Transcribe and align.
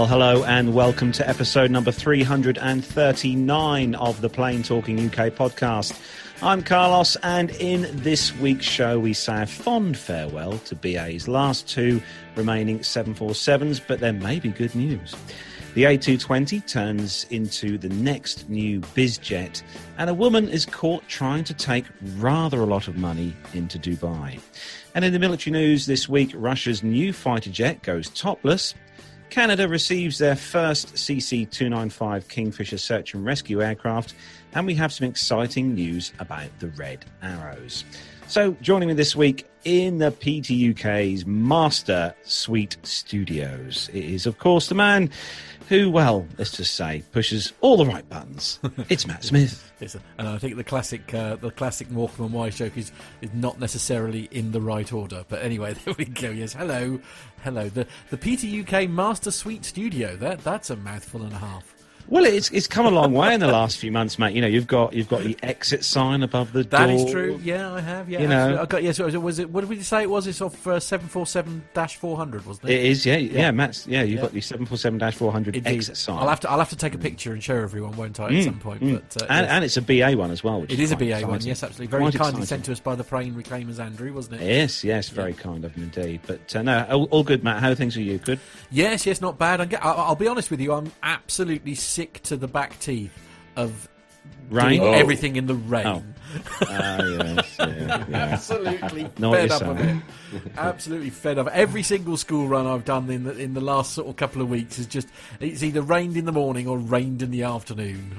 Well, 0.00 0.08
hello 0.08 0.44
and 0.44 0.72
welcome 0.72 1.12
to 1.12 1.28
episode 1.28 1.70
number 1.70 1.92
339 1.92 3.94
of 3.96 4.20
the 4.22 4.30
Plane 4.30 4.62
Talking 4.62 4.98
UK 4.98 5.28
podcast. 5.28 5.92
I'm 6.40 6.62
Carlos, 6.62 7.16
and 7.16 7.50
in 7.50 7.86
this 7.98 8.34
week's 8.38 8.64
show, 8.64 8.98
we 8.98 9.12
say 9.12 9.42
a 9.42 9.46
fond 9.46 9.98
farewell 9.98 10.56
to 10.56 10.74
BA's 10.74 11.28
last 11.28 11.68
two 11.68 12.00
remaining 12.34 12.78
747s, 12.78 13.82
but 13.86 14.00
there 14.00 14.14
may 14.14 14.40
be 14.40 14.48
good 14.48 14.74
news. 14.74 15.14
The 15.74 15.84
A220 15.84 16.66
turns 16.66 17.26
into 17.28 17.76
the 17.76 17.90
next 17.90 18.48
new 18.48 18.80
bizjet, 18.80 19.62
and 19.98 20.08
a 20.08 20.14
woman 20.14 20.48
is 20.48 20.64
caught 20.64 21.06
trying 21.08 21.44
to 21.44 21.52
take 21.52 21.84
rather 22.16 22.62
a 22.62 22.66
lot 22.66 22.88
of 22.88 22.96
money 22.96 23.36
into 23.52 23.78
Dubai. 23.78 24.40
And 24.94 25.04
in 25.04 25.12
the 25.12 25.18
military 25.18 25.52
news 25.52 25.84
this 25.84 26.08
week, 26.08 26.32
Russia's 26.34 26.82
new 26.82 27.12
fighter 27.12 27.50
jet 27.50 27.82
goes 27.82 28.08
topless. 28.08 28.74
Canada 29.30 29.68
receives 29.68 30.18
their 30.18 30.34
first 30.34 30.94
CC 30.94 31.48
295 31.48 32.28
Kingfisher 32.28 32.78
search 32.78 33.14
and 33.14 33.24
rescue 33.24 33.62
aircraft, 33.62 34.14
and 34.54 34.66
we 34.66 34.74
have 34.74 34.92
some 34.92 35.06
exciting 35.06 35.74
news 35.74 36.12
about 36.18 36.48
the 36.58 36.66
Red 36.68 37.04
Arrows. 37.22 37.84
So, 38.26 38.56
joining 38.60 38.88
me 38.88 38.94
this 38.94 39.14
week 39.14 39.46
in 39.64 39.98
the 39.98 40.10
PTUK's 40.10 41.26
Master 41.26 42.14
Suite 42.24 42.76
Studios, 42.82 43.88
it 43.92 44.04
is, 44.04 44.26
of 44.26 44.38
course, 44.38 44.68
the 44.68 44.74
man 44.74 45.10
who, 45.70 45.88
well, 45.88 46.26
let's 46.36 46.50
just 46.50 46.74
say, 46.74 47.04
pushes 47.12 47.52
all 47.60 47.76
the 47.76 47.86
right 47.86 48.06
buttons. 48.08 48.58
It's 48.88 49.06
Matt 49.06 49.22
Smith. 49.22 49.72
Yes, 49.78 49.96
and 50.18 50.26
I 50.26 50.36
think 50.36 50.56
the 50.56 50.64
classic, 50.64 51.14
uh, 51.14 51.36
the 51.36 51.52
classic 51.52 51.88
Morecambe 51.92 52.26
and 52.26 52.34
Wise 52.34 52.56
joke 52.56 52.76
is 52.76 52.90
is 53.20 53.32
not 53.32 53.60
necessarily 53.60 54.28
in 54.32 54.50
the 54.50 54.60
right 54.60 54.92
order. 54.92 55.24
But 55.28 55.42
anyway, 55.42 55.74
there 55.84 55.94
we 55.96 56.06
go. 56.06 56.28
Yes, 56.28 56.52
hello, 56.54 57.00
hello. 57.44 57.68
The 57.68 57.86
the 58.10 58.18
PTUK 58.18 58.90
Master 58.90 59.30
Suite 59.30 59.64
Studio. 59.64 60.16
That 60.16 60.42
that's 60.42 60.70
a 60.70 60.76
mouthful 60.76 61.22
and 61.22 61.32
a 61.32 61.38
half. 61.38 61.72
Well, 62.10 62.24
it's 62.24 62.50
it's 62.50 62.66
come 62.66 62.86
a 62.86 62.90
long 62.90 63.12
way 63.12 63.32
in 63.34 63.38
the 63.40 63.46
last 63.46 63.78
few 63.78 63.92
months, 63.92 64.18
mate. 64.18 64.34
You 64.34 64.40
know, 64.40 64.48
you've 64.48 64.66
got 64.66 64.92
you've 64.94 65.08
got 65.08 65.22
the 65.22 65.36
exit 65.44 65.84
sign 65.84 66.24
above 66.24 66.52
the 66.52 66.64
That 66.64 66.86
door. 66.88 66.96
is 66.96 67.10
true. 67.10 67.40
Yeah, 67.44 67.72
I 67.72 67.80
have. 67.80 68.10
Yeah, 68.10 68.20
You 68.22 68.26
know. 68.28 68.60
I 68.62 68.66
got. 68.66 68.82
Yes, 68.82 68.98
was 68.98 69.14
it? 69.14 69.22
Was 69.22 69.38
it 69.38 69.48
what 69.50 69.60
did 69.60 69.70
we 69.70 69.80
say 69.80 70.02
it 70.02 70.10
was? 70.10 70.26
It's 70.26 70.40
off 70.40 70.66
uh, 70.66 70.80
seven 70.80 71.06
four 71.06 71.24
seven 71.24 71.62
dash 71.72 71.94
four 71.96 72.16
hundred, 72.16 72.44
wasn't 72.46 72.68
it? 72.68 72.74
It 72.80 72.84
is, 72.86 73.06
yeah, 73.06 73.16
yeah, 73.16 73.38
Yeah. 73.42 73.50
Matt's, 73.52 73.86
yeah. 73.86 74.02
You've 74.02 74.16
Yeah. 74.16 74.22
got 74.22 74.32
the 74.32 74.40
seven 74.40 74.66
four 74.66 74.76
seven 74.76 74.98
four 75.12 75.30
hundred 75.30 75.64
exit 75.64 75.96
sign. 75.96 76.18
I'll 76.18 76.28
have 76.28 76.40
to. 76.40 76.50
I'll 76.50 76.58
have 76.58 76.70
to 76.70 76.76
take 76.76 76.96
a 76.96 76.98
picture 76.98 77.32
and 77.32 77.40
show 77.40 77.54
everyone, 77.54 77.96
won't 77.96 78.18
I, 78.18 78.24
at 78.24 78.30
Mm, 78.32 78.44
some 78.44 78.58
point? 78.58 78.82
mm. 78.82 78.94
But 79.08 79.22
uh, 79.22 79.26
and, 79.30 79.46
yes. 79.46 79.52
and 79.52 79.64
it's 79.64 79.76
a 79.76 79.82
BA 79.82 80.16
one 80.18 80.32
as 80.32 80.42
well. 80.42 80.60
Which 80.62 80.72
it 80.72 80.80
is 80.80 80.90
a 80.90 80.96
quite 80.96 81.20
BA 81.20 81.26
one. 81.28 81.40
Yes, 81.42 81.62
absolutely. 81.62 81.86
Very 81.92 82.02
Quite 82.02 82.14
kindly 82.14 82.42
exciting. 82.42 82.46
sent 82.46 82.64
to 82.64 82.72
us 82.72 82.80
by 82.80 82.96
the 82.96 83.04
Plane 83.04 83.34
Reclaimers, 83.34 83.78
Andrew, 83.78 84.12
wasn't 84.12 84.40
it? 84.40 84.46
Yes, 84.48 84.82
yes, 84.82 85.10
very 85.10 85.32
kind 85.32 85.64
of 85.64 85.76
him 85.76 85.84
indeed. 85.84 86.22
But 86.26 86.56
uh, 86.56 86.62
no, 86.62 86.84
all, 86.90 87.04
all 87.12 87.22
good, 87.22 87.44
Matt. 87.44 87.60
How 87.62 87.70
are 87.70 87.76
things 87.76 87.96
with 87.96 88.04
you? 88.06 88.18
Good. 88.18 88.40
Yes, 88.72 89.06
yes, 89.06 89.20
not 89.20 89.38
bad. 89.38 89.60
I'm 89.60 89.68
get, 89.68 89.84
I'll, 89.84 89.96
I'll 90.00 90.16
be 90.16 90.26
honest 90.26 90.50
with 90.50 90.60
you. 90.60 90.72
I'm 90.72 90.90
absolutely 91.04 91.76
sick 91.76 91.99
to 92.24 92.36
the 92.36 92.48
back 92.48 92.78
teeth 92.80 93.12
of 93.56 93.88
Rain. 94.50 94.80
doing 94.80 94.94
Oh. 94.94 94.98
everything 94.98 95.36
in 95.36 95.46
the 95.46 95.54
rain. 95.54 95.86
Oh. 95.86 96.02
Ah, 96.62 97.02
yes, 97.02 97.56
yeah, 97.58 98.04
yeah. 98.08 98.16
Absolutely 98.32 99.04
fed 99.18 99.50
up 99.50 99.62
of 99.62 99.80
it. 99.80 99.96
Absolutely 100.56 101.10
fed 101.10 101.38
up. 101.38 101.48
Every 101.48 101.82
single 101.82 102.16
school 102.16 102.46
run 102.46 102.66
I've 102.66 102.84
done 102.84 103.10
in 103.10 103.24
the 103.24 103.36
in 103.36 103.54
the 103.54 103.60
last 103.60 103.94
sort 103.94 104.06
of 104.08 104.14
couple 104.16 104.40
of 104.42 104.48
weeks 104.48 104.78
is 104.78 104.86
just 104.86 105.08
it's 105.40 105.62
either 105.64 105.82
rained 105.82 106.16
in 106.16 106.24
the 106.26 106.32
morning 106.32 106.68
or 106.68 106.78
rained 106.78 107.22
in 107.22 107.30
the 107.32 107.42
afternoon. 107.42 108.12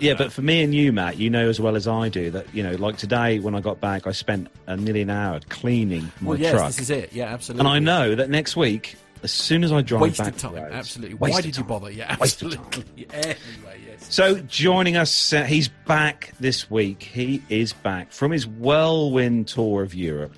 Yeah, 0.00 0.14
but 0.14 0.32
for 0.32 0.42
me 0.42 0.62
and 0.64 0.74
you, 0.74 0.92
Matt, 0.92 1.18
you 1.18 1.30
know 1.30 1.48
as 1.48 1.60
well 1.60 1.76
as 1.76 1.86
I 1.86 2.08
do 2.08 2.30
that 2.32 2.52
you 2.52 2.62
know, 2.64 2.72
like 2.72 2.96
today 2.96 3.38
when 3.38 3.54
I 3.54 3.60
got 3.60 3.80
back, 3.80 4.06
I 4.08 4.12
spent 4.12 4.48
a 4.66 4.76
nearly 4.76 5.02
an 5.02 5.10
hour 5.10 5.38
cleaning 5.48 6.10
my 6.20 6.30
well, 6.30 6.40
yes, 6.40 6.52
truck, 6.52 6.66
this 6.66 6.80
is 6.80 6.90
it. 6.90 7.12
Yeah, 7.12 7.26
absolutely. 7.26 7.60
and 7.60 7.68
I 7.68 7.78
know 7.78 8.14
that 8.16 8.28
next 8.28 8.56
week, 8.56 8.96
as 9.24 9.32
soon 9.32 9.64
as 9.64 9.72
I 9.72 9.80
drive 9.82 10.02
wasted 10.02 10.26
back, 10.26 10.36
time. 10.36 10.54
roads- 10.54 10.72
absolutely. 10.74 11.14
waste 11.16 11.32
Why 11.32 11.38
of 11.38 11.44
did 11.44 11.56
you 11.56 11.64
bother? 11.64 11.90
Yeah, 11.90 12.16
Waste 12.20 12.42
of 12.42 12.52
absolutely. 12.54 13.06
Anyway, 13.12 13.80
yes. 13.88 14.06
So 14.14 14.36
joining 14.40 14.96
us, 14.96 15.32
uh, 15.32 15.44
he's 15.44 15.68
back 15.86 16.32
this 16.38 16.70
week. 16.70 17.02
He 17.02 17.42
is 17.48 17.72
back 17.72 18.12
from 18.12 18.30
his 18.32 18.46
whirlwind 18.46 19.48
tour 19.48 19.82
of 19.82 19.94
Europe, 19.94 20.34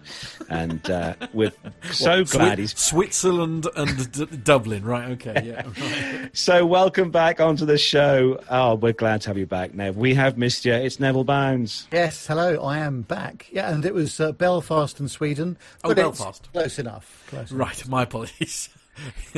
and 0.48 0.88
uh, 0.90 1.14
we're 1.34 1.52
so 1.90 2.18
What, 2.20 2.30
glad 2.30 2.58
Swi- 2.58 2.60
he's. 2.60 2.78
Switzerland 2.78 3.66
and 3.76 4.12
D- 4.12 4.26
Dublin. 4.44 4.84
Right. 4.84 5.10
Okay. 5.12 5.42
Yeah. 5.44 5.66
right. 6.22 6.30
So 6.36 6.64
welcome 6.64 7.10
back 7.10 7.40
onto 7.40 7.66
the 7.66 7.78
show. 7.78 8.40
Oh, 8.48 8.76
we're 8.76 8.92
glad 8.92 9.22
to 9.22 9.30
have 9.30 9.38
you 9.38 9.46
back, 9.46 9.74
Nev. 9.74 9.96
We 9.96 10.14
have 10.14 10.38
missed 10.38 10.64
you. 10.64 10.72
It's 10.74 11.00
Neville 11.00 11.24
Bounds. 11.24 11.88
Yes, 11.92 12.26
hello, 12.26 12.62
I 12.62 12.78
am 12.78 13.02
back. 13.02 13.48
Yeah, 13.50 13.72
and 13.74 13.84
it 13.84 13.94
was 13.94 14.20
uh, 14.20 14.32
Belfast 14.32 15.00
and 15.00 15.10
Sweden. 15.10 15.56
Oh, 15.82 15.92
Belfast. 15.94 16.48
Close 16.52 16.78
enough. 16.78 17.24
Close 17.28 17.50
enough. 17.50 17.60
Right. 17.68 17.88
My 17.88 18.02
apologies. 18.04 18.68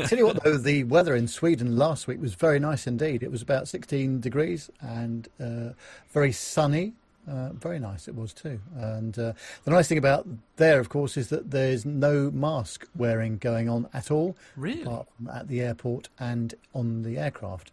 Tell 0.07 0.19
you 0.19 0.27
what, 0.27 0.43
though, 0.45 0.57
the 0.57 0.85
weather 0.85 1.15
in 1.15 1.29
Sweden 1.29 1.77
last 1.77 2.07
week 2.07 2.21
was 2.21 2.35
very 2.35 2.59
nice 2.59 2.87
indeed. 2.87 3.23
It 3.23 3.31
was 3.31 3.43
about 3.43 3.69
16 3.69 4.21
degrees 4.21 4.71
and 4.81 5.29
uh, 5.41 5.71
very 6.13 6.33
sunny. 6.33 6.93
Uh, 7.29 7.51
very 7.53 7.79
nice 7.79 8.09
it 8.09 8.15
was 8.15 8.33
too. 8.33 8.59
And 8.77 9.19
uh, 9.19 9.35
the 9.65 9.71
nice 9.71 9.87
thing 9.87 9.99
about 9.99 10.27
there, 10.57 10.81
of 10.81 10.89
course, 10.89 11.17
is 11.19 11.29
that 11.29 11.51
there's 11.51 11.85
no 11.85 12.31
mask 12.31 12.87
wearing 12.97 13.37
going 13.37 13.69
on 13.69 13.87
at 13.93 14.11
all. 14.11 14.35
Really? 14.57 14.87
At 15.35 15.49
the 15.49 15.61
airport 15.61 16.09
and 16.19 16.55
on 16.75 17.03
the 17.03 17.19
aircraft. 17.19 17.71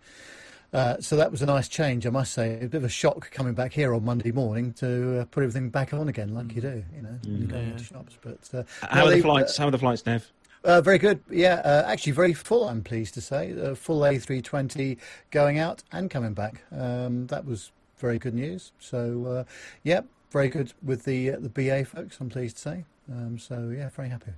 Uh, 0.74 1.00
so 1.00 1.16
that 1.16 1.32
was 1.32 1.42
a 1.42 1.46
nice 1.46 1.70
change, 1.70 2.06
I 2.06 2.10
must 2.10 2.34
say. 2.34 2.56
A 2.56 2.68
bit 2.68 2.74
of 2.80 2.84
a 2.84 2.90
shock 2.90 3.32
coming 3.32 3.54
back 3.54 3.72
here 3.72 3.94
on 3.94 4.04
Monday 4.04 4.34
morning 4.34 4.74
to 4.74 5.22
uh, 5.22 5.26
put 5.26 5.44
everything 5.44 5.70
back 5.70 5.94
on 5.94 6.10
again, 6.10 6.34
like 6.36 6.54
you 6.54 6.62
do, 6.62 6.84
you 6.94 7.02
know, 7.02 7.18
when 7.24 7.42
you 7.42 7.48
go 7.48 7.56
Yeah. 7.56 7.62
into 7.64 7.84
shops. 7.86 8.18
But 8.22 8.50
uh, 8.54 8.64
How 8.90 9.06
are 9.06 9.12
the 9.12 9.22
flights? 9.22 9.56
How 9.56 9.70
are 9.70 9.72
the 9.72 9.78
flights, 9.78 10.06
Nev? 10.06 10.30
Uh, 10.66 10.82
very 10.82 10.98
good. 10.98 11.22
Yeah, 11.30 11.62
uh, 11.64 11.84
actually 11.88 12.12
very 12.12 12.34
full. 12.34 12.68
I'm 12.68 12.84
pleased 12.84 13.14
to 13.14 13.22
say, 13.22 13.54
uh, 13.60 13.76
full 13.76 14.02
A320 14.02 14.98
going 15.32 15.60
out 15.60 15.84
and 15.92 16.10
coming 16.10 16.34
back. 16.34 16.64
Um, 16.72 17.28
that 17.28 17.46
was 17.46 17.72
very 17.98 18.20
good 18.20 18.34
news. 18.34 18.72
So, 18.80 19.26
uh, 19.26 19.44
yeah, 19.84 20.02
very 20.32 20.50
good 20.50 20.74
with 20.84 21.06
the 21.06 21.32
uh, 21.32 21.38
the 21.40 21.50
BA 21.50 21.86
folks. 21.86 22.20
I'm 22.20 22.30
pleased 22.30 22.58
to 22.58 22.62
say. 22.62 22.86
Um, 23.10 23.40
so 23.40 23.74
yeah, 23.76 23.90
very 23.90 24.10
happy. 24.10 24.32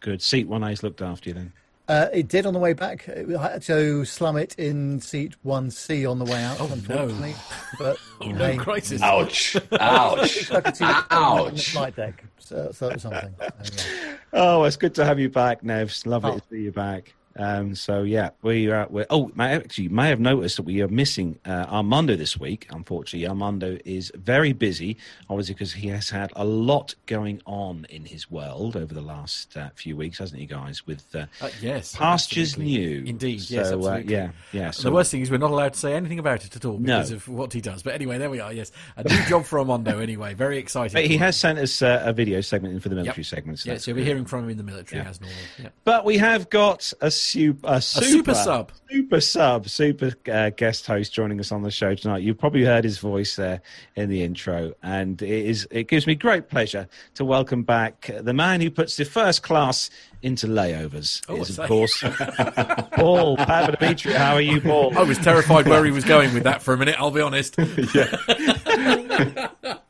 Good. 0.00 0.22
Seat 0.22 0.46
one 0.46 0.62
A's 0.62 0.82
looked 0.82 1.02
after 1.02 1.30
you 1.30 1.34
then. 1.34 1.52
Uh, 1.86 2.06
it 2.14 2.28
did 2.28 2.46
on 2.46 2.54
the 2.54 2.58
way 2.58 2.72
back. 2.72 3.06
It- 3.08 3.28
I 3.36 3.52
had 3.52 3.62
to 3.62 4.04
slum 4.06 4.36
it 4.38 4.54
in 4.58 5.00
seat 5.00 5.34
1C 5.44 6.10
on 6.10 6.18
the 6.18 6.24
way 6.24 6.42
out, 6.42 6.56
Oh, 6.60 6.74
no. 6.88 7.34
But 7.78 7.98
Oh, 8.22 8.30
no 8.30 8.44
hey, 8.52 8.56
crisis. 8.56 9.02
Ouch! 9.02 9.56
Ouch! 9.78 10.50
I 10.52 10.60
could 10.62 10.76
see 10.76 10.84
the 10.86 10.94
on 11.14 11.36
the 11.38 11.52
Ouch! 11.52 11.70
flight 11.72 11.94
deck. 11.96 12.24
So, 12.38 12.70
so 12.72 12.88
it 12.88 12.94
was 12.94 13.02
something. 13.02 13.34
So. 13.64 13.84
Oh, 14.32 14.64
it's 14.64 14.76
good 14.76 14.94
to 14.96 15.04
have 15.04 15.18
you 15.20 15.28
back, 15.28 15.62
Nev. 15.62 15.88
It's 15.88 16.06
lovely 16.06 16.30
Oh. 16.32 16.38
to 16.38 16.42
see 16.50 16.62
you 16.62 16.72
back. 16.72 17.14
Um, 17.36 17.74
so 17.74 18.02
yeah, 18.02 18.30
we 18.42 18.70
are. 18.70 18.86
We're, 18.88 19.06
oh, 19.10 19.30
actually, 19.38 19.84
you 19.84 19.90
may 19.90 20.08
have 20.08 20.20
noticed 20.20 20.56
that 20.56 20.62
we 20.62 20.80
are 20.82 20.88
missing 20.88 21.38
uh, 21.44 21.66
Armando 21.68 22.14
this 22.16 22.38
week. 22.38 22.66
Unfortunately, 22.70 23.26
Armando 23.28 23.78
is 23.84 24.12
very 24.14 24.52
busy, 24.52 24.96
obviously 25.28 25.54
because 25.54 25.72
he 25.72 25.88
has 25.88 26.10
had 26.10 26.32
a 26.36 26.44
lot 26.44 26.94
going 27.06 27.40
on 27.46 27.86
in 27.90 28.04
his 28.04 28.30
world 28.30 28.76
over 28.76 28.94
the 28.94 29.00
last 29.00 29.56
uh, 29.56 29.70
few 29.74 29.96
weeks, 29.96 30.18
hasn't 30.18 30.40
he, 30.40 30.46
guys? 30.46 30.86
With 30.86 31.04
uh, 31.14 31.26
Uh, 31.40 31.48
yes. 31.60 31.96
pastures 31.96 32.52
absolutely. 32.54 32.78
new, 32.78 33.04
Indeed. 33.06 33.42
So, 33.42 33.54
yes. 33.54 33.66
uh, 33.66 33.74
Absolutely. 33.74 34.12
yeah, 34.14 34.30
yeah. 34.52 34.70
So 34.70 34.82
the 34.88 34.94
worst 34.94 35.10
thing 35.10 35.20
is 35.22 35.30
we're 35.30 35.38
not 35.38 35.50
allowed 35.50 35.72
to 35.74 35.78
say 35.78 35.94
anything 35.94 36.18
about 36.18 36.44
it 36.44 36.54
at 36.54 36.64
all 36.64 36.78
No. 36.78 36.98
because 36.98 37.10
of 37.10 37.28
what 37.28 37.52
he 37.52 37.60
does. 37.60 37.82
But 37.82 37.94
anyway, 37.94 38.18
there 38.18 38.30
we 38.30 38.40
are. 38.40 38.52
Yes, 38.52 38.70
a 38.96 39.02
new 39.02 39.22
job 39.28 39.44
for 39.44 39.58
Armando. 39.58 39.98
Anyway, 39.98 40.34
very 40.34 40.58
exciting. 40.58 40.94
But 40.94 41.06
he 41.06 41.16
has 41.16 41.36
sent 41.36 41.58
us 41.58 41.82
uh, 41.82 42.02
a 42.04 42.12
video 42.12 42.40
segment 42.42 42.74
in 42.74 42.80
for 42.80 42.88
the 42.88 42.94
military 42.94 43.18
Yep. 43.22 43.26
segment. 43.26 43.58
So 43.58 43.68
Yes, 43.70 43.74
that's 43.78 43.86
you'll 43.88 43.96
be 43.96 44.04
hearing 44.04 44.24
from 44.24 44.44
him 44.44 44.50
in 44.50 44.56
the 44.56 44.62
military 44.62 45.02
Yeah. 45.02 45.08
as 45.10 45.20
normal. 45.20 45.38
Yeah. 45.60 45.68
But 45.84 46.04
we 46.04 46.16
have 46.18 46.48
got 46.50 46.92
a 47.00 47.10
super, 47.24 47.66
a 47.68 47.80
super, 47.80 48.06
super 48.06 48.34
sub. 48.34 48.72
super 48.90 49.20
sub, 49.20 49.68
super 49.68 50.12
uh, 50.30 50.50
guest 50.50 50.86
host 50.86 51.12
joining 51.12 51.40
us 51.40 51.50
on 51.50 51.62
the 51.62 51.70
show 51.70 51.94
tonight. 51.94 52.22
You've 52.22 52.38
probably 52.38 52.64
heard 52.64 52.84
his 52.84 52.98
voice 52.98 53.36
there 53.36 53.62
in 53.96 54.10
the 54.10 54.22
intro, 54.22 54.72
and 54.82 55.20
it 55.22 55.46
is 55.46 55.66
it 55.70 55.88
gives 55.88 56.06
me 56.06 56.14
great 56.14 56.48
pleasure 56.48 56.88
to 57.14 57.24
welcome 57.24 57.62
back 57.62 58.10
the 58.20 58.34
man 58.34 58.60
who 58.60 58.70
puts 58.70 58.96
the 58.96 59.04
first 59.04 59.42
class 59.42 59.90
into 60.22 60.46
layovers. 60.46 61.22
Oh, 61.28 61.36
is 61.36 61.58
I 61.58 61.64
of 61.64 61.66
say. 61.66 61.66
course 61.66 62.00
Paul 62.96 63.36
Papadimitriou. 63.36 64.14
How 64.14 64.34
are 64.34 64.40
you, 64.40 64.60
Paul? 64.60 64.96
I 64.96 65.02
was 65.02 65.18
terrified 65.18 65.66
where 65.66 65.84
he 65.84 65.90
was 65.90 66.04
going 66.04 66.32
with 66.34 66.44
that 66.44 66.62
for 66.62 66.74
a 66.74 66.78
minute. 66.78 66.96
I'll 66.98 67.10
be 67.10 67.20
honest. 67.20 67.56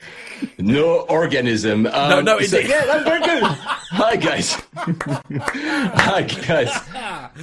No 0.58 1.00
organism. 1.08 1.86
Um, 1.86 2.10
No, 2.10 2.20
no, 2.20 2.40
so- 2.40 2.58
indeed. 2.58 2.70
yeah, 2.70 2.84
I'm 2.92 3.04
very 3.04 3.20
good. 3.22 3.42
Hi 3.94 4.16
guys. 4.16 4.54
Hi 4.76 6.22
guys. 6.22 6.70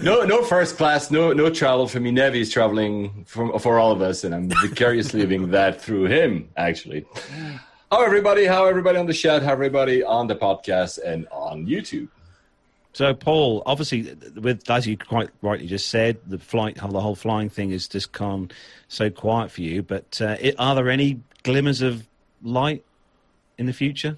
No, 0.03 0.23
no 0.23 0.43
first 0.43 0.77
class. 0.77 1.09
No, 1.11 1.31
no 1.33 1.49
travel 1.49 1.87
for 1.87 1.99
me. 1.99 2.11
Nevi 2.11 2.37
is 2.41 2.49
traveling 2.51 3.23
for, 3.25 3.57
for 3.59 3.79
all 3.79 3.91
of 3.91 4.01
us, 4.01 4.23
and 4.23 4.33
I'm 4.35 4.49
vicariously 4.49 5.19
living 5.21 5.51
that 5.51 5.81
through 5.81 6.05
him. 6.05 6.49
Actually. 6.57 7.05
How 7.91 8.03
everybody? 8.03 8.45
How 8.45 8.65
everybody 8.65 8.97
on 8.97 9.05
the 9.05 9.13
chat? 9.13 9.43
How 9.43 9.51
everybody 9.53 10.03
on 10.03 10.27
the 10.27 10.35
podcast 10.35 10.99
and 11.05 11.27
on 11.31 11.65
YouTube? 11.67 12.09
So, 12.93 13.13
Paul, 13.13 13.63
obviously, 13.65 14.13
with 14.35 14.69
as 14.69 14.85
you 14.85 14.97
quite 14.97 15.29
rightly 15.41 15.67
just 15.67 15.87
said, 15.87 16.17
the 16.27 16.37
flight, 16.37 16.75
the 16.75 16.99
whole 16.99 17.15
flying 17.15 17.49
thing 17.49 17.71
has 17.71 17.87
just 17.87 18.11
gone 18.11 18.51
so 18.89 19.09
quiet 19.09 19.49
for 19.51 19.61
you. 19.61 19.81
But 19.81 20.19
uh, 20.21 20.35
it, 20.41 20.55
are 20.59 20.75
there 20.75 20.89
any 20.89 21.21
glimmers 21.43 21.81
of 21.81 22.05
light 22.43 22.83
in 23.61 23.67
the 23.67 23.73
future? 23.73 24.17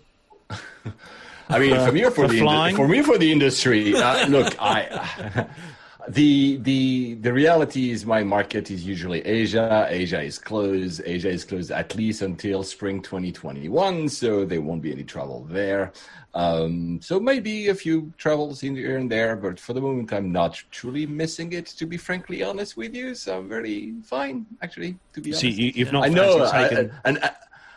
I 1.50 1.60
mean, 1.60 1.76
for 1.86 1.92
me 1.92 2.04
or 2.04 2.12
for, 2.12 2.26
for 2.26 2.34
the 2.34 2.40
flying? 2.40 2.76
for 2.76 2.88
me 2.88 3.04
for 3.04 3.18
the 3.18 3.32
industry. 3.32 3.94
Uh, 3.96 4.26
look, 4.28 4.56
I 4.60 5.46
the 6.08 6.58
the 6.70 7.16
the 7.26 7.32
reality 7.32 7.92
is 7.92 8.06
my 8.06 8.24
market 8.24 8.72
is 8.72 8.86
usually 8.86 9.22
Asia. 9.42 9.86
Asia 9.90 10.22
is 10.22 10.40
closed. 10.40 11.02
Asia 11.06 11.30
is 11.30 11.44
closed 11.44 11.72
at 11.72 11.94
least 11.96 12.22
until 12.22 12.64
spring 12.64 13.02
2021, 13.02 14.10
so 14.10 14.46
there 14.46 14.62
won't 14.62 14.82
be 14.82 14.92
any 14.92 15.04
trouble 15.04 15.46
there. 15.50 15.92
Um, 16.36 17.00
so 17.02 17.20
maybe 17.20 17.68
a 17.68 17.76
few 17.76 18.12
travels 18.18 18.64
in 18.64 18.76
here 18.76 18.98
and 18.98 19.12
there, 19.12 19.36
but 19.36 19.60
for 19.60 19.74
the 19.74 19.82
moment, 19.82 20.12
I'm 20.12 20.32
not 20.32 20.54
truly 20.72 21.06
missing 21.06 21.54
it. 21.54 21.68
To 21.80 21.86
be 21.86 21.98
frankly 21.98 22.42
honest 22.42 22.78
with 22.78 22.96
you, 22.96 23.14
so 23.14 23.38
I'm 23.38 23.50
very 23.50 23.94
fine 24.04 24.46
actually. 24.62 24.98
To 25.14 25.22
be 25.22 25.34
See, 25.34 25.48
honest, 25.48 25.60
you, 25.60 25.72
you've 25.76 25.94
not 25.94 26.06
I 26.06 26.10
know 26.10 26.50
taken. 26.50 26.92
I, 27.04 27.10
and. 27.10 27.32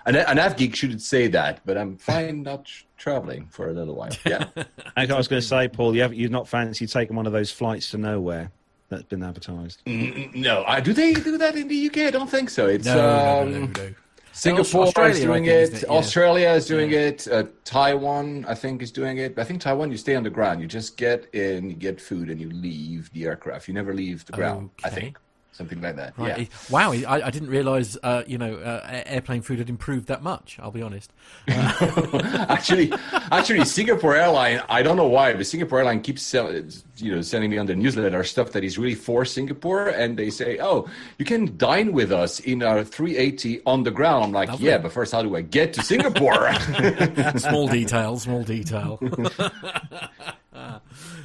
An, 0.06 0.17
an 0.17 0.38
Av 0.38 0.56
geek 0.56 0.75
shouldn't 0.75 1.03
say 1.03 1.26
that, 1.29 1.61
but 1.67 1.76
I'm 1.76 1.97
fine 1.97 2.43
not 2.43 2.70
traveling 2.97 3.47
for 3.50 3.69
a 3.70 3.73
little 3.73 3.97
while. 3.97 4.11
Yeah. 4.25 4.47
I 4.97 5.05
was 5.06 5.26
going 5.29 5.43
to 5.43 5.47
say, 5.47 5.69
Paul, 5.69 5.94
you 5.97 6.03
have, 6.03 6.14
you've 6.14 6.31
not 6.31 6.47
fancied 6.49 6.88
taking 6.91 7.17
one 7.17 7.26
of 7.26 7.32
those 7.32 7.50
flights 7.50 7.91
to 7.91 7.99
nowhere 7.99 8.50
that's 8.88 9.03
been 9.03 9.25
advertised. 9.25 9.82
Mm, 9.85 10.32
no, 10.37 10.64
I, 10.64 10.81
do 10.81 10.93
they 10.93 11.12
do 11.12 11.37
that 11.38 11.56
in 11.56 11.67
the 11.67 11.87
UK? 11.88 11.97
I 11.99 12.11
don't 12.11 12.31
think 12.31 12.50
so. 12.50 12.67
It's 12.69 12.87
No, 12.87 12.94
no, 12.94 13.43
um, 13.43 13.50
no, 13.53 13.58
no, 13.58 13.67
no. 13.88 13.94
Singapore 14.32 14.82
Australia, 14.82 15.14
is 15.14 15.20
doing 15.20 15.44
think, 15.44 15.47
it. 15.47 15.62
isn't 15.62 15.76
it? 15.76 15.82
Yeah. 15.88 15.97
Australia 15.97 16.50
is 16.50 16.67
doing 16.67 16.93
it. 16.93 17.26
Uh, 17.26 17.44
Taiwan, 17.64 18.44
I 18.47 18.55
think, 18.55 18.82
is 18.82 18.93
doing 18.93 19.17
it. 19.17 19.37
I 19.38 19.44
think 19.44 19.62
Taiwan, 19.62 19.91
you 19.91 19.97
stay 19.97 20.14
on 20.14 20.23
the 20.25 20.31
ground. 20.31 20.61
You 20.61 20.67
just 20.69 20.99
get 20.99 21.35
in, 21.35 21.70
you 21.70 21.75
get 21.76 21.99
food, 22.00 22.29
and 22.29 22.38
you 22.38 22.50
leave 22.50 23.11
the 23.14 23.25
aircraft. 23.25 23.67
You 23.67 23.73
never 23.75 23.94
leave 23.94 24.26
the 24.26 24.32
ground. 24.32 24.70
I 24.85 24.88
Okay. 24.88 25.00
think 25.00 25.19
something 25.56 25.81
like 25.81 25.97
that. 25.97 26.19
Right. 26.19 26.38
Yeah. 26.38 26.47
Wow, 26.70 26.93
I, 26.93 27.26
I 27.26 27.31
didn't 27.31 27.49
realise, 27.49 27.97
uh, 28.03 28.23
you 28.26 28.38
know, 28.38 28.56
uh, 28.56 29.03
airplane 29.06 29.43
food 29.43 29.58
had 29.58 29.69
improved 29.69 30.06
that 30.08 30.23
much. 30.23 30.58
I'll 30.61 30.70
be 30.70 30.82
honest. 30.82 31.12
actually, 31.49 32.93
actually, 33.32 33.64
Singapore 33.64 34.17
Airline. 34.17 34.61
I 34.69 34.82
don't 34.82 34.97
know 34.97 35.08
why, 35.08 35.32
but 35.35 35.47
Singapore 35.47 35.79
Airline 35.79 36.03
keeps 36.03 36.23
sell, 36.23 36.53
you 36.53 37.14
know 37.14 37.23
sending 37.23 37.50
me 37.50 37.58
on 37.58 37.67
the 37.67 37.75
newsletter 37.75 38.23
stuff 38.25 38.53
that 38.53 38.64
is 38.64 38.79
really 38.79 38.94
for 38.94 39.25
Singapore, 39.25 39.88
and 39.88 40.17
they 40.17 40.31
say, 40.31 40.58
"Oh, 40.61 40.88
you 41.19 41.25
can 41.25 41.56
dine 41.56 41.93
with 41.93 42.12
us 42.12 42.41
in 42.41 42.62
our 42.62 42.85
380 42.85 43.62
on 43.67 43.82
the 43.82 43.91
ground." 43.91 44.25
I'm 44.25 44.32
like, 44.32 44.49
Lovely. 44.49 44.67
"Yeah, 44.67 44.79
but 44.79 44.93
first, 44.93 45.12
how 45.12 45.23
do 45.23 45.35
I 45.37 45.43
get 45.43 45.73
to 45.75 45.82
Singapore?" 45.82 46.52
small 47.37 47.69
detail, 47.69 48.19
small 48.19 48.43
detail. 48.43 49.00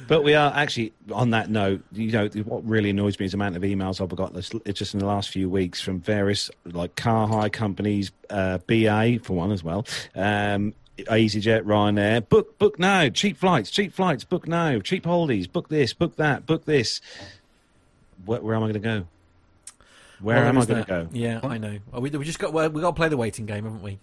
But 0.08 0.22
we 0.24 0.34
are 0.34 0.52
actually 0.54 0.92
on 1.12 1.30
that 1.30 1.48
note. 1.50 1.82
You 1.92 2.12
know, 2.12 2.28
what 2.44 2.66
really 2.66 2.90
annoys 2.90 3.18
me 3.18 3.26
is 3.26 3.32
the 3.32 3.36
amount 3.36 3.56
of 3.56 3.62
emails 3.62 4.00
I've 4.00 4.14
got 4.14 4.34
this, 4.34 4.50
just 4.72 4.94
in 4.94 5.00
the 5.00 5.06
last 5.06 5.30
few 5.30 5.48
weeks 5.48 5.80
from 5.80 6.00
various 6.00 6.50
like 6.66 6.96
car 6.96 7.26
hire 7.28 7.48
companies, 7.48 8.12
uh, 8.30 8.58
BA 8.66 9.20
for 9.22 9.34
one 9.34 9.52
as 9.52 9.64
well, 9.64 9.86
um, 10.14 10.74
EasyJet, 10.98 11.62
Ryanair. 11.62 12.28
Book, 12.28 12.58
book 12.58 12.78
now. 12.78 13.08
Cheap 13.08 13.36
flights, 13.36 13.70
cheap 13.70 13.92
flights. 13.92 14.24
Book 14.24 14.46
now. 14.46 14.78
Cheap 14.80 15.04
holidays. 15.04 15.46
Book 15.46 15.68
this. 15.68 15.92
Book 15.92 16.16
that. 16.16 16.46
Book 16.46 16.64
this. 16.64 17.00
Where, 18.24 18.40
where 18.40 18.54
am 18.54 18.62
I 18.62 18.66
going 18.66 18.74
to 18.74 18.80
go? 18.80 19.06
Where 20.20 20.36
am 20.36 20.58
I 20.58 20.64
going 20.64 20.84
to 20.84 20.88
go? 20.88 21.08
Yeah, 21.12 21.40
I 21.42 21.58
know. 21.58 21.78
We, 21.92 22.10
we 22.10 22.24
just 22.24 22.38
got 22.38 22.52
we 22.52 22.80
got 22.80 22.90
to 22.90 22.92
play 22.92 23.08
the 23.08 23.16
waiting 23.16 23.46
game, 23.46 23.64
haven't 23.64 23.82
we? 23.82 23.98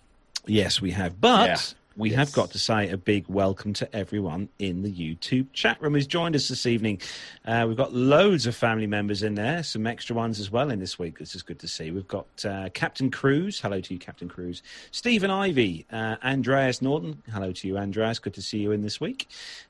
Yes, 0.46 0.82
we 0.82 0.92
have. 0.92 1.20
But. 1.22 1.76
We 2.00 2.12
Yes. 2.12 2.18
have 2.18 2.32
got 2.32 2.52
to 2.52 2.58
say 2.60 2.90
a 2.90 2.98
big 2.98 3.28
welcome 3.28 3.74
to 3.74 3.94
everyone 3.96 4.48
in 4.58 4.84
the 4.84 4.92
YouTube 4.92 5.48
chat 5.52 5.82
room 5.82 5.94
who's 5.96 6.08
joined 6.08 6.34
us 6.34 6.48
this 6.48 6.66
evening. 6.66 7.02
Uh, 7.46 7.66
we've 7.68 7.76
got 7.76 7.94
loads 7.94 8.48
of 8.48 8.56
family 8.56 8.88
members 8.88 9.22
in 9.22 9.36
there, 9.36 9.62
some 9.64 9.86
extra 9.86 10.16
ones 10.16 10.40
as 10.40 10.50
well 10.50 10.72
in 10.72 10.80
this 10.80 10.98
week. 10.98 11.20
This 11.20 11.36
is 11.36 11.42
good 11.42 11.60
to 11.60 11.68
see. 11.68 11.92
We've 11.92 12.08
got 12.08 12.28
uh, 12.46 12.70
Captain 12.74 13.12
Cruz. 13.12 13.60
Hello 13.60 13.82
to 13.82 13.94
you, 13.94 14.00
Captain 14.00 14.30
Cruz. 14.30 14.64
Stephen 14.92 15.30
Ivy. 15.30 15.86
Uh, 15.92 16.16
Andreas 16.24 16.82
Norton. 16.82 17.22
Hello 17.34 17.52
to 17.52 17.68
you, 17.68 17.78
Andreas. 17.78 18.18
Good 18.18 18.34
to 18.36 18.42
see 18.42 18.60
you 18.60 18.72
in 18.72 18.82
this 18.82 19.02
week. 19.02 19.28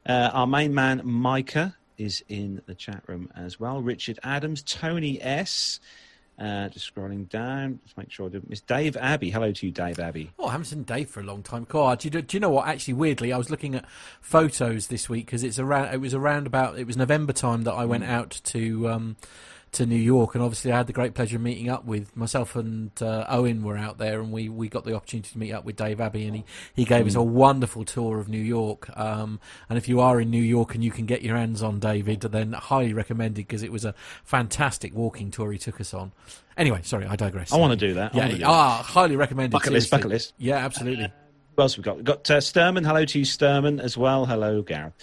Uh, 0.08 0.30
our 0.32 0.46
main 0.46 0.72
man, 0.76 1.02
Micah, 1.04 1.76
is 1.98 2.24
in 2.30 2.62
the 2.68 2.76
chat 2.76 3.02
room 3.08 3.32
as 3.36 3.60
well. 3.60 3.82
Richard 3.82 4.20
Adams. 4.22 4.62
Tony 4.62 5.20
S. 5.20 5.80
Uh, 6.40 6.70
just 6.70 6.96
scrolling 6.96 7.28
down, 7.28 7.82
just 7.84 7.98
make 7.98 8.10
sure 8.10 8.28
I 8.28 8.30
didn't 8.30 8.50
miss 8.50 8.62
Dave 8.62 8.96
Abbey. 8.96 9.30
Hello 9.30 9.52
to 9.52 9.66
you, 9.66 9.74
Dave 9.74 10.00
Abbey. 10.00 10.32
Oh, 10.40 10.46
I 10.46 10.52
haven't 10.52 10.68
seen 10.68 10.84
Dave 10.84 11.10
for 11.10 11.20
a 11.20 11.24
long 11.24 11.44
time. 11.44 11.66
God, 11.68 12.00
do 12.00 12.08
you, 12.08 12.22
do 12.22 12.38
you 12.38 12.40
know 12.40 12.50
what? 12.50 12.66
Actually, 12.66 12.94
weirdly, 12.94 13.34
I 13.34 13.38
was 13.38 13.50
looking 13.50 13.76
at 13.76 13.84
photos 14.22 14.88
this 14.88 15.10
week 15.10 15.26
because 15.26 15.44
it's 15.44 15.60
around. 15.60 15.94
It 15.94 16.00
was 16.00 16.14
around 16.14 16.48
about. 16.48 16.80
It 16.80 16.88
was 16.88 16.96
November 16.96 17.34
time 17.34 17.64
that 17.64 17.74
I 17.74 17.84
went 17.84 18.06
out 18.06 18.40
to 18.46 18.88
um, 18.88 19.18
to 19.74 19.86
New 19.86 19.96
York, 19.96 20.36
and 20.36 20.44
obviously 20.44 20.72
I 20.72 20.78
had 20.78 20.88
the 20.88 20.94
great 20.94 21.14
pleasure 21.14 21.36
of 21.36 21.42
meeting 21.42 21.70
up 21.70 21.86
with 21.86 22.16
myself 22.16 22.56
and 22.56 22.92
uh, 23.02 23.26
Owen 23.30 23.64
were 23.64 23.78
out 23.78 23.98
there, 23.98 24.20
and 24.20 24.32
we, 24.32 24.50
we 24.50 24.68
got 24.68 24.86
the 24.86 24.96
opportunity 24.96 25.30
to 25.32 25.38
meet 25.38 25.52
up 25.52 25.66
with 25.66 25.76
Dave 25.76 26.02
Abbey, 26.02 26.26
and 26.26 26.36
he, 26.38 26.46
he 26.74 26.86
gave 26.86 27.06
us 27.08 27.16
a 27.16 27.22
wonderful 27.22 27.86
tour 27.86 28.20
of 28.20 28.30
New 28.30 28.42
York. 28.42 28.90
Um, 28.98 29.40
and 29.70 29.78
if 29.78 29.88
you 29.88 30.00
are 30.00 30.20
in 30.20 30.30
New 30.30 30.42
York 30.42 30.76
and 30.76 30.84
you 30.84 30.92
can 30.92 31.06
get 31.06 31.22
your 31.22 31.38
hands 31.38 31.62
on 31.62 31.80
David, 31.80 32.22
then 32.22 32.54
highly 32.54 32.94
recommended 32.94 33.48
because 33.48 33.64
it 33.64 33.72
was 33.72 33.86
a 33.86 33.94
fantastic 34.24 34.94
walking 34.96 35.32
tour 35.32 35.52
he 35.52 35.58
took 35.58 35.80
us 35.80 35.94
on. 35.94 36.12
Anyway, 36.58 36.82
sorry, 36.84 37.06
I 37.06 37.16
digress. 37.16 37.54
I 37.54 37.58
want 37.58 37.80
to 37.80 37.88
do 37.88 37.94
that. 37.94 38.14
Yeah, 38.14 38.28
do 38.28 38.38
that. 38.38 38.48
ah, 38.48 38.84
highly 38.84 39.16
recommended. 39.16 39.52
Bucket 39.52 39.72
list, 39.72 39.92
bucket 39.92 40.10
list. 40.10 40.34
Yeah, 40.38 40.58
absolutely. 40.58 41.12
Who 41.56 41.64
else 41.64 41.78
we 41.78 41.84
got? 41.84 41.98
We've 41.98 42.06
got 42.06 42.30
uh, 42.32 42.38
Sturman. 42.38 42.86
Hello 42.86 43.04
to 43.04 43.20
you, 43.20 43.26
Sturman, 43.26 43.82
as 43.82 43.98
well. 43.98 44.26
Hello, 44.26 44.62
Gareth. 44.62 44.94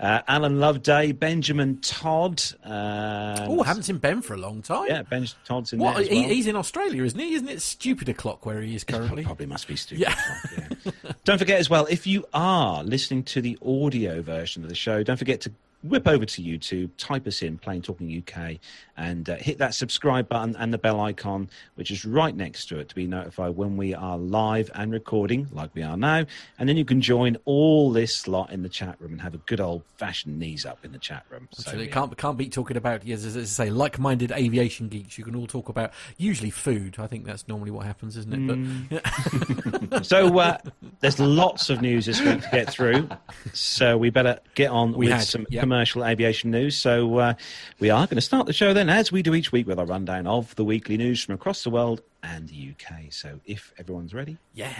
Uh, 0.00 0.22
Alan 0.26 0.58
Loveday, 0.58 1.12
Benjamin 1.12 1.78
Todd. 1.82 2.42
Uh, 2.64 3.44
oh, 3.48 3.62
haven't 3.62 3.82
seen 3.82 3.98
Ben 3.98 4.22
for 4.22 4.32
a 4.32 4.38
long 4.38 4.62
time. 4.62 4.86
Yeah, 4.88 5.02
Ben 5.02 5.26
Todd's 5.44 5.74
in 5.74 5.78
What? 5.78 5.96
there 5.96 6.04
He, 6.04 6.20
well. 6.20 6.28
he's 6.30 6.46
in 6.46 6.56
Australia, 6.56 7.04
isn't 7.04 7.18
he? 7.18 7.34
Isn't 7.34 7.48
it 7.48 7.60
stupid 7.60 8.08
o'clock 8.08 8.46
where 8.46 8.62
he 8.62 8.74
is 8.74 8.82
currently? 8.84 9.24
Probably 9.24 9.46
must 9.46 9.68
be 9.68 9.76
stupid. 9.76 10.00
Yeah. 10.02 10.14
yeah. 10.56 10.92
don't 11.24 11.38
forget 11.38 11.60
as 11.60 11.68
well, 11.68 11.86
if 11.90 12.06
you 12.06 12.24
are 12.32 12.82
listening 12.82 13.22
to 13.24 13.42
the 13.42 13.58
audio 13.64 14.22
version 14.22 14.62
of 14.62 14.70
the 14.70 14.74
show, 14.74 15.02
don't 15.02 15.18
forget 15.18 15.42
to 15.42 15.52
whip 15.88 16.06
over 16.06 16.24
to 16.24 16.42
YouTube, 16.42 16.90
type 16.98 17.26
us 17.26 17.42
in, 17.42 17.58
Plane 17.58 17.82
Talking 17.82 18.22
UK, 18.26 18.58
and 18.96 19.28
uh, 19.28 19.36
hit 19.36 19.58
that 19.58 19.74
subscribe 19.74 20.28
button 20.28 20.56
and 20.56 20.72
the 20.72 20.78
bell 20.78 21.00
icon, 21.00 21.48
which 21.74 21.90
is 21.90 22.04
right 22.04 22.34
next 22.34 22.66
to 22.66 22.78
it, 22.78 22.88
to 22.88 22.94
be 22.94 23.06
notified 23.06 23.56
when 23.56 23.76
we 23.76 23.94
are 23.94 24.18
live 24.18 24.70
and 24.74 24.92
recording, 24.92 25.48
like 25.52 25.74
we 25.74 25.82
are 25.82 25.96
now. 25.96 26.24
And 26.58 26.68
then 26.68 26.76
you 26.76 26.84
can 26.84 27.00
join 27.00 27.36
all 27.44 27.90
this 27.92 28.26
lot 28.26 28.52
in 28.52 28.62
the 28.62 28.68
chat 28.68 28.96
room 29.00 29.12
and 29.12 29.20
have 29.20 29.34
a 29.34 29.38
good 29.38 29.60
old 29.60 29.82
fashioned 29.96 30.38
knees 30.38 30.64
up 30.66 30.84
in 30.84 30.92
the 30.92 30.98
chat 30.98 31.24
room. 31.30 31.48
So, 31.52 31.60
Absolutely. 31.60 31.86
yeah. 31.86 31.92
Can't 31.92 32.16
can't 32.16 32.38
beat 32.38 32.52
talking 32.52 32.76
about 32.76 33.04
yes, 33.06 33.24
as 33.24 33.36
I 33.36 33.44
say, 33.44 33.70
like-minded 33.70 34.32
aviation 34.32 34.88
geeks. 34.88 35.18
You 35.18 35.24
can 35.24 35.36
all 35.36 35.46
talk 35.46 35.68
about 35.68 35.92
usually 36.16 36.50
food. 36.50 36.96
I 36.98 37.06
think 37.06 37.24
that's 37.24 37.46
normally 37.48 37.70
what 37.70 37.86
happens, 37.86 38.16
isn't 38.16 38.32
it? 38.32 38.38
Mm. 38.38 39.88
But 39.90 40.06
So 40.06 40.38
uh, 40.38 40.58
there's 41.00 41.18
lots 41.18 41.70
of 41.70 41.82
news 41.82 42.06
this 42.06 42.20
week 42.20 42.42
to 42.42 42.48
get 42.50 42.70
through. 42.70 43.08
So 43.52 43.96
we 43.96 44.10
better 44.10 44.38
get 44.54 44.70
on 44.70 44.92
We 44.92 45.06
with 45.06 45.14
had, 45.14 45.24
some 45.24 45.46
yep. 45.50 45.62
commercial 45.62 45.75
aviation 45.76 46.50
news. 46.50 46.76
So 46.76 47.18
uh, 47.18 47.34
we 47.78 47.90
are 47.90 48.06
going 48.06 48.16
to 48.16 48.20
start 48.20 48.46
the 48.46 48.52
show 48.52 48.72
then, 48.72 48.88
as 48.88 49.12
we 49.12 49.22
do 49.22 49.34
each 49.34 49.52
week, 49.52 49.66
with 49.66 49.78
a 49.78 49.84
rundown 49.84 50.26
of 50.26 50.54
the 50.56 50.64
weekly 50.64 50.96
news 50.96 51.22
from 51.22 51.34
across 51.34 51.62
the 51.62 51.70
world 51.70 52.02
and 52.22 52.48
the 52.48 52.72
UK. 52.72 53.10
So 53.10 53.40
if 53.46 53.72
everyone's 53.78 54.14
ready, 54.14 54.38
yeah. 54.54 54.72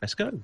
let's 0.00 0.14
go. 0.14 0.40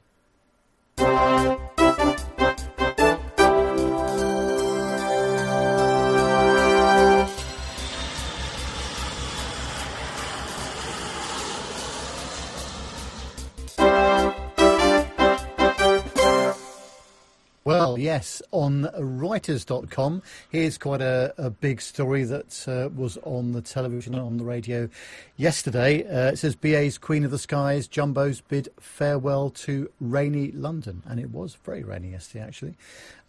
Well, 17.92 18.00
yes, 18.00 18.40
on 18.52 18.84
Reuters.com, 18.98 20.22
here's 20.48 20.78
quite 20.78 21.02
a, 21.02 21.34
a 21.36 21.50
big 21.50 21.82
story 21.82 22.24
that 22.24 22.66
uh, 22.66 22.88
was 22.88 23.18
on 23.18 23.52
the 23.52 23.60
television 23.60 24.14
and 24.14 24.22
on 24.22 24.38
the 24.38 24.44
radio 24.44 24.88
yesterday. 25.36 26.02
Uh, 26.02 26.30
it 26.30 26.38
says 26.38 26.56
BA's 26.56 26.96
Queen 26.96 27.22
of 27.22 27.30
the 27.30 27.38
Skies, 27.38 27.86
Jumbos 27.86 28.40
bid 28.48 28.70
farewell 28.80 29.50
to 29.50 29.90
rainy 30.00 30.52
London. 30.52 31.02
And 31.06 31.20
it 31.20 31.32
was 31.32 31.58
very 31.64 31.84
rainy 31.84 32.12
yesterday, 32.12 32.42
actually. 32.42 32.74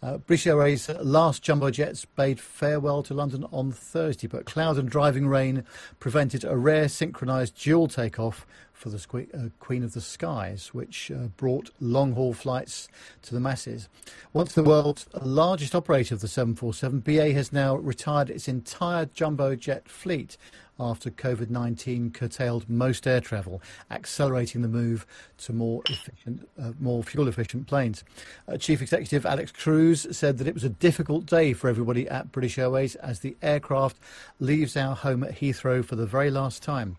Uh, 0.02 0.16
British 0.16 0.46
Airways' 0.46 0.88
last 0.88 1.42
jumbo 1.42 1.70
jets 1.70 2.06
bade 2.06 2.40
farewell 2.40 3.02
to 3.02 3.12
London 3.12 3.44
on 3.52 3.70
Thursday, 3.70 4.28
but 4.28 4.46
cloud 4.46 4.78
and 4.78 4.88
driving 4.88 5.26
rain 5.26 5.64
prevented 6.00 6.42
a 6.42 6.56
rare 6.56 6.88
synchronised 6.88 7.62
dual 7.62 7.86
takeoff 7.86 8.46
for 8.74 8.90
the 8.90 9.26
uh, 9.32 9.48
Queen 9.60 9.82
of 9.82 9.94
the 9.94 10.00
Skies, 10.00 10.74
which 10.74 11.10
uh, 11.10 11.28
brought 11.36 11.70
long 11.80 12.12
haul 12.12 12.34
flights 12.34 12.88
to 13.22 13.32
the 13.32 13.40
masses. 13.40 13.88
Once 14.34 14.52
the 14.52 14.64
world's 14.64 15.06
largest 15.22 15.74
operator 15.74 16.14
of 16.14 16.20
the 16.20 16.28
747, 16.28 17.00
BA 17.00 17.32
has 17.32 17.52
now 17.52 17.76
retired 17.76 18.28
its 18.28 18.48
entire 18.48 19.06
jumbo 19.06 19.54
jet 19.54 19.88
fleet 19.88 20.36
after 20.78 21.10
COVID 21.10 21.50
19 21.50 22.10
curtailed 22.10 22.68
most 22.68 23.06
air 23.06 23.20
travel, 23.20 23.62
accelerating 23.90 24.62
the 24.62 24.68
move 24.68 25.06
to 25.38 25.52
more 25.52 25.82
efficient, 25.88 26.48
uh, 26.60 26.72
more 26.80 27.02
fuel 27.04 27.28
efficient 27.28 27.66
planes. 27.66 28.02
Uh, 28.48 28.56
Chief 28.56 28.82
Executive 28.82 29.24
Alex 29.24 29.52
Cruz 29.52 30.06
said 30.10 30.38
that 30.38 30.48
it 30.48 30.54
was 30.54 30.64
a 30.64 30.68
difficult 30.68 31.26
day 31.26 31.52
for 31.52 31.68
everybody 31.68 32.08
at 32.08 32.32
British 32.32 32.58
Airways 32.58 32.96
as 32.96 33.20
the 33.20 33.36
aircraft 33.40 33.96
leaves 34.40 34.76
our 34.76 34.96
home 34.96 35.22
at 35.22 35.38
Heathrow 35.38 35.84
for 35.84 35.96
the 35.96 36.06
very 36.06 36.30
last 36.30 36.62
time. 36.62 36.96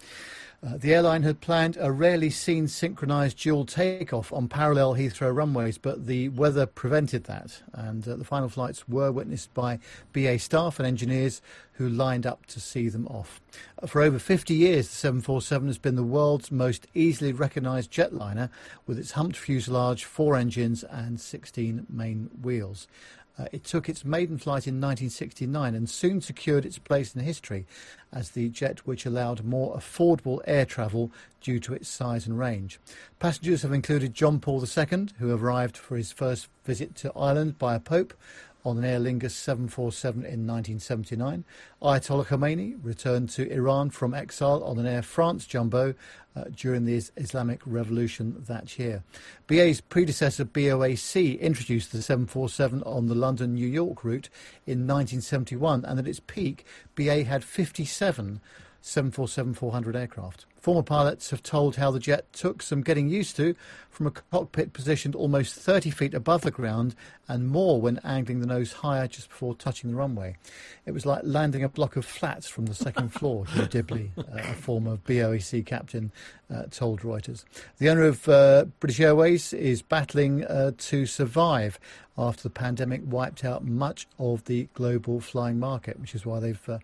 Uh, 0.64 0.78
the 0.78 0.94
airline 0.94 1.24
had 1.24 1.42
planned 1.42 1.78
a 1.80 1.92
rarely 1.92 2.30
seen 2.30 2.68
synchronised 2.68 3.38
dual 3.38 3.66
takeoff 3.66 4.34
on 4.34 4.48
parallel 4.48 4.96
Heathrow 4.96 5.36
runways, 5.36 5.78
but 5.78 6.08
the 6.08 6.30
weather 6.30 6.66
prevented 6.66 7.26
that. 7.26 7.62
And 7.74 8.08
uh, 8.08 8.16
the 8.16 8.24
final 8.24 8.50
flights 8.50 8.88
were 8.88 9.12
witnessed 9.12 9.54
by 9.54 9.80
BA 10.14 10.40
staff 10.40 10.80
and 10.80 10.88
engineers 10.88 11.42
who 11.74 11.90
lined 11.90 12.26
up 12.26 12.46
to 12.48 12.60
see 12.60 12.88
them 12.90 13.06
off. 13.08 13.42
For 13.86 14.02
over 14.02 14.18
50 14.18 14.54
years, 14.54 14.88
the 14.88 14.96
747 14.96 15.68
has 15.68 15.78
been 15.78 15.96
the 15.96 16.04
world's 16.04 16.52
most 16.52 16.88
easily 16.94 17.34
recognised 17.34 17.92
jetliner 17.92 18.50
with 18.88 18.98
its 18.98 19.12
humped 19.12 19.38
fuselage, 19.38 20.06
four 20.06 20.36
engines, 20.36 20.84
and 20.86 21.20
16 21.20 21.86
main 21.90 22.30
wheels. 22.42 22.88
Uh, 23.38 23.46
it 23.52 23.64
took 23.64 23.90
its 23.90 24.06
maiden 24.06 24.38
flight 24.38 24.66
in 24.66 24.76
1969 24.76 25.76
and 25.76 25.90
soon 25.90 26.22
secured 26.22 26.66
its 26.66 26.78
place 26.78 27.16
in 27.16 27.22
history 27.22 27.66
as 28.14 28.32
the 28.32 28.48
jet 28.50 28.80
which 28.80 29.06
allowed 29.06 29.44
more 29.44 29.76
affordable 29.76 30.40
air 30.46 30.66
travel 30.66 31.12
due 31.42 31.60
to 31.60 31.74
its 31.74 31.90
size 31.90 32.26
and 32.26 32.40
range. 32.40 32.80
Passengers 33.20 33.62
have 33.64 33.74
included 33.74 34.14
John 34.14 34.40
Paul 34.40 34.64
II, 34.64 35.08
who 35.20 35.36
arrived 35.36 35.76
for 35.76 35.98
his 35.98 36.12
first 36.12 36.48
visit 36.64 36.96
to 36.96 37.12
Ireland 37.14 37.60
by 37.60 37.76
a 37.76 37.80
pope 37.80 38.14
on 38.66 38.78
an 38.80 38.84
Aer 38.84 39.00
Lingus 39.00 39.32
747 39.32 40.20
in 40.22 40.48
1979. 40.48 41.46
Ayatollah 41.82 42.26
Khomeini 42.26 42.76
returned 42.82 43.30
to 43.30 43.50
Iran 43.52 43.92
from 43.92 44.14
exile 44.14 44.64
on 44.64 44.80
an 44.80 44.88
Air 44.88 45.02
France 45.02 45.46
jumbo 45.46 45.94
uh, 46.36 46.46
during 46.56 46.86
the 46.86 46.96
Islamic 47.16 47.62
Revolution 47.66 48.44
that 48.48 48.78
year. 48.80 49.04
BA's 49.48 49.80
predecessor 49.80 50.46
BOAC 50.46 51.40
introduced 51.40 51.92
the 51.92 52.02
747 52.02 52.82
on 52.84 53.08
the 53.08 53.16
London 53.16 53.54
New 53.54 53.68
York 53.68 54.04
route 54.04 54.30
in 54.66 54.88
1971, 54.88 55.86
and 55.86 56.00
at 56.00 56.08
its 56.08 56.20
peak, 56.20 56.66
BA 56.96 57.24
had 57.24 57.44
57 57.44 58.42
747-400 58.86 59.96
aircraft. 59.96 60.46
Former 60.66 60.82
pilots 60.82 61.30
have 61.30 61.44
told 61.44 61.76
how 61.76 61.92
the 61.92 62.00
jet 62.00 62.34
took 62.34 62.64
some 62.64 62.82
getting 62.82 63.08
used 63.08 63.36
to 63.36 63.54
from 63.92 64.08
a 64.08 64.12
cockpit 64.12 64.74
positioned 64.74 65.14
almost 65.14 65.54
30 65.54 65.92
feet 65.92 66.16
above 66.16 66.42
the 66.42 66.50
ground 66.50 66.96
and 67.28 67.48
more 67.48 67.80
when 67.80 68.00
angling 68.04 68.40
the 68.40 68.48
nose 68.48 68.74
higher 68.74 69.08
just 69.08 69.30
before 69.30 69.54
touching 69.54 69.92
the 69.92 69.96
runway. 69.96 70.36
It 70.88 70.92
was 70.92 71.06
like 71.06 71.22
landing 71.24 71.64
a 71.64 71.70
block 71.70 71.98
of 71.98 72.04
flats 72.04 72.48
from 72.48 72.66
the 72.66 72.74
second 72.74 73.10
floor, 73.14 73.46
Hugh 73.46 73.68
Dibley, 73.68 74.12
uh, 74.18 74.24
a 74.38 74.54
former 74.56 74.98
BOAC 74.98 75.64
captain, 75.68 76.12
uh, 76.52 76.64
told 76.72 77.02
Reuters. 77.02 77.44
The 77.78 77.90
owner 77.90 78.06
of 78.06 78.28
uh, 78.28 78.66
British 78.80 79.00
Airways 79.00 79.54
is 79.54 79.84
battling 79.84 80.46
uh, 80.46 80.72
to 80.80 81.06
survive 81.06 81.78
after 82.18 82.42
the 82.42 82.50
pandemic 82.50 83.02
wiped 83.06 83.46
out 83.46 83.64
much 83.64 84.08
of 84.18 84.46
the 84.46 84.68
global 84.74 85.20
flying 85.20 85.60
market, 85.60 86.00
which 86.00 86.16
is 86.16 86.26
why 86.26 86.40
they've 86.40 86.70
uh, 86.70 86.80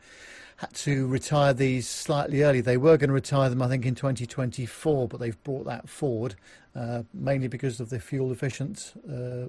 had 0.62 0.74
to 0.76 1.08
retire 1.08 1.54
these 1.54 1.90
slightly 1.90 2.44
early. 2.44 2.62
They 2.62 2.78
were 2.78 2.96
going 2.96 3.08
to 3.08 3.16
retire 3.16 3.50
them, 3.50 3.64
I 3.64 3.68
think, 3.68 3.84
in 3.84 3.96
2024, 3.96 5.08
but 5.08 5.20
they've 5.20 5.44
brought 5.44 5.66
that 5.66 5.90
forward, 5.90 6.36
uh, 6.76 7.02
mainly 7.16 7.48
because 7.48 7.80
of 7.80 7.90
the 7.90 8.00
fuel 8.00 8.32
efficient 8.32 8.94
uh, 9.10 9.14
uh, 9.14 9.48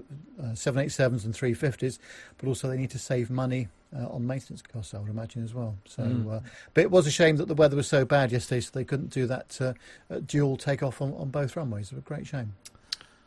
787s 0.54 1.26
and 1.26 1.34
350s, 1.34 1.98
but 2.38 2.48
also 2.48 2.66
they 2.66 2.78
need 2.78 2.88
to 2.90 2.98
save 2.98 3.28
money 3.28 3.68
uh, 3.94 4.06
on 4.06 4.26
maintenance 4.26 4.62
costs, 4.62 4.94
I 4.94 5.00
would 5.00 5.10
imagine, 5.10 5.44
as 5.44 5.52
well. 5.52 5.76
So, 5.84 6.02
mm. 6.02 6.42
but 6.72 6.80
it 6.80 6.90
was 6.90 7.06
a 7.06 7.10
shame 7.10 7.36
that 7.36 7.46
the 7.46 7.54
weather 7.54 7.76
was 7.76 7.86
so 7.86 8.06
bad 8.06 8.32
yesterday, 8.32 8.62
so 8.62 8.70
they 8.72 8.84
couldn't 8.84 9.10
do 9.10 9.26
that 9.26 9.60
uh, 9.60 9.74
dual 10.24 10.56
takeoff 10.56 11.02
on, 11.02 11.12
on 11.12 11.28
both 11.28 11.56
runways. 11.56 11.92
It 11.92 11.96
was 11.96 12.04
a 12.04 12.08
great 12.08 12.26
shame. 12.26 12.54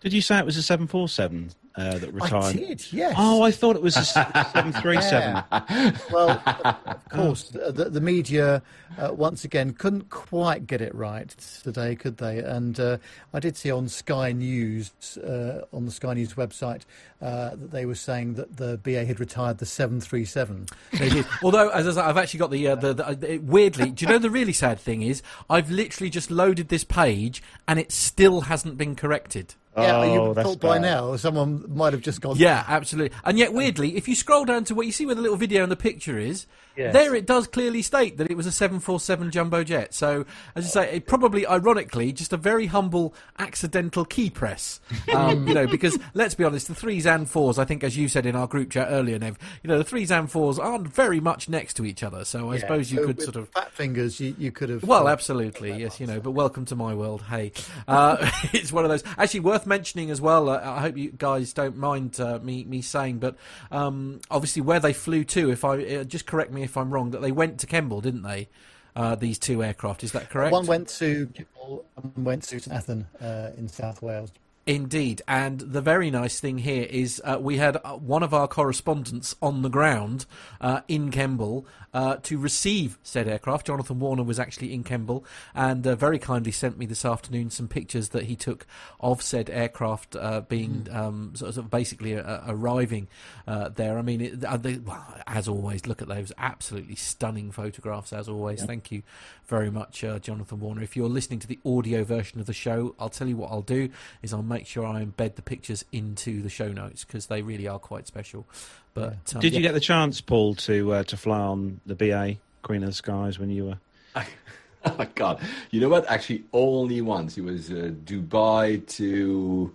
Did 0.01 0.12
you 0.12 0.22
say 0.22 0.39
it 0.39 0.46
was 0.46 0.58
a 0.58 0.63
747 0.63 1.51
uh, 1.77 1.98
that 1.98 2.13
retired? 2.13 2.34
I 2.34 2.53
did, 2.53 2.94
yes. 2.94 3.15
Oh, 3.17 3.41
I 3.41 3.51
thought 3.51 3.75
it 3.75 3.82
was 3.82 3.98
a 3.98 4.05
737. 4.05 5.44
Yeah. 5.51 5.91
Well, 6.12 6.41
of 6.86 7.10
course, 7.10 7.50
the, 7.50 7.89
the 7.89 8.01
media 8.01 8.62
uh, 8.98 9.13
once 9.13 9.44
again 9.44 9.74
couldn't 9.74 10.10
quite 10.10 10.67
get 10.67 10.82
it 10.82 10.94
right 10.96 11.29
today, 11.63 11.96
could 11.96 12.17
they? 12.17 12.39
And 12.39 12.79
uh, 12.79 12.98
I 13.34 13.39
did 13.39 13.58
see 13.58 13.72
on 13.72 13.89
Sky 13.89 14.32
News, 14.32 15.17
uh, 15.17 15.65
on 15.74 15.86
the 15.86 15.91
Sky 15.91 16.13
News 16.13 16.36
website, 16.36 16.84
uh, 17.22 17.51
that 17.51 17.72
they 17.72 17.86
were 17.86 17.96
saying 17.96 18.36
that 18.36 18.58
the 18.58 18.77
BA 18.77 19.05
had 19.05 19.20
retired 19.20 19.58
the 19.58 19.65
737. 19.65 20.67
They 20.94 21.10
did. 21.10 21.25
Although, 21.44 21.70
as 21.70 21.98
I, 21.98 22.08
have 22.08 22.17
actually 22.17 22.39
got 22.39 22.51
the, 22.51 22.67
uh, 22.67 22.75
the, 22.75 22.94
the, 22.94 23.15
the 23.15 23.38
weirdly, 23.39 23.91
do 23.91 24.05
you 24.05 24.12
know 24.12 24.20
the 24.20 24.29
really 24.29 24.53
sad 24.53 24.79
thing 24.79 25.01
is? 25.01 25.22
I've 25.50 25.70
literally 25.70 26.10
just 26.10 26.32
loaded 26.32 26.70
this 26.70 26.84
page 26.84 27.44
and 27.67 27.79
it 27.79 27.91
still 27.91 28.41
hasn't 28.41 28.77
been 28.77 28.96
corrected. 28.96 29.55
Yeah, 29.77 29.98
oh, 29.98 30.27
you 30.27 30.34
thought 30.34 30.60
by 30.60 30.77
now 30.77 31.15
someone 31.17 31.65
might 31.67 31.94
have 31.94 32.01
just 32.01 32.22
gone. 32.22 32.38
Yeah, 32.38 32.63
absolutely. 32.67 33.17
And 33.25 33.38
yet, 33.38 33.53
weirdly, 33.53 33.98
if 33.98 34.08
you 34.08 34.15
scroll 34.15 34.46
down 34.46 34.63
to 34.65 34.75
what 34.75 34.86
you 34.86 34.91
see 34.91 35.05
where 35.05 35.15
the 35.15 35.22
little 35.22 35.38
video 35.38 35.63
and 35.63 35.72
the 35.72 35.75
picture 35.75 36.17
is, 36.17 36.46
yes. 36.75 36.94
there 36.94 37.15
it 37.15 37.25
does 37.25 37.48
clearly 37.48 37.82
state 37.82 38.17
that 38.17 38.29
it 38.29 38.38
was 38.38 38.46
a 38.46 38.51
747 38.51 39.32
jumbo 39.32 39.63
jet. 39.63 39.94
So, 39.94 40.25
as 40.55 40.65
I 40.65 40.70
say, 40.70 40.96
it 40.98 41.08
probably, 41.08 41.46
ironically, 41.46 42.12
just 42.12 42.34
a 42.34 42.38
very 42.38 42.67
humble 42.67 43.13
accidental 43.39 44.05
key 44.05 44.29
press. 44.29 44.79
Um, 45.15 45.48
you 45.48 45.53
know, 45.53 45.67
because 45.67 45.98
let's 46.13 46.36
be 46.36 46.44
honest, 46.44 46.67
the 46.67 46.75
threes 46.75 47.05
and 47.05 47.29
fours, 47.29 47.58
I 47.58 47.63
think, 47.63 47.84
as 47.86 47.96
you 47.96 48.10
said 48.10 48.25
in 48.25 48.36
our 48.36 48.48
group 48.48 48.72
chat 48.72 48.88
earlier, 48.89 49.17
Nev, 49.17 49.38
you 49.63 49.70
know, 49.70 49.77
the 49.77 49.84
threes 49.84 50.12
and 50.12 50.29
fours 50.29 50.60
aren't 50.60 50.88
very 50.88 51.22
much 51.22 51.48
next 51.48 51.75
to 51.75 51.86
each 51.86 52.03
other. 52.03 52.25
So, 52.25 52.50
I 52.50 52.55
yeah. 52.55 52.60
suppose 52.62 52.91
you 52.91 53.00
so 53.00 53.05
could 53.05 53.22
sort 53.22 53.36
of 53.38 53.48
fat 53.50 53.72
fingers. 53.72 54.20
You, 54.20 54.36
you 54.38 54.51
could 54.51 54.70
have. 54.70 54.84
Well, 54.84 55.08
absolutely, 55.08 55.74
yes, 55.74 56.00
you 56.01 56.08
know. 56.08 56.20
But 56.20 56.32
welcome 56.32 56.65
to 56.65 56.75
my 56.75 56.94
world. 56.94 57.22
Hey, 57.22 57.53
uh, 57.88 58.29
it's 58.53 58.74
one 58.74 58.84
of 58.84 58.89
those. 58.89 59.03
Actually, 59.17 59.41
worth 59.41 59.65
mentioning 59.65 60.12
as 60.12 60.20
well 60.20 60.50
uh, 60.50 60.60
I 60.63 60.82
hope 60.82 60.98
you 60.98 61.12
guys 61.12 61.53
don't 61.53 61.77
mind 61.77 62.20
uh, 62.20 62.39
me 62.39 62.63
me 62.63 62.82
saying, 62.82 63.20
but 63.20 63.36
um, 63.72 64.20
obviously 64.29 64.62
where 64.62 64.79
they 64.79 64.94
flew 64.94 65.24
to, 65.25 65.51
if 65.51 65.63
I 65.63 65.84
uh, 65.84 66.03
just 66.03 66.25
correct 66.25 66.51
me 66.51 66.63
if 66.65 66.77
I'm 66.77 66.93
wrong, 66.93 67.12
that 67.12 67.22
they 67.22 67.31
went 67.31 67.60
to 67.62 67.67
Kemble, 67.67 68.01
didn't 68.01 68.24
they? 68.24 68.50
Uh, 68.95 69.13
these 69.13 69.38
two 69.38 69.62
aircraft, 69.62 70.03
is 70.03 70.13
that 70.13 70.29
correct? 70.29 70.53
One 70.53 70.65
went 70.65 70.88
to 71.00 71.27
Kemble, 71.27 71.86
one 71.95 72.24
went 72.24 72.43
to 72.43 72.57
Athan 72.57 73.05
uh, 73.22 73.51
in 73.57 73.67
South 73.67 74.01
Wales. 74.01 74.31
Indeed, 74.67 75.22
and 75.27 75.60
the 75.60 75.79
very 75.79 76.10
nice 76.10 76.39
thing 76.39 76.57
here 76.57 76.88
is 76.89 77.22
uh, 77.24 77.38
we 77.39 77.57
had 77.57 77.77
uh, 77.84 77.98
one 77.98 78.24
of 78.24 78.34
our 78.34 78.48
correspondents 78.48 79.36
on 79.39 79.62
the 79.62 79.69
ground 79.69 80.25
uh, 80.60 80.81
in 80.88 81.12
Kemble 81.12 81.67
uh, 81.93 82.15
to 82.24 82.39
receive 82.39 82.98
said 83.03 83.27
aircraft. 83.27 83.67
Jonathan 83.67 84.00
Warner 84.00 84.24
was 84.24 84.39
actually 84.39 84.74
in 84.74 84.84
Kemble 84.84 85.24
and 85.53 85.86
uh, 85.86 85.95
very 85.95 86.17
kindly 86.17 86.51
sent 86.51 86.79
me 86.79 86.88
this 86.88 87.05
afternoon 87.05 87.51
some 87.51 87.67
pictures 87.67 88.10
that 88.10 88.24
he 88.24 88.36
took 88.36 88.65
of 89.00 89.22
said 89.22 89.51
aircraft 89.51 90.15
uh, 90.15 90.41
being 90.41 90.88
mm. 90.89 90.95
um, 90.95 91.36
sort 91.36 91.57
of 91.57 91.69
basically 91.69 92.15
arriving 92.15 93.07
there. 93.45 94.00
I 94.00 94.01
mean, 94.01 94.19
it, 94.19 94.41
they, 94.63 94.77
well, 94.77 95.22
as 95.27 95.48
always, 95.48 95.86
look 95.86 96.01
at 96.01 96.07
those 96.07 96.31
absolutely 96.39 96.95
stunning 96.95 97.51
photographs. 97.51 98.12
As 98.12 98.27
always, 98.27 98.62
yeah. 98.62 98.65
thank 98.65 98.91
you 98.91 99.03
very 99.45 99.69
much, 99.69 100.03
Jonathan 100.22 100.60
Warner. 100.60 100.81
If 100.81 100.98
you're 100.98 101.07
listening 101.07 101.38
to 101.39 101.48
the 101.48 101.60
audio 101.63 102.03
version 102.03 102.39
of 102.39 102.48
the 102.48 102.53
show, 102.53 102.95
I'll 102.98 103.10
tell 103.10 103.27
you 103.27 103.38
what 103.38 103.51
I'll 103.51 103.62
do 103.62 103.89
is 104.24 104.34
I'll 104.34 104.54
make 104.55 104.65
sure 104.65 104.85
I 104.85 105.03
embed 105.03 105.35
the 105.35 105.41
pictures 105.41 105.83
into 105.91 106.41
the 106.41 106.50
show 106.50 106.71
notes 106.71 107.03
because 107.03 107.27
they 107.27 107.41
really 107.41 107.67
are 107.67 107.79
quite 107.79 108.07
special. 108.07 108.47
But 108.93 109.33
um, 109.35 109.41
did 109.41 109.53
you 109.53 109.59
yeah. 109.59 109.67
get 109.67 109.74
the 109.74 109.81
chance, 109.81 110.21
Paul, 110.21 110.55
to 110.55 110.93
uh, 110.93 111.03
to 111.03 111.17
fly 111.17 111.39
on 111.39 111.81
the 111.85 111.95
BA 111.95 112.38
Queen 112.63 112.81
of 112.83 112.89
the 112.89 112.93
Skies 112.93 113.38
when 113.38 113.50
you 113.50 113.65
were? 113.65 113.77
oh 114.85 114.95
my 114.97 115.05
god! 115.13 115.41
You 115.71 115.81
know 115.81 115.89
what? 115.89 116.09
Actually, 116.09 116.45
only 116.53 117.01
once. 117.01 117.38
It 117.38 117.43
was 117.43 117.69
uh, 117.69 117.91
Dubai 118.05 118.85
to. 118.97 119.74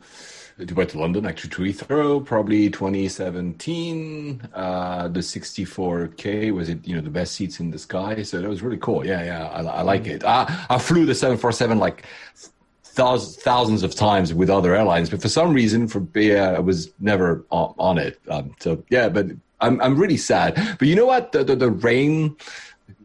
Dubai 0.58 0.86
to 0.90 0.98
London, 0.98 1.24
actually 1.24 1.48
to 1.48 1.62
Heathrow, 1.62 2.22
probably 2.22 2.68
2017. 2.68 4.42
Uh, 4.52 5.08
the 5.08 5.20
64K 5.20 6.52
was 6.52 6.68
it, 6.68 6.86
you 6.86 6.94
know, 6.94 7.00
the 7.00 7.08
best 7.08 7.32
seats 7.32 7.60
in 7.60 7.70
the 7.70 7.78
sky. 7.78 8.22
So 8.22 8.42
that 8.42 8.46
was 8.46 8.60
really 8.60 8.76
cool. 8.76 9.06
Yeah, 9.06 9.24
yeah, 9.24 9.48
I, 9.48 9.62
I 9.62 9.80
like 9.80 10.04
mm. 10.04 10.16
it. 10.16 10.24
I, 10.24 10.66
I 10.68 10.78
flew 10.78 11.06
the 11.06 11.14
747 11.14 11.78
like 11.78 12.04
thousands, 12.92 13.36
thousands 13.36 13.82
of 13.82 13.94
times 13.94 14.34
with 14.34 14.50
other 14.50 14.74
airlines, 14.74 15.10
but 15.10 15.22
for 15.22 15.28
some 15.28 15.52
reason, 15.52 15.88
for 15.88 16.00
BA, 16.00 16.38
I 16.38 16.58
was 16.58 16.92
never 17.00 17.44
on, 17.50 17.74
on 17.78 17.98
it. 17.98 18.20
Um, 18.28 18.54
so 18.60 18.82
yeah, 18.90 19.08
but 19.08 19.26
I'm 19.60 19.80
I'm 19.80 19.96
really 19.96 20.16
sad. 20.16 20.54
But 20.78 20.88
you 20.88 20.94
know 20.94 21.06
what? 21.06 21.32
The, 21.32 21.44
the, 21.44 21.56
the 21.56 21.70
rain 21.70 22.36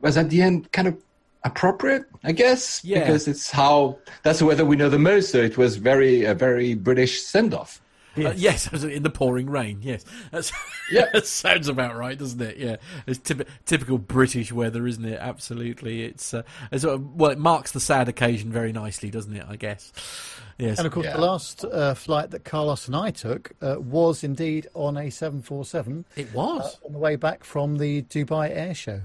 was 0.01 0.17
at 0.17 0.29
the 0.29 0.41
end 0.41 0.71
kind 0.71 0.87
of 0.87 0.97
appropriate, 1.43 2.05
I 2.23 2.31
guess, 2.31 2.83
yeah. 2.83 2.99
because 2.99 3.27
it's 3.27 3.51
how 3.51 3.99
that's 4.23 4.39
the 4.39 4.45
weather 4.45 4.65
we 4.65 4.75
know 4.75 4.89
the 4.89 4.99
most. 4.99 5.31
So 5.31 5.37
it 5.37 5.57
was 5.57 5.77
very 5.77 6.23
a 6.23 6.33
very 6.33 6.73
British 6.73 7.21
send 7.21 7.53
off. 7.53 7.81
Yes, 8.15 8.33
uh, 8.33 8.33
yes 8.37 8.83
in 8.83 9.03
the 9.03 9.09
pouring 9.09 9.49
rain. 9.49 9.79
Yes, 9.81 10.05
that's 10.31 10.51
yeah, 10.91 11.05
that 11.13 11.27
sounds 11.27 11.67
about 11.67 11.95
right, 11.95 12.17
doesn't 12.17 12.41
it? 12.41 12.57
Yeah, 12.57 12.77
it's 13.07 13.19
typ- 13.19 13.47
typical 13.65 13.97
British 13.97 14.51
weather, 14.51 14.87
isn't 14.87 15.05
it? 15.05 15.19
Absolutely, 15.19 16.03
it's, 16.03 16.33
uh, 16.33 16.43
it's 16.71 16.85
uh, 16.85 16.97
well, 16.99 17.31
it 17.31 17.39
marks 17.39 17.71
the 17.71 17.79
sad 17.79 18.07
occasion 18.07 18.51
very 18.51 18.71
nicely, 18.71 19.09
doesn't 19.09 19.35
it? 19.35 19.45
I 19.47 19.55
guess. 19.55 19.91
Yes, 20.57 20.77
and 20.77 20.87
of 20.87 20.93
course, 20.93 21.05
yeah. 21.05 21.13
the 21.13 21.21
last 21.21 21.65
uh, 21.65 21.93
flight 21.93 22.31
that 22.31 22.45
Carlos 22.45 22.87
and 22.87 22.95
I 22.95 23.11
took 23.11 23.51
uh, 23.61 23.75
was 23.77 24.23
indeed 24.23 24.67
on 24.73 24.95
a 24.97 25.09
seven 25.09 25.41
four 25.41 25.65
seven. 25.65 26.05
It 26.15 26.33
was 26.33 26.77
uh, 26.81 26.87
on 26.87 26.93
the 26.93 26.99
way 26.99 27.17
back 27.17 27.43
from 27.43 27.77
the 27.77 28.03
Dubai 28.03 28.49
Air 28.51 28.73
Show. 28.73 29.01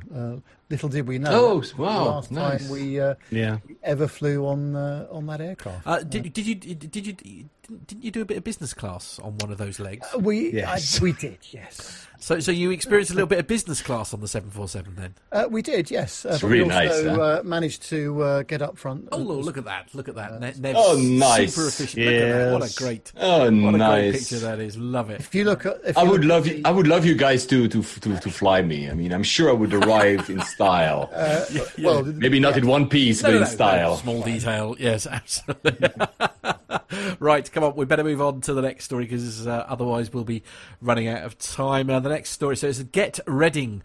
little 0.69 0.88
did 0.88 1.09
we 1.09 1.19
know. 1.19 1.30
Oh, 1.33 1.62
wow! 1.76 2.04
The 2.04 2.11
last 2.11 2.30
nice. 2.30 2.62
time 2.62 2.71
we 2.71 3.00
yeah. 3.30 3.59
ever 3.83 4.07
flew 4.07 4.47
on 4.47 4.76
on 4.76 5.26
that 5.26 5.40
aircraft. 5.40 6.11
did, 6.11 6.33
did 6.33 6.47
you 6.47 6.54
did 6.54 7.07
you 7.07 7.49
didn't 7.87 8.04
you 8.04 8.11
do 8.11 8.23
a 8.23 8.25
bit 8.25 8.37
of 8.37 8.45
business 8.45 8.75
class 8.75 9.19
on 9.21 9.37
one 9.38 9.52
of 9.52 9.59
those 9.59 9.78
legs? 9.78 10.07
Uh, 10.14 10.19
we 10.19 10.52
yes. 10.52 10.99
I, 10.99 11.02
we 11.02 11.12
did, 11.12 11.38
yes. 11.50 12.07
So, 12.22 12.38
so 12.38 12.52
you 12.52 12.70
experienced 12.70 13.10
a 13.10 13.14
little 13.14 13.26
bit 13.26 13.38
of 13.38 13.46
business 13.46 13.80
class 13.80 14.12
on 14.12 14.20
the 14.20 14.28
747 14.28 14.94
then? 14.94 15.14
Uh, 15.32 15.48
we 15.50 15.62
did, 15.62 15.90
yes. 15.90 16.26
Uh, 16.26 16.30
It's 16.32 16.42
but 16.42 16.50
we 16.50 16.60
also 16.60 16.74
nice, 16.74 16.90
uh, 16.92 17.40
managed 17.44 17.82
to 17.88 18.22
uh, 18.22 18.42
get 18.42 18.60
up 18.60 18.76
front. 18.76 19.08
Oh, 19.10 19.16
look 19.16 19.56
at 19.56 19.64
that! 19.64 19.88
Look 19.94 20.06
at 20.06 20.16
that! 20.16 20.38
Ne- 20.38 20.52
Nev's 20.58 20.78
Oh, 20.78 20.98
nice. 21.00 21.54
Super 21.54 21.68
efficient. 21.68 22.04
Look 22.06 22.14
at 22.14 22.28
that. 22.28 22.52
What 22.60 22.70
a 22.70 22.74
great, 22.76 23.12
Oh, 23.16 23.38
what 23.38 23.46
a 23.48 23.50
great 23.50 23.72
nice. 23.78 24.18
picture 24.30 24.38
that 24.46 24.60
is. 24.60 24.76
Love 24.76 25.08
it. 25.08 25.20
If 25.20 25.34
you 25.34 25.44
look 25.44 25.64
at, 25.64 25.78
if 25.84 25.96
I 25.96 26.02
you 26.02 26.10
would 26.10 26.24
look- 26.26 26.44
love 26.44 26.46
you. 26.46 26.60
I 26.66 26.70
would 26.70 26.86
love 26.86 27.06
you 27.06 27.14
guys 27.14 27.46
to 27.46 27.66
to 27.68 27.82
to 27.82 28.18
to 28.20 28.30
fly 28.30 28.60
me. 28.60 28.90
I 28.90 28.92
mean, 28.94 29.12
I'm 29.12 29.22
sure 29.22 29.48
I 29.48 29.54
would 29.54 29.72
arrive 29.72 30.28
in 30.28 30.42
style. 30.42 31.08
well, 31.82 32.04
Maybe 32.04 32.38
not 32.38 32.56
in 32.58 32.66
one 32.66 32.86
piece, 32.88 33.22
but 33.22 33.28
No, 33.30 33.34
in 33.36 33.40
no, 33.42 33.46
no, 33.46 33.52
style. 33.54 33.96
Small 33.96 34.22
detail, 34.22 34.76
yes, 34.78 35.06
absolutely. 35.06 35.88
right, 37.18 37.50
come 37.50 37.64
on, 37.64 37.75
we 37.76 37.85
better 37.85 38.04
move 38.04 38.20
on 38.20 38.40
to 38.42 38.54
the 38.54 38.62
next 38.62 38.85
story 38.85 39.04
because 39.04 39.47
uh, 39.47 39.64
otherwise 39.68 40.12
we'll 40.12 40.25
be 40.25 40.42
running 40.80 41.09
out 41.09 41.23
of 41.23 41.38
time. 41.38 41.90
Uh, 41.90 42.00
the 42.00 42.09
next 42.09 42.30
story, 42.30 42.56
so 42.56 42.68
it's 42.68 42.82
getreading.co.uk 42.82 43.85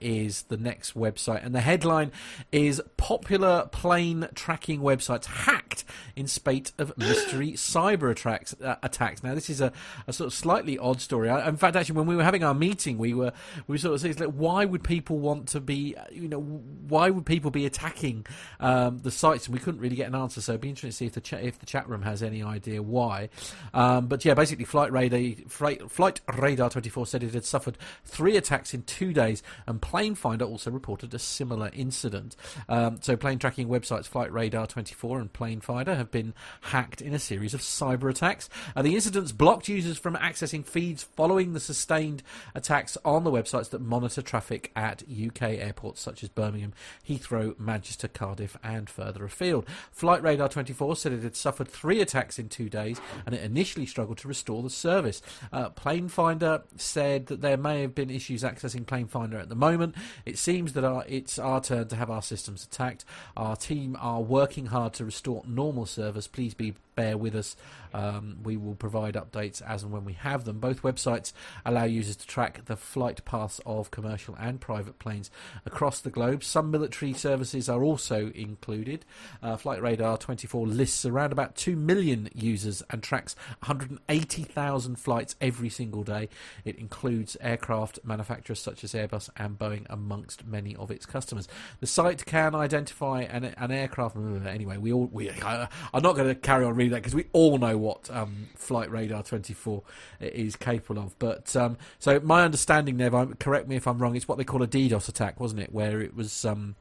is 0.00 0.42
the 0.42 0.56
next 0.56 0.94
website, 0.94 1.44
and 1.44 1.54
the 1.54 1.60
headline 1.60 2.12
is 2.52 2.82
Popular 2.96 3.68
Plane 3.72 4.28
Tracking 4.34 4.80
Websites 4.80 5.26
Hacked 5.26 5.84
in 6.16 6.26
Spate 6.26 6.72
of 6.78 6.96
Mystery 6.96 7.52
Cyber 7.56 8.10
attacks. 8.10 8.54
Uh, 8.60 8.76
attacks. 8.82 9.22
Now, 9.22 9.34
this 9.34 9.50
is 9.50 9.60
a, 9.60 9.72
a 10.06 10.12
sort 10.12 10.26
of 10.28 10.34
slightly 10.34 10.78
odd 10.78 11.00
story. 11.00 11.28
I, 11.28 11.48
in 11.48 11.56
fact, 11.56 11.76
actually, 11.76 11.96
when 11.96 12.06
we 12.06 12.16
were 12.16 12.24
having 12.24 12.44
our 12.44 12.54
meeting, 12.54 12.98
we 12.98 13.14
were 13.14 13.32
we 13.66 13.74
were 13.74 13.78
sort 13.78 13.94
of 13.94 14.00
saying, 14.00 14.16
like, 14.18 14.34
why 14.34 14.64
would 14.64 14.84
people 14.84 15.18
want 15.18 15.48
to 15.48 15.60
be, 15.60 15.94
you 16.12 16.28
know, 16.28 16.40
why 16.40 17.10
would 17.10 17.26
people 17.26 17.50
be 17.50 17.66
attacking 17.66 18.26
um, 18.60 18.98
the 18.98 19.10
sites? 19.10 19.46
And 19.46 19.54
we 19.54 19.60
couldn't 19.60 19.80
really 19.80 19.96
get 19.96 20.08
an 20.08 20.14
answer. 20.14 20.40
So 20.40 20.52
it'd 20.52 20.60
be 20.60 20.68
interesting 20.68 20.90
to 20.90 20.96
see 20.96 21.06
if 21.06 21.12
the 21.12 21.20
if 21.42 21.58
the 21.58 21.66
chat 21.66 21.88
room 21.88 22.02
has 22.02 22.22
any 22.22 22.42
idea 22.42 22.82
why. 22.82 23.28
Um, 23.74 24.06
but 24.06 24.24
yeah, 24.24 24.34
basically, 24.34 24.64
Flight 24.64 24.92
Radar 24.92 25.20
Flight, 25.48 25.90
Flight 25.90 26.20
Radar 26.36 26.70
24 26.70 27.06
said 27.06 27.22
it 27.22 27.34
had 27.34 27.44
suffered 27.44 27.78
three 28.04 28.36
attacks 28.36 28.74
in 28.74 28.82
two 28.82 29.12
days, 29.12 29.42
and 29.66 29.80
Plane 29.80 30.14
Finder 30.14 30.44
also 30.44 30.70
reported 30.70 31.12
a 31.14 31.18
similar 31.18 31.70
incident. 31.72 32.36
Um, 32.68 32.98
so 33.00 33.16
plane 33.16 33.38
tracking 33.38 33.68
websites 33.68 34.06
Flight 34.06 34.32
Radar 34.32 34.66
24 34.66 35.20
and 35.20 35.32
Plane 35.32 35.60
Finder 35.60 35.94
have 35.94 36.10
been 36.10 36.34
hacked 36.62 37.00
in 37.00 37.14
a 37.14 37.18
series 37.18 37.54
of 37.54 37.60
cyber 37.60 38.10
attacks. 38.10 38.48
Uh, 38.74 38.82
the 38.82 38.94
incidents 38.94 39.32
blocked 39.32 39.68
users 39.68 39.98
from 39.98 40.14
accessing 40.16 40.64
feeds 40.64 41.02
following 41.02 41.52
the 41.52 41.60
sustained 41.60 42.22
attacks 42.54 42.96
on 43.04 43.24
the 43.24 43.30
websites 43.30 43.70
that 43.70 43.80
monitor 43.80 44.22
traffic 44.22 44.70
at 44.74 45.02
UK 45.02 45.42
airports 45.42 46.00
such 46.00 46.22
as 46.22 46.28
Birmingham, 46.28 46.72
Heathrow, 47.08 47.58
Manchester, 47.58 48.08
Cardiff, 48.08 48.56
and 48.62 48.88
further 48.88 49.24
afield. 49.24 49.66
Flight 49.90 50.22
Radar 50.22 50.48
24 50.48 50.96
said 50.96 51.12
it 51.12 51.24
had 51.30 51.36
suffered 51.36 51.68
three 51.68 52.00
attacks 52.00 52.38
in 52.38 52.48
two 52.48 52.68
days 52.68 53.00
and 53.24 53.34
it 53.34 53.42
initially 53.42 53.86
struggled 53.86 54.18
to 54.18 54.28
restore 54.28 54.62
the 54.62 54.70
service. 54.70 55.22
Uh, 55.52 55.68
Plane 55.70 56.08
Finder 56.08 56.62
said 56.76 57.26
that 57.26 57.40
there 57.40 57.56
may 57.56 57.82
have 57.82 57.94
been 57.94 58.10
issues 58.10 58.42
accessing 58.42 58.84
Plane 58.84 59.06
Finder 59.06 59.38
at 59.38 59.48
the 59.48 59.54
moment. 59.54 59.94
It 60.26 60.38
seems 60.38 60.72
that 60.72 60.84
our, 60.84 61.04
it's 61.08 61.38
our 61.38 61.60
turn 61.60 61.86
to 61.88 61.96
have 61.96 62.10
our 62.10 62.22
systems 62.22 62.64
attacked. 62.64 63.04
Our 63.36 63.54
team 63.54 63.96
are 64.00 64.20
working 64.20 64.66
hard 64.66 64.92
to 64.94 65.04
restore 65.04 65.42
normal 65.46 65.86
service. 65.86 66.26
Please 66.26 66.54
be 66.54 66.74
bear 67.00 67.16
with 67.16 67.34
us. 67.34 67.56
Um, 67.92 68.38
we 68.42 68.56
will 68.56 68.74
provide 68.74 69.14
updates 69.14 69.62
as 69.62 69.82
and 69.82 69.90
when 69.90 70.04
we 70.04 70.12
have 70.12 70.44
them. 70.44 70.60
Both 70.60 70.82
websites 70.82 71.32
allow 71.64 71.84
users 71.84 72.16
to 72.16 72.26
track 72.26 72.66
the 72.66 72.76
flight 72.76 73.24
paths 73.24 73.60
of 73.66 73.90
commercial 73.90 74.36
and 74.38 74.60
private 74.60 74.98
planes 74.98 75.30
across 75.66 76.00
the 76.00 76.10
globe. 76.10 76.44
Some 76.44 76.70
military 76.70 77.12
services 77.12 77.68
are 77.68 77.82
also 77.82 78.30
included. 78.34 79.04
Uh, 79.42 79.56
Flight 79.56 79.82
Radar 79.82 80.18
24 80.18 80.66
lists 80.66 81.04
around 81.04 81.32
about 81.32 81.56
2 81.56 81.74
million 81.74 82.28
users 82.34 82.82
and 82.90 83.02
tracks 83.02 83.34
180,000 83.64 84.96
flights 84.96 85.34
every 85.40 85.68
single 85.68 86.04
day. 86.04 86.28
It 86.64 86.76
includes 86.76 87.36
aircraft 87.40 87.98
manufacturers 88.04 88.60
such 88.60 88.84
as 88.84 88.92
Airbus 88.92 89.30
and 89.36 89.58
Boeing 89.58 89.86
amongst 89.90 90.46
many 90.46 90.76
of 90.76 90.90
its 90.90 91.06
customers. 91.06 91.48
The 91.80 91.86
site 91.86 92.24
can 92.26 92.54
identify 92.54 93.22
an, 93.22 93.44
an 93.44 93.70
aircraft. 93.72 94.16
Anyway, 94.16 94.76
we 94.76 94.92
all 94.92 95.08
we. 95.10 95.30
I, 95.30 95.68
I'm 95.92 96.02
not 96.02 96.14
going 96.14 96.28
to 96.28 96.34
carry 96.34 96.64
on 96.64 96.74
reading 96.74 96.89
that 96.90 96.96
because 96.96 97.14
we 97.14 97.26
all 97.32 97.58
know 97.58 97.76
what 97.76 98.10
um, 98.10 98.48
Flight 98.54 98.90
Radar 98.90 99.22
24 99.22 99.82
is 100.20 100.56
capable 100.56 101.02
of. 101.02 101.18
But 101.18 101.54
um, 101.56 101.76
so 101.98 102.20
my 102.20 102.44
understanding, 102.44 102.96
Nev, 102.96 103.38
correct 103.38 103.68
me 103.68 103.76
if 103.76 103.86
I'm 103.86 103.98
wrong. 103.98 104.16
It's 104.16 104.28
what 104.28 104.38
they 104.38 104.44
call 104.44 104.62
a 104.62 104.68
DDoS 104.68 105.08
attack, 105.08 105.40
wasn't 105.40 105.62
it? 105.62 105.72
Where 105.72 106.00
it 106.00 106.14
was. 106.14 106.44
Um, 106.44 106.76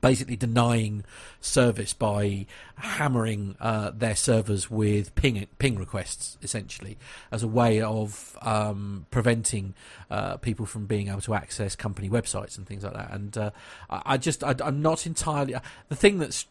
basically 0.00 0.36
denying 0.36 1.04
service 1.40 1.92
by 1.92 2.46
hammering 2.76 3.56
uh, 3.60 3.90
their 3.94 4.16
servers 4.16 4.70
with 4.70 5.14
ping 5.14 5.46
ping 5.58 5.78
requests, 5.78 6.36
essentially, 6.42 6.98
as 7.30 7.42
a 7.42 7.48
way 7.48 7.80
of 7.80 8.36
um, 8.42 9.06
preventing 9.10 9.74
uh, 10.10 10.36
people 10.36 10.66
from 10.66 10.86
being 10.86 11.08
able 11.08 11.20
to 11.20 11.34
access 11.34 11.74
company 11.76 12.08
websites 12.08 12.58
and 12.58 12.66
things 12.66 12.84
like 12.84 12.94
that. 12.94 13.12
And 13.12 13.36
uh, 13.36 13.50
I, 13.88 14.02
I 14.04 14.16
just 14.18 14.44
I, 14.44 14.54
I'm 14.62 14.82
not 14.82 15.06
entirely 15.06 15.54
the 15.88 15.96
thing 15.96 16.18
that's. 16.18 16.46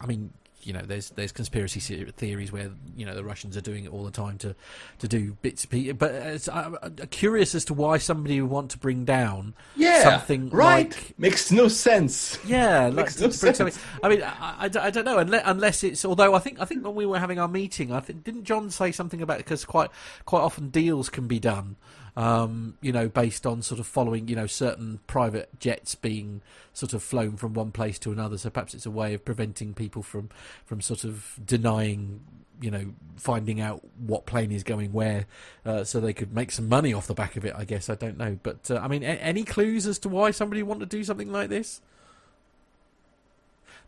I 0.00 0.06
mean 0.06 0.32
you 0.64 0.72
know, 0.72 0.82
there's 0.82 1.10
there's 1.10 1.32
conspiracy 1.32 1.80
theories 1.80 2.52
where 2.52 2.70
you 2.96 3.04
know 3.06 3.14
the 3.14 3.24
Russians 3.24 3.56
are 3.56 3.60
doing 3.60 3.84
it 3.84 3.92
all 3.92 4.04
the 4.04 4.10
time 4.10 4.38
to 4.38 4.54
to 4.98 5.08
do 5.08 5.36
bits. 5.42 5.66
But 5.66 6.12
it's, 6.12 6.48
I'm, 6.48 6.76
I'm 6.82 6.96
curious 7.10 7.54
as 7.54 7.64
to 7.66 7.74
why 7.74 7.98
somebody 7.98 8.40
would 8.40 8.50
want 8.50 8.70
to 8.72 8.78
bring 8.78 9.04
down 9.04 9.54
Yeah, 9.76 10.02
something 10.02 10.50
right. 10.50 10.90
like 10.90 11.18
Makes 11.18 11.50
no 11.50 11.68
sense. 11.68 12.38
yeah, 12.46 12.84
like 12.86 12.94
Makes 12.94 13.20
no 13.20 13.30
sense. 13.30 13.78
I 14.02 14.08
mean, 14.08 14.22
I, 14.22 14.68
I, 14.74 14.86
I 14.86 14.90
don't 14.90 15.04
know 15.04 15.18
unless, 15.18 15.42
unless 15.46 15.84
it's. 15.84 16.04
Although 16.04 16.34
I 16.34 16.38
think 16.38 16.60
I 16.60 16.64
think 16.64 16.84
when 16.84 16.94
we 16.94 17.06
were 17.06 17.18
having 17.18 17.38
our 17.38 17.48
meeting, 17.48 17.92
I 17.92 18.00
think 18.00 18.24
didn't 18.24 18.44
John 18.44 18.70
say 18.70 18.92
something 18.92 19.22
about 19.22 19.38
because 19.38 19.64
quite 19.64 19.90
quite 20.24 20.40
often 20.40 20.70
deals 20.70 21.08
can 21.08 21.26
be 21.26 21.38
done. 21.40 21.76
Um, 22.14 22.76
you 22.82 22.92
know, 22.92 23.08
based 23.08 23.46
on 23.46 23.62
sort 23.62 23.80
of 23.80 23.86
following, 23.86 24.28
you 24.28 24.36
know, 24.36 24.46
certain 24.46 25.00
private 25.06 25.48
jets 25.58 25.94
being 25.94 26.42
sort 26.74 26.92
of 26.92 27.02
flown 27.02 27.36
from 27.38 27.54
one 27.54 27.72
place 27.72 27.98
to 28.00 28.12
another. 28.12 28.36
So 28.36 28.50
perhaps 28.50 28.74
it's 28.74 28.84
a 28.84 28.90
way 28.90 29.14
of 29.14 29.24
preventing 29.24 29.72
people 29.72 30.02
from 30.02 30.28
from 30.66 30.82
sort 30.82 31.04
of 31.04 31.38
denying 31.44 32.20
you 32.60 32.70
know, 32.70 32.92
finding 33.16 33.60
out 33.60 33.82
what 33.98 34.24
plane 34.24 34.52
is 34.52 34.62
going 34.62 34.92
where, 34.92 35.26
uh, 35.66 35.82
so 35.82 35.98
they 35.98 36.12
could 36.12 36.32
make 36.32 36.52
some 36.52 36.68
money 36.68 36.92
off 36.92 37.08
the 37.08 37.14
back 37.14 37.36
of 37.36 37.44
it. 37.44 37.52
I 37.56 37.64
guess 37.64 37.90
I 37.90 37.96
don't 37.96 38.16
know, 38.16 38.38
but 38.42 38.70
uh, 38.70 38.76
I 38.76 38.86
mean, 38.86 39.02
a- 39.02 39.06
any 39.06 39.42
clues 39.42 39.84
as 39.84 39.98
to 40.00 40.08
why 40.08 40.30
somebody 40.30 40.62
would 40.62 40.68
want 40.68 40.80
to 40.80 40.86
do 40.86 41.02
something 41.02 41.32
like 41.32 41.48
this? 41.48 41.80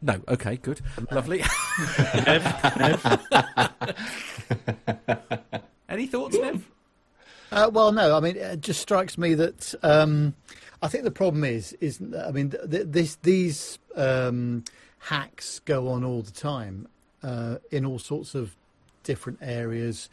No. 0.03 0.21
Okay. 0.29 0.57
Good. 0.57 0.81
Lovely. 1.11 1.41
any 5.89 6.07
thoughts, 6.07 6.37
Nev? 6.37 6.69
Uh, 7.55 7.71
well, 7.71 7.93
no. 7.93 8.17
I 8.17 8.21
mean, 8.21 8.37
it 8.37 8.61
just 8.61 8.81
strikes 8.81 9.17
me 9.17 9.35
that 9.35 9.75
um, 9.83 10.35
I 10.83 10.89
think 10.89 11.05
the 11.05 11.11
problem 11.11 11.45
is, 11.45 11.73
is 11.81 12.01
I 12.27 12.31
mean, 12.31 12.51
th- 12.51 12.71
th- 12.71 12.87
this 12.89 13.17
these 13.23 13.79
um, 13.97 14.65
hacks 14.99 15.61
go 15.61 15.89
on 15.89 16.05
all 16.05 16.23
the 16.23 16.33
time 16.33 16.89
uh, 17.23 17.57
in 17.71 17.85
all 17.85 17.99
sorts 17.99 18.35
of 18.35 18.55
different 19.05 19.39
areas. 19.43 20.09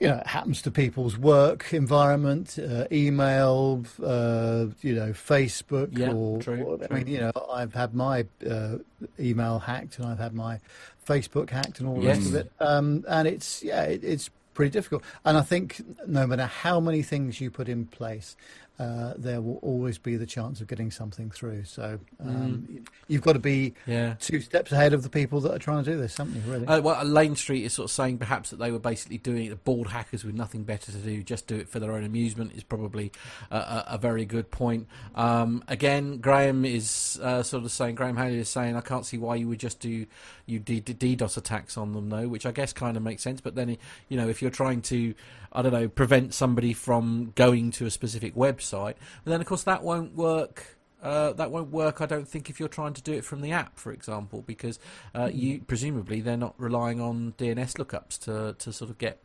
You 0.00 0.08
know, 0.08 0.16
it 0.16 0.26
happens 0.28 0.62
to 0.62 0.70
people's 0.70 1.18
work 1.18 1.74
environment, 1.74 2.58
uh, 2.58 2.86
email, 2.90 3.84
uh, 4.02 4.66
you 4.80 4.94
know, 4.94 5.10
Facebook, 5.12 5.90
Yeah, 5.96 6.12
or, 6.12 6.40
true, 6.40 6.62
or- 6.62 6.82
I 6.82 6.86
true. 6.86 6.96
mean, 6.96 7.06
you 7.06 7.18
know, 7.20 7.32
I've 7.52 7.74
had 7.74 7.94
my 7.94 8.24
uh, 8.48 8.76
email 9.18 9.58
hacked 9.58 9.98
and 9.98 10.06
I've 10.08 10.18
had 10.18 10.32
my 10.32 10.58
Facebook 11.06 11.50
hacked 11.50 11.80
and 11.80 11.88
all 11.88 12.00
the 12.00 12.06
rest 12.06 12.26
of 12.28 12.34
it. 12.34 12.50
Um, 12.60 13.04
and 13.08 13.28
it's 13.28 13.62
yeah, 13.62 13.82
it, 13.82 14.02
it's 14.02 14.30
pretty 14.60 14.72
difficult. 14.72 15.02
And 15.24 15.38
I 15.38 15.40
think 15.40 15.80
no 16.06 16.26
matter 16.26 16.44
how 16.44 16.80
many 16.80 17.02
things 17.02 17.40
you 17.40 17.50
put 17.50 17.66
in 17.66 17.86
place, 17.86 18.36
uh, 18.80 19.12
there 19.18 19.42
will 19.42 19.58
always 19.62 19.98
be 19.98 20.16
the 20.16 20.24
chance 20.24 20.60
of 20.62 20.66
getting 20.66 20.90
something 20.90 21.30
through. 21.30 21.64
So 21.64 21.98
um, 22.18 22.84
you've 23.08 23.20
got 23.20 23.34
to 23.34 23.38
be 23.38 23.74
Yeah. 23.86 24.14
two 24.18 24.40
steps 24.40 24.72
ahead 24.72 24.94
of 24.94 25.02
the 25.02 25.10
people 25.10 25.40
that 25.42 25.52
are 25.54 25.58
trying 25.58 25.84
to 25.84 25.90
do 25.92 25.98
this, 25.98 26.16
haven't 26.16 26.34
you? 26.36 26.50
Really? 26.50 26.66
Uh, 26.66 26.80
well, 26.80 27.04
Lane 27.04 27.36
Street 27.36 27.64
is 27.64 27.74
sort 27.74 27.84
of 27.84 27.90
saying 27.92 28.16
perhaps 28.16 28.48
that 28.50 28.56
they 28.58 28.72
were 28.72 28.78
basically 28.78 29.18
doing 29.18 29.44
it. 29.44 29.50
The 29.50 29.56
bored 29.56 29.88
hackers 29.88 30.24
with 30.24 30.34
nothing 30.34 30.62
better 30.64 30.90
to 30.92 30.98
do, 30.98 31.22
just 31.22 31.46
do 31.46 31.56
it 31.56 31.68
for 31.68 31.78
their 31.78 31.92
own 31.92 32.04
amusement, 32.04 32.52
is 32.54 32.64
probably 32.64 33.12
a, 33.50 33.56
a, 33.56 33.84
a 33.90 33.98
very 33.98 34.24
good 34.24 34.50
point. 34.50 34.86
Um, 35.14 35.62
again, 35.68 36.16
Graham 36.16 36.64
is 36.64 37.20
uh, 37.22 37.42
sort 37.42 37.64
of 37.64 37.70
saying, 37.70 37.96
Graham 37.96 38.16
Haley 38.16 38.38
is 38.38 38.48
saying, 38.48 38.76
I 38.76 38.80
can't 38.80 39.04
see 39.04 39.18
why 39.18 39.34
you 39.36 39.46
would 39.48 39.60
just 39.60 39.80
do 39.80 40.06
you 40.46 40.58
D- 40.58 40.80
D- 40.80 41.16
DDoS 41.16 41.36
attacks 41.36 41.76
on 41.76 41.92
them, 41.92 42.08
though, 42.08 42.26
which 42.28 42.46
I 42.46 42.50
guess 42.50 42.72
kind 42.72 42.96
of 42.96 43.02
makes 43.02 43.22
sense. 43.22 43.40
But 43.40 43.54
then, 43.56 43.76
you 44.08 44.16
know, 44.16 44.28
if 44.28 44.40
you're 44.42 44.50
trying 44.50 44.80
to, 44.82 45.14
I 45.52 45.62
don't 45.62 45.72
know, 45.72 45.88
prevent 45.88 46.32
somebody 46.34 46.72
from 46.72 47.32
going 47.34 47.70
to 47.72 47.86
a 47.86 47.90
specific 47.90 48.34
website, 48.34 48.94
But 49.24 49.30
then 49.32 49.40
of 49.40 49.46
course 49.46 49.64
that 49.64 49.82
won't 49.82 50.14
work. 50.14 50.76
Uh, 51.02 51.32
that 51.32 51.50
won't 51.50 51.70
work, 51.70 52.02
I 52.02 52.06
don't 52.06 52.28
think, 52.28 52.50
if 52.50 52.60
you're 52.60 52.68
trying 52.68 52.92
to 52.92 53.00
do 53.00 53.14
it 53.14 53.24
from 53.24 53.40
the 53.40 53.52
app, 53.52 53.78
for 53.78 53.90
example, 53.90 54.44
because 54.46 54.78
uh, 55.14 55.30
you 55.32 55.60
presumably 55.60 56.20
they're 56.20 56.36
not 56.36 56.54
relying 56.58 57.00
on 57.00 57.32
DNS 57.38 57.72
lookups 57.78 58.18
to 58.24 58.54
to 58.58 58.70
sort 58.70 58.90
of 58.90 58.98
get 58.98 59.18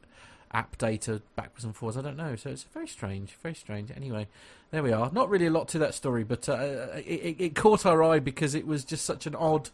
app 0.56 0.78
data 0.78 1.22
backwards 1.36 1.66
and 1.66 1.76
forwards. 1.76 1.98
I 1.98 2.02
don't 2.02 2.16
know, 2.16 2.36
so 2.38 2.50
it's 2.50 2.64
very 2.64 2.88
strange, 2.88 3.36
very 3.44 3.54
strange. 3.54 3.92
Anyway, 3.94 4.28
there 4.72 4.84
we 4.84 4.94
are. 4.94 5.12
Not 5.12 5.30
really 5.30 5.48
a 5.48 5.52
lot 5.52 5.68
to 5.70 5.80
that 5.80 5.94
story, 5.94 6.24
but 6.24 6.48
uh, 6.48 6.88
it, 6.96 7.02
it, 7.06 7.36
it 7.42 7.56
caught 7.56 7.86
our 7.86 8.02
eye 8.02 8.20
because 8.20 8.56
it 8.56 8.66
was 8.66 8.86
just 8.86 9.06
such 9.06 9.28
an 9.28 9.36
odd 9.36 9.70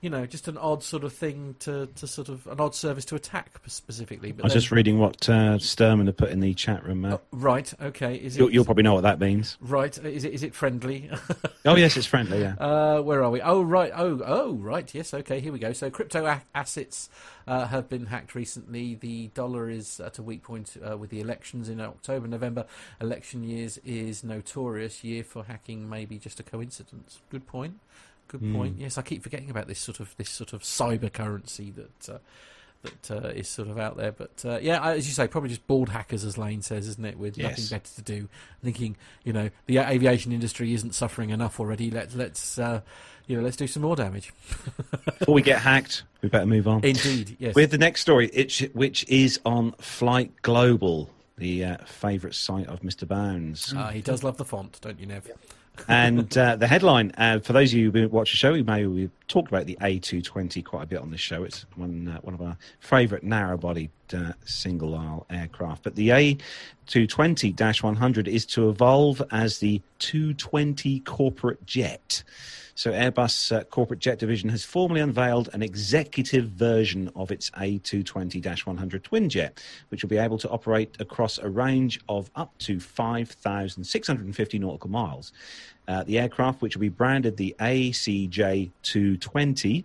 you 0.00 0.08
know, 0.08 0.24
just 0.24 0.48
an 0.48 0.56
odd 0.56 0.82
sort 0.82 1.04
of 1.04 1.12
thing 1.12 1.54
to, 1.60 1.86
to 1.86 2.06
sort 2.06 2.28
of 2.30 2.46
an 2.46 2.58
odd 2.58 2.74
service 2.74 3.04
to 3.06 3.14
attack 3.16 3.60
specifically. 3.66 4.32
But 4.32 4.44
I 4.44 4.46
was 4.46 4.52
then- 4.54 4.60
just 4.62 4.72
reading 4.72 4.98
what 4.98 5.28
uh, 5.28 5.58
Sturman 5.58 6.06
had 6.06 6.16
put 6.16 6.30
in 6.30 6.40
the 6.40 6.54
chat 6.54 6.84
room, 6.84 7.02
Matt. 7.02 7.12
Oh, 7.14 7.20
right. 7.32 7.72
Okay. 7.82 8.16
Is 8.16 8.36
it 8.36 8.38
You'll, 8.40 8.50
you'll 8.50 8.64
probably 8.64 8.82
know 8.82 8.94
what 8.94 9.02
that 9.02 9.20
means. 9.20 9.58
right? 9.60 9.96
Is 9.98 10.24
it 10.24 10.32
is 10.32 10.42
it 10.42 10.54
friendly? 10.54 11.10
Oh, 11.66 11.76
yes, 11.76 11.94
it's 11.98 12.06
friendly, 12.06 12.40
yeah. 12.40 12.54
Uh, 12.58 13.02
where 13.02 13.22
are 13.22 13.30
we? 13.30 13.42
Oh, 13.42 13.60
right. 13.60 13.92
Oh, 13.94 14.18
oh, 14.24 14.54
right. 14.54 14.92
Yes. 14.94 15.12
Okay. 15.12 15.40
Here 15.40 15.52
we 15.52 15.58
go. 15.58 15.74
So, 15.74 15.90
crypto 15.90 16.24
a- 16.24 16.40
assets 16.54 17.10
uh, 17.46 17.66
have 17.66 17.86
been 17.90 18.06
hacked 18.06 18.34
recently. 18.34 18.94
The 18.94 19.26
dollar 19.34 19.68
is 19.68 20.00
at 20.00 20.16
a 20.18 20.22
weak 20.22 20.42
point 20.42 20.74
uh, 20.82 20.96
with 20.96 21.10
the 21.10 21.20
elections 21.20 21.68
in 21.68 21.78
October, 21.78 22.26
November. 22.26 22.64
Election 22.98 23.44
years 23.44 23.76
is 23.84 24.24
notorious. 24.24 25.04
Year 25.04 25.22
for 25.22 25.44
hacking 25.44 25.86
Maybe 25.90 26.18
just 26.18 26.40
a 26.40 26.42
coincidence. 26.42 27.20
Good 27.28 27.46
point. 27.46 27.74
Good 28.30 28.40
Hmm. 28.42 28.54
point. 28.54 28.78
Yes, 28.78 28.96
I 28.96 29.02
keep 29.02 29.22
forgetting 29.24 29.50
about 29.50 29.66
this 29.66 29.80
sort 29.80 29.98
of 29.98 30.14
this 30.16 30.30
sort 30.30 30.52
of 30.52 30.62
cyber 30.62 31.12
currency 31.12 31.72
that. 31.72 32.14
Uh, 32.14 32.18
that 32.82 33.10
uh, 33.10 33.28
is 33.28 33.46
sort 33.46 33.68
of 33.68 33.76
out 33.78 33.98
there, 33.98 34.10
but 34.10 34.42
uh, 34.42 34.58
yeah, 34.62 34.82
as 34.82 35.06
you 35.06 35.12
say, 35.12 35.28
probably 35.28 35.50
just 35.50 35.66
bald 35.66 35.90
hackers, 35.90 36.24
as 36.24 36.38
Lane 36.38 36.62
says, 36.62 36.88
isn't 36.88 37.04
it? 37.04 37.18
With 37.18 37.36
nothing 37.36 37.66
better 37.68 37.94
to 37.96 38.00
do, 38.00 38.26
thinking 38.64 38.96
you 39.22 39.34
know 39.34 39.50
the 39.66 39.76
aviation 39.80 40.32
industry 40.32 40.72
isn't 40.72 40.94
suffering 40.94 41.28
enough 41.28 41.60
already. 41.60 41.90
Let's 41.90 42.14
let's 42.14 42.58
uh, 42.58 42.80
you 43.26 43.36
know 43.36 43.42
let's 43.42 43.58
do 43.58 43.66
some 43.66 43.82
more 43.82 43.96
damage. 43.96 44.32
Before 45.18 45.34
we 45.34 45.42
get 45.42 45.60
hacked, 45.60 46.04
we 46.22 46.30
better 46.30 46.46
move 46.46 46.66
on. 46.66 46.82
Indeed, 46.82 47.36
yes. 47.38 47.54
With 47.54 47.70
the 47.70 47.76
next 47.76 48.00
story, 48.00 48.28
it, 48.28 48.74
which 48.74 49.06
is 49.10 49.38
on 49.44 49.72
Flight 49.72 50.32
Global, 50.40 51.10
the 51.36 51.62
uh, 51.66 51.76
favourite 51.84 52.34
site 52.34 52.68
of 52.68 52.80
Mr. 52.80 53.06
Bounds. 53.06 53.74
Uh, 53.76 53.88
he 53.88 54.00
does 54.00 54.24
love 54.24 54.38
the 54.38 54.44
font, 54.46 54.78
don't 54.80 54.98
you, 54.98 55.04
Nev? 55.04 55.30
And 55.88 56.36
uh, 56.36 56.56
the 56.56 56.66
headline, 56.66 57.12
uh, 57.16 57.38
for 57.40 57.52
those 57.52 57.72
of 57.72 57.78
you 57.78 57.90
who 57.90 58.08
watch 58.08 58.30
the 58.30 58.36
show, 58.36 58.52
we 58.52 58.62
may 58.62 58.84
talked 59.30 59.48
about 59.48 59.64
the 59.66 59.78
A220 59.80 60.62
quite 60.64 60.82
a 60.82 60.86
bit 60.86 60.98
on 60.98 61.10
this 61.10 61.20
show. 61.20 61.44
It's 61.44 61.64
one 61.76 62.08
uh, 62.08 62.18
one 62.20 62.34
of 62.34 62.42
our 62.42 62.58
favourite 62.80 63.24
narrow-bodied 63.24 63.90
uh, 64.12 64.32
single-aisle 64.44 65.24
aircraft. 65.30 65.84
But 65.84 65.94
the 65.94 66.08
A220-100 66.08 68.26
is 68.26 68.44
to 68.46 68.68
evolve 68.68 69.22
as 69.30 69.60
the 69.60 69.80
220 70.00 70.98
corporate 71.00 71.64
jet. 71.64 72.24
So 72.74 72.90
Airbus 72.92 73.54
uh, 73.54 73.64
corporate 73.64 74.00
jet 74.00 74.18
division 74.18 74.48
has 74.48 74.64
formally 74.64 75.02
unveiled 75.02 75.50
an 75.52 75.62
executive 75.62 76.46
version 76.46 77.10
of 77.14 77.30
its 77.30 77.50
A220-100 77.50 79.02
twin 79.02 79.28
jet, 79.28 79.62
which 79.90 80.02
will 80.02 80.08
be 80.08 80.16
able 80.16 80.38
to 80.38 80.48
operate 80.48 80.96
across 80.98 81.36
a 81.38 81.50
range 81.50 82.00
of 82.08 82.30
up 82.36 82.56
to 82.60 82.80
5,650 82.80 84.58
nautical 84.58 84.90
miles. 84.90 85.32
Uh, 85.90 86.04
the 86.04 86.20
aircraft, 86.20 86.62
which 86.62 86.76
will 86.76 86.82
be 86.82 86.88
branded 86.88 87.36
the 87.36 87.52
ACJ220, 87.58 89.82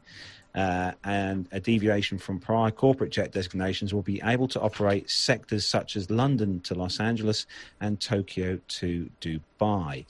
uh, 0.55 0.93
and 1.03 1.47
a 1.51 1.59
deviation 1.59 2.17
from 2.17 2.39
prior 2.39 2.71
corporate 2.71 3.11
jet 3.11 3.31
designations 3.33 3.93
will 3.93 4.01
be 4.01 4.21
able 4.23 4.47
to 4.47 4.59
operate 4.61 5.09
sectors 5.09 5.65
such 5.65 5.97
as 5.97 6.09
London 6.09 6.61
to 6.61 6.73
Los 6.73 6.99
Angeles 6.99 7.45
and 7.81 7.99
Tokyo 7.99 8.59
to 8.67 9.09
Dubai. 9.19 10.05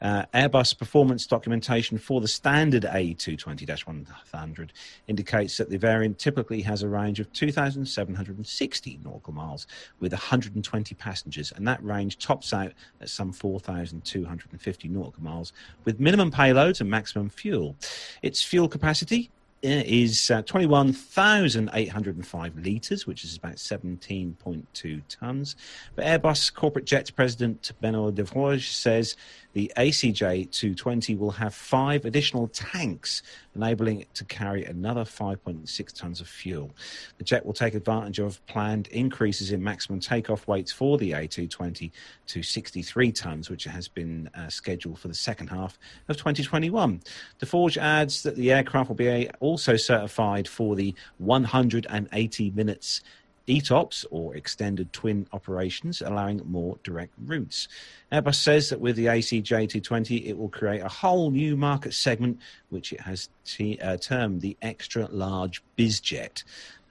Uh, 0.00 0.24
Airbus 0.32 0.78
performance 0.78 1.26
documentation 1.26 1.98
for 1.98 2.20
the 2.20 2.28
standard 2.28 2.84
A220-100 2.84 4.70
indicates 5.08 5.56
that 5.56 5.68
the 5.68 5.78
variant 5.78 6.18
typically 6.18 6.62
has 6.62 6.82
a 6.82 6.88
range 6.88 7.18
of 7.18 7.32
2,760 7.32 9.00
nautical 9.02 9.32
miles 9.34 9.66
with 9.98 10.12
120 10.12 10.94
passengers, 10.94 11.52
and 11.56 11.66
that 11.66 11.82
range 11.82 12.18
tops 12.18 12.52
out 12.52 12.72
at 13.00 13.08
some 13.08 13.32
4,250 13.32 14.88
nautical 14.88 15.22
miles 15.24 15.52
with 15.84 15.98
minimum 15.98 16.30
payloads 16.30 16.80
and 16.80 16.88
maximum 16.88 17.28
fuel. 17.28 17.74
Its 18.22 18.42
fuel 18.42 18.68
capacity 18.68 19.30
is 19.62 20.30
uh, 20.30 20.42
21,805 20.42 22.58
litres, 22.58 23.06
which 23.06 23.24
is 23.24 23.34
about 23.36 23.56
17.2 23.56 25.02
tonnes. 25.08 25.54
But 25.94 26.04
Airbus 26.04 26.52
corporate 26.54 26.84
jets 26.84 27.10
president 27.10 27.72
Benoit 27.80 28.14
Defforge 28.14 28.70
says 28.70 29.16
the 29.54 29.72
ACJ 29.76 30.52
220 30.52 31.16
will 31.16 31.32
have 31.32 31.54
five 31.54 32.04
additional 32.04 32.46
tanks, 32.48 33.22
enabling 33.58 34.00
it 34.00 34.14
to 34.14 34.24
carry 34.24 34.64
another 34.64 35.02
5.6 35.02 35.64
tonnes 35.66 36.20
of 36.20 36.28
fuel. 36.28 36.70
The 37.18 37.24
jet 37.24 37.44
will 37.44 37.52
take 37.52 37.74
advantage 37.74 38.20
of 38.20 38.44
planned 38.46 38.86
increases 38.88 39.50
in 39.50 39.62
maximum 39.62 39.98
takeoff 39.98 40.46
weights 40.46 40.70
for 40.70 40.96
the 40.96 41.10
A220 41.10 41.90
to 42.28 42.42
63 42.42 43.12
tonnes, 43.12 43.50
which 43.50 43.64
has 43.64 43.88
been 43.88 44.30
uh, 44.34 44.48
scheduled 44.48 45.00
for 45.00 45.08
the 45.08 45.14
second 45.14 45.48
half 45.48 45.78
of 46.08 46.16
2021. 46.16 47.00
Defforge 47.40 47.76
adds 47.76 48.22
that 48.22 48.36
the 48.36 48.52
aircraft 48.52 48.88
will 48.88 48.96
be 48.96 49.28
also 49.40 49.76
certified 49.76 50.46
for 50.46 50.76
the 50.76 50.94
180 51.18 52.50
minutes 52.52 53.02
ETOPS 53.48 54.04
or 54.10 54.36
extended 54.36 54.92
twin 54.92 55.26
operations, 55.32 56.02
allowing 56.02 56.42
more 56.44 56.78
direct 56.84 57.14
routes. 57.24 57.68
Airbus 58.12 58.36
says 58.36 58.68
that 58.70 58.80
with 58.80 58.96
the 58.96 59.06
ACJ220, 59.06 60.26
it 60.26 60.36
will 60.36 60.48
create 60.48 60.82
a 60.82 60.88
whole 60.88 61.30
new 61.30 61.56
market 61.56 61.94
segment, 61.94 62.38
which 62.68 62.92
it 62.92 63.00
has 63.00 63.28
t- 63.44 63.78
uh, 63.80 63.96
termed 63.96 64.40
the 64.40 64.56
extra 64.62 65.06
large 65.10 65.62
bizjet. 65.76 66.44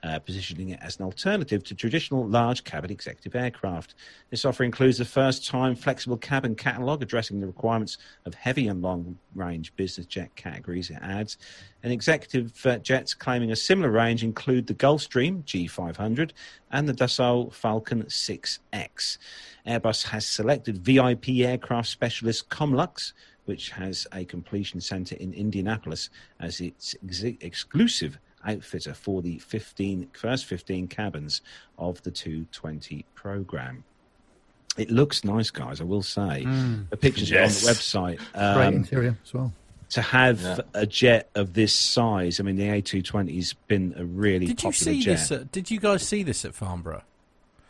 Uh, 0.04 0.16
positioning 0.20 0.68
it 0.68 0.78
as 0.80 0.96
an 1.00 1.04
alternative 1.04 1.64
to 1.64 1.74
traditional 1.74 2.24
large 2.24 2.62
cabin 2.62 2.88
executive 2.88 3.34
aircraft. 3.34 3.96
This 4.30 4.44
offer 4.44 4.62
includes 4.62 4.98
the 4.98 5.04
first 5.04 5.44
time 5.44 5.74
flexible 5.74 6.16
cabin 6.16 6.54
catalogue 6.54 7.02
addressing 7.02 7.40
the 7.40 7.48
requirements 7.48 7.98
of 8.24 8.32
heavy 8.34 8.68
and 8.68 8.80
long 8.80 9.18
range 9.34 9.74
business 9.74 10.06
jet 10.06 10.36
categories, 10.36 10.88
it 10.90 10.98
adds. 11.02 11.36
And 11.82 11.92
executive 11.92 12.64
uh, 12.64 12.78
jets 12.78 13.12
claiming 13.12 13.50
a 13.50 13.56
similar 13.56 13.90
range 13.90 14.22
include 14.22 14.68
the 14.68 14.74
Gulfstream 14.74 15.42
G500 15.42 16.30
and 16.70 16.88
the 16.88 16.94
Dassault 16.94 17.52
Falcon 17.52 18.04
6X. 18.04 19.18
Airbus 19.66 20.04
has 20.04 20.24
selected 20.24 20.78
VIP 20.78 21.40
aircraft 21.40 21.88
specialist 21.88 22.48
Comlux 22.50 23.14
which 23.46 23.70
has 23.70 24.06
a 24.12 24.26
completion 24.26 24.78
centre 24.78 25.16
in 25.16 25.32
Indianapolis 25.32 26.10
as 26.38 26.60
its 26.60 26.94
ex- 27.02 27.22
exclusive 27.40 28.18
outfitter 28.46 28.94
for 28.94 29.22
the 29.22 29.38
15, 29.38 30.08
first 30.12 30.46
15 30.46 30.88
cabins 30.88 31.40
of 31.78 32.02
the 32.02 32.10
220 32.10 33.04
program. 33.14 33.84
It 34.76 34.90
looks 34.90 35.24
nice, 35.24 35.50
guys. 35.50 35.80
I 35.80 35.84
will 35.84 36.02
say 36.04 36.44
the 36.90 36.96
pictures 36.96 37.30
Yes. 37.30 37.64
are 37.64 37.68
on 38.00 38.12
the 38.12 38.16
website. 38.18 38.54
Great 38.54 38.66
Um, 38.66 38.74
interior 38.74 39.16
as 39.24 39.34
well. 39.34 39.52
to 39.90 40.02
have 40.02 40.40
Yeah. 40.42 40.58
a 40.74 40.86
jet 40.86 41.30
of 41.34 41.54
this 41.54 41.72
size, 41.72 42.38
I 42.38 42.42
mean, 42.44 42.56
the 42.56 42.68
A220's 42.68 43.54
been 43.66 43.94
a 43.96 44.04
really 44.04 44.46
Did 44.46 44.62
you 44.62 44.70
popular 44.70 44.72
see 44.72 45.00
jet. 45.00 45.10
this? 45.12 45.32
At, 45.32 45.50
did 45.52 45.70
you 45.70 45.80
guys 45.80 46.02
see 46.06 46.22
this 46.22 46.44
at 46.44 46.54
Farnborough? 46.54 47.02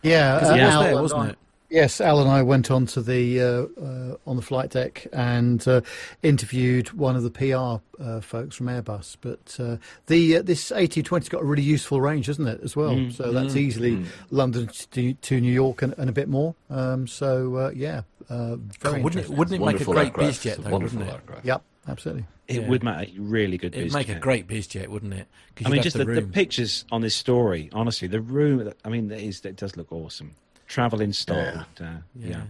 Yeah, 0.03 0.35
uh, 0.37 0.39
it 0.39 0.43
was 0.43 0.51
Al 0.75 0.83
there, 0.83 1.03
wasn't 1.03 1.31
it? 1.31 1.39
Yes, 1.71 2.01
Al 2.01 2.19
and 2.21 2.31
I 2.31 2.41
went 2.41 2.71
on 2.71 2.87
to 2.87 3.03
the 3.03 3.41
uh, 3.43 3.47
uh, 3.83 4.17
on 4.27 4.37
the 4.37 4.43
flight 4.43 4.71
deck 4.71 5.07
and 5.13 5.67
uh, 5.69 5.83
interviewed 6.23 6.93
one 6.95 7.15
of 7.15 7.23
the 7.25 7.31
PR 7.31 8.03
uh, 8.03 8.21
folks 8.23 8.57
from 8.57 8.69
Airbus. 8.69 9.19
But 9.21 9.55
uh, 9.61 9.77
the 10.07 10.39
uh, 10.39 10.43
this 10.43 10.71
A220's 10.71 11.29
got 11.29 11.43
a 11.43 11.45
really 11.45 11.63
useful 11.63 12.01
range, 12.01 12.25
hasn't 12.27 12.49
it, 12.49 12.61
as 12.63 12.75
well? 12.75 12.93
Mm. 12.95 13.13
So 13.13 13.33
that's 13.33 13.55
easily 13.55 14.03
London 14.31 14.71
to, 14.93 15.13
to 15.13 15.41
New 15.43 15.53
York 15.53 15.83
and, 15.83 15.93
and 15.99 16.09
a 16.09 16.13
bit 16.13 16.29
more. 16.29 16.55
Um, 16.71 17.07
so 17.07 17.57
uh, 17.57 17.71
yeah, 17.75 18.01
uh, 18.31 18.57
very 18.57 19.03
God, 19.03 19.03
wouldn't 19.05 19.25
it, 19.27 19.31
wouldn't 19.31 19.61
it 19.61 19.65
make 19.65 19.81
a 19.83 19.85
great 19.85 20.07
aircraft. 20.07 20.17
biz 20.27 20.39
jet, 20.39 20.57
though, 20.65 20.71
Wonderful 20.71 21.01
wouldn't 21.01 21.17
it? 21.17 21.21
aircraft. 21.21 21.45
Yep, 21.45 21.63
absolutely. 21.87 22.25
It 22.47 22.63
Yeah. 22.63 22.69
would 22.69 22.83
make 22.83 23.15
a 23.15 23.21
really 23.21 23.59
good 23.59 23.75
It'd 23.75 23.85
biz 23.89 23.93
make 23.95 24.09
a 24.09 24.15
great 24.15 24.47
biz 24.47 24.67
jet, 24.69 24.91
wouldn't 24.91 25.13
it? 25.13 25.27
'Cause 25.55 25.67
I 25.67 25.71
mean, 25.71 25.83
just 25.83 25.99
the, 25.99 26.05
the 26.07 26.23
room. 26.23 26.31
pictures 26.33 26.87
on 26.91 27.03
this 27.03 27.15
story, 27.15 27.69
honestly, 27.75 28.09
the 28.09 28.23
room, 28.23 28.73
I 28.87 28.89
mean, 28.89 29.11
it, 29.11 29.21
is, 29.23 29.45
it 29.45 29.57
does 29.57 29.77
look 29.77 29.93
awesome. 29.93 30.35
Travel 30.69 31.01
installed. 31.01 31.65
Uh, 31.81 31.85
yeah. 32.15 32.29
Yeah. 32.29 32.43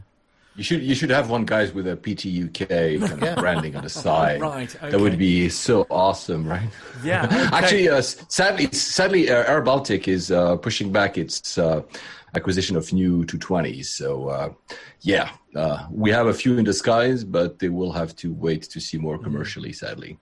You 0.57 0.65
should 0.65 0.83
you 0.83 0.97
should 0.97 1.11
have 1.11 1.31
one 1.31 1.45
guys 1.45 1.73
with 1.73 1.87
a 1.87 1.97
PTUK 1.97 2.69
kind 3.09 3.23
of 3.23 3.37
branding 3.37 3.77
on 3.77 3.85
the 3.85 3.89
side. 4.07 4.41
Right, 4.41 4.77
That 4.81 4.99
would 4.99 5.17
be 5.17 5.49
so 5.49 5.87
awesome, 5.89 6.45
right? 6.49 6.69
Yeah, 7.05 7.25
okay. 7.27 7.57
Actually, 7.57 7.89
uh, 7.89 8.01
sadly, 8.03 8.67
sadly, 8.73 9.31
uh, 9.31 9.45
Air 9.53 9.63
Baltic 9.63 10.09
is 10.09 10.33
uh, 10.33 10.57
pushing 10.57 10.91
back 10.91 11.17
its 11.17 11.59
uh, 11.59 11.83
acquisition 12.35 12.75
of 12.77 12.93
new 12.93 13.25
220s. 13.25 13.85
So, 13.87 14.29
uh, 14.31 14.49
yeah, 15.03 15.31
uh, 15.55 15.87
we 15.93 16.11
have 16.11 16.27
a 16.27 16.35
few 16.35 16.59
in 16.59 16.65
disguise, 16.65 17.23
but 17.23 17.61
they 17.61 17.69
will 17.69 17.93
have 17.93 18.17
to 18.17 18.33
wait 18.35 18.63
to 18.63 18.81
see 18.81 18.99
more 18.99 19.17
commercially. 19.17 19.73
Sadly, 19.73 20.19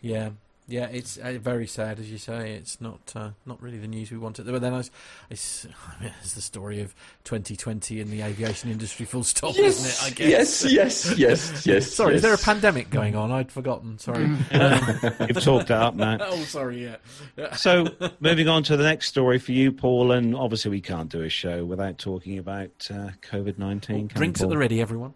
Yeah, 0.00 0.30
yeah, 0.70 0.86
it's 0.86 1.16
uh, 1.18 1.36
very 1.40 1.66
sad, 1.66 1.98
as 1.98 2.10
you 2.10 2.18
say. 2.18 2.52
It's 2.52 2.80
not 2.80 3.12
uh, 3.14 3.30
not 3.44 3.60
really 3.60 3.78
the 3.78 3.88
news 3.88 4.10
we 4.10 4.18
wanted. 4.18 4.46
But 4.46 4.60
then 4.60 4.72
I, 4.72 4.78
was- 4.78 4.90
it's, 5.28 5.66
I 5.98 6.02
mean, 6.02 6.12
it's 6.22 6.34
the 6.34 6.40
story 6.40 6.80
of 6.80 6.94
2020 7.24 8.00
in 8.00 8.10
the 8.10 8.22
aviation 8.22 8.70
industry. 8.70 9.06
Full 9.06 9.24
stop, 9.24 9.58
isn't 9.58 9.86
it? 9.86 10.12
I 10.12 10.14
guess. 10.14 10.64
yes, 10.64 10.72
yes, 10.72 11.18
yes, 11.18 11.66
yes. 11.66 11.92
Sorry, 11.92 12.14
is 12.14 12.22
there 12.22 12.34
a 12.34 12.38
pandemic 12.38 12.90
going 12.90 13.16
on? 13.16 13.30
I'd 13.30 13.50
forgotten. 13.52 13.98
Sorry. 13.98 14.24
You've 14.26 15.42
talked 15.42 15.68
that 15.68 15.80
up 15.82 15.94
now. 15.94 16.18
oh, 16.20 16.36
sorry. 16.44 16.84
Yeah. 16.84 16.96
yeah. 17.36 17.54
So, 17.54 17.86
moving 18.20 18.48
on 18.48 18.62
to 18.64 18.76
the 18.76 18.84
next 18.84 19.08
story 19.08 19.38
for 19.38 19.52
you, 19.52 19.72
Paul, 19.72 20.12
and 20.12 20.34
obviously 20.34 20.70
we 20.70 20.80
can't 20.80 21.10
do 21.10 21.22
a 21.22 21.28
show 21.28 21.64
without 21.64 21.98
talking 21.98 22.38
about 22.38 22.70
uh, 22.90 23.10
COVID 23.22 23.58
19. 23.58 24.06
Drinks 24.08 24.42
at 24.42 24.48
the 24.48 24.58
ready, 24.58 24.80
everyone. 24.80 25.14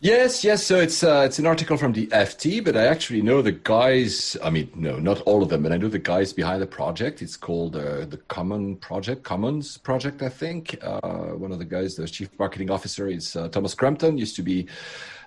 Yes, 0.00 0.44
yes. 0.44 0.64
So 0.64 0.78
it's 0.80 1.02
uh, 1.02 1.24
it's 1.26 1.38
an 1.38 1.46
article 1.46 1.76
from 1.76 1.92
the 1.92 2.06
FT, 2.08 2.64
but 2.64 2.76
I 2.76 2.86
actually 2.86 3.22
know 3.22 3.42
the 3.42 3.52
guys. 3.52 4.36
I 4.42 4.50
mean, 4.50 4.70
no, 4.74 4.98
not 4.98 5.20
all 5.22 5.42
of 5.42 5.48
them, 5.48 5.62
but 5.62 5.72
I 5.72 5.76
know 5.76 5.88
the 5.88 5.98
guys 5.98 6.32
behind 6.32 6.62
the 6.62 6.66
project. 6.66 7.22
It's 7.22 7.36
called 7.36 7.76
uh, 7.76 8.04
the 8.06 8.18
Common 8.28 8.76
Project, 8.76 9.22
Commons 9.22 9.78
Project, 9.78 10.22
I 10.22 10.28
think. 10.28 10.78
Uh, 10.82 11.30
one 11.30 11.52
of 11.52 11.58
the 11.58 11.64
guys, 11.64 11.96
the 11.96 12.06
chief 12.06 12.30
marketing 12.38 12.70
officer, 12.70 13.08
is 13.08 13.36
uh, 13.36 13.48
Thomas 13.48 13.74
Crampton. 13.74 14.18
Used 14.18 14.36
to 14.36 14.42
be 14.42 14.66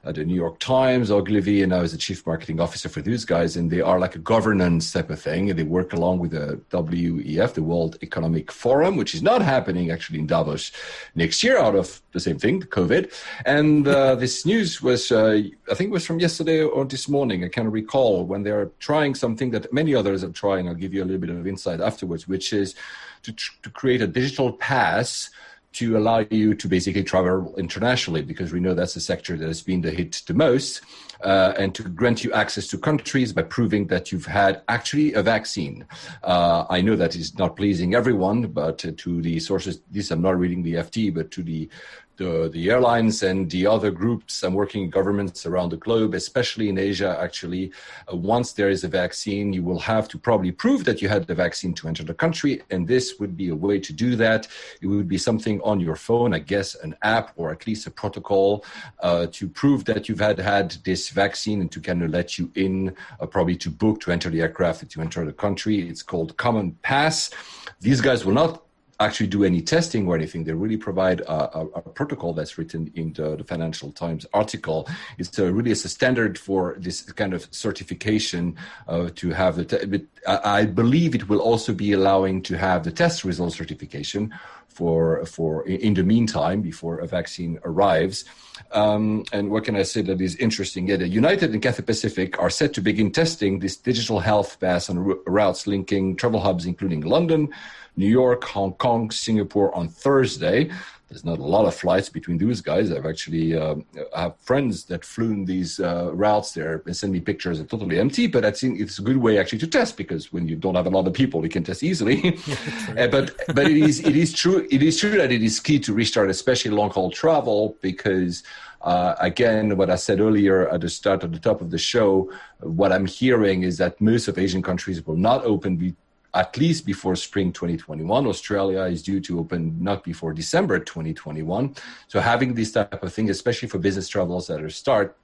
at 0.07 0.15
the 0.15 0.23
New 0.23 0.35
York 0.35 0.59
Times, 0.59 1.11
Ogilvy, 1.11 1.61
and 1.61 1.73
I 1.73 1.81
was 1.81 1.91
the 1.91 1.97
chief 1.97 2.25
marketing 2.25 2.59
officer 2.59 2.87
for 2.87 3.01
those 3.01 3.25
guys. 3.25 3.57
And 3.57 3.69
they 3.69 3.81
are 3.81 3.99
like 3.99 4.15
a 4.15 4.19
governance 4.19 4.91
type 4.93 5.09
of 5.09 5.21
thing. 5.21 5.49
And 5.49 5.59
they 5.59 5.63
work 5.63 5.93
along 5.93 6.19
with 6.19 6.31
the 6.31 6.59
WEF, 6.71 7.53
the 7.53 7.63
World 7.63 7.97
Economic 8.01 8.51
Forum, 8.51 8.95
which 8.95 9.13
is 9.13 9.21
not 9.21 9.41
happening 9.41 9.91
actually 9.91 10.19
in 10.19 10.27
Davos 10.27 10.71
next 11.15 11.43
year 11.43 11.57
out 11.57 11.75
of 11.75 12.01
the 12.13 12.19
same 12.19 12.39
thing, 12.39 12.59
the 12.59 12.67
COVID. 12.67 13.13
And 13.45 13.87
uh, 13.87 14.15
this 14.23 14.45
news 14.45 14.81
was, 14.81 15.11
uh, 15.11 15.41
I 15.69 15.73
think 15.73 15.89
it 15.89 15.93
was 15.93 16.05
from 16.05 16.19
yesterday 16.19 16.61
or 16.61 16.85
this 16.85 17.09
morning. 17.09 17.43
I 17.43 17.49
can't 17.49 17.71
recall 17.71 18.25
when 18.25 18.43
they're 18.43 18.71
trying 18.79 19.13
something 19.13 19.51
that 19.51 19.73
many 19.73 19.93
others 19.93 20.23
are 20.23 20.29
trying. 20.29 20.67
I'll 20.67 20.73
give 20.73 20.93
you 20.93 21.03
a 21.03 21.05
little 21.05 21.21
bit 21.21 21.29
of 21.29 21.45
insight 21.45 21.81
afterwards, 21.81 22.27
which 22.27 22.53
is 22.53 22.75
to, 23.23 23.33
tr- 23.33 23.53
to 23.63 23.69
create 23.69 24.01
a 24.01 24.07
digital 24.07 24.53
pass 24.53 25.29
to 25.77 25.95
allow 25.95 26.25
you 26.31 26.55
to 26.55 26.67
basically 26.67 27.03
travel 27.03 27.53
internationally 27.55 28.23
because 28.23 28.51
we 28.51 28.59
know 28.59 28.73
that's 28.73 28.95
the 28.95 28.99
sector 28.99 29.37
that 29.37 29.47
has 29.47 29.61
been 29.61 29.81
the 29.81 29.91
hit 29.91 30.23
the 30.25 30.33
most 30.33 30.81
uh, 31.21 31.53
and 31.57 31.75
to 31.75 31.83
grant 31.83 32.23
you 32.23 32.33
access 32.33 32.65
to 32.67 32.79
countries 32.79 33.31
by 33.31 33.43
proving 33.43 33.85
that 33.85 34.11
you've 34.11 34.25
had 34.25 34.63
actually 34.69 35.13
a 35.13 35.21
vaccine. 35.21 35.85
Uh, 36.23 36.65
I 36.67 36.81
know 36.81 36.95
that 36.95 37.15
is 37.15 37.37
not 37.37 37.55
pleasing 37.55 37.93
everyone, 37.93 38.47
but 38.47 38.79
to 38.79 39.21
the 39.21 39.39
sources, 39.39 39.81
this 39.91 40.09
I'm 40.09 40.21
not 40.21 40.39
reading 40.39 40.63
the 40.63 40.75
FT, 40.75 41.13
but 41.13 41.29
to 41.31 41.43
the 41.43 41.69
the, 42.17 42.49
the 42.51 42.69
airlines 42.69 43.23
and 43.23 43.49
the 43.49 43.65
other 43.65 43.91
groups 43.91 44.43
and 44.43 44.53
working 44.53 44.89
governments 44.89 45.45
around 45.45 45.69
the 45.69 45.77
globe, 45.77 46.13
especially 46.13 46.69
in 46.69 46.77
Asia, 46.77 47.17
actually, 47.19 47.71
uh, 48.12 48.15
once 48.15 48.53
there 48.53 48.69
is 48.69 48.84
a 48.84 48.88
vaccine, 48.88 49.53
you 49.53 49.63
will 49.63 49.80
have 49.80 50.08
to 50.10 50.17
probably 50.17 50.51
prove 50.51 50.84
that 50.86 51.01
you 51.01 51.10
had 51.10 51.27
the 51.27 51.36
vaccine 51.36 51.73
to 51.73 51.88
enter 51.88 52.03
the 52.03 52.13
country. 52.13 52.62
And 52.69 52.88
this 52.88 53.19
would 53.19 53.38
be 53.38 53.49
a 53.49 53.56
way 53.56 53.80
to 53.80 53.93
do 53.93 54.15
that. 54.15 54.47
It 54.82 54.88
would 54.88 55.08
be 55.08 55.17
something 55.17 55.62
on 55.62 55.80
your 55.80 55.95
phone, 55.95 56.34
I 56.34 56.39
guess, 56.39 56.75
an 56.75 56.95
app 57.01 57.34
or 57.36 57.51
at 57.51 57.67
least 57.67 57.88
a 57.88 57.91
protocol 57.91 58.65
uh, 59.01 59.27
to 59.32 59.47
prove 59.47 59.86
that 59.86 60.08
you've 60.08 60.19
had 60.19 60.39
had 60.39 60.71
this 60.84 61.10
vaccine 61.10 61.62
and 61.62 61.71
to 61.71 61.80
kind 61.80 62.03
of 62.03 62.10
let 62.10 62.38
you 62.38 62.51
in, 62.56 62.95
uh, 63.19 63.25
probably 63.25 63.56
to 63.58 63.69
book 63.69 64.01
to 64.01 64.12
enter 64.12 64.30
the 64.30 64.41
aircraft 64.41 64.88
to 64.89 65.01
enter 65.01 65.25
the 65.25 65.34
country. 65.34 65.88
It's 65.88 66.03
called 66.03 66.38
Common 66.38 66.71
Pass. 66.82 67.32
These 67.80 68.01
guys 68.01 68.25
will 68.25 68.34
not 68.34 68.66
actually 68.99 69.27
do 69.27 69.43
any 69.43 69.62
testing 69.62 70.07
or 70.07 70.15
anything. 70.15 70.43
They 70.43 70.53
really 70.53 70.77
provide 70.77 71.21
a, 71.21 71.57
a, 71.57 71.65
a 71.75 71.81
protocol 71.81 72.33
that's 72.33 72.57
written 72.57 72.91
in 72.95 73.13
the, 73.13 73.36
the, 73.36 73.43
Financial 73.43 73.91
Times 73.91 74.25
article. 74.33 74.88
It's 75.17 75.38
a, 75.38 75.51
really 75.51 75.71
it's 75.71 75.86
a 75.86 75.89
standard 75.89 76.38
for 76.38 76.75
this 76.79 77.01
kind 77.13 77.33
of 77.33 77.47
certification 77.51 78.57
uh, 78.88 79.10
to 79.15 79.29
have 79.31 79.55
the. 79.55 79.65
Te- 79.65 80.07
I, 80.27 80.60
I 80.60 80.65
believe 80.65 81.15
it 81.15 81.29
will 81.29 81.39
also 81.39 81.73
be 81.73 81.93
allowing 81.93 82.41
to 82.43 82.57
have 82.57 82.83
the 82.83 82.91
test 82.91 83.23
result 83.23 83.53
certification 83.53 84.33
for 84.67 85.25
for 85.25 85.67
in 85.67 85.93
the 85.93 86.03
meantime 86.03 86.62
before 86.62 86.99
a 86.99 87.07
vaccine 87.07 87.60
arrives. 87.63 88.25
Um, 88.71 89.23
and 89.31 89.49
what 89.49 89.63
can 89.65 89.75
I 89.75 89.83
say 89.83 90.01
that 90.03 90.21
is 90.21 90.35
interesting? 90.35 90.87
Yeah, 90.87 90.97
United 90.97 91.51
and 91.53 91.61
Cathay 91.61 91.83
Pacific 91.83 92.39
are 92.39 92.49
set 92.49 92.73
to 92.73 92.81
begin 92.81 93.11
testing 93.11 93.59
this 93.59 93.75
digital 93.75 94.19
health 94.19 94.59
pass 94.59 94.89
on 94.89 94.99
routes 95.25 95.67
linking 95.67 96.15
travel 96.15 96.39
hubs, 96.39 96.65
including 96.65 97.01
London, 97.01 97.49
New 97.95 98.07
York, 98.07 98.43
Hong 98.45 98.73
Kong, 98.73 99.11
Singapore 99.11 99.73
on 99.75 99.87
Thursday. 99.89 100.69
There's 101.09 101.23
not 101.23 101.39
a 101.39 101.43
lot 101.43 101.65
of 101.65 101.73
flights 101.73 102.09
between 102.09 102.37
those 102.37 102.59
guys. 102.59 102.91
I've 102.91 103.05
actually 103.05 103.55
uh, 103.55 103.75
I 104.13 104.23
have 104.23 104.35
friends 104.39 104.83
that 104.85 105.05
flew 105.05 105.31
in 105.31 105.45
these 105.45 105.79
uh, 105.79 106.11
routes 106.13 106.51
there 106.51 106.83
and 106.85 106.95
send 106.95 107.13
me 107.13 107.21
pictures. 107.21 107.59
They're 107.59 107.67
totally 107.67 107.97
empty, 107.97 108.27
but 108.27 108.43
I 108.43 108.51
think 108.51 108.81
it's 108.81 108.99
a 108.99 109.01
good 109.01 109.17
way 109.17 109.39
actually 109.39 109.59
to 109.59 109.67
test 109.67 109.95
because 109.95 110.33
when 110.33 110.47
you 110.49 110.57
don't 110.57 110.75
have 110.75 110.85
a 110.85 110.89
lot 110.89 111.07
of 111.07 111.13
people, 111.13 111.43
you 111.43 111.49
can 111.49 111.63
test 111.63 111.81
easily. 111.81 112.37
uh, 112.97 113.07
but 113.07 113.35
but 113.55 113.67
it 113.67 113.77
is 113.77 114.01
it 114.01 114.15
is 114.17 114.33
true 114.33 114.67
it 114.69 114.83
is 114.83 114.99
true 114.99 115.11
that 115.11 115.31
it 115.31 115.41
is 115.41 115.59
key 115.59 115.79
to 115.79 115.93
restart, 115.93 116.29
especially 116.29 116.71
long 116.71 116.89
haul 116.89 117.09
travel, 117.09 117.77
because 117.81 118.43
uh, 118.81 119.15
again, 119.19 119.75
what 119.77 119.89
I 119.89 119.95
said 119.95 120.19
earlier 120.19 120.69
at 120.69 120.81
the 120.81 120.89
start, 120.89 121.23
at 121.23 121.31
the 121.31 121.39
top 121.39 121.61
of 121.61 121.71
the 121.71 121.77
show, 121.77 122.31
what 122.59 122.91
I'm 122.91 123.05
hearing 123.05 123.63
is 123.63 123.77
that 123.79 123.99
most 123.99 124.27
of 124.27 124.37
Asian 124.37 124.61
countries 124.61 125.05
will 125.05 125.15
not 125.15 125.43
open 125.43 125.77
be- 125.77 125.95
at 126.33 126.57
least 126.57 126.85
before 126.85 127.15
spring 127.15 127.51
2021. 127.51 128.27
Australia 128.27 128.81
is 128.81 129.01
due 129.01 129.19
to 129.21 129.39
open 129.39 129.75
not 129.81 130.03
before 130.03 130.33
December 130.33 130.79
2021. 130.79 131.75
So 132.07 132.19
having 132.19 132.53
this 132.53 132.71
type 132.71 133.01
of 133.01 133.13
thing, 133.13 133.29
especially 133.29 133.69
for 133.69 133.79
business 133.79 134.07
travels 134.07 134.49
at 134.49 134.61
a 134.61 134.69
start, 134.69 135.17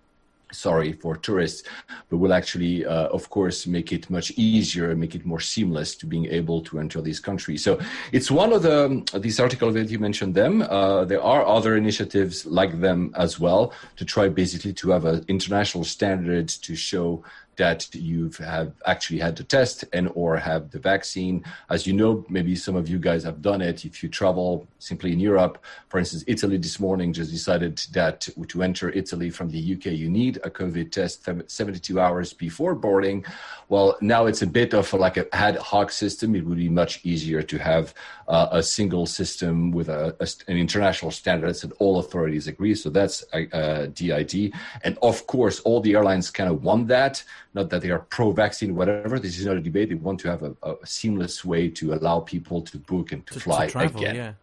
sorry 0.53 0.93
for 0.93 1.17
tourists 1.17 1.63
but 2.09 2.17
will 2.17 2.33
actually 2.33 2.85
uh, 2.85 3.07
of 3.07 3.29
course 3.29 3.65
make 3.65 3.91
it 3.91 4.09
much 4.09 4.31
easier 4.31 4.91
and 4.91 4.99
make 4.99 5.15
it 5.15 5.25
more 5.25 5.39
seamless 5.39 5.95
to 5.95 6.05
being 6.05 6.25
able 6.27 6.61
to 6.61 6.79
enter 6.79 7.01
these 7.01 7.19
countries 7.19 7.63
so 7.63 7.79
it's 8.11 8.29
one 8.29 8.53
of 8.53 8.61
the 8.61 9.03
these 9.19 9.39
articles 9.39 9.73
that 9.73 9.89
you 9.89 9.99
mentioned 9.99 10.35
them 10.35 10.61
uh, 10.61 11.03
there 11.05 11.21
are 11.21 11.45
other 11.45 11.75
initiatives 11.75 12.45
like 12.45 12.79
them 12.79 13.11
as 13.17 13.39
well 13.39 13.73
to 13.95 14.05
try 14.05 14.29
basically 14.29 14.73
to 14.73 14.91
have 14.91 15.05
an 15.05 15.25
international 15.27 15.83
standard 15.83 16.47
to 16.47 16.75
show 16.75 17.23
that 17.57 17.93
you've 17.93 18.37
have 18.37 18.73
actually 18.85 19.19
had 19.19 19.35
the 19.35 19.43
test 19.43 19.85
and 19.93 20.09
or 20.15 20.37
have 20.37 20.71
the 20.71 20.79
vaccine. 20.79 21.43
As 21.69 21.85
you 21.87 21.93
know 21.93 22.25
maybe 22.29 22.55
some 22.55 22.75
of 22.75 22.89
you 22.89 22.99
guys 22.99 23.23
have 23.23 23.41
done 23.41 23.61
it. 23.61 23.85
If 23.85 24.03
you 24.03 24.09
travel 24.09 24.67
simply 24.79 25.13
in 25.13 25.19
europe 25.19 25.63
for 25.87 25.97
instance 25.97 26.23
italy 26.27 26.57
this 26.57 26.77
morning 26.77 27.13
just 27.13 27.31
decided 27.31 27.77
that 27.93 28.27
to 28.49 28.61
enter 28.61 28.89
italy 28.89 29.29
from 29.29 29.49
the 29.49 29.73
uk 29.73 29.85
you 29.85 30.09
need 30.09 30.37
a 30.43 30.49
covid 30.49 30.91
test 30.91 31.23
72 31.23 31.99
hours 31.99 32.33
before 32.33 32.75
boarding. 32.75 33.25
Well 33.69 33.97
now 34.01 34.25
it's 34.25 34.41
a 34.41 34.47
bit 34.47 34.73
of 34.73 34.91
like 34.93 35.17
a 35.17 35.33
ad 35.33 35.55
hoc 35.57 35.91
system. 35.91 36.35
It 36.35 36.45
would 36.45 36.57
be 36.57 36.69
much 36.69 36.99
easier 37.03 37.41
to 37.41 37.57
have 37.57 37.93
uh, 38.27 38.47
a 38.51 38.63
single 38.63 39.05
system 39.05 39.71
with 39.71 39.89
a, 39.89 40.15
a, 40.19 40.27
an 40.51 40.57
international 40.57 41.11
standard 41.11 41.55
that 41.55 41.71
all 41.79 41.99
authorities 41.99 42.47
agree. 42.47 42.75
So 42.75 42.89
that's 42.89 43.23
a 43.33 43.87
did 43.87 44.53
and 44.83 44.97
of 45.01 45.27
course 45.27 45.59
all 45.61 45.79
the 45.81 45.93
airlines 45.93 46.29
kind 46.29 46.49
of 46.49 46.63
want 46.63 46.87
that 46.87 47.23
not 47.53 47.69
that 47.69 47.81
they 47.81 47.91
are 47.91 47.99
pro-vaccine, 47.99 48.75
whatever. 48.75 49.19
This 49.19 49.37
is 49.37 49.45
not 49.45 49.57
a 49.57 49.61
debate. 49.61 49.89
They 49.89 49.95
want 49.95 50.19
to 50.21 50.29
have 50.29 50.43
a, 50.43 50.55
a 50.63 50.85
seamless 50.85 51.45
way 51.45 51.69
to 51.69 51.93
allow 51.93 52.19
people 52.19 52.61
to 52.61 52.77
book 52.77 53.11
and 53.11 53.25
to, 53.27 53.33
to 53.35 53.39
fly 53.39 53.65
to 53.67 53.71
travel, 53.71 54.01
again. 54.01 54.15
Yeah. 54.15 54.33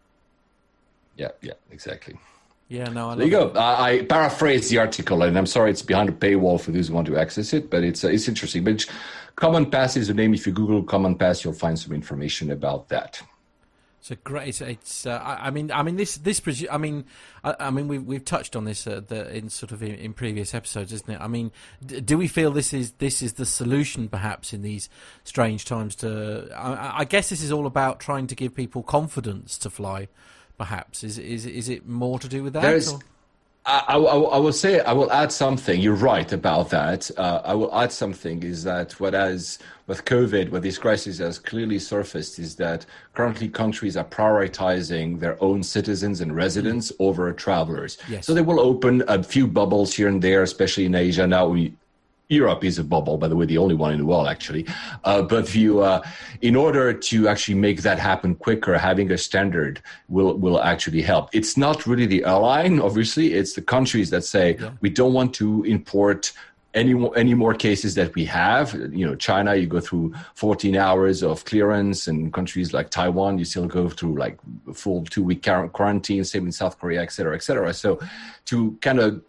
yeah, 1.17 1.31
yeah, 1.41 1.53
exactly. 1.71 2.17
Yeah, 2.69 2.87
no. 2.87 3.09
I 3.09 3.15
there 3.15 3.25
you 3.25 3.31
go. 3.31 3.49
I, 3.49 3.89
I 3.89 4.01
paraphrase 4.03 4.69
the 4.69 4.77
article, 4.77 5.23
and 5.23 5.37
I'm 5.37 5.45
sorry 5.45 5.71
it's 5.71 5.81
behind 5.81 6.07
a 6.07 6.13
paywall 6.13 6.59
for 6.59 6.71
those 6.71 6.87
who 6.87 6.93
want 6.93 7.07
to 7.07 7.17
access 7.17 7.51
it, 7.51 7.69
but 7.69 7.83
it's 7.83 8.05
uh, 8.05 8.07
it's 8.07 8.29
interesting. 8.29 8.63
But 8.63 8.85
Common 9.35 9.69
Pass 9.69 9.97
is 9.97 10.07
the 10.07 10.13
name. 10.13 10.33
If 10.33 10.47
you 10.47 10.53
Google 10.53 10.81
Common 10.81 11.15
Pass, 11.15 11.43
you'll 11.43 11.53
find 11.53 11.77
some 11.77 11.91
information 11.91 12.51
about 12.51 12.87
that. 12.87 13.21
So 14.03 14.15
great. 14.23 14.47
It's, 14.49 14.61
it's 14.61 15.05
uh, 15.05 15.21
I, 15.23 15.47
I, 15.47 15.49
mean, 15.51 15.71
I 15.71 15.83
mean 15.83 15.95
this 15.95 16.17
this. 16.17 16.41
I 16.71 16.79
mean, 16.79 17.05
I, 17.43 17.55
I 17.59 17.69
mean 17.69 17.87
we've 17.87 18.03
we've 18.03 18.25
touched 18.25 18.55
on 18.55 18.65
this 18.65 18.87
uh, 18.87 19.01
the, 19.07 19.31
in 19.35 19.49
sort 19.49 19.71
of 19.71 19.83
in, 19.83 19.93
in, 19.93 20.13
previous 20.13 20.55
episodes, 20.55 20.91
isn't 20.91 21.09
it? 21.09 21.21
I 21.21 21.27
mean, 21.27 21.51
d- 21.85 22.01
do 22.01 22.17
we 22.17 22.27
feel 22.27 22.49
this 22.49 22.73
is 22.73 22.93
this 22.93 23.21
is 23.21 23.33
the 23.33 23.45
solution, 23.45 24.09
perhaps, 24.09 24.53
in 24.53 24.63
these 24.63 24.89
strange 25.23 25.65
times? 25.65 25.95
To 25.97 26.49
I, 26.55 27.01
I 27.01 27.05
guess 27.05 27.29
this 27.29 27.43
is 27.43 27.51
all 27.51 27.67
about 27.67 27.99
trying 27.99 28.25
to 28.27 28.35
give 28.35 28.55
people 28.55 28.81
confidence 28.81 29.59
to 29.59 29.69
fly. 29.69 30.07
Perhaps 30.57 31.03
is 31.03 31.19
is 31.19 31.45
is 31.45 31.69
it 31.69 31.87
more 31.87 32.17
to 32.17 32.27
do 32.27 32.41
with 32.41 32.53
that? 32.53 32.63
There's, 32.63 32.95
I, 33.65 33.83
I, 33.89 33.95
I, 33.97 34.37
will 34.37 34.53
say 34.53 34.79
I 34.79 34.91
will 34.91 35.11
add 35.11 35.31
something. 35.31 35.79
You're 35.79 35.93
right 35.93 36.31
about 36.33 36.71
that. 36.71 37.11
Uh, 37.15 37.41
I 37.45 37.53
will 37.53 37.73
add 37.75 37.91
something. 37.91 38.41
Is 38.41 38.63
that 38.63 38.99
what 38.99 39.13
has 39.13 39.59
with 39.85 40.03
COVID, 40.05 40.49
what 40.51 40.63
this 40.63 40.79
crisis 40.79 41.19
has 41.19 41.37
clearly 41.37 41.77
surfaced 41.77 42.39
is 42.39 42.55
that 42.55 42.85
currently 43.13 43.49
countries 43.49 43.97
are 43.97 44.05
prioritizing 44.05 45.19
their 45.19 45.41
own 45.43 45.61
citizens 45.61 46.21
and 46.21 46.35
residents 46.35 46.91
mm. 46.91 46.95
over 46.99 47.31
travelers. 47.33 47.97
Yes. 48.09 48.25
So 48.25 48.33
they 48.33 48.41
will 48.41 48.59
open 48.59 49.03
a 49.07 49.21
few 49.21 49.47
bubbles 49.47 49.93
here 49.93 50.07
and 50.07 50.21
there, 50.21 50.41
especially 50.41 50.85
in 50.85 50.95
Asia. 50.95 51.27
Now 51.27 51.47
we 51.47 51.75
Europe 52.31 52.63
is 52.63 52.79
a 52.79 52.83
bubble, 52.83 53.17
by 53.17 53.27
the 53.27 53.35
way, 53.35 53.45
the 53.45 53.57
only 53.57 53.75
one 53.75 53.91
in 53.91 53.99
the 53.99 54.05
world, 54.05 54.27
actually. 54.27 54.65
Uh, 55.03 55.21
but 55.21 55.53
you, 55.53 55.81
uh, 55.81 56.01
in 56.41 56.55
order 56.55 56.93
to 56.93 57.27
actually 57.27 57.55
make 57.55 57.81
that 57.81 57.99
happen 57.99 58.35
quicker, 58.35 58.77
having 58.77 59.11
a 59.11 59.17
standard 59.17 59.81
will 60.07 60.37
will 60.37 60.61
actually 60.61 61.01
help. 61.01 61.29
It's 61.33 61.57
not 61.57 61.85
really 61.85 62.05
the 62.05 62.23
airline, 62.25 62.79
obviously. 62.79 63.33
It's 63.33 63.53
the 63.53 63.61
countries 63.61 64.09
that 64.11 64.23
say 64.23 64.55
yeah. 64.59 64.71
we 64.81 64.89
don't 64.89 65.13
want 65.13 65.33
to 65.35 65.63
import 65.63 66.31
any 66.73 66.93
more, 66.93 67.17
any 67.17 67.33
more 67.33 67.53
cases 67.53 67.95
that 67.95 68.15
we 68.15 68.23
have. 68.25 68.73
You 68.73 69.05
know, 69.05 69.15
China, 69.15 69.55
you 69.55 69.67
go 69.67 69.81
through 69.81 70.13
14 70.35 70.75
hours 70.77 71.21
of 71.23 71.43
clearance, 71.45 72.07
and 72.07 72.31
countries 72.33 72.73
like 72.73 72.89
Taiwan, 72.89 73.39
you 73.39 73.45
still 73.45 73.67
go 73.67 73.89
through 73.89 74.17
like 74.17 74.39
full 74.73 75.03
two 75.05 75.23
week 75.23 75.43
quarantine. 75.73 76.23
Same 76.23 76.45
in 76.45 76.51
South 76.51 76.79
Korea, 76.79 77.01
et 77.01 77.11
cetera, 77.11 77.35
et 77.35 77.43
cetera. 77.43 77.73
So, 77.73 77.99
to 78.45 78.77
kind 78.81 78.99
of 78.99 79.21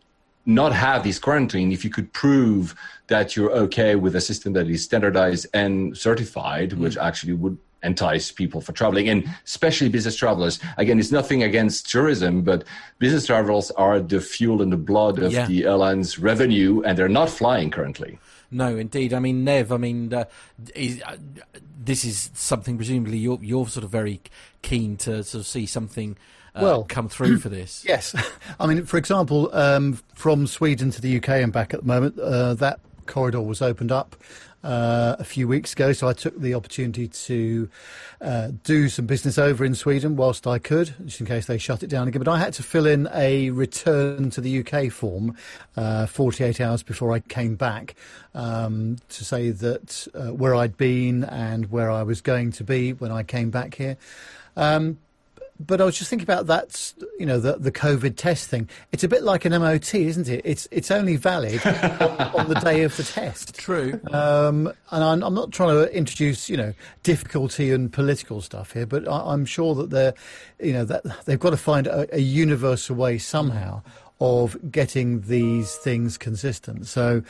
not 0.46 0.72
have 0.72 1.04
this 1.04 1.18
quarantine 1.18 1.72
if 1.72 1.84
you 1.84 1.90
could 1.90 2.12
prove 2.12 2.74
that 3.08 3.36
you're 3.36 3.52
okay 3.52 3.94
with 3.94 4.16
a 4.16 4.20
system 4.20 4.52
that 4.54 4.68
is 4.68 4.82
standardized 4.82 5.46
and 5.54 5.96
certified, 5.96 6.70
mm. 6.70 6.78
which 6.78 6.96
actually 6.96 7.32
would 7.34 7.58
entice 7.84 8.30
people 8.30 8.60
for 8.60 8.70
traveling 8.72 9.08
and 9.08 9.28
especially 9.44 9.88
business 9.88 10.14
travelers 10.14 10.60
again 10.76 11.00
it's 11.00 11.10
nothing 11.10 11.42
against 11.42 11.90
tourism 11.90 12.42
but 12.42 12.62
business 13.00 13.26
travelers 13.26 13.72
are 13.72 13.98
the 13.98 14.20
fuel 14.20 14.62
and 14.62 14.72
the 14.72 14.76
blood 14.76 15.18
of 15.18 15.32
Yeah. 15.32 15.46
the 15.46 15.64
airline's 15.64 16.16
revenue 16.16 16.82
and 16.84 16.96
they're 16.96 17.08
not 17.08 17.28
flying 17.28 17.72
currently 17.72 18.20
No, 18.52 18.76
indeed. 18.76 19.14
I 19.14 19.18
mean, 19.18 19.44
Nev. 19.44 19.72
I 19.72 19.78
mean, 19.78 20.12
uh, 20.12 20.26
is, 20.74 21.00
uh, 21.06 21.16
this 21.84 22.04
is 22.04 22.30
something 22.34 22.76
presumably 22.76 23.16
you're 23.16 23.38
you're 23.42 23.66
sort 23.66 23.82
of 23.82 23.90
very 23.90 24.20
keen 24.60 24.96
to 24.98 25.24
sort 25.24 25.40
of 25.40 25.46
see 25.46 25.64
something 25.66 26.16
uh, 26.54 26.60
Well, 26.62 26.84
come 26.84 27.08
through 27.08 27.38
for 27.38 27.48
this. 27.50 27.84
Yes. 27.86 28.14
I 28.60 28.66
mean, 28.66 28.84
for 28.84 28.96
example, 28.96 29.54
um, 29.54 29.98
from 30.14 30.46
Sweden 30.46 30.90
to 30.90 31.00
the 31.00 31.16
UK 31.16 31.28
and 31.28 31.52
back 31.52 31.74
at 31.74 31.80
the 31.80 31.86
moment, 31.86 32.18
uh, 32.18 32.54
that 32.54 32.80
corridor 33.06 33.42
was 33.42 33.60
opened 33.60 33.92
up 33.92 34.16
uh, 34.64 35.16
a 35.18 35.24
few 35.24 35.48
weeks 35.48 35.72
ago. 35.72 35.92
So 35.92 36.08
I 36.08 36.12
took 36.12 36.38
the 36.38 36.54
opportunity 36.54 37.08
to 37.08 37.68
uh, 38.20 38.48
do 38.64 38.88
some 38.88 39.06
business 39.06 39.38
over 39.38 39.64
in 39.64 39.74
Sweden 39.74 40.16
whilst 40.16 40.46
I 40.46 40.58
could, 40.58 40.94
just 41.04 41.20
in 41.20 41.26
case 41.26 41.46
they 41.46 41.58
shut 41.58 41.82
it 41.82 41.88
down 41.88 42.08
again. 42.08 42.22
But 42.22 42.30
I 42.30 42.38
had 42.38 42.52
to 42.54 42.62
fill 42.62 42.86
in 42.86 43.08
a 43.12 43.50
return 43.50 44.30
to 44.30 44.40
the 44.40 44.64
UK 44.64 44.92
form 44.92 45.36
uh, 45.76 46.06
48 46.06 46.60
hours 46.60 46.82
before 46.82 47.12
I 47.12 47.20
came 47.20 47.56
back 47.56 47.94
um, 48.34 48.96
to 49.08 49.24
say 49.24 49.50
that 49.50 50.06
uh, 50.14 50.32
where 50.32 50.54
I'd 50.54 50.76
been 50.76 51.24
and 51.24 51.70
where 51.70 51.90
I 51.90 52.02
was 52.02 52.20
going 52.20 52.52
to 52.52 52.64
be 52.64 52.92
when 52.92 53.10
I 53.10 53.22
came 53.22 53.50
back 53.50 53.74
here. 53.74 53.96
Um, 54.56 54.98
but 55.60 55.80
I 55.80 55.84
was 55.84 55.96
just 55.96 56.10
thinking 56.10 56.24
about 56.24 56.46
that, 56.46 56.92
you 57.18 57.26
know, 57.26 57.38
the, 57.38 57.56
the 57.56 57.72
COVID 57.72 58.16
test 58.16 58.48
thing. 58.48 58.68
It's 58.90 59.04
a 59.04 59.08
bit 59.08 59.22
like 59.22 59.44
an 59.44 59.52
MOT, 59.52 59.94
isn't 59.94 60.28
it? 60.28 60.42
It's 60.44 60.66
it's 60.70 60.90
only 60.90 61.16
valid 61.16 61.64
on, 61.66 61.74
on 62.34 62.48
the 62.48 62.60
day 62.62 62.82
of 62.82 62.96
the 62.96 63.02
test. 63.02 63.54
True. 63.58 64.00
Um, 64.12 64.72
and 64.90 65.04
I'm, 65.04 65.22
I'm 65.22 65.34
not 65.34 65.52
trying 65.52 65.76
to 65.76 65.94
introduce, 65.94 66.48
you 66.48 66.56
know, 66.56 66.74
difficulty 67.02 67.70
and 67.70 67.92
political 67.92 68.40
stuff 68.40 68.72
here, 68.72 68.86
but 68.86 69.06
I, 69.06 69.32
I'm 69.32 69.44
sure 69.44 69.74
that 69.76 69.90
they're, 69.90 70.14
you 70.60 70.72
know, 70.72 70.84
that 70.84 71.04
they've 71.26 71.40
got 71.40 71.50
to 71.50 71.56
find 71.56 71.86
a, 71.86 72.14
a 72.14 72.20
universal 72.20 72.96
way 72.96 73.18
somehow 73.18 73.82
of 74.22 74.56
getting 74.70 75.22
these 75.22 75.74
things 75.74 76.16
consistent. 76.16 76.86
So, 76.86 77.22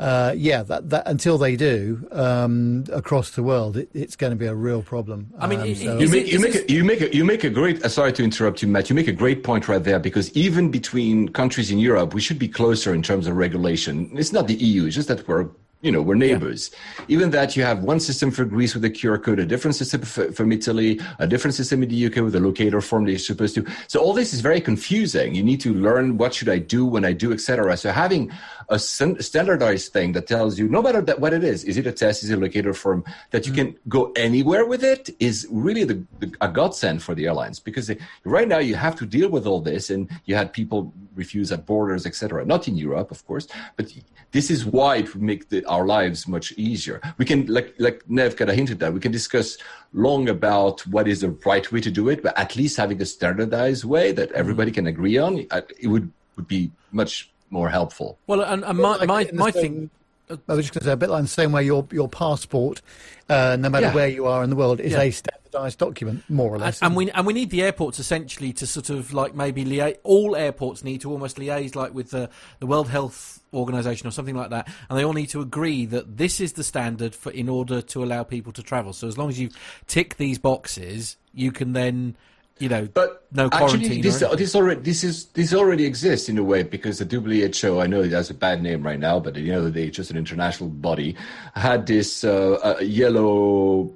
uh, 0.00 0.34
yeah, 0.36 0.64
that, 0.64 0.90
that 0.90 1.06
until 1.06 1.38
they 1.38 1.54
do 1.54 2.08
um, 2.10 2.84
across 2.92 3.30
the 3.30 3.42
world, 3.44 3.76
it, 3.76 3.88
it's 3.94 4.16
going 4.16 4.32
to 4.32 4.36
be 4.36 4.46
a 4.46 4.54
real 4.54 4.82
problem. 4.82 5.32
I 5.38 5.46
mean, 5.46 5.60
Um, 5.60 5.74
so- 5.76 5.98
you 5.98 6.08
make, 6.08 6.26
you, 6.32 6.40
make 6.40 6.54
a, 6.56 6.72
you 6.72 6.84
make 6.84 7.00
a, 7.02 7.16
you 7.16 7.24
make 7.24 7.44
a 7.44 7.50
great. 7.50 7.84
Uh, 7.84 7.88
sorry 7.88 8.12
to 8.14 8.24
interrupt 8.24 8.62
you, 8.62 8.68
Matt. 8.68 8.90
You 8.90 8.96
make 8.96 9.06
a 9.06 9.12
great 9.12 9.44
point 9.44 9.68
right 9.68 9.82
there 9.82 10.00
because 10.00 10.26
even 10.32 10.70
between 10.72 11.28
countries 11.28 11.70
in 11.70 11.78
Europe, 11.78 12.14
we 12.14 12.20
should 12.20 12.38
be 12.38 12.48
closer 12.48 12.92
in 12.94 13.02
terms 13.02 13.28
of 13.28 13.36
regulation. 13.36 14.10
It's 14.16 14.32
not 14.32 14.48
the 14.48 14.54
EU; 14.54 14.86
it's 14.86 14.96
just 14.96 15.08
that 15.08 15.26
we're 15.28 15.46
you 15.82 15.90
know 15.90 16.02
we're 16.02 16.14
neighbors. 16.14 16.70
Even 17.08 17.30
that 17.30 17.56
you 17.56 17.62
have 17.62 17.82
one 17.82 18.00
system 18.00 18.30
for 18.30 18.44
Greece 18.44 18.74
with 18.74 18.84
a 18.84 18.90
QR 18.90 19.22
code, 19.22 19.38
a 19.38 19.46
different 19.46 19.74
system 19.76 20.02
for, 20.02 20.30
from 20.32 20.52
Italy, 20.52 21.00
a 21.18 21.26
different 21.26 21.54
system 21.54 21.82
in 21.82 21.88
the 21.88 22.06
UK 22.06 22.16
with 22.16 22.34
a 22.34 22.40
locator 22.40 22.80
form 22.80 23.04
that 23.04 23.12
you're 23.12 23.18
supposed 23.18 23.54
to. 23.54 23.66
So 23.88 24.00
all 24.00 24.12
this 24.12 24.34
is 24.34 24.40
very 24.40 24.60
confusing. 24.60 25.34
You 25.34 25.42
need 25.42 25.60
to 25.62 25.72
learn 25.72 26.18
what 26.18 26.34
should 26.34 26.48
I 26.48 26.58
do 26.58 26.84
when 26.84 27.04
I 27.04 27.12
do, 27.12 27.32
etc. 27.32 27.76
So 27.76 27.92
having 27.92 28.30
a 28.68 28.78
standardized 28.78 29.92
thing 29.92 30.12
that 30.12 30.26
tells 30.26 30.58
you 30.58 30.68
no 30.68 30.80
matter 30.80 31.00
that 31.00 31.18
what 31.18 31.32
it 31.32 31.42
is, 31.42 31.64
is 31.64 31.76
it 31.76 31.86
a 31.86 31.92
test, 31.92 32.22
is 32.22 32.30
it 32.30 32.38
a 32.38 32.40
locator 32.40 32.72
form 32.72 33.04
that 33.30 33.46
you 33.46 33.52
mm. 33.52 33.56
can 33.56 33.76
go 33.88 34.12
anywhere 34.16 34.64
with 34.64 34.84
it 34.84 35.10
is 35.18 35.46
really 35.50 35.84
the, 35.84 36.04
the 36.20 36.32
a 36.40 36.48
godsend 36.48 37.02
for 37.02 37.14
the 37.14 37.26
airlines 37.26 37.58
because 37.58 37.88
they, 37.88 37.98
right 38.24 38.46
now 38.46 38.58
you 38.58 38.76
have 38.76 38.94
to 38.96 39.06
deal 39.06 39.28
with 39.28 39.46
all 39.46 39.60
this 39.60 39.90
and 39.90 40.08
you 40.26 40.36
had 40.36 40.52
people 40.52 40.92
refuse 41.14 41.50
at 41.52 41.66
borders, 41.66 42.06
etc. 42.06 42.44
Not 42.44 42.68
in 42.68 42.76
Europe, 42.76 43.10
of 43.10 43.26
course, 43.26 43.46
but 43.76 43.92
this 44.32 44.50
is 44.50 44.64
why 44.64 44.96
it 44.96 45.12
would 45.12 45.22
make 45.22 45.48
the, 45.48 45.64
our 45.66 45.84
lives 45.86 46.28
much 46.28 46.52
easier. 46.52 47.00
We 47.18 47.24
can, 47.24 47.46
like 47.46 47.74
like 47.78 48.02
Nev 48.08 48.36
kind 48.36 48.50
of 48.50 48.56
hinted 48.56 48.82
at, 48.82 48.92
we 48.94 49.00
can 49.00 49.12
discuss 49.12 49.58
long 49.92 50.28
about 50.28 50.86
what 50.86 51.08
is 51.08 51.20
the 51.20 51.30
right 51.44 51.70
way 51.72 51.80
to 51.80 51.90
do 51.90 52.08
it, 52.08 52.22
but 52.22 52.36
at 52.38 52.54
least 52.56 52.76
having 52.76 53.00
a 53.02 53.06
standardized 53.06 53.84
way 53.84 54.12
that 54.12 54.30
everybody 54.32 54.70
can 54.70 54.86
agree 54.86 55.18
on, 55.18 55.46
uh, 55.50 55.62
it 55.80 55.88
would 55.88 56.10
would 56.36 56.46
be 56.48 56.70
much 56.92 57.30
more 57.50 57.68
helpful. 57.68 58.16
Well, 58.28 58.42
and, 58.42 58.64
and 58.64 58.78
my 58.78 58.96
Like 58.96 59.08
my, 59.08 59.30
my 59.32 59.50
same- 59.50 59.62
thing. 59.62 59.90
I 60.48 60.54
was 60.54 60.64
just 60.66 60.74
going 60.74 60.82
to 60.82 60.86
say 60.86 60.92
a 60.92 60.96
bit 60.96 61.10
like 61.10 61.22
the 61.22 61.28
same 61.28 61.50
way 61.50 61.64
your 61.64 61.84
your 61.90 62.08
passport, 62.08 62.82
uh, 63.28 63.56
no 63.58 63.68
matter 63.68 63.86
Yeah. 63.86 63.94
where 63.94 64.06
you 64.08 64.26
are 64.26 64.44
in 64.44 64.50
the 64.50 64.54
world, 64.54 64.78
is 64.78 64.92
Yeah. 64.92 65.00
a 65.02 65.10
standardised 65.50 65.78
document, 65.78 66.22
more 66.28 66.54
or 66.54 66.58
less. 66.58 66.80
and 66.82 66.96
we 66.96 67.10
and 67.10 67.26
we 67.26 67.32
need 67.32 67.50
the 67.50 67.62
airports 67.62 67.98
essentially 67.98 68.52
to 68.54 68.66
sort 68.66 68.90
of 68.90 69.12
like 69.12 69.34
maybe 69.34 69.64
liaise. 69.64 69.96
All 70.02 70.36
airports 70.36 70.84
need 70.84 71.00
to 71.02 71.10
almost 71.10 71.36
liaise 71.36 71.74
like 71.74 71.94
with 71.94 72.10
the 72.10 72.30
the 72.60 72.66
World 72.66 72.88
Health 72.88 73.40
Organization 73.52 74.06
or 74.06 74.10
something 74.10 74.36
like 74.36 74.50
that, 74.50 74.68
and 74.88 74.98
they 74.98 75.04
all 75.04 75.12
need 75.12 75.28
to 75.30 75.40
agree 75.40 75.86
that 75.86 76.16
this 76.16 76.40
is 76.40 76.52
the 76.54 76.64
standard 76.64 77.14
for 77.14 77.32
in 77.32 77.48
order 77.48 77.82
to 77.82 78.04
allow 78.04 78.22
people 78.22 78.52
to 78.52 78.62
travel. 78.62 78.92
So 78.92 79.08
as 79.08 79.18
long 79.18 79.28
as 79.28 79.38
you 79.40 79.50
tick 79.86 80.16
these 80.16 80.38
boxes, 80.38 81.16
you 81.34 81.50
can 81.52 81.72
then, 81.72 82.16
you 82.58 82.68
know, 82.68 82.88
But 82.92 83.26
no 83.32 83.50
quarantine. 83.50 83.82
actually, 83.82 84.02
this 84.02 84.20
this 84.36 84.54
already 84.54 84.80
this 84.82 85.02
is 85.04 85.26
this 85.26 85.52
already 85.52 85.84
exists 85.84 86.28
in 86.28 86.38
a 86.38 86.44
way 86.44 86.62
because 86.62 86.98
the 86.98 87.06
WHO, 87.06 87.80
I 87.80 87.86
know 87.86 88.02
it 88.02 88.12
has 88.12 88.30
a 88.30 88.34
bad 88.34 88.62
name 88.62 88.82
right 88.84 88.98
now, 89.00 89.18
but 89.18 89.36
at 89.36 89.42
the 89.42 89.50
end 89.52 89.66
of 89.66 89.74
day, 89.74 89.90
just 89.90 90.10
an 90.10 90.16
international 90.16 90.68
body, 90.70 91.16
had 91.54 91.86
this 91.86 92.22
uh, 92.24 92.58
uh, 92.62 92.80
yellow 92.80 93.90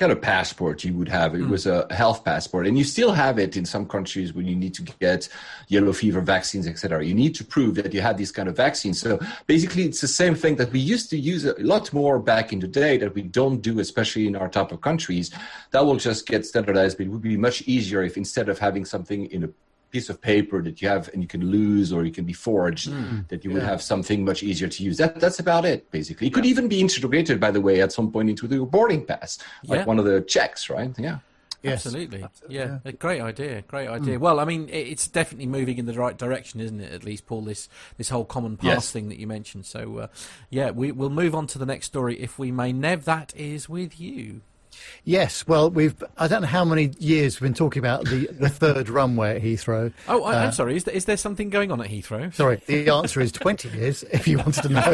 kind 0.00 0.10
of 0.10 0.20
passport 0.22 0.82
you 0.82 0.94
would 0.94 1.08
have. 1.08 1.34
It 1.34 1.42
hmm. 1.42 1.50
was 1.50 1.66
a 1.66 1.86
health 1.90 2.24
passport, 2.24 2.66
and 2.66 2.76
you 2.78 2.84
still 2.84 3.12
have 3.12 3.38
it 3.38 3.54
in 3.54 3.66
some 3.66 3.86
countries 3.86 4.32
when 4.32 4.46
you 4.46 4.56
need 4.56 4.72
to 4.74 4.82
get 4.82 5.28
yellow 5.68 5.92
fever 5.92 6.22
vaccines, 6.22 6.66
etc. 6.66 7.04
You 7.04 7.14
need 7.14 7.34
to 7.34 7.44
prove 7.44 7.74
that 7.74 7.92
you 7.92 8.00
had 8.00 8.16
these 8.16 8.32
kind 8.32 8.48
of 8.48 8.56
vaccines. 8.56 8.98
So 8.98 9.20
basically, 9.46 9.84
it's 9.84 10.00
the 10.00 10.08
same 10.08 10.34
thing 10.34 10.56
that 10.56 10.72
we 10.72 10.80
used 10.80 11.10
to 11.10 11.18
use 11.18 11.44
a 11.44 11.54
lot 11.58 11.92
more 11.92 12.18
back 12.18 12.50
in 12.54 12.60
the 12.60 12.66
day 12.66 12.96
that 12.96 13.14
we 13.14 13.22
don't 13.22 13.60
do, 13.60 13.78
especially 13.78 14.26
in 14.26 14.36
our 14.36 14.48
type 14.48 14.72
of 14.72 14.80
countries. 14.80 15.30
That 15.72 15.84
will 15.84 15.96
just 15.96 16.26
get 16.26 16.46
standardized, 16.46 16.96
but 16.96 17.06
it 17.06 17.10
would 17.10 17.20
be 17.20 17.36
much 17.36 17.62
easier 17.62 18.02
if 18.02 18.16
instead 18.16 18.48
of 18.48 18.58
having 18.58 18.86
something 18.86 19.26
in 19.26 19.44
a 19.44 19.50
piece 19.90 20.08
of 20.08 20.20
paper 20.20 20.62
that 20.62 20.80
you 20.80 20.88
have 20.88 21.08
and 21.12 21.22
you 21.22 21.28
can 21.28 21.44
lose 21.50 21.92
or 21.92 22.04
you 22.04 22.12
can 22.12 22.24
be 22.24 22.32
forged 22.32 22.90
that 23.28 23.44
you 23.44 23.50
would 23.50 23.62
have 23.62 23.82
something 23.82 24.24
much 24.24 24.42
easier 24.42 24.68
to 24.68 24.82
use 24.82 24.96
that 24.98 25.18
that's 25.20 25.40
about 25.40 25.64
it 25.64 25.90
basically 25.90 26.26
it 26.28 26.34
could 26.34 26.46
even 26.46 26.68
be 26.68 26.80
integrated 26.80 27.40
by 27.40 27.50
the 27.50 27.60
way 27.60 27.80
at 27.80 27.92
some 27.92 28.10
point 28.10 28.30
into 28.30 28.46
the 28.46 28.58
boarding 28.64 29.04
pass 29.04 29.38
like 29.64 29.80
Yeah. 29.80 29.84
one 29.84 29.98
of 29.98 30.04
the 30.04 30.20
checks 30.22 30.70
right 30.70 30.92
yeah 30.98 31.18
Yes. 31.62 31.84
Absolutely. 31.84 32.24
Yeah, 32.48 32.78
a 32.86 32.92
great 32.92 33.20
idea. 33.20 33.60
Great 33.60 33.86
idea. 33.86 34.18
Well, 34.18 34.40
I 34.40 34.46
mean, 34.46 34.70
it's 34.72 35.06
definitely 35.06 35.44
moving 35.44 35.76
in 35.76 35.84
the 35.84 35.92
right 35.92 36.16
direction, 36.16 36.58
isn't 36.58 36.80
it? 36.80 36.90
At 36.90 37.04
least, 37.04 37.26
Paul, 37.26 37.42
this 37.42 37.68
this 37.98 38.08
whole 38.08 38.24
common 38.24 38.56
pass 38.56 38.66
Yes. 38.66 38.90
thing 38.90 39.10
that 39.10 39.18
you 39.18 39.26
mentioned. 39.26 39.66
So, 39.66 39.98
uh, 39.98 40.06
yeah, 40.48 40.70
we, 40.70 40.90
we'll 40.90 41.10
move 41.10 41.34
on 41.34 41.46
to 41.48 41.58
the 41.58 41.66
next 41.66 41.84
story 41.84 42.18
if 42.18 42.38
we 42.38 42.50
may. 42.50 42.72
Nev, 42.72 43.04
that 43.04 43.34
is 43.36 43.68
with 43.68 44.00
you. 44.00 44.40
Yes, 45.04 45.46
well, 45.46 45.70
we've 45.70 46.02
I 46.18 46.28
don't 46.28 46.42
know 46.42 46.48
how 46.48 46.64
many 46.64 46.92
years 46.98 47.40
we've 47.40 47.48
been 47.48 47.54
talking 47.54 47.80
about 47.80 48.04
the, 48.04 48.26
the 48.32 48.48
third 48.60 48.88
runway 48.88 49.36
at 49.36 49.42
Heathrow. 49.42 49.92
Oh, 50.08 50.24
I, 50.24 50.34
Uh, 50.34 50.44
I'm 50.44 50.52
sorry. 50.52 50.76
Is 50.76 50.84
there, 50.84 50.94
is 50.94 51.04
there 51.06 51.16
something 51.16 51.50
going 51.50 51.70
on 51.72 51.80
at 51.80 51.88
Heathrow? 51.88 52.32
Sorry, 52.34 52.60
the 52.66 52.88
answer 52.90 53.20
is 53.20 53.32
20 53.32 53.68
years, 53.70 54.02
if 54.12 54.28
you 54.28 54.38
wanted 54.38 54.62
to 54.62 54.68
know. 54.68 54.90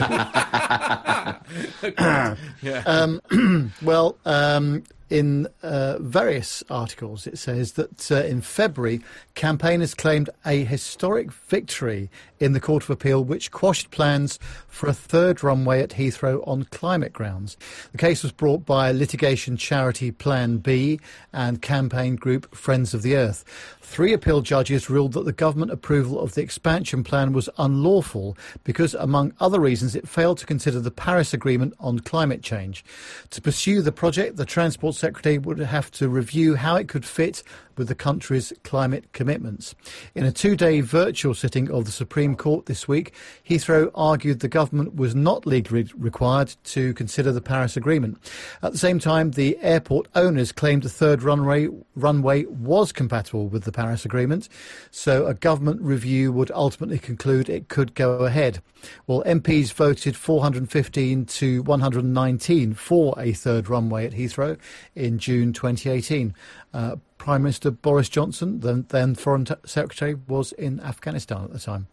Yeah. 2.62 3.16
Well, 3.82 4.16
um, 4.24 4.84
in 5.08 5.46
uh, 5.62 5.98
various 6.00 6.64
articles, 6.68 7.26
it 7.26 7.38
says 7.38 7.72
that 7.72 8.10
uh, 8.10 8.16
in 8.24 8.40
February, 8.40 9.00
campaigners 9.34 9.94
claimed 9.94 10.30
a 10.44 10.64
historic 10.64 11.32
victory 11.32 12.10
in 12.40 12.52
the 12.52 12.60
Court 12.60 12.82
of 12.82 12.90
Appeal, 12.90 13.22
which 13.22 13.50
quashed 13.50 13.90
plans 13.90 14.38
for 14.66 14.88
a 14.88 14.92
third 14.92 15.42
runway 15.42 15.80
at 15.80 15.90
Heathrow 15.90 16.46
on 16.46 16.64
climate 16.64 17.12
grounds. 17.12 17.56
The 17.92 17.98
case 17.98 18.22
was 18.22 18.32
brought 18.32 18.66
by 18.66 18.90
litigation 18.90 19.56
charity 19.56 20.10
Plan 20.10 20.58
B 20.58 21.00
and 21.32 21.62
campaign 21.62 22.16
group 22.16 22.54
Friends 22.54 22.92
of 22.92 23.02
the 23.02 23.16
Earth. 23.16 23.44
Three 23.88 24.12
appeal 24.12 24.42
judges 24.42 24.90
ruled 24.90 25.12
that 25.12 25.24
the 25.24 25.32
government 25.32 25.70
approval 25.70 26.20
of 26.20 26.34
the 26.34 26.42
expansion 26.42 27.02
plan 27.02 27.32
was 27.32 27.48
unlawful 27.56 28.36
because, 28.62 28.92
among 28.92 29.32
other 29.40 29.58
reasons, 29.58 29.94
it 29.94 30.06
failed 30.06 30.36
to 30.38 30.44
consider 30.44 30.80
the 30.80 30.90
Paris 30.90 31.32
Agreement 31.32 31.72
on 31.80 32.00
climate 32.00 32.42
change. 32.42 32.84
To 33.30 33.40
pursue 33.40 33.80
the 33.80 33.92
project, 33.92 34.36
the 34.36 34.44
Transport 34.44 34.96
Secretary 34.96 35.38
would 35.38 35.60
have 35.60 35.90
to 35.92 36.10
review 36.10 36.56
how 36.56 36.76
it 36.76 36.88
could 36.88 37.06
fit 37.06 37.42
with 37.76 37.88
the 37.88 37.94
country's 37.94 38.52
climate 38.64 39.12
commitments. 39.12 39.74
In 40.14 40.24
a 40.24 40.32
two 40.32 40.56
day 40.56 40.80
virtual 40.80 41.34
sitting 41.34 41.70
of 41.70 41.84
the 41.84 41.92
Supreme 41.92 42.34
Court 42.34 42.66
this 42.66 42.88
week, 42.88 43.12
Heathrow 43.48 43.90
argued 43.94 44.40
the 44.40 44.48
government 44.48 44.96
was 44.96 45.14
not 45.14 45.46
legally 45.46 45.86
required 45.96 46.54
to 46.64 46.94
consider 46.94 47.32
the 47.32 47.40
Paris 47.40 47.76
Agreement. 47.76 48.18
At 48.62 48.72
the 48.72 48.78
same 48.78 48.98
time, 48.98 49.32
the 49.32 49.58
airport 49.60 50.08
owners 50.14 50.52
claimed 50.52 50.82
the 50.82 50.88
third 50.88 51.22
runway, 51.22 51.68
runway 51.94 52.44
was 52.46 52.92
compatible 52.92 53.48
with 53.48 53.64
the 53.64 53.72
Paris 53.76 54.04
Agreement, 54.06 54.48
so 54.90 55.26
a 55.26 55.34
government 55.34 55.82
review 55.82 56.32
would 56.32 56.50
ultimately 56.50 56.98
conclude 56.98 57.48
it 57.48 57.68
could 57.68 57.94
go 57.94 58.24
ahead. 58.24 58.62
Well, 59.06 59.22
MPs 59.24 59.72
voted 59.72 60.16
415 60.16 61.26
to 61.26 61.62
119 61.62 62.74
for 62.74 63.14
a 63.18 63.32
third 63.32 63.68
runway 63.68 64.06
at 64.06 64.12
Heathrow 64.12 64.58
in 64.94 65.18
June 65.18 65.52
2018. 65.52 66.34
Uh, 66.72 66.96
Prime 67.18 67.42
Minister 67.42 67.70
Boris 67.70 68.08
Johnson, 68.08 68.60
then, 68.60 68.86
then 68.88 69.14
Foreign 69.14 69.46
Secretary, 69.64 70.14
was 70.14 70.52
in 70.52 70.80
Afghanistan 70.80 71.44
at 71.44 71.52
the 71.52 71.58
time. 71.58 71.86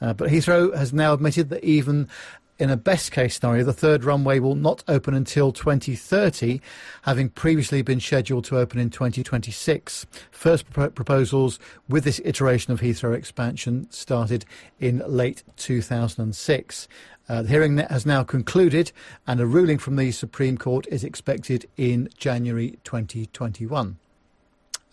Uh, 0.00 0.12
but 0.12 0.30
Heathrow 0.30 0.74
has 0.76 0.92
now 0.92 1.12
admitted 1.12 1.50
that 1.50 1.64
even 1.64 2.08
in 2.58 2.70
a 2.70 2.76
best 2.76 3.12
case 3.12 3.38
scenario, 3.38 3.64
the 3.64 3.72
third 3.72 4.04
runway 4.04 4.38
will 4.38 4.54
not 4.54 4.82
open 4.88 5.14
until 5.14 5.52
2030, 5.52 6.60
having 7.02 7.28
previously 7.28 7.82
been 7.82 8.00
scheduled 8.00 8.44
to 8.46 8.58
open 8.58 8.80
in 8.80 8.90
2026. 8.90 10.06
First 10.30 10.70
pro- 10.70 10.90
proposals 10.90 11.58
with 11.88 12.04
this 12.04 12.20
iteration 12.24 12.72
of 12.72 12.80
Heathrow 12.80 13.14
expansion 13.14 13.90
started 13.90 14.44
in 14.80 15.02
late 15.06 15.42
2006. 15.56 16.88
Uh, 17.28 17.42
the 17.42 17.48
hearing 17.48 17.78
has 17.78 18.06
now 18.06 18.22
concluded, 18.22 18.92
and 19.26 19.40
a 19.40 19.46
ruling 19.46 19.78
from 19.78 19.96
the 19.96 20.12
Supreme 20.12 20.56
Court 20.56 20.86
is 20.88 21.04
expected 21.04 21.68
in 21.76 22.08
January 22.16 22.78
2021. 22.84 23.98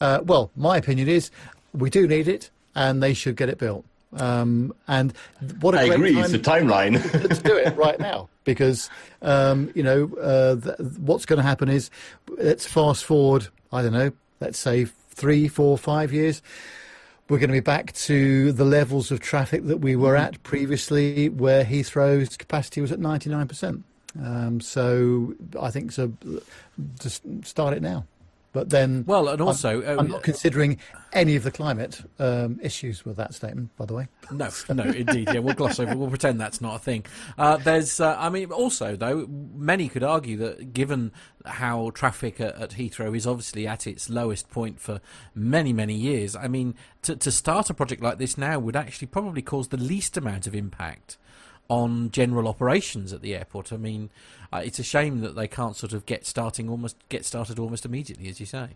Uh, 0.02 0.20
well, 0.26 0.52
my 0.56 0.78
opinion 0.78 1.08
is 1.08 1.32
we 1.74 1.90
do 1.90 2.08
need 2.08 2.28
it, 2.28 2.50
and 2.76 3.02
they 3.02 3.14
should 3.14 3.36
get 3.36 3.50
it 3.50 3.58
built. 3.58 3.86
Um, 4.18 4.74
and 4.88 5.14
what 5.60 5.76
a 5.76 5.80
I 5.80 5.84
agree. 5.84 6.14
time 6.14 6.24
It's 6.24 6.32
the 6.32 6.40
timeline. 6.40 6.94
let's 7.24 7.40
do 7.40 7.56
it 7.56 7.76
right 7.76 8.00
now 8.00 8.30
because 8.44 8.90
um, 9.22 9.72
you 9.76 9.84
know 9.84 10.12
uh, 10.22 10.56
th- 10.56 10.98
what's 11.00 11.26
going 11.26 11.38
to 11.38 11.44
happen 11.44 11.70
is 11.70 11.90
let's 12.38 12.66
fast 12.66 13.06
forward. 13.06 13.48
I 13.72 13.82
don't 13.82 13.94
know. 13.94 14.12
Let's 14.40 14.60
say 14.60 14.86
three, 14.86 15.48
four, 15.48 15.78
five 15.78 16.12
years. 16.12 16.42
We're 17.30 17.40
going 17.40 17.50
to 17.50 17.54
be 17.54 17.62
back 17.62 17.94
to 17.94 18.52
the 18.52 18.66
levels 18.66 19.10
of 19.10 19.20
traffic 19.22 19.66
that 19.68 19.78
we 19.78 19.96
were 19.96 20.16
at 20.16 20.44
previously, 20.44 21.30
where 21.30 21.64
Heathrow's 21.64 22.38
capacity 22.38 22.82
was 22.82 22.92
at 22.92 23.00
ninety 23.00 23.30
nine 23.30 23.48
percent. 23.48 23.84
Um, 24.22 24.62
so 24.62 25.34
I 25.60 25.72
think 25.72 25.92
so. 25.92 26.14
Just 27.00 27.24
start 27.44 27.74
it 27.74 27.82
now. 27.82 28.06
But 28.54 28.70
then, 28.70 29.04
Well, 29.08 29.28
and 29.30 29.42
I'm- 29.42 29.48
also, 29.48 29.82
uh, 29.82 29.98
I'm, 30.00 30.08
not 30.08 30.22
considering 30.22 30.78
any 31.12 31.36
of 31.36 31.44
the 31.44 31.50
climate 31.50 32.02
um, 32.20 32.60
issues 32.62 33.04
with 33.04 33.18
that 33.18 33.34
statement. 33.34 33.76
By 33.76 33.86
the 33.86 33.96
way, 33.96 34.08
No, 34.32 34.50
no, 34.70 34.84
indeed. 34.84 35.30
Yeah, 35.34 35.40
we'll 35.40 35.56
gloss 35.56 35.80
over. 35.80 35.98
We'll 35.98 36.10
pretend 36.10 36.40
that's 36.40 36.62
not 36.62 36.76
a 36.76 36.80
thing. 36.80 37.06
Uh, 37.36 37.58
there's, 37.58 38.00
uh, 38.00 38.16
I 38.18 38.30
mean, 38.30 38.52
also 38.52 38.96
though, 38.96 39.26
many 39.28 39.90
could 39.90 40.04
argue 40.04 40.38
that 40.38 40.72
given 40.72 41.12
how 41.46 41.90
traffic 41.96 42.40
at, 42.40 42.56
at 42.62 42.70
Heathrow 42.72 43.18
is 43.18 43.26
obviously 43.26 43.66
at 43.68 43.88
its 43.88 44.08
lowest 44.08 44.50
point 44.52 44.80
for 44.80 45.02
many, 45.34 45.74
many 45.74 45.96
years, 45.96 46.36
I 46.36 46.48
mean, 46.48 46.76
to, 47.02 47.16
to 47.16 47.32
start 47.32 47.72
a 47.72 47.74
project 47.74 48.04
like 48.04 48.20
this 48.20 48.38
now 48.38 48.60
would 48.60 48.76
actually 48.76 49.08
probably 49.08 49.42
cause 49.42 49.70
the 49.70 49.78
least 49.78 50.16
amount 50.16 50.46
of 50.46 50.54
impact 50.54 51.18
on 51.70 52.12
general 52.12 52.48
operations 52.48 53.14
at 53.14 53.22
the 53.22 53.34
airport. 53.36 53.74
I 53.74 53.78
mean, 53.78 54.10
uh, 54.54 54.62
it's 54.64 54.80
a 54.80 54.84
shame 54.84 55.22
that 55.22 55.36
they 55.36 55.48
can't 55.48 55.76
sort 55.76 55.94
of 55.94 56.06
get 56.06 56.26
starting 56.26 56.70
almost 56.70 56.96
get 57.10 57.26
started 57.26 57.60
almost 57.60 57.86
immediately, 57.86 58.30
as 58.30 58.40
you 58.40 58.46
say. 58.46 58.68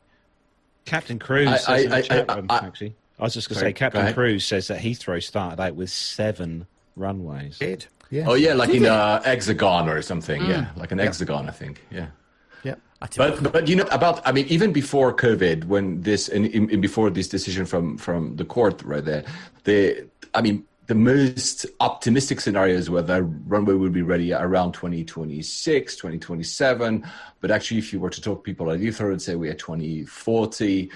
Captain 0.86 1.20
Cruz 1.20 1.48
I- 1.48 1.58
says 1.58 1.68
I- 1.70 1.78
in 1.80 1.90
the 1.90 1.96
I- 1.98 2.02
chat 2.02 2.26
I- 2.32 2.36
room, 2.36 2.46
I- 2.50 2.58
actually. 2.58 2.96
I 3.20 3.24
was 3.24 3.34
just 3.34 3.50
going 3.50 3.56
to 3.56 3.66
say, 3.66 3.74
Captain 3.74 4.02
ahead. 4.02 4.14
Cruz 4.14 4.46
says 4.46 4.68
that 4.68 4.80
Heathrow 4.80 5.22
started 5.24 5.60
out 5.60 5.76
with 5.76 5.90
seven 5.90 6.68
runways. 6.96 7.58
did 7.58 7.88
yeah. 8.12 8.26
oh 8.28 8.36
yeah, 8.36 8.54
like 8.54 8.70
in 8.70 8.86
a 8.86 9.22
hexagon 9.24 9.90
or 9.90 10.02
something. 10.02 10.44
Yeah, 10.46 10.68
like 10.78 10.92
an 10.92 11.00
hexagon, 11.00 11.50
I 11.50 11.52
think. 11.52 11.84
Yeah. 11.92 12.08
yeah. 12.64 12.76
I 13.02 13.08
tell 13.08 13.30
you 13.36 13.42
But 13.42 13.52
but 13.54 13.68
you 13.68 13.76
know 13.76 13.88
about 13.92 14.22
I 14.26 14.32
mean 14.32 14.46
even 14.48 14.72
before 14.72 15.14
COVID 15.14 15.66
when 15.66 16.02
this 16.02 16.30
and, 16.30 16.46
in, 16.46 16.70
in 16.70 16.80
before 16.80 17.10
this 17.10 17.28
decision 17.28 17.66
from 17.66 17.98
from 17.98 18.36
the 18.38 18.46
court 18.46 18.82
right 18.84 19.04
there 19.04 19.24
the 19.66 20.08
I 20.34 20.42
mean 20.42 20.64
the 20.88 20.96
most 20.96 21.66
optimistic 21.82 22.40
scenarios 22.40 22.90
were 22.90 23.02
the 23.02 23.24
runway 23.24 23.76
would 23.76 23.92
be 23.92 24.02
ready 24.02 24.32
around 24.34 24.72
2026 24.72 25.96
2027 25.96 27.06
but 27.42 27.52
actually 27.52 27.78
if 27.78 27.92
you 27.92 28.00
were 28.00 28.10
to 28.10 28.22
talk 28.22 28.40
to 28.40 28.44
people 28.44 28.72
at 28.72 28.80
Heathrow 28.80 29.10
would 29.10 29.22
say 29.22 29.36
we 29.36 29.50
are 29.50 29.54
2040 29.54 30.90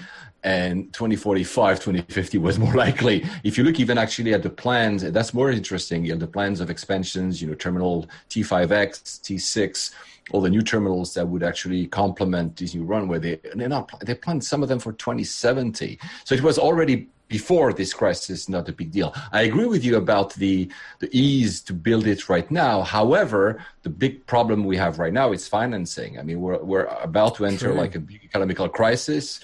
and 0.44 0.92
2045 0.92 1.78
2050 1.78 2.38
was 2.38 2.58
more 2.58 2.74
likely. 2.86 3.24
If 3.44 3.56
you 3.56 3.64
look 3.64 3.78
even 3.78 3.98
actually 3.98 4.34
at 4.34 4.42
the 4.42 4.50
plans 4.50 5.02
that's 5.02 5.34
more 5.34 5.50
interesting. 5.50 6.04
You 6.04 6.14
know 6.14 6.18
the 6.18 6.26
plans 6.26 6.60
of 6.60 6.70
expansions 6.70 7.40
you 7.40 7.48
know 7.48 7.54
terminal 7.54 8.08
t5x 8.30 9.20
t6 9.20 9.92
all 10.30 10.40
the 10.40 10.50
new 10.50 10.62
terminals 10.62 11.14
that 11.14 11.26
would 11.26 11.42
actually 11.42 11.86
complement 11.86 12.56
this 12.56 12.74
new 12.74 12.84
runway. 12.84 13.18
They 13.18 13.40
they're 13.54 13.68
not 13.68 13.90
they 14.00 14.14
planned 14.14 14.44
some 14.44 14.62
of 14.62 14.68
them 14.68 14.78
for 14.78 14.92
2070. 14.92 15.98
So 16.24 16.34
it 16.34 16.42
was 16.42 16.58
already 16.58 17.08
before 17.32 17.72
this 17.72 17.94
crisis, 17.94 18.46
not 18.48 18.68
a 18.68 18.72
big 18.72 18.90
deal. 18.90 19.14
I 19.32 19.42
agree 19.42 19.64
with 19.64 19.84
you 19.84 19.96
about 19.96 20.34
the 20.34 20.70
the 21.00 21.08
ease 21.12 21.60
to 21.62 21.72
build 21.72 22.06
it 22.06 22.28
right 22.28 22.48
now. 22.50 22.82
However, 22.82 23.64
the 23.82 23.88
big 24.04 24.26
problem 24.26 24.64
we 24.64 24.76
have 24.76 24.98
right 24.98 25.14
now 25.20 25.32
is 25.32 25.48
financing. 25.48 26.18
I 26.20 26.22
mean, 26.22 26.40
we're 26.40 26.62
we're 26.62 26.88
about 27.10 27.34
to 27.36 27.46
enter 27.46 27.72
like 27.74 27.94
a 27.94 28.00
big 28.00 28.20
economical 28.22 28.68
crisis. 28.68 29.40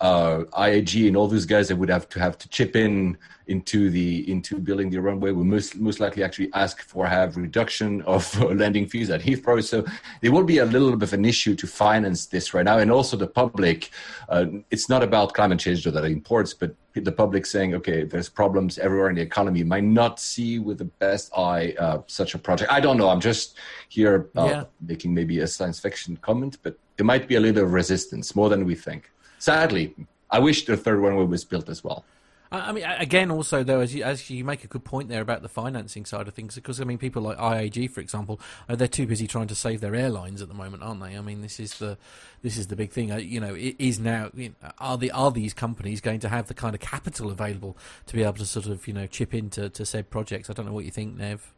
Uh, 0.00 0.44
IAG 0.52 1.08
and 1.08 1.16
all 1.16 1.26
those 1.26 1.44
guys 1.44 1.66
that 1.68 1.76
would 1.76 1.88
have 1.88 2.08
to 2.08 2.20
have 2.20 2.38
to 2.38 2.48
chip 2.48 2.76
in 2.76 3.16
into 3.48 3.90
the 3.90 4.30
into 4.30 4.58
building 4.58 4.90
the 4.90 5.00
runway 5.00 5.32
will 5.32 5.42
most 5.42 5.74
most 5.76 5.98
likely 6.00 6.22
actually 6.22 6.50
ask 6.54 6.82
for 6.82 7.06
have 7.06 7.36
reduction 7.36 8.02
of 8.02 8.22
landing 8.62 8.86
fees 8.86 9.10
at 9.10 9.20
Heathrow. 9.20 9.62
So 9.64 9.84
there 10.20 10.30
will 10.30 10.44
be 10.44 10.58
a 10.58 10.66
little 10.66 10.92
bit 10.96 11.02
of 11.08 11.12
an 11.14 11.24
issue 11.24 11.54
to 11.56 11.66
finance 11.66 12.26
this 12.26 12.54
right 12.54 12.64
now, 12.64 12.78
and 12.78 12.92
also 12.92 13.16
the 13.16 13.26
public. 13.26 13.90
Uh, 14.28 14.46
it's 14.70 14.88
not 14.88 15.02
about 15.02 15.34
climate 15.34 15.58
change 15.58 15.86
or 15.86 15.90
that 15.90 16.04
it 16.04 16.12
imports, 16.12 16.54
but 16.54 16.74
the 16.94 17.12
public 17.12 17.46
saying, 17.46 17.74
okay, 17.74 18.04
there's 18.04 18.28
problems 18.28 18.78
everywhere 18.78 19.08
in 19.08 19.16
the 19.16 19.22
economy, 19.22 19.62
might 19.62 19.84
not 19.84 20.18
see 20.20 20.58
with 20.58 20.78
the 20.78 20.84
best 20.84 21.32
eye 21.36 21.74
uh, 21.78 21.98
such 22.06 22.34
a 22.34 22.38
project. 22.38 22.70
I 22.70 22.80
don't 22.80 22.96
know. 22.96 23.08
I'm 23.08 23.20
just 23.20 23.56
here 23.88 24.28
uh, 24.36 24.44
Yeah. 24.46 24.64
making 24.80 25.14
maybe 25.14 25.38
a 25.40 25.46
science 25.46 25.78
fiction 25.80 26.16
comment, 26.18 26.58
but 26.62 26.76
there 26.96 27.06
might 27.06 27.28
be 27.28 27.36
a 27.36 27.40
little 27.40 27.64
resistance 27.64 28.34
more 28.34 28.48
than 28.48 28.64
we 28.64 28.74
think. 28.74 29.10
Sadly, 29.38 29.94
I 30.30 30.38
wish 30.38 30.64
the 30.64 30.76
third 30.76 30.98
runway 30.98 31.24
was 31.24 31.44
built 31.44 31.68
as 31.68 31.82
well. 31.82 32.04
I 32.50 32.72
mean, 32.72 32.84
again, 32.84 33.30
also 33.30 33.62
though, 33.62 33.80
as 33.80 33.94
you, 33.94 34.02
as 34.04 34.30
you 34.30 34.42
make 34.42 34.64
a 34.64 34.68
good 34.68 34.82
point 34.82 35.10
there 35.10 35.20
about 35.20 35.42
the 35.42 35.50
financing 35.50 36.06
side 36.06 36.28
of 36.28 36.34
things, 36.34 36.54
because 36.54 36.80
I 36.80 36.84
mean, 36.84 36.96
people 36.96 37.20
like 37.20 37.36
IAG, 37.36 37.90
for 37.90 38.00
example, 38.00 38.40
uh, 38.68 38.74
they're 38.74 38.88
too 38.88 39.06
busy 39.06 39.26
trying 39.26 39.48
to 39.48 39.54
save 39.54 39.82
their 39.82 39.94
airlines 39.94 40.40
at 40.40 40.48
the 40.48 40.54
moment, 40.54 40.82
aren't 40.82 41.02
they? 41.02 41.18
I 41.18 41.20
mean, 41.20 41.42
this 41.42 41.60
is 41.60 41.78
the 41.78 41.98
this 42.40 42.56
is 42.56 42.68
the 42.68 42.76
big 42.76 42.90
thing. 42.90 43.12
Uh, 43.12 43.16
you 43.16 43.38
know, 43.38 43.54
it 43.54 43.76
is 43.78 44.00
now 44.00 44.30
are 44.78 44.96
the 44.96 45.10
are 45.10 45.30
these 45.30 45.52
companies 45.52 46.00
going 46.00 46.20
to 46.20 46.28
have 46.30 46.46
the 46.46 46.54
kind 46.54 46.74
of 46.74 46.80
capital 46.80 47.30
available 47.30 47.76
to 48.06 48.14
be 48.14 48.22
able 48.22 48.34
to 48.34 48.46
sort 48.46 48.66
of 48.66 48.86
you 48.88 48.94
know 48.94 49.06
chip 49.06 49.34
into 49.34 49.68
to 49.68 49.84
said 49.84 50.08
projects? 50.08 50.48
I 50.48 50.54
don't 50.54 50.64
know 50.64 50.72
what 50.72 50.86
you 50.86 50.90
think, 50.90 51.18
Nev. 51.18 51.52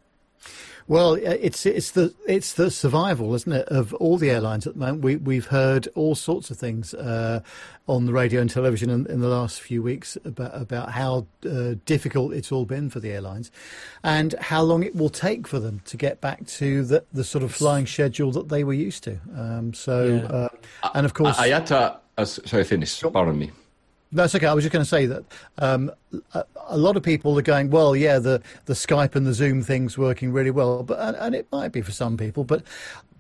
Well, 0.89 1.13
uh, 1.15 1.37
it's 1.41 1.67
it's 1.67 1.93
the 1.93 2.13
it's 2.27 2.55
the 2.55 2.69
survival, 2.71 3.33
isn't 3.35 3.53
it, 3.53 3.69
of 3.69 3.95
all 3.95 4.17
the 4.19 4.29
airlines 4.31 4.67
at 4.67 4.73
the 4.75 4.81
moment. 4.81 5.05
We 5.05 5.17
we've 5.17 5.47
heard 5.47 5.87
all 5.95 6.17
sorts 6.17 6.51
of 6.51 6.57
things 6.57 6.95
uh, 6.95 7.43
on 7.87 8.07
the 8.07 8.13
radio 8.13 8.41
and 8.41 8.51
television 8.51 8.91
in, 8.91 9.07
in 9.07 9.21
the 9.21 9.29
last 9.29 9.61
few 9.61 9.83
weeks 9.85 10.19
about 10.25 10.61
about 10.61 10.91
how 10.91 11.27
uh, 11.49 11.75
difficult 11.85 12.33
it's 12.33 12.51
all 12.51 12.65
been 12.65 12.91
for 12.91 12.99
the 12.99 13.11
airlines, 13.13 13.53
and 14.03 14.35
how 14.41 14.63
long 14.63 14.83
it 14.83 14.97
will 14.97 15.11
take 15.11 15.47
for 15.47 15.61
them 15.61 15.81
to 15.85 15.97
get 15.97 16.21
back 16.21 16.45
to 16.47 16.83
the 16.85 17.05
the 17.13 17.23
sort 17.23 17.45
of 17.45 17.55
flying 17.55 17.87
schedule 17.87 18.33
that 18.33 18.49
they 18.49 18.65
were 18.65 18.73
used 18.73 19.05
to. 19.05 19.19
Um, 19.37 19.73
so, 19.73 20.05
Yeah. 20.07 20.25
uh, 20.25 20.49
and 20.95 21.07
of 21.07 21.15
course, 21.15 21.37
IATA, 21.37 21.99
uh, 22.19 22.25
sorry, 22.25 22.65
finish. 22.65 23.01
Pardon 23.01 23.39
me. 23.39 23.53
That's 24.13 24.35
okay. 24.35 24.47
I 24.47 24.55
was 24.55 24.65
just 24.65 24.73
going 24.73 24.85
to 24.85 24.89
say 24.89 25.07
that 25.07 25.25
um, 25.59 25.91
a, 26.35 26.45
a 26.69 26.77
lot 26.77 26.97
of 26.97 27.03
people 27.03 27.39
are 27.39 27.43
going, 27.43 27.71
well, 27.71 27.95
yeah, 27.95 28.19
the, 28.19 28.43
the 28.65 28.75
Skype 28.75 29.15
and 29.15 29.25
the 29.25 29.35
Zoom 29.35 29.63
thing's 29.63 29.97
working 29.97 30.33
really 30.33 30.51
well, 30.51 30.83
but 30.83 30.99
and, 30.99 31.17
and 31.17 31.35
it 31.35 31.47
might 31.53 31.71
be 31.71 31.81
for 31.81 31.93
some 31.93 32.17
people, 32.17 32.43
but 32.43 32.63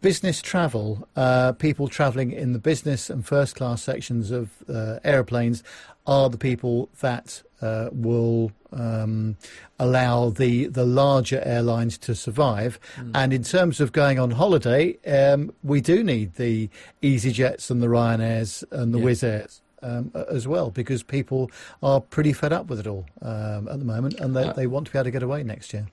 business 0.00 0.40
travel, 0.42 1.06
uh, 1.14 1.52
people 1.52 1.86
travelling 1.86 2.32
in 2.32 2.52
the 2.52 2.58
business 2.58 3.08
and 3.10 3.24
first 3.24 3.54
class 3.54 3.82
sections 3.82 4.30
of 4.30 4.50
uh, 4.68 4.98
aeroplanes, 5.04 5.62
are 6.06 6.28
the 6.28 6.38
people 6.38 6.88
that 7.00 7.42
uh, 7.60 7.90
will 7.92 8.50
um, 8.72 9.36
allow 9.78 10.30
the 10.30 10.66
the 10.66 10.84
larger 10.84 11.40
airlines 11.44 11.98
to 11.98 12.14
survive. 12.14 12.80
And 13.14 13.32
in 13.32 13.42
terms 13.42 13.80
of 13.80 13.92
going 13.92 14.18
on 14.18 14.30
holiday, 14.30 14.96
um, 15.06 15.52
we 15.62 15.80
do 15.80 16.02
need 16.02 16.34
the 16.34 16.70
EasyJets 17.02 17.70
and 17.70 17.82
the 17.82 17.86
Ryanairs 17.88 18.64
and 18.72 18.94
the 18.94 18.98
Yeah. 18.98 19.04
Wizz 19.04 19.22
Airs 19.24 19.60
um, 19.82 20.12
as 20.30 20.46
well 20.46 20.70
because 20.70 21.02
people 21.02 21.50
are 21.82 22.00
pretty 22.00 22.32
fed 22.32 22.52
up 22.52 22.68
with 22.68 22.80
it 22.80 22.86
all 22.86 23.06
um, 23.22 23.68
at 23.68 23.78
the 23.78 23.84
moment 23.84 24.14
and 24.20 24.36
they, 24.36 24.52
they 24.56 24.66
want 24.66 24.86
to 24.86 24.92
be 24.92 24.98
able 24.98 25.04
to 25.04 25.10
get 25.10 25.22
away 25.22 25.42
next 25.42 25.72
year. 25.72 25.86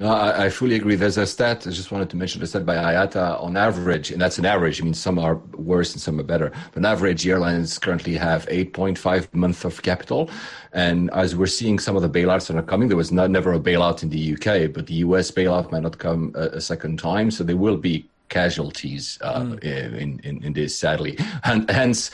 No, 0.00 0.08
I, 0.08 0.46
I 0.46 0.50
fully 0.50 0.76
agree. 0.76 0.94
There's 0.94 1.18
a 1.18 1.26
stat, 1.26 1.66
I 1.66 1.70
just 1.70 1.92
wanted 1.92 2.08
to 2.08 2.16
mention 2.16 2.40
the 2.40 2.46
stat 2.46 2.64
by 2.64 2.76
IATA 2.76 3.42
on 3.42 3.54
average, 3.58 4.10
and 4.10 4.18
that's 4.18 4.38
an 4.38 4.46
average. 4.46 4.80
I 4.80 4.84
mean, 4.84 4.94
some 4.94 5.18
are 5.18 5.34
worse 5.56 5.92
and 5.92 6.00
some 6.00 6.18
are 6.18 6.22
better. 6.22 6.50
But 6.72 6.78
on 6.78 6.86
average, 6.86 7.28
airlines 7.28 7.78
currently 7.78 8.14
have 8.14 8.46
8.5 8.46 9.34
months 9.34 9.64
of 9.64 9.82
capital. 9.82 10.30
And 10.72 11.10
as 11.12 11.36
we're 11.36 11.46
seeing 11.46 11.78
some 11.78 11.96
of 11.96 12.02
the 12.02 12.08
bailouts 12.08 12.46
that 12.46 12.56
are 12.56 12.62
coming, 12.62 12.88
there 12.88 12.96
was 12.96 13.12
not, 13.12 13.30
never 13.30 13.52
a 13.52 13.60
bailout 13.60 14.02
in 14.02 14.08
the 14.08 14.32
UK, 14.32 14.72
but 14.72 14.86
the 14.86 14.94
US 14.94 15.30
bailout 15.30 15.70
might 15.70 15.82
not 15.82 15.98
come 15.98 16.32
a, 16.34 16.44
a 16.44 16.60
second 16.62 16.98
time. 16.98 17.30
So 17.30 17.44
there 17.44 17.58
will 17.58 17.76
be 17.76 18.08
casualties 18.30 19.18
uh, 19.20 19.56
in, 19.60 20.20
in, 20.20 20.42
in 20.42 20.52
this, 20.54 20.78
sadly. 20.78 21.18
And 21.44 21.68
hence, 21.70 22.10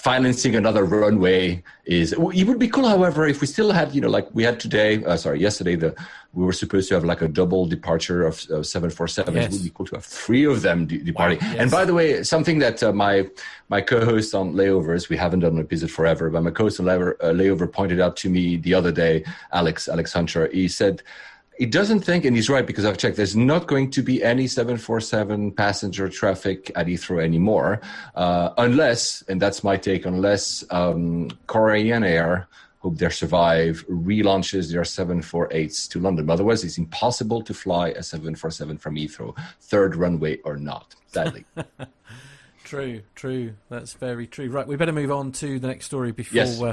financing 0.00 0.56
another 0.56 0.84
runway 0.86 1.62
is 1.84 2.14
it 2.14 2.18
would 2.18 2.58
be 2.58 2.68
cool 2.68 2.88
however 2.88 3.26
if 3.26 3.42
we 3.42 3.46
still 3.46 3.70
had 3.70 3.94
you 3.94 4.00
know 4.00 4.08
like 4.08 4.26
we 4.32 4.42
had 4.42 4.58
today 4.58 5.04
uh, 5.04 5.14
sorry 5.14 5.38
yesterday 5.38 5.76
the 5.76 5.94
we 6.32 6.42
were 6.42 6.54
supposed 6.54 6.88
to 6.88 6.94
have 6.94 7.04
like 7.04 7.20
a 7.20 7.28
double 7.28 7.66
departure 7.66 8.22
of 8.26 8.34
uh, 8.50 8.62
747 8.62 9.34
Yes. 9.34 9.44
it 9.44 9.52
would 9.52 9.62
be 9.64 9.72
cool 9.74 9.84
to 9.84 9.96
have 9.96 10.04
three 10.06 10.44
of 10.46 10.62
them 10.62 10.86
de- 10.86 11.02
departing 11.10 11.38
yes. 11.42 11.56
and 11.58 11.70
by 11.70 11.84
the 11.84 11.92
way 11.92 12.22
something 12.22 12.58
that 12.60 12.82
uh, 12.82 12.92
my 12.94 13.28
my 13.68 13.82
co-host 13.82 14.34
on 14.34 14.54
layovers 14.54 15.10
we 15.10 15.18
haven't 15.18 15.40
done 15.40 15.56
an 15.58 15.60
episode 15.60 15.90
forever 15.90 16.30
but 16.30 16.42
my 16.42 16.50
co-host 16.50 16.80
on 16.80 16.86
layover, 16.86 17.12
uh, 17.20 17.26
layover 17.26 17.70
pointed 17.70 18.00
out 18.00 18.16
to 18.16 18.30
me 18.30 18.56
the 18.56 18.72
other 18.72 18.92
day 18.92 19.22
alex 19.52 19.86
alex 19.86 20.14
hunter 20.14 20.48
he 20.50 20.66
said 20.66 21.02
It 21.60 21.70
doesn't 21.70 22.00
think, 22.00 22.24
and 22.24 22.34
he's 22.34 22.48
right 22.48 22.66
because 22.66 22.86
I've 22.86 22.96
checked. 22.96 23.18
There's 23.18 23.36
not 23.36 23.66
going 23.66 23.90
to 23.90 24.02
be 24.02 24.24
any 24.24 24.46
747 24.46 25.52
passenger 25.52 26.08
traffic 26.08 26.72
at 26.74 26.86
Heathrow 26.86 27.22
anymore, 27.22 27.82
uh, 28.14 28.48
unless, 28.56 29.20
and 29.28 29.42
that's 29.42 29.62
my 29.62 29.76
take, 29.76 30.06
unless 30.06 30.64
um, 30.70 31.28
Korean 31.48 32.02
Air 32.02 32.48
hope 32.78 32.96
they 32.96 33.10
survive, 33.10 33.84
relaunches 33.90 34.72
their 34.72 34.84
748s 34.84 35.86
to 35.90 36.00
London. 36.00 36.30
Otherwise, 36.30 36.64
it's 36.64 36.78
impossible 36.78 37.42
to 37.42 37.52
fly 37.52 37.88
a 37.88 38.02
747 38.02 38.78
from 38.78 38.94
Heathrow, 38.94 39.36
third 39.60 39.96
runway 39.96 40.38
or 40.44 40.56
not, 40.56 40.94
sadly. 41.08 41.44
true, 42.64 43.02
true. 43.14 43.52
That's 43.68 43.92
very 43.92 44.26
true. 44.26 44.48
Right, 44.48 44.66
we 44.66 44.76
better 44.76 44.92
move 44.92 45.12
on 45.12 45.30
to 45.32 45.58
the 45.58 45.66
next 45.66 45.84
story 45.84 46.12
before. 46.12 46.36
Yes. 46.36 46.62
Uh, 46.62 46.72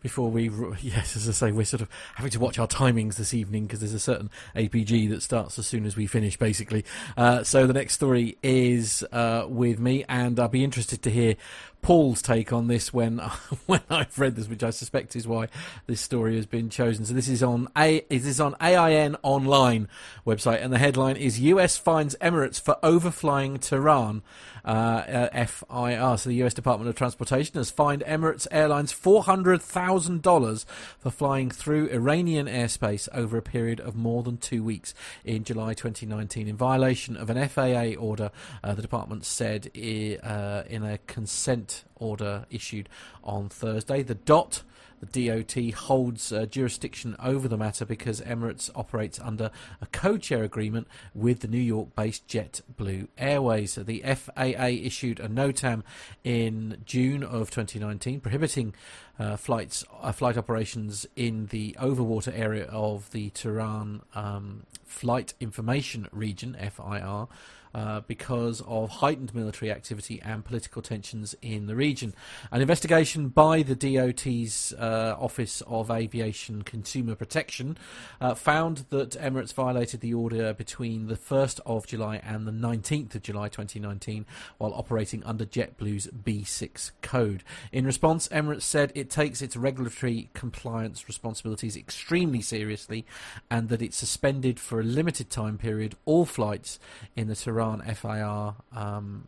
before 0.00 0.30
we, 0.30 0.50
yes, 0.80 1.16
as 1.16 1.28
I 1.28 1.32
say, 1.32 1.52
we're 1.52 1.64
sort 1.64 1.82
of 1.82 1.88
having 2.14 2.30
to 2.32 2.40
watch 2.40 2.58
our 2.58 2.68
timings 2.68 3.16
this 3.16 3.34
evening 3.34 3.66
because 3.66 3.80
there's 3.80 3.94
a 3.94 4.00
certain 4.00 4.30
APG 4.54 5.08
that 5.10 5.22
starts 5.22 5.58
as 5.58 5.66
soon 5.66 5.86
as 5.86 5.96
we 5.96 6.06
finish, 6.06 6.36
basically. 6.36 6.84
Uh, 7.16 7.42
so 7.42 7.66
the 7.66 7.72
next 7.72 7.94
story 7.94 8.38
is 8.42 9.04
uh, 9.12 9.46
with 9.48 9.78
me, 9.78 10.04
and 10.08 10.38
I'll 10.38 10.48
be 10.48 10.64
interested 10.64 11.02
to 11.02 11.10
hear 11.10 11.36
Paul's 11.80 12.22
take 12.22 12.52
on 12.52 12.66
this 12.66 12.92
when 12.92 13.18
when 13.66 13.80
I've 13.88 14.18
read 14.18 14.36
this, 14.36 14.48
which 14.48 14.62
I 14.62 14.70
suspect 14.70 15.16
is 15.16 15.26
why 15.26 15.48
this 15.86 16.00
story 16.00 16.36
has 16.36 16.46
been 16.46 16.70
chosen. 16.70 17.04
So 17.04 17.14
this 17.14 17.28
is 17.28 17.42
on 17.42 17.68
a 17.76 18.04
this 18.08 18.26
is 18.26 18.40
on 18.40 18.56
AIN 18.60 19.16
online 19.22 19.88
website, 20.26 20.62
and 20.62 20.72
the 20.72 20.78
headline 20.78 21.16
is 21.16 21.40
U.S. 21.40 21.76
finds 21.76 22.16
Emirates 22.16 22.60
for 22.60 22.76
overflying 22.82 23.60
Tehran. 23.60 24.22
Uh, 24.68 25.46
FIR, 25.46 26.18
so 26.18 26.28
the 26.28 26.36
U.S. 26.36 26.52
Department 26.52 26.90
of 26.90 26.94
Transportation 26.94 27.54
has 27.54 27.70
fined 27.70 28.04
Emirates 28.06 28.46
Airlines 28.50 28.92
four 28.92 29.22
hundred 29.22 29.62
thousand 29.62 30.20
dollars 30.20 30.66
for 30.98 31.10
flying 31.10 31.50
through 31.50 31.86
Iranian 31.86 32.46
airspace 32.46 33.08
over 33.14 33.38
a 33.38 33.42
period 33.42 33.80
of 33.80 33.96
more 33.96 34.22
than 34.22 34.36
two 34.36 34.62
weeks 34.62 34.92
in 35.24 35.42
July 35.42 35.72
2019, 35.72 36.48
in 36.48 36.54
violation 36.54 37.16
of 37.16 37.30
an 37.30 37.48
FAA 37.48 37.98
order. 37.98 38.30
Uh, 38.62 38.74
the 38.74 38.82
department 38.82 39.24
said 39.24 39.70
uh, 39.74 40.62
in 40.68 40.84
a 40.84 40.98
consent 41.06 41.84
order 41.96 42.44
issued 42.50 42.90
on 43.24 43.48
Thursday. 43.48 44.02
The 44.02 44.16
DOT 44.16 44.64
the 45.00 45.28
DOT 45.28 45.74
holds 45.74 46.32
uh, 46.32 46.46
jurisdiction 46.46 47.16
over 47.18 47.48
the 47.48 47.56
matter 47.56 47.84
because 47.84 48.20
Emirates 48.20 48.70
operates 48.74 49.20
under 49.20 49.50
a 49.80 49.86
code 49.86 50.24
share 50.24 50.42
agreement 50.42 50.88
with 51.14 51.40
the 51.40 51.48
New 51.48 51.58
York 51.58 51.94
based 51.94 52.26
JetBlue 52.28 53.08
Airways. 53.16 53.74
The 53.76 54.02
FAA 54.02 54.66
issued 54.66 55.20
a 55.20 55.28
NOTAM 55.28 55.82
in 56.24 56.82
June 56.84 57.22
of 57.22 57.50
2019 57.50 58.20
prohibiting 58.20 58.74
uh, 59.18 59.36
flights, 59.36 59.84
uh, 60.00 60.12
flight 60.12 60.36
operations 60.36 61.06
in 61.16 61.46
the 61.46 61.76
overwater 61.80 62.36
area 62.36 62.64
of 62.66 63.10
the 63.10 63.30
Tehran 63.30 64.02
um, 64.14 64.64
Flight 64.84 65.34
Information 65.40 66.08
Region, 66.12 66.54
FIR. 66.54 67.28
Uh, 67.74 68.00
because 68.06 68.62
of 68.66 68.88
heightened 68.88 69.34
military 69.34 69.70
activity 69.70 70.20
and 70.24 70.42
political 70.42 70.80
tensions 70.80 71.34
in 71.42 71.66
the 71.66 71.76
region. 71.76 72.14
An 72.50 72.62
investigation 72.62 73.28
by 73.28 73.62
the 73.62 73.74
DOT's 73.74 74.72
uh, 74.72 75.14
Office 75.18 75.60
of 75.66 75.90
Aviation 75.90 76.62
Consumer 76.62 77.14
Protection 77.14 77.76
uh, 78.22 78.34
found 78.34 78.86
that 78.88 79.10
Emirates 79.10 79.52
violated 79.52 80.00
the 80.00 80.14
order 80.14 80.54
between 80.54 81.08
the 81.08 81.14
1st 81.14 81.60
of 81.66 81.86
July 81.86 82.22
and 82.24 82.46
the 82.46 82.52
19th 82.52 83.14
of 83.14 83.22
July 83.22 83.50
2019 83.50 84.24
while 84.56 84.72
operating 84.72 85.22
under 85.24 85.44
JetBlue's 85.44 86.06
B6 86.06 86.92
code. 87.02 87.44
In 87.70 87.84
response, 87.84 88.28
Emirates 88.28 88.62
said 88.62 88.92
it 88.94 89.10
takes 89.10 89.42
its 89.42 89.56
regulatory 89.56 90.30
compliance 90.32 91.06
responsibilities 91.06 91.76
extremely 91.76 92.40
seriously 92.40 93.04
and 93.50 93.68
that 93.68 93.82
it 93.82 93.92
suspended 93.92 94.58
for 94.58 94.80
a 94.80 94.84
limited 94.84 95.28
time 95.28 95.58
period 95.58 95.94
all 96.06 96.24
flights 96.24 96.80
in 97.14 97.28
the 97.28 97.36
Tehran 97.36 97.57
Iran 97.58 97.82
FIR 97.82 98.54
um, 98.72 99.26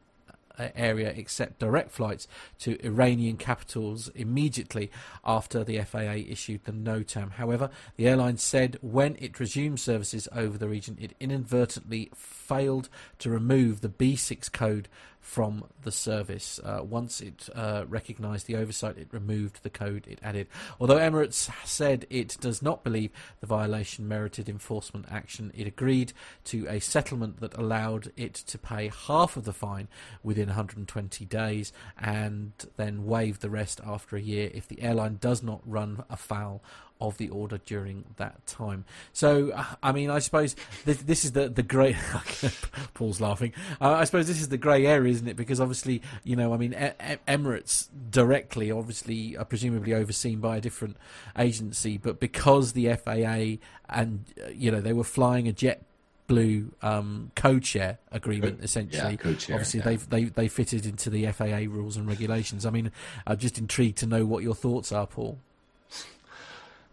area 0.77 1.13
except 1.17 1.59
direct 1.59 1.91
flights 1.91 2.29
to 2.61 2.79
Iranian 2.85 3.37
capitals 3.37 4.09
immediately 4.15 4.91
after 5.25 5.65
the 5.65 5.81
FAA 5.81 6.23
issued 6.29 6.65
the 6.65 6.73
NOTAM. 6.73 7.33
However, 7.33 7.71
the 7.97 8.07
airline 8.07 8.37
said 8.37 8.79
when 8.81 9.17
it 9.19 9.41
resumed 9.41 9.81
services 9.81 10.29
over 10.33 10.57
the 10.59 10.69
region, 10.69 10.97
it 11.01 11.15
inadvertently 11.19 12.11
failed 12.15 12.89
to 13.19 13.31
remove 13.31 13.81
the 13.81 13.89
B6 13.89 14.53
code 14.53 14.89
from 15.21 15.65
the 15.83 15.93
service. 15.93 16.59
Uh, 16.65 16.81
once 16.83 17.21
it 17.21 17.49
uh, 17.55 17.85
recognised 17.89 18.47
the 18.47 18.57
oversight, 18.57 18.99
it 18.99 19.09
removed 19.13 19.63
the 19.63 19.71
code 19.71 20.07
it 20.09 20.19
added. 20.23 20.49
Although 20.81 20.99
Emirates 20.99 21.51
said 21.65 22.07
it 22.11 22.37
does 22.41 22.63
not 22.63 22.83
believe 22.83 23.11
the 23.41 23.47
violation 23.47 24.09
merited 24.09 24.49
enforcement 24.49 25.07
action, 25.11 25.53
it 25.55 25.67
agreed 25.67 26.13
to 26.45 26.67
a 26.69 26.81
settlement 26.81 27.41
that 27.41 27.57
allowed 27.57 28.13
it 28.17 28.35
to 28.35 28.59
pay 28.59 28.91
half 29.07 29.37
of 29.37 29.45
the 29.45 29.53
fine 29.53 29.89
within 30.23 30.49
120 30.49 31.25
days 31.27 31.73
and 31.99 32.53
then 32.77 33.05
waive 33.05 33.41
the 33.41 33.51
rest 33.51 33.81
after 33.87 34.17
a 34.17 34.21
year 34.21 34.51
if 34.55 34.67
the 34.67 34.83
airline 34.83 35.17
does 35.21 35.43
not 35.43 35.61
run 35.65 36.03
afoul 36.09 36.63
of 37.01 37.17
the 37.19 37.29
order 37.29 37.59
during 37.59 38.05
that 38.17 38.47
time. 38.47 38.85
So, 39.13 39.53
I 39.83 39.93
mean, 39.93 40.11
I 40.11 40.19
suppose 40.19 40.57
this, 40.85 40.99
this 40.99 41.25
is 41.25 41.33
the 41.33 41.49
the 41.49 41.63
grey. 41.63 41.97
Paul's 42.95 43.21
laughing. 43.21 43.53
Uh, 43.81 43.93
I 43.93 44.05
suppose 44.05 44.27
this 44.27 44.41
is 44.41 44.49
the 44.49 44.59
grey 44.59 44.87
area, 44.87 45.13
isn't 45.13 45.29
it? 45.29 45.37
Because 45.37 45.61
obviously, 45.61 46.03
you 46.25 46.37
know, 46.37 46.53
I 46.53 46.57
mean, 46.57 46.73
e- 46.75 47.17
Emirates 47.29 47.89
directly, 48.11 48.71
obviously, 48.71 49.37
are 49.37 49.45
presumably 49.45 49.95
overseen 49.95 50.41
by 50.41 50.57
a 50.57 50.61
different 50.61 50.97
agency, 51.39 51.99
but 51.99 52.21
because 52.21 52.73
the 52.73 52.95
FAA 52.95 53.59
and 53.89 54.25
uh, 54.43 54.49
you 54.51 54.71
know 54.71 54.81
they 54.81 54.93
were 54.93 55.05
flying 55.05 55.49
a 55.49 55.53
jet 55.53 55.83
blue 56.31 56.71
um, 56.81 57.33
code 57.35 57.67
share 57.67 57.99
agreement 58.13 58.61
essentially. 58.63 59.19
Yeah, 59.25 59.37
share, 59.37 59.57
Obviously, 59.57 59.81
yeah. 59.81 59.85
they 59.85 59.97
they 59.97 60.25
they 60.25 60.49
fitted 60.49 60.87
into 60.87 61.11
the 61.11 61.27
FAA 61.33 61.67
rules 61.69 61.97
and 61.97 62.07
regulations. 62.07 62.65
I 62.65 62.71
mean, 62.71 62.93
I'm 63.27 63.37
just 63.37 63.59
intrigued 63.59 63.99
to 63.99 64.07
know 64.07 64.25
what 64.25 64.45
your 64.45 64.55
thoughts 64.55 64.93
are, 64.93 65.09
Paul. 65.09 65.39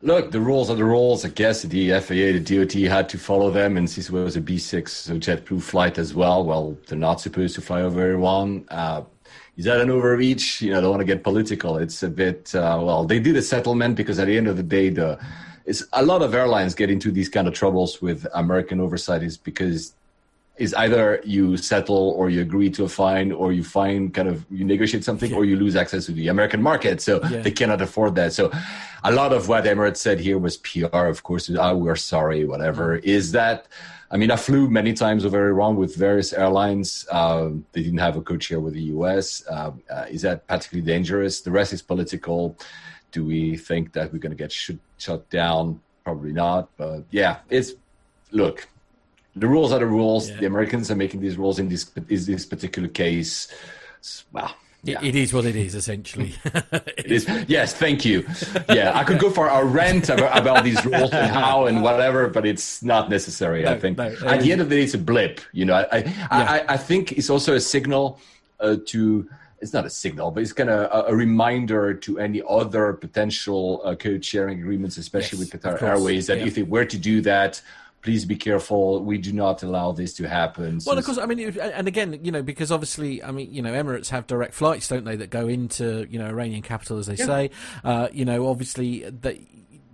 Look, 0.03 0.29
the 0.31 0.39
rules 0.39 0.69
are 0.69 0.75
the 0.75 0.85
rules. 0.85 1.25
I 1.25 1.29
guess 1.29 1.63
the 1.63 1.99
FAA, 1.99 2.37
the 2.37 2.39
DOT 2.39 2.73
had 2.87 3.09
to 3.09 3.17
follow 3.17 3.49
them, 3.49 3.77
and 3.77 3.89
since 3.89 4.09
it 4.09 4.13
was 4.13 4.35
a 4.35 4.41
B6, 4.41 4.87
so 4.89 5.15
JetBlue 5.15 5.61
flight 5.61 5.97
as 5.97 6.13
well. 6.13 6.45
Well, 6.45 6.77
they're 6.85 6.99
not 6.99 7.19
supposed 7.19 7.55
to 7.55 7.61
fly 7.61 7.81
over 7.81 8.11
Iran. 8.11 8.65
Uh, 8.69 9.01
is 9.57 9.65
that 9.65 9.81
an 9.81 9.89
overreach? 9.89 10.61
You 10.61 10.71
know, 10.71 10.77
I 10.77 10.81
don't 10.81 10.91
want 10.91 11.01
to 11.01 11.05
get 11.05 11.23
political. 11.23 11.77
It's 11.77 12.03
a 12.03 12.09
bit 12.09 12.53
uh, 12.53 12.79
well. 12.83 13.05
They 13.05 13.19
did 13.19 13.35
a 13.37 13.41
settlement 13.41 13.95
because 13.95 14.19
at 14.19 14.27
the 14.27 14.37
end 14.37 14.47
of 14.47 14.55
the 14.55 14.63
day, 14.63 14.89
the 14.89 15.19
it's 15.65 15.83
a 15.93 16.05
lot 16.05 16.21
of 16.21 16.33
airlines 16.35 16.75
get 16.75 16.91
into 16.91 17.11
these 17.11 17.27
kind 17.27 17.47
of 17.47 17.55
troubles 17.55 17.99
with 17.99 18.27
American 18.35 18.79
oversight 18.79 19.23
is 19.23 19.35
because 19.35 19.95
is 20.57 20.73
either 20.73 21.21
you 21.23 21.57
settle 21.57 22.09
or 22.17 22.29
you 22.29 22.41
agree 22.41 22.69
to 22.71 22.83
a 22.83 22.89
fine 22.89 23.31
or 23.31 23.51
you 23.51 23.63
find 23.63 24.13
kind 24.13 24.27
of 24.27 24.45
you 24.49 24.65
negotiate 24.65 25.03
something 25.03 25.31
Yeah. 25.31 25.37
or 25.37 25.45
you 25.45 25.55
lose 25.57 25.75
access 25.75 26.05
to 26.07 26.11
the 26.11 26.27
American 26.29 26.61
market. 26.61 27.01
So 27.01 27.13
Yeah. 27.23 27.41
they 27.41 27.51
cannot 27.51 27.81
afford 27.81 28.15
that. 28.15 28.33
So 28.33 28.51
a 29.03 29.11
lot 29.11 29.33
of 29.33 29.47
what 29.47 29.63
Emirates 29.65 29.97
said 29.97 30.19
here 30.19 30.37
was 30.39 30.57
PR, 30.57 31.05
of 31.07 31.23
course. 31.23 31.49
Oh, 31.49 31.77
we're 31.77 31.95
sorry, 31.95 32.45
whatever. 32.45 32.95
Is 32.97 33.31
that? 33.33 33.67
I 34.09 34.15
mean, 34.17 34.31
I 34.31 34.37
flew 34.37 34.69
many 34.69 34.93
times 34.93 35.25
over 35.25 35.49
Iran 35.49 35.75
with 35.75 35.95
various 35.95 36.31
airlines. 36.33 37.05
Um, 37.11 37.65
they 37.73 37.83
didn't 37.83 37.99
have 37.99 38.15
a 38.15 38.21
code 38.21 38.41
share 38.41 38.59
with 38.61 38.73
the 38.73 38.83
US. 38.97 39.43
Um, 39.49 39.81
uh, 39.89 40.05
is 40.09 40.21
that 40.21 40.47
particularly 40.47 40.85
dangerous? 40.93 41.41
The 41.41 41.51
rest 41.51 41.73
is 41.73 41.81
political. 41.81 42.55
Do 43.11 43.25
we 43.25 43.57
think 43.57 43.93
that 43.93 44.11
we're 44.11 44.19
going 44.19 44.31
to 44.37 44.43
get 44.45 44.51
shut, 44.51 44.77
shut 44.97 45.29
down? 45.29 45.81
Probably 46.05 46.31
not. 46.31 46.69
But 46.77 47.03
yeah, 47.11 47.37
it's 47.49 47.73
look. 48.31 48.67
The 49.39 49.47
rules 49.47 49.71
are 49.71 49.79
the 49.79 49.85
rules. 49.85 50.29
Yeah. 50.29 50.37
The 50.41 50.45
Americans 50.47 50.89
are 50.91 50.95
making 50.95 51.21
these 51.21 51.37
rules 51.37 51.59
in 51.59 51.69
this 51.69 51.89
is 52.09 52.25
this 52.25 52.45
particular 52.45 52.87
case. 52.87 53.47
Well, 54.31 54.55
It- 54.85 54.91
yeah. 54.91 55.03
it 55.09 55.15
is 55.15 55.33
what 55.33 55.45
it 55.45 55.55
is, 55.55 55.75
essentially. 55.75 56.33
It 56.97 57.11
is. 57.11 57.27
Yes, 57.47 57.73
thank 57.73 58.03
you. 58.05 58.25
Yeah, 58.69 58.91
I 58.99 59.03
could 59.03 59.19
go 59.19 59.29
for 59.29 59.47
a 59.47 59.63
rant 59.65 60.09
about, 60.09 60.37
about 60.37 60.63
these 60.63 60.83
rules 60.85 61.11
and 61.11 61.31
how 61.31 61.65
and 61.67 61.81
whatever, 61.81 62.27
but 62.27 62.45
it's 62.45 62.83
not 62.83 63.09
necessary. 63.09 63.67
I 63.67 63.77
think 63.79 63.97
no, 63.97 64.07
at 64.33 64.41
the 64.41 64.51
end 64.51 64.61
of 64.61 64.69
the 64.69 64.75
day, 64.77 64.83
it's 64.83 64.93
a 64.93 65.03
blip. 65.11 65.39
You 65.53 65.65
know, 65.65 65.73
I 65.75 65.85
I, 65.91 66.03
I, 66.31 66.65
I 66.75 66.77
think 66.77 67.13
it's 67.13 67.29
also 67.29 67.53
a 67.55 67.59
signal 67.75 68.19
uh, 68.59 68.75
to. 68.91 69.27
It's 69.59 69.73
not 69.73 69.85
a 69.87 69.89
signal, 69.89 70.29
but 70.29 70.43
it's 70.43 70.53
kind 70.53 70.69
of 70.69 70.79
a, 70.97 71.11
a 71.11 71.15
reminder 71.15 71.83
to 72.05 72.19
any 72.19 72.43
other 72.47 72.93
potential 72.93 73.81
uh, 73.83 73.95
code 73.95 74.23
sharing 74.23 74.59
agreements, 74.59 74.97
especially 74.97 75.39
Yes, 75.39 75.51
with 75.53 75.63
Qatar 75.63 75.81
Airways, 75.81 76.27
that 76.27 76.37
yeah. 76.39 76.45
if 76.49 76.53
they 76.53 76.61
were 76.75 76.85
to 76.85 76.97
do 77.11 77.21
that, 77.21 77.59
please 78.01 78.25
be 78.25 78.35
careful. 78.35 79.03
We 79.03 79.17
do 79.17 79.33
not 79.33 79.63
allow 79.63 79.91
this 79.91 80.13
to 80.15 80.27
happen. 80.29 80.79
Well, 80.85 80.97
of 80.97 81.05
course, 81.05 81.17
I 81.17 81.25
mean, 81.25 81.39
it- 81.39 81.57
and 81.57 81.87
again, 81.87 82.19
you 82.23 82.31
know, 82.31 82.41
because 82.43 82.71
obviously, 82.71 83.23
I 83.23 83.31
mean, 83.31 83.53
you 83.53 83.61
know, 83.61 83.73
Emirates 83.73 84.09
have 84.09 84.27
direct 84.27 84.53
flights, 84.53 84.87
don't 84.87 85.03
they, 85.03 85.15
that 85.17 85.29
go 85.29 85.47
into, 85.47 86.07
you 86.09 86.19
know, 86.19 86.27
Iranian 86.27 86.61
capital, 86.61 86.97
as 86.99 87.07
they 87.07 87.15
say. 87.17 87.49
Uh, 87.83 88.07
you 88.11 88.23
know, 88.25 88.47
obviously, 88.47 89.09
they, 89.09 89.45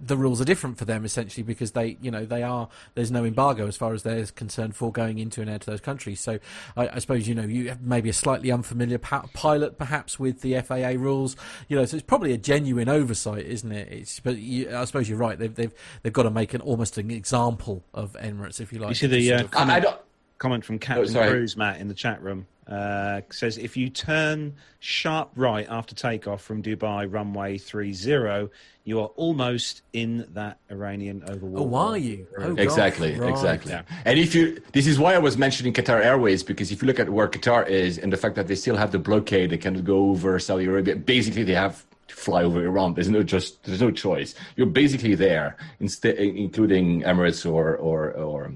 the 0.05 0.17
rules 0.17 0.41
are 0.41 0.45
different 0.45 0.77
for 0.77 0.85
them 0.85 1.05
essentially 1.05 1.43
because 1.43 1.71
they, 1.71 1.97
you 2.01 2.11
know, 2.11 2.25
they 2.25 2.43
are 2.43 2.69
there's 2.95 3.11
no 3.11 3.25
embargo 3.25 3.67
as 3.67 3.77
far 3.77 3.93
as 3.93 4.03
they're 4.03 4.25
concerned 4.25 4.75
for 4.75 4.91
going 4.91 5.19
into 5.19 5.41
and 5.41 5.49
out 5.49 5.61
of 5.61 5.65
those 5.65 5.81
countries. 5.81 6.19
So 6.19 6.39
I, 6.75 6.89
I 6.89 6.99
suppose 6.99 7.27
you 7.27 7.35
know 7.35 7.43
you 7.43 7.69
have 7.69 7.81
maybe 7.81 8.09
a 8.09 8.13
slightly 8.13 8.51
unfamiliar 8.51 8.97
pa- 8.97 9.27
pilot 9.33 9.77
perhaps 9.77 10.19
with 10.19 10.41
the 10.41 10.59
FAA 10.61 10.99
rules, 11.01 11.35
you 11.67 11.77
know. 11.77 11.85
So 11.85 11.97
it's 11.97 12.05
probably 12.05 12.33
a 12.33 12.37
genuine 12.37 12.89
oversight, 12.89 13.45
isn't 13.45 13.71
it? 13.71 13.87
It's 13.91 14.19
but 14.19 14.37
you, 14.37 14.75
I 14.75 14.85
suppose 14.85 15.09
you're 15.09 15.17
right. 15.17 15.37
They've 15.37 15.53
they've 15.53 15.73
they've 16.01 16.13
got 16.13 16.23
to 16.23 16.31
make 16.31 16.53
an 16.53 16.61
almost 16.61 16.97
an 16.97 17.11
example 17.11 17.83
of 17.93 18.13
Emirates 18.13 18.59
if 18.59 18.73
you 18.73 18.79
like. 18.79 18.89
You 18.89 18.95
see 18.95 19.07
the 19.07 19.33
uh, 19.33 19.47
comment, 19.47 19.71
I 19.71 19.79
don't. 19.79 20.01
comment 20.37 20.65
from 20.65 20.79
Captain 20.79 21.07
sorry. 21.07 21.29
Cruz, 21.29 21.57
Matt, 21.57 21.79
in 21.79 21.87
the 21.87 21.93
chat 21.93 22.21
room. 22.21 22.47
Uh, 22.67 23.19
says 23.29 23.57
if 23.57 23.75
you 23.75 23.89
turn 23.89 24.55
sharp 24.79 25.29
right 25.35 25.67
after 25.69 25.93
takeoff 25.93 26.41
from 26.41 26.63
Dubai 26.63 27.11
runway 27.11 27.57
30, 27.57 28.49
you 28.85 28.99
are 29.01 29.07
almost 29.17 29.81
in 29.91 30.25
that 30.33 30.59
Iranian 30.71 31.21
overwater. 31.21 31.59
Oh, 31.59 31.75
are 31.75 31.97
you? 31.97 32.25
Oh, 32.37 32.55
Exactly, 32.55 33.11
gosh, 33.11 33.19
right. 33.19 33.29
exactly. 33.31 33.71
Yeah. 33.73 33.81
And 34.05 34.17
if 34.17 34.33
you, 34.33 34.61
this 34.71 34.87
is 34.87 34.97
why 34.97 35.13
I 35.13 35.17
was 35.17 35.37
mentioning 35.37 35.73
Qatar 35.73 36.03
Airways 36.03 36.41
because 36.41 36.71
if 36.71 36.81
you 36.81 36.87
look 36.87 36.99
at 36.99 37.09
where 37.09 37.27
Qatar 37.27 37.67
is 37.67 37.97
and 37.97 38.13
the 38.13 38.17
fact 38.17 38.35
that 38.35 38.47
they 38.47 38.55
still 38.55 38.77
have 38.77 38.91
the 38.91 38.99
blockade, 38.99 39.49
they 39.49 39.57
cannot 39.57 39.83
go 39.83 40.09
over 40.11 40.39
Saudi 40.39 40.65
Arabia. 40.65 40.95
Basically, 40.95 41.43
they 41.43 41.55
have 41.55 41.85
to 42.07 42.15
fly 42.15 42.43
over 42.43 42.63
Iran. 42.65 42.93
There's 42.93 43.09
no 43.09 43.23
just, 43.23 43.61
there's 43.65 43.81
no 43.81 43.91
choice. 43.91 44.35
You're 44.55 44.67
basically 44.67 45.15
there, 45.15 45.57
instead, 45.81 46.15
including 46.15 47.01
Emirates 47.01 47.49
or 47.49 47.75
or 47.75 48.11
or 48.13 48.53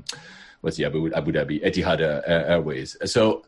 what's 0.62 0.78
the 0.78 0.86
Abu, 0.86 1.14
Abu 1.14 1.34
Dhabi 1.34 1.62
Etihad 1.62 2.00
uh, 2.02 2.22
Airways. 2.26 2.96
So. 3.06 3.44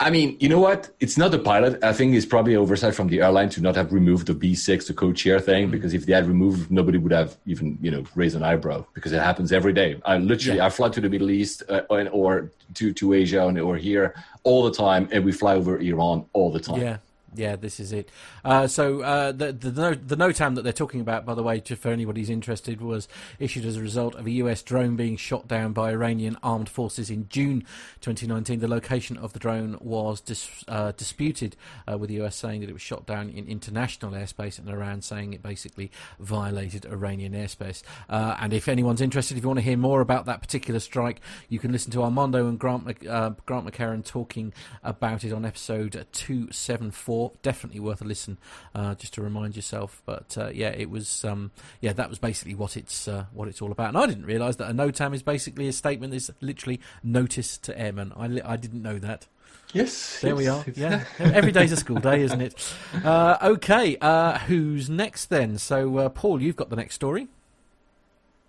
I 0.00 0.10
mean, 0.10 0.36
you 0.38 0.48
know 0.48 0.60
what? 0.60 0.90
It's 1.00 1.18
not 1.18 1.32
the 1.32 1.40
pilot. 1.40 1.82
I 1.82 1.92
think 1.92 2.14
it's 2.14 2.24
probably 2.24 2.54
oversight 2.54 2.94
from 2.94 3.08
the 3.08 3.20
airline 3.20 3.48
to 3.50 3.60
not 3.60 3.74
have 3.74 3.92
removed 3.92 4.28
the 4.28 4.34
B6, 4.34 4.86
the 4.86 4.94
code 4.94 5.18
share 5.18 5.40
thing, 5.40 5.70
because 5.70 5.92
if 5.92 6.06
they 6.06 6.12
had 6.12 6.28
removed, 6.28 6.70
nobody 6.70 6.98
would 6.98 7.10
have 7.10 7.36
even, 7.46 7.76
you 7.80 7.90
know, 7.90 8.04
raised 8.14 8.36
an 8.36 8.44
eyebrow 8.44 8.84
because 8.94 9.12
it 9.12 9.20
happens 9.20 9.50
every 9.50 9.72
day. 9.72 10.00
I 10.04 10.18
literally, 10.18 10.60
I 10.60 10.70
fly 10.70 10.90
to 10.90 11.00
the 11.00 11.08
Middle 11.08 11.30
East 11.30 11.64
uh, 11.68 11.80
or 11.90 12.52
to, 12.74 12.92
to 12.92 13.12
Asia 13.12 13.46
and, 13.48 13.58
or 13.58 13.76
here 13.76 14.14
all 14.44 14.62
the 14.62 14.70
time, 14.70 15.08
and 15.10 15.24
we 15.24 15.32
fly 15.32 15.56
over 15.56 15.80
Iran 15.80 16.24
all 16.32 16.52
the 16.52 16.60
time. 16.60 16.80
Yeah, 16.80 16.98
yeah, 17.34 17.56
this 17.56 17.78
is 17.78 17.92
it. 17.92 18.10
Uh, 18.44 18.66
so 18.66 19.02
uh, 19.02 19.32
the 19.32 19.52
the 19.52 19.70
no, 19.70 19.94
the 19.94 20.16
that 20.54 20.62
they're 20.62 20.72
talking 20.72 21.00
about, 21.00 21.26
by 21.26 21.34
the 21.34 21.42
way, 21.42 21.60
just 21.60 21.82
for 21.82 21.90
anybody 21.90 22.20
who's 22.20 22.30
interested, 22.30 22.80
was 22.80 23.08
issued 23.38 23.64
as 23.64 23.76
a 23.76 23.80
result 23.80 24.14
of 24.14 24.26
a 24.26 24.30
U.S. 24.30 24.62
drone 24.62 24.96
being 24.96 25.16
shot 25.16 25.46
down 25.46 25.72
by 25.72 25.90
Iranian 25.90 26.36
armed 26.42 26.68
forces 26.68 27.10
in 27.10 27.28
June 27.28 27.64
2019. 28.00 28.60
The 28.60 28.68
location 28.68 29.16
of 29.16 29.32
the 29.32 29.38
drone 29.38 29.76
was 29.80 30.20
dis, 30.20 30.64
uh, 30.68 30.92
disputed, 30.92 31.56
uh, 31.90 31.98
with 31.98 32.08
the 32.08 32.16
U.S. 32.16 32.36
saying 32.36 32.60
that 32.60 32.70
it 32.70 32.72
was 32.72 32.82
shot 32.82 33.06
down 33.06 33.28
in 33.28 33.46
international 33.46 34.12
airspace, 34.12 34.58
and 34.58 34.68
Iran 34.68 35.02
saying 35.02 35.34
it 35.34 35.42
basically 35.42 35.90
violated 36.18 36.86
Iranian 36.86 37.32
airspace. 37.32 37.82
Uh, 38.08 38.36
and 38.40 38.52
if 38.52 38.68
anyone's 38.68 39.00
interested, 39.00 39.36
if 39.36 39.42
you 39.42 39.48
want 39.48 39.58
to 39.58 39.64
hear 39.64 39.76
more 39.76 40.00
about 40.00 40.24
that 40.26 40.40
particular 40.40 40.80
strike, 40.80 41.20
you 41.48 41.58
can 41.58 41.72
listen 41.72 41.92
to 41.92 42.02
Armando 42.02 42.46
and 42.48 42.58
Grant 42.58 43.06
uh, 43.06 43.30
Grant 43.44 43.66
McCarran 43.66 44.04
talking 44.04 44.52
about 44.82 45.24
it 45.24 45.32
on 45.32 45.44
episode 45.44 46.06
274. 46.12 47.17
Definitely 47.42 47.80
worth 47.80 48.00
a 48.00 48.04
listen, 48.04 48.38
uh, 48.74 48.94
just 48.94 49.14
to 49.14 49.22
remind 49.22 49.56
yourself. 49.56 50.02
But 50.06 50.36
uh, 50.38 50.50
yeah, 50.52 50.70
it 50.70 50.90
was 50.90 51.24
um, 51.24 51.50
yeah 51.80 51.92
that 51.92 52.08
was 52.08 52.18
basically 52.18 52.54
what 52.54 52.76
it's 52.76 53.08
uh, 53.08 53.24
what 53.32 53.48
it's 53.48 53.60
all 53.62 53.72
about. 53.72 53.88
And 53.88 53.98
I 53.98 54.06
didn't 54.06 54.26
realise 54.26 54.56
that 54.56 54.70
a 54.70 54.74
NOTAM 54.74 55.14
is 55.14 55.22
basically 55.22 55.68
a 55.68 55.72
statement 55.72 56.12
that's 56.12 56.30
literally 56.40 56.80
notice 57.02 57.58
to 57.58 57.78
airmen. 57.78 58.12
I 58.16 58.26
li- 58.26 58.42
I 58.42 58.56
didn't 58.56 58.82
know 58.82 58.98
that. 58.98 59.26
Yes. 59.74 60.20
There 60.22 60.34
we 60.34 60.48
are. 60.48 60.64
Yeah, 60.74 61.04
every 61.18 61.52
day's 61.52 61.72
a 61.72 61.76
school 61.76 62.00
day, 62.00 62.22
isn't 62.22 62.40
it? 62.40 62.54
Uh, 63.04 63.36
okay, 63.42 63.96
uh, 64.00 64.38
who's 64.40 64.90
next 64.90 65.26
then? 65.26 65.56
So, 65.58 65.98
uh, 65.98 66.08
Paul, 66.08 66.42
you've 66.42 66.56
got 66.56 66.68
the 66.68 66.76
next 66.76 66.94
story. 66.94 67.28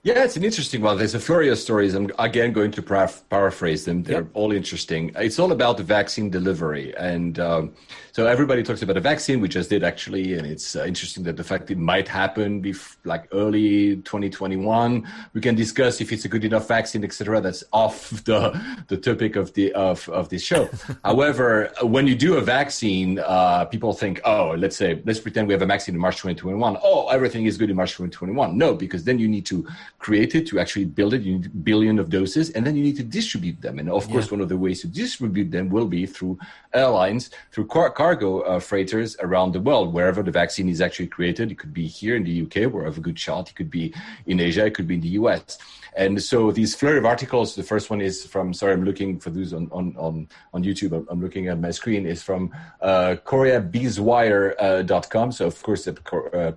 Yeah, 0.02 0.24
it's 0.24 0.38
an 0.38 0.46
interesting 0.46 0.82
one. 0.82 0.98
There's 0.98 1.14
a 1.14 1.20
flurry 1.20 1.50
of 1.50 1.58
stories. 1.60 1.94
I'm 1.94 2.10
again 2.20 2.54
going 2.54 2.72
to 2.72 2.82
paraph- 2.82 3.24
paraphrase 3.30 3.84
them. 3.84 4.02
They're 4.04 4.22
Yep. 4.22 4.30
all 4.34 4.54
interesting. 4.54 5.12
It's 5.18 5.38
all 5.40 5.52
about 5.52 5.76
the 5.76 5.84
vaccine 5.84 6.30
delivery. 6.30 6.96
And 6.96 7.38
um, 7.38 7.74
so 8.14 8.26
everybody 8.26 8.64
talks 8.64 8.82
about 8.82 8.96
a 8.96 9.02
vaccine. 9.02 9.42
We 9.42 9.50
just 9.50 9.70
did 9.70 9.84
actually. 9.84 10.36
And 10.36 10.48
it's 10.48 10.74
uh, 10.78 10.86
interesting 10.86 11.24
that 11.26 11.36
the 11.36 11.44
fact 11.44 11.70
it 11.70 11.78
might 11.78 12.08
happen 12.08 12.64
bef- 12.64 12.96
like 13.04 13.28
early 13.34 13.98
2021. 13.98 15.06
We 15.34 15.42
can 15.42 15.56
discuss 15.56 16.00
if 16.00 16.14
it's 16.14 16.24
a 16.24 16.30
good 16.30 16.46
enough 16.46 16.66
vaccine, 16.70 17.04
etc. 17.04 17.42
That's 17.42 17.66
off 17.74 18.10
the, 18.24 18.58
the 18.88 18.96
topic 18.96 19.36
of 19.36 19.54
the 19.54 19.74
of, 19.74 20.08
of 20.08 20.30
this 20.30 20.44
show. 20.44 20.70
However, 21.04 21.74
when 21.82 22.08
you 22.08 22.16
do 22.16 22.38
a 22.38 22.42
vaccine, 22.42 23.20
uh, 23.20 23.66
people 23.66 23.92
think, 23.92 24.22
oh, 24.24 24.56
let's 24.58 24.78
say, 24.78 25.02
let's 25.04 25.20
pretend 25.20 25.50
we 25.50 25.54
have 25.54 25.62
a 25.62 25.66
vaccine 25.66 25.94
in 25.94 26.00
March 26.00 26.16
2021. 26.16 26.78
Oh, 26.82 27.10
everything 27.10 27.48
is 27.48 27.58
good 27.58 27.70
in 27.70 27.76
March 27.76 27.92
2021. 27.92 28.58
No, 28.58 28.74
because 28.76 29.04
then 29.04 29.20
you 29.20 29.28
need 29.28 29.46
to 29.48 29.68
create 30.00 30.34
it 30.34 30.48
to 30.48 30.60
actually 30.60 30.86
build 30.86 31.14
it. 31.14 31.22
You 31.22 31.38
need 31.38 31.46
a 31.46 31.50
billion 31.50 32.00
of 32.00 32.10
doses, 32.10 32.50
and 32.52 32.66
then 32.66 32.76
you 32.76 32.84
need 32.84 32.96
to 32.96 33.04
distribute 33.04 33.62
them. 33.62 33.80
And 33.80 33.90
of 33.90 34.10
course, 34.10 34.32
one 34.32 34.42
of 34.42 34.50
the 34.50 34.58
ways 34.58 34.82
to 34.82 34.88
distribute 34.88 35.52
them 35.52 35.70
will 35.70 35.88
be 35.88 36.06
through 36.06 36.40
airlines, 36.74 37.30
through 37.52 37.68
car- 37.68 37.92
cargo 37.92 38.42
uh, 38.42 38.60
freighters 38.60 39.18
around 39.20 39.52
the 39.52 39.60
world, 39.60 39.94
wherever 39.94 40.24
the 40.24 40.32
vaccine 40.32 40.70
is 40.70 40.82
actually 40.82 41.08
created. 41.08 41.52
It 41.52 41.60
could 41.60 41.74
be 41.74 41.86
here 41.86 42.16
in 42.16 42.24
the 42.24 42.42
UK, 42.44 42.72
where 42.72 42.84
I 42.84 42.86
have 42.86 42.98
a 42.98 43.02
good 43.02 43.20
shot. 43.20 43.50
It 43.50 43.56
could 43.56 43.70
be 43.70 43.94
in 44.26 44.40
Asia. 44.40 44.66
It 44.66 44.74
could 44.74 44.88
be 44.88 44.96
in 44.96 45.02
the 45.02 45.10
US. 45.10 45.58
And 45.96 46.22
so 46.22 46.52
these 46.52 46.76
flurry 46.76 46.98
of 46.98 47.06
articles, 47.06 47.56
the 47.56 47.64
first 47.64 47.90
one 47.90 48.00
is 48.00 48.26
from, 48.26 48.54
sorry, 48.54 48.74
I'm 48.74 48.86
looking 48.86 49.20
for 49.20 49.32
those 49.32 49.54
on, 49.54 49.68
on, 49.72 49.96
on, 49.98 50.28
on 50.54 50.64
YouTube. 50.64 50.94
I'm, 50.94 51.08
I'm 51.10 51.20
looking 51.22 51.48
at 51.48 51.60
my 51.60 51.72
screen, 51.72 52.06
is 52.06 52.22
from 52.24 52.54
uh, 52.82 53.16
KoreaBizWire.com. 53.26 55.32
So, 55.32 55.48
of 55.48 55.64
course, 55.64 55.88
uh, 55.88 55.94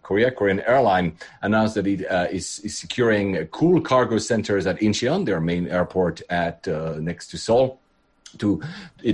Korea, 0.02 0.30
Korean 0.30 0.60
airline 0.60 1.16
announced 1.42 1.76
that 1.76 1.86
it 1.86 2.04
uh, 2.10 2.26
is, 2.30 2.58
is 2.60 2.76
securing 2.78 3.31
uh, 3.36 3.44
cool 3.46 3.80
cargo 3.80 4.18
centers 4.18 4.66
at 4.66 4.78
Incheon, 4.80 5.24
their 5.24 5.40
main 5.40 5.68
airport 5.68 6.22
at 6.30 6.66
uh, 6.68 6.96
next 6.98 7.28
to 7.28 7.38
Seoul 7.38 7.78
to 8.38 8.62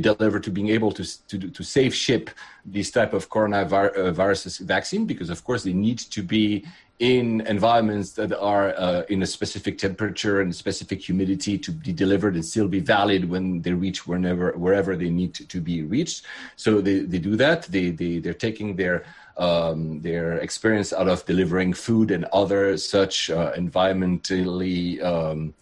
deliver 0.00 0.38
to 0.38 0.50
being 0.50 0.68
able 0.68 0.92
to 0.92 1.04
to, 1.26 1.38
to 1.50 1.62
safe 1.64 1.94
ship 1.94 2.30
this 2.64 2.90
type 2.90 3.12
of 3.12 3.28
coronavirus 3.28 4.60
vaccine 4.60 5.06
because 5.06 5.30
of 5.30 5.42
course 5.44 5.64
they 5.64 5.72
need 5.72 5.98
to 5.98 6.22
be 6.22 6.64
in 6.98 7.40
environments 7.42 8.12
that 8.12 8.32
are 8.36 8.74
uh, 8.76 9.02
in 9.08 9.22
a 9.22 9.26
specific 9.26 9.78
temperature 9.78 10.40
and 10.40 10.54
specific 10.54 11.00
humidity 11.00 11.56
to 11.56 11.70
be 11.70 11.92
delivered 11.92 12.34
and 12.34 12.44
still 12.44 12.66
be 12.66 12.80
valid 12.80 13.28
when 13.30 13.62
they 13.62 13.72
reach 13.72 14.06
whenever 14.06 14.52
wherever 14.52 14.96
they 14.96 15.08
need 15.08 15.32
to, 15.32 15.46
to 15.46 15.60
be 15.60 15.82
reached. 15.82 16.24
So 16.56 16.80
they, 16.80 17.00
they 17.00 17.18
do 17.18 17.36
that. 17.36 17.62
They, 17.62 17.90
they 17.90 18.18
they're 18.18 18.34
taking 18.34 18.74
their 18.74 19.04
um, 19.38 20.00
their 20.00 20.38
experience 20.38 20.92
out 20.92 21.08
of 21.08 21.24
delivering 21.24 21.72
food 21.72 22.10
and 22.10 22.24
other 22.26 22.76
such 22.76 23.30
uh, 23.30 23.52
environmentally 23.52 25.02
um, 25.02 25.54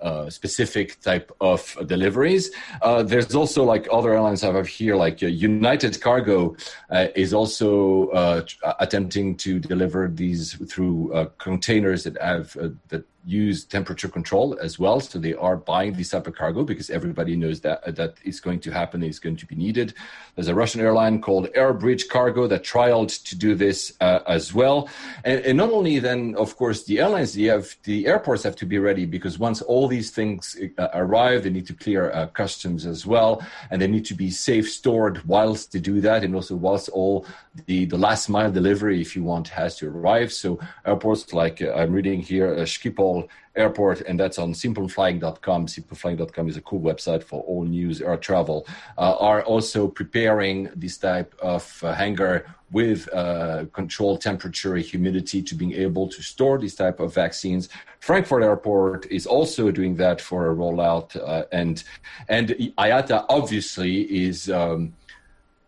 uh, 0.00 0.28
specific 0.28 1.00
type 1.00 1.32
of 1.40 1.76
deliveries. 1.86 2.50
Uh, 2.82 3.02
there's 3.02 3.34
also 3.34 3.64
like 3.64 3.88
other 3.90 4.12
airlines 4.12 4.44
I 4.44 4.52
have 4.52 4.66
here, 4.66 4.96
like 4.96 5.22
uh, 5.22 5.26
United 5.26 6.00
Cargo 6.00 6.56
uh, 6.90 7.06
is 7.16 7.32
also 7.32 8.08
uh, 8.08 8.44
attempting 8.80 9.34
to 9.38 9.58
deliver 9.58 10.08
these 10.08 10.54
through 10.70 11.12
uh, 11.14 11.26
containers 11.38 12.04
that 12.04 12.20
have 12.20 12.52
that 12.88 13.04
use 13.24 13.64
temperature 13.64 14.08
control 14.08 14.58
as 14.60 14.78
well. 14.78 15.00
So 15.00 15.18
they 15.18 15.34
are 15.34 15.56
buying 15.56 15.94
this 15.94 16.10
type 16.10 16.26
of 16.26 16.34
cargo 16.34 16.64
because 16.64 16.90
everybody 16.90 17.36
knows 17.36 17.60
that 17.60 17.82
uh, 17.84 17.90
that 17.92 18.16
is 18.24 18.40
going 18.40 18.60
to 18.60 18.70
happen. 18.70 19.02
Is 19.02 19.18
going 19.18 19.36
to 19.36 19.46
be 19.46 19.54
needed. 19.54 19.94
There's 20.34 20.48
a 20.48 20.54
Russian 20.54 20.80
airline 20.80 21.20
called 21.20 21.48
Airbridge 21.54 22.08
Cargo 22.08 22.46
that 22.48 22.64
trialed 22.64 23.22
to 23.24 23.36
do 23.36 23.54
this 23.54 23.94
uh, 24.00 24.20
as 24.26 24.52
well. 24.52 24.88
And, 25.24 25.40
and 25.44 25.58
not 25.58 25.70
only 25.70 25.98
then, 25.98 26.34
of 26.36 26.56
course, 26.56 26.84
the 26.84 27.00
airlines, 27.00 27.34
they 27.34 27.44
have 27.44 27.76
the 27.84 28.06
airports 28.06 28.42
have 28.42 28.56
to 28.56 28.66
be 28.66 28.78
ready 28.78 29.06
because 29.06 29.38
once 29.38 29.62
all 29.62 29.88
these 29.88 30.10
things 30.10 30.56
uh, 30.78 30.88
arrive, 30.94 31.44
they 31.44 31.50
need 31.50 31.66
to 31.66 31.74
clear 31.74 32.10
uh, 32.12 32.26
customs 32.28 32.86
as 32.86 33.06
well, 33.06 33.44
and 33.70 33.80
they 33.80 33.86
need 33.86 34.04
to 34.06 34.14
be 34.14 34.30
safe 34.30 34.70
stored 34.70 35.24
whilst 35.24 35.72
they 35.72 35.80
do 35.80 36.00
that, 36.00 36.24
and 36.24 36.34
also 36.34 36.56
whilst 36.56 36.88
all 36.90 37.26
the 37.66 37.84
the 37.86 37.98
last 37.98 38.28
mile 38.28 38.50
delivery, 38.50 39.00
if 39.00 39.14
you 39.14 39.22
want, 39.22 39.48
has 39.48 39.76
to 39.78 39.88
arrive. 39.88 40.32
So 40.32 40.58
airports 40.84 41.32
like 41.32 41.62
uh, 41.62 41.72
I'm 41.74 41.92
reading 41.92 42.20
here, 42.20 42.54
uh, 42.54 42.60
Schiphol 42.60 43.28
Airport, 43.56 44.00
and 44.02 44.18
that's 44.18 44.38
on 44.38 44.52
simpleflying.com. 44.52 45.66
Simpleflying.com 45.66 46.48
is 46.48 46.56
a 46.56 46.60
cool 46.62 46.80
website 46.80 47.22
for 47.22 47.42
all 47.42 47.64
news 47.64 48.02
air 48.02 48.16
travel. 48.16 48.66
Uh, 48.98 49.16
are 49.18 49.42
also 49.42 49.86
preparing 49.86 50.68
this 50.74 50.98
type 50.98 51.34
of 51.40 51.82
uh, 51.84 51.92
hangar 51.92 52.46
with 52.72 53.08
uh, 53.14 53.66
controlled 53.72 54.20
temperature, 54.20 54.74
humidity 54.76 55.40
to 55.40 55.54
being 55.54 55.72
able 55.72 56.08
to 56.08 56.20
store 56.22 56.58
these 56.58 56.74
type 56.74 56.98
of 56.98 57.14
vaccines. 57.14 57.68
Frankfurt 58.00 58.42
Airport 58.42 59.06
is 59.12 59.26
also 59.26 59.70
doing 59.70 59.94
that 59.96 60.20
for 60.20 60.50
a 60.50 60.54
rollout, 60.54 61.14
uh, 61.16 61.44
and 61.52 61.84
and 62.28 62.48
IATA 62.78 63.26
obviously 63.28 64.02
is. 64.26 64.50
Um, 64.50 64.94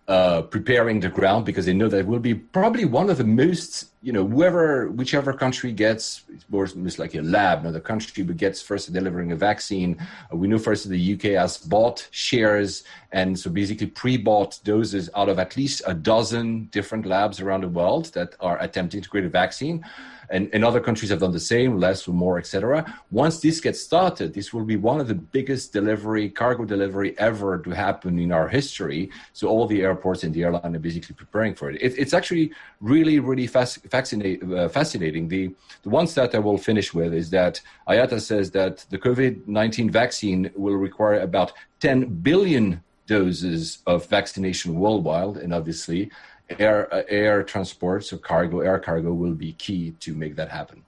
uh, 0.08 0.42
preparing 0.42 1.00
the 1.00 1.08
ground 1.08 1.44
because 1.44 1.66
they 1.66 1.74
know 1.74 1.88
that 1.88 2.06
will 2.06 2.20
be 2.20 2.34
probably 2.34 2.84
one 2.84 3.10
of 3.10 3.18
the 3.18 3.24
most, 3.24 3.86
you 4.06 4.12
know, 4.12 4.24
whoever, 4.24 4.88
whichever 4.90 5.32
country 5.32 5.72
gets, 5.72 6.22
or 6.52 6.62
it's 6.62 6.98
like 7.00 7.16
a 7.16 7.22
lab, 7.22 7.62
another 7.62 7.80
country 7.80 8.22
who 8.22 8.32
gets 8.32 8.62
first 8.62 8.92
delivering 8.92 9.32
a 9.32 9.36
vaccine. 9.36 9.98
Uh, 10.32 10.36
we 10.36 10.46
know 10.46 10.58
first 10.58 10.88
the 10.88 11.14
UK 11.14 11.22
has 11.42 11.58
bought 11.58 12.06
shares 12.12 12.84
and 13.10 13.36
so 13.36 13.50
basically 13.50 13.88
pre-bought 13.88 14.60
doses 14.62 15.10
out 15.16 15.28
of 15.28 15.40
at 15.40 15.56
least 15.56 15.82
a 15.86 15.94
dozen 15.94 16.66
different 16.66 17.04
labs 17.04 17.40
around 17.40 17.62
the 17.62 17.68
world 17.68 18.04
that 18.14 18.36
are 18.38 18.62
attempting 18.62 19.00
to 19.00 19.08
create 19.08 19.26
a 19.26 19.28
vaccine 19.28 19.84
and, 20.30 20.50
and 20.52 20.64
other 20.64 20.80
countries 20.80 21.10
have 21.10 21.20
done 21.20 21.32
the 21.32 21.40
same, 21.40 21.78
less 21.78 22.06
or 22.08 22.12
more, 22.12 22.38
etc. 22.38 22.84
Once 23.10 23.40
this 23.40 23.60
gets 23.60 23.80
started, 23.80 24.34
this 24.34 24.52
will 24.52 24.64
be 24.64 24.76
one 24.76 25.00
of 25.00 25.08
the 25.08 25.14
biggest 25.14 25.72
delivery, 25.72 26.28
cargo 26.28 26.64
delivery 26.64 27.16
ever 27.18 27.58
to 27.58 27.70
happen 27.70 28.18
in 28.18 28.32
our 28.32 28.48
history. 28.48 29.10
So 29.32 29.48
all 29.48 29.66
the 29.66 29.82
airports 29.82 30.24
and 30.24 30.34
the 30.34 30.44
airline 30.44 30.74
are 30.74 30.78
basically 30.78 31.14
preparing 31.14 31.54
for 31.54 31.70
it. 31.70 31.80
it 31.80 31.98
it's 31.98 32.14
actually 32.14 32.52
really, 32.80 33.20
really 33.20 33.46
fascinate, 33.46 33.90
uh, 33.96 34.68
fascinating. 34.68 35.28
The, 35.28 35.54
the 35.82 35.88
one 35.90 36.06
stat 36.06 36.34
I 36.34 36.38
will 36.38 36.58
finish 36.58 36.94
with 36.94 37.12
is 37.14 37.30
that 37.30 37.60
IATA 37.88 38.20
says 38.20 38.50
that 38.52 38.84
the 38.90 38.98
COVID-19 38.98 39.90
vaccine 39.90 40.50
will 40.54 40.76
require 40.76 41.20
about 41.20 41.52
10 41.80 42.06
billion 42.22 42.82
doses 43.06 43.78
of 43.86 44.06
vaccination 44.06 44.74
worldwide, 44.74 45.36
and 45.36 45.54
obviously 45.54 46.10
air 46.58 46.92
uh, 46.92 47.02
air 47.08 47.42
transport, 47.42 48.04
so 48.04 48.16
cargo, 48.16 48.60
air 48.60 48.78
cargo, 48.78 49.12
will 49.12 49.34
be 49.34 49.52
key 49.52 49.92
to 50.00 50.14
make 50.14 50.36
that 50.36 50.48
happen. 50.48 50.82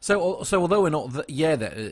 So, 0.00 0.42
so 0.44 0.62
although 0.62 0.82
we're 0.82 0.90
not, 0.90 1.12
th- 1.12 1.26
yeah, 1.28 1.52
uh, 1.52 1.90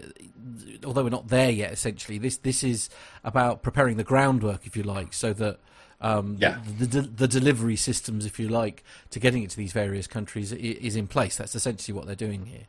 although 0.86 1.05
we're 1.05 1.11
not 1.11 1.28
there 1.28 1.51
yet, 1.51 1.72
essentially, 1.72 2.18
this 2.18 2.39
this 2.39 2.64
is 2.64 2.89
about 3.24 3.62
preparing 3.62 3.97
the 3.97 4.05
groundwork, 4.05 4.66
if 4.66 4.76
you 4.76 4.82
like, 4.82 5.12
so 5.12 5.32
that 5.34 5.59
um, 6.01 6.36
yeah. 6.40 6.59
the, 6.78 6.86
the, 6.86 7.03
the 7.03 7.28
delivery 7.28 7.76
systems, 7.76 8.24
if 8.24 8.38
you 8.38 8.49
like, 8.49 8.84
to 9.11 9.18
getting 9.18 9.42
it 9.42 9.51
to 9.51 9.57
these 9.57 9.72
various 9.72 10.07
countries 10.07 10.53
is 10.53 10.96
in 10.96 11.07
place. 11.07 11.36
That's 11.36 11.55
essentially 11.55 11.96
what 11.96 12.07
they're 12.07 12.14
doing 12.14 12.46
here. 12.46 12.66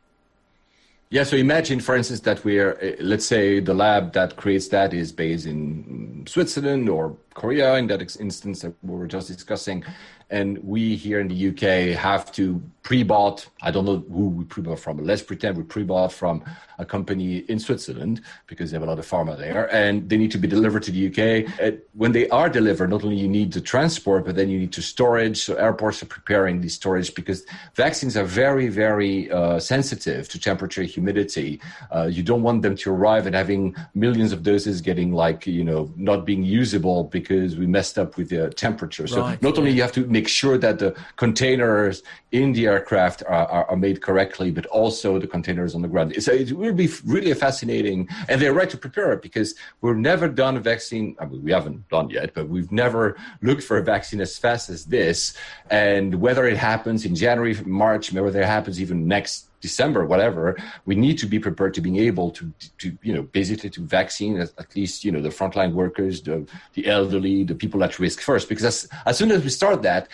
Yeah, 1.12 1.24
so 1.24 1.36
imagine, 1.36 1.80
for 1.80 1.96
instance, 1.96 2.20
that 2.20 2.44
we're, 2.44 2.74
uh, 2.74 3.02
let's 3.02 3.26
say 3.26 3.58
the 3.58 3.74
lab 3.74 4.12
that 4.12 4.36
creates 4.36 4.68
that 4.68 4.94
is 4.94 5.10
based 5.10 5.44
in 5.44 6.24
Switzerland 6.28 6.88
or 6.88 7.16
Korea 7.34 7.74
in 7.74 7.88
that 7.88 8.00
instance 8.00 8.62
that 8.62 8.72
we 8.82 8.96
were 8.96 9.08
just 9.08 9.26
discussing. 9.26 9.82
And 10.30 10.58
we 10.62 10.94
here 10.94 11.18
in 11.18 11.26
the 11.26 11.48
UK 11.48 11.98
have 11.98 12.30
to 12.32 12.62
pre-bought, 12.82 13.46
I 13.62 13.70
don't 13.70 13.84
know 13.84 13.98
who 14.10 14.28
we 14.28 14.44
pre-bought 14.44 14.78
from, 14.78 14.96
but 14.96 15.06
let's 15.06 15.22
pretend 15.22 15.56
we 15.56 15.64
pre-bought 15.64 16.12
from 16.12 16.42
a 16.78 16.84
company 16.84 17.38
in 17.38 17.58
Switzerland 17.58 18.22
because 18.46 18.70
they 18.70 18.76
have 18.76 18.82
a 18.82 18.86
lot 18.86 18.98
of 18.98 19.06
pharma 19.06 19.36
there 19.36 19.72
and 19.72 20.08
they 20.08 20.16
need 20.16 20.30
to 20.30 20.38
be 20.38 20.48
delivered 20.48 20.82
to 20.84 20.90
the 20.90 21.08
UK. 21.08 21.52
And 21.60 21.80
when 21.92 22.12
they 22.12 22.26
are 22.30 22.48
delivered, 22.48 22.88
not 22.88 23.04
only 23.04 23.16
you 23.16 23.28
need 23.28 23.52
the 23.52 23.60
transport, 23.60 24.24
but 24.24 24.34
then 24.34 24.48
you 24.48 24.58
need 24.58 24.72
to 24.72 24.82
storage. 24.82 25.42
So 25.42 25.54
airports 25.56 26.02
are 26.02 26.06
preparing 26.06 26.62
the 26.62 26.70
storage 26.70 27.14
because 27.14 27.44
vaccines 27.74 28.16
are 28.16 28.24
very, 28.24 28.68
very 28.68 29.30
uh, 29.30 29.58
sensitive 29.58 30.28
to 30.30 30.40
temperature, 30.40 30.82
humidity. 30.82 31.60
Uh, 31.94 32.06
you 32.06 32.22
don't 32.22 32.42
want 32.42 32.62
them 32.62 32.76
to 32.76 32.90
arrive 32.92 33.26
and 33.26 33.34
having 33.34 33.76
millions 33.94 34.32
of 34.32 34.42
doses 34.42 34.80
getting 34.80 35.12
like, 35.12 35.46
you 35.46 35.64
know, 35.64 35.92
not 35.96 36.24
being 36.24 36.42
usable 36.42 37.04
because 37.04 37.56
we 37.56 37.66
messed 37.66 37.98
up 37.98 38.16
with 38.16 38.30
the 38.30 38.48
temperature. 38.50 39.06
So 39.06 39.20
right, 39.20 39.42
not 39.42 39.58
only 39.58 39.70
you 39.70 39.82
have 39.82 39.92
to 39.92 40.06
make 40.06 40.28
sure 40.28 40.56
that 40.56 40.78
the 40.78 40.96
containers 41.16 42.02
in 42.32 42.52
the 42.52 42.69
aircraft 42.70 43.22
are, 43.26 43.46
are, 43.56 43.64
are, 43.70 43.76
made 43.76 44.00
correctly, 44.00 44.50
but 44.50 44.66
also 44.66 45.18
the 45.18 45.26
containers 45.26 45.74
on 45.74 45.82
the 45.82 45.88
ground. 45.88 46.14
So 46.22 46.32
it 46.32 46.52
will 46.52 46.72
be 46.72 46.88
really 47.04 47.34
fascinating, 47.34 48.08
and 48.28 48.40
they're 48.40 48.54
right 48.60 48.70
to 48.70 48.76
prepare 48.86 49.16
because 49.16 49.54
we've 49.80 49.96
never 49.96 50.28
done 50.28 50.56
a 50.56 50.60
vaccine. 50.60 51.16
I 51.20 51.26
mean, 51.26 51.42
we 51.42 51.52
haven't 51.52 51.88
done 51.88 52.10
yet, 52.10 52.34
but 52.34 52.48
we've 52.48 52.72
never 52.72 53.16
looked 53.42 53.62
for 53.62 53.76
a 53.78 53.82
vaccine 53.82 54.20
as 54.20 54.38
fast 54.38 54.70
as 54.70 54.86
this. 54.86 55.34
And 55.70 56.06
whether 56.24 56.46
it 56.46 56.56
happens 56.56 57.04
in 57.04 57.14
January, 57.14 57.54
March, 57.64 58.12
whether 58.12 58.40
it 58.40 58.46
happens 58.46 58.80
even 58.80 59.08
next 59.08 59.50
December, 59.60 60.06
whatever, 60.06 60.56
we 60.86 60.94
need 60.94 61.18
to 61.18 61.26
be 61.26 61.38
prepared 61.38 61.74
to 61.74 61.80
being 61.80 61.98
able 61.98 62.30
to, 62.30 62.52
to 62.78 62.96
you 63.02 63.12
know, 63.12 63.22
basically 63.22 63.70
to 63.70 63.80
vaccine 63.82 64.40
at, 64.40 64.50
at, 64.58 64.74
least, 64.74 65.04
you 65.04 65.12
know, 65.12 65.20
the 65.20 65.28
frontline 65.28 65.72
workers, 65.74 66.22
the, 66.22 66.46
the 66.74 66.86
elderly, 66.86 67.44
the 67.44 67.54
people 67.54 67.84
at 67.84 67.98
risk 67.98 68.20
first. 68.20 68.48
Because 68.48 68.64
as, 68.64 68.88
as 69.06 69.18
soon 69.18 69.30
as 69.30 69.42
we 69.42 69.50
start 69.50 69.82
that, 69.82 70.08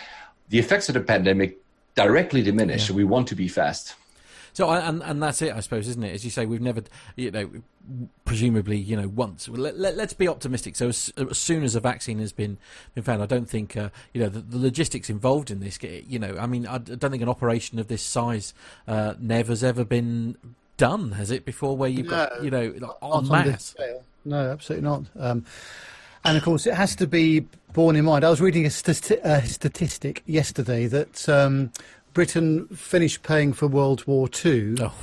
the 0.49 0.59
effects 0.59 0.89
of 0.89 0.93
the 0.93 1.01
pandemic 1.01 1.59
directly 1.97 2.41
diminish. 2.41 2.83
Yeah. 2.83 2.87
So 2.87 2.93
we 2.93 3.03
want 3.03 3.27
to 3.27 3.35
be 3.35 3.49
fast. 3.49 3.95
So 4.53 4.69
and 4.69 5.03
and 5.03 5.21
that's 5.21 5.41
it, 5.41 5.53
I 5.53 5.59
suppose, 5.59 5.87
isn't 5.87 6.03
it? 6.03 6.15
As 6.15 6.23
you 6.25 6.31
say, 6.31 6.45
we've 6.45 6.61
never, 6.61 6.81
you 7.15 7.29
know, 7.29 7.49
presumably, 8.25 8.77
you 8.77 8.95
know, 8.95 9.07
once. 9.07 9.47
Let, 9.47 9.75
us 9.75 9.95
let, 9.95 10.17
be 10.17 10.27
optimistic. 10.27 10.75
So 10.75 10.87
as, 10.87 11.13
as, 11.15 11.37
soon 11.37 11.63
as 11.63 11.75
a 11.75 11.79
vaccine 11.79 12.17
has 12.19 12.31
been 12.31 12.57
been 12.95 13.03
found, 13.03 13.21
I 13.21 13.27
don't 13.27 13.47
think, 13.47 13.77
uh, 13.77 13.89
you 14.13 14.21
know, 14.21 14.29
the, 14.29 14.39
the, 14.39 14.57
logistics 14.57 15.11
involved 15.11 15.51
in 15.51 15.59
this. 15.59 15.77
You 15.83 16.17
know, 16.17 16.37
I 16.39 16.47
mean, 16.47 16.65
I 16.65 16.79
don't 16.79 17.11
think 17.11 17.21
an 17.21 17.29
operation 17.29 17.77
of 17.77 17.87
this 17.87 18.01
size, 18.01 18.55
uh, 18.87 19.13
never 19.19 19.51
has 19.51 19.63
ever 19.63 19.83
been 19.83 20.37
done, 20.77 21.11
has 21.11 21.29
it? 21.29 21.45
Before, 21.45 21.77
where 21.77 21.89
you've 21.89 22.07
no, 22.07 22.11
got, 22.11 22.43
you 22.43 22.49
know, 22.49 22.95
en 23.03 23.27
masse. 23.27 23.75
No, 24.25 24.51
absolutely 24.51 24.89
not. 24.89 25.03
Um, 25.19 25.45
and 26.27 26.35
of 26.35 26.43
course, 26.43 26.67
it 26.67 26.73
has 26.73 26.95
to 26.97 27.07
be 27.07 27.47
borne 27.71 27.95
in 27.95 28.03
mind. 28.03 28.25
I 28.25 28.29
was 28.29 28.41
reading 28.41 28.65
a, 28.65 28.69
stati- 28.69 29.23
a 29.23 29.45
statistic 29.47 30.23
yesterday 30.25 30.85
that 30.87 31.27
um, 31.29 31.71
Britain 32.13 32.67
finished 32.67 33.23
paying 33.23 33.53
for 33.53 33.67
World 33.67 34.05
War 34.07 34.27
II 34.43 34.75
oh. 34.81 34.93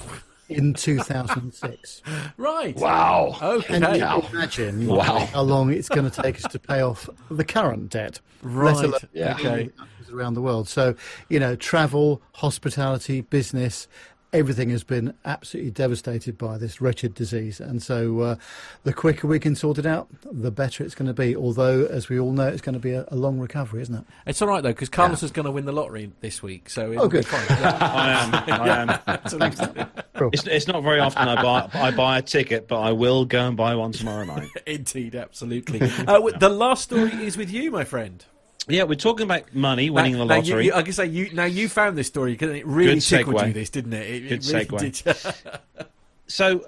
in 0.50 0.74
2006. 0.74 2.02
right. 2.36 2.76
Wow. 2.76 3.38
Okay. 3.40 3.80
Can 3.80 3.94
you 3.94 4.28
imagine 4.32 4.86
wow. 4.86 5.26
how 5.32 5.40
long 5.40 5.72
it's 5.72 5.88
going 5.88 6.10
to 6.10 6.22
take 6.22 6.36
us 6.36 6.52
to 6.52 6.58
pay 6.58 6.82
off 6.82 7.08
the 7.30 7.44
current 7.44 7.88
debt? 7.88 8.20
Right. 8.42 8.92
yeah. 9.14 9.36
Okay. 9.40 9.70
Around 10.12 10.34
the 10.34 10.42
world. 10.42 10.68
So, 10.68 10.94
you 11.30 11.40
know, 11.40 11.56
travel, 11.56 12.20
hospitality, 12.32 13.22
business, 13.22 13.88
everything 14.34 14.68
has 14.70 14.82
been 14.82 15.14
absolutely 15.24 15.70
devastated 15.70 16.36
by 16.36 16.58
this 16.58 16.80
wretched 16.80 17.14
disease. 17.14 17.60
And 17.60 17.82
so 17.82 18.20
uh, 18.20 18.36
the 18.82 18.92
quicker 18.92 19.28
we 19.28 19.38
can 19.38 19.54
sort 19.54 19.78
it 19.78 19.86
out, 19.86 20.08
the 20.24 20.50
better 20.50 20.82
it's 20.84 20.94
going 20.94 21.06
to 21.06 21.14
be. 21.14 21.36
Although, 21.36 21.86
as 21.86 22.08
we 22.08 22.18
all 22.18 22.32
know, 22.32 22.48
it's 22.48 22.60
going 22.60 22.74
to 22.74 22.80
be 22.80 22.92
a, 22.92 23.06
a 23.08 23.16
long 23.16 23.38
recovery, 23.38 23.80
isn't 23.82 23.94
it? 23.94 24.04
It's 24.26 24.42
all 24.42 24.48
right, 24.48 24.62
though, 24.62 24.70
because 24.70 24.88
Carlos 24.88 25.22
yeah. 25.22 25.26
is 25.26 25.30
going 25.30 25.46
to 25.46 25.52
win 25.52 25.64
the 25.64 25.72
lottery 25.72 26.10
this 26.20 26.42
week. 26.42 26.68
So 26.68 26.92
oh, 26.98 27.08
good. 27.08 27.26
I 27.32 28.10
am. 28.10 28.34
I 28.60 28.68
am. 28.68 30.30
it's, 30.32 30.46
it's, 30.46 30.66
not 30.66 30.82
very 30.82 30.98
often 30.98 31.28
I 31.28 31.40
buy, 31.40 31.70
I 31.72 31.90
buy 31.92 32.18
a 32.18 32.22
ticket, 32.22 32.66
but 32.66 32.80
I 32.80 32.92
will 32.92 33.24
go 33.24 33.46
and 33.46 33.56
buy 33.56 33.76
one 33.76 33.92
tomorrow 33.92 34.24
night. 34.24 34.48
Indeed, 34.66 35.14
absolutely. 35.14 35.80
Uh, 35.80 36.20
the 36.38 36.48
last 36.48 36.82
story 36.82 37.12
is 37.24 37.36
with 37.36 37.50
you, 37.50 37.70
my 37.70 37.84
friend. 37.84 38.24
Yeah, 38.66 38.84
we're 38.84 38.94
talking 38.94 39.24
about 39.24 39.54
money, 39.54 39.90
winning 39.90 40.12
now, 40.12 40.20
the 40.20 40.24
lottery. 40.24 40.64
You, 40.66 40.72
you, 40.72 40.74
I 40.74 40.82
can 40.82 40.92
say 40.92 41.06
you 41.06 41.32
now 41.32 41.44
you 41.44 41.68
found 41.68 41.98
this 41.98 42.06
story 42.06 42.32
because 42.32 42.50
it 42.50 42.66
really 42.66 42.94
Good 42.94 43.02
tickled 43.02 43.36
segue. 43.36 43.46
you. 43.48 43.52
This 43.52 43.70
didn't 43.70 43.92
it? 43.92 44.08
it 44.08 44.28
Good 44.28 44.46
it 44.46 44.70
really 44.70 44.90
segue. 44.90 45.56
so, 46.26 46.66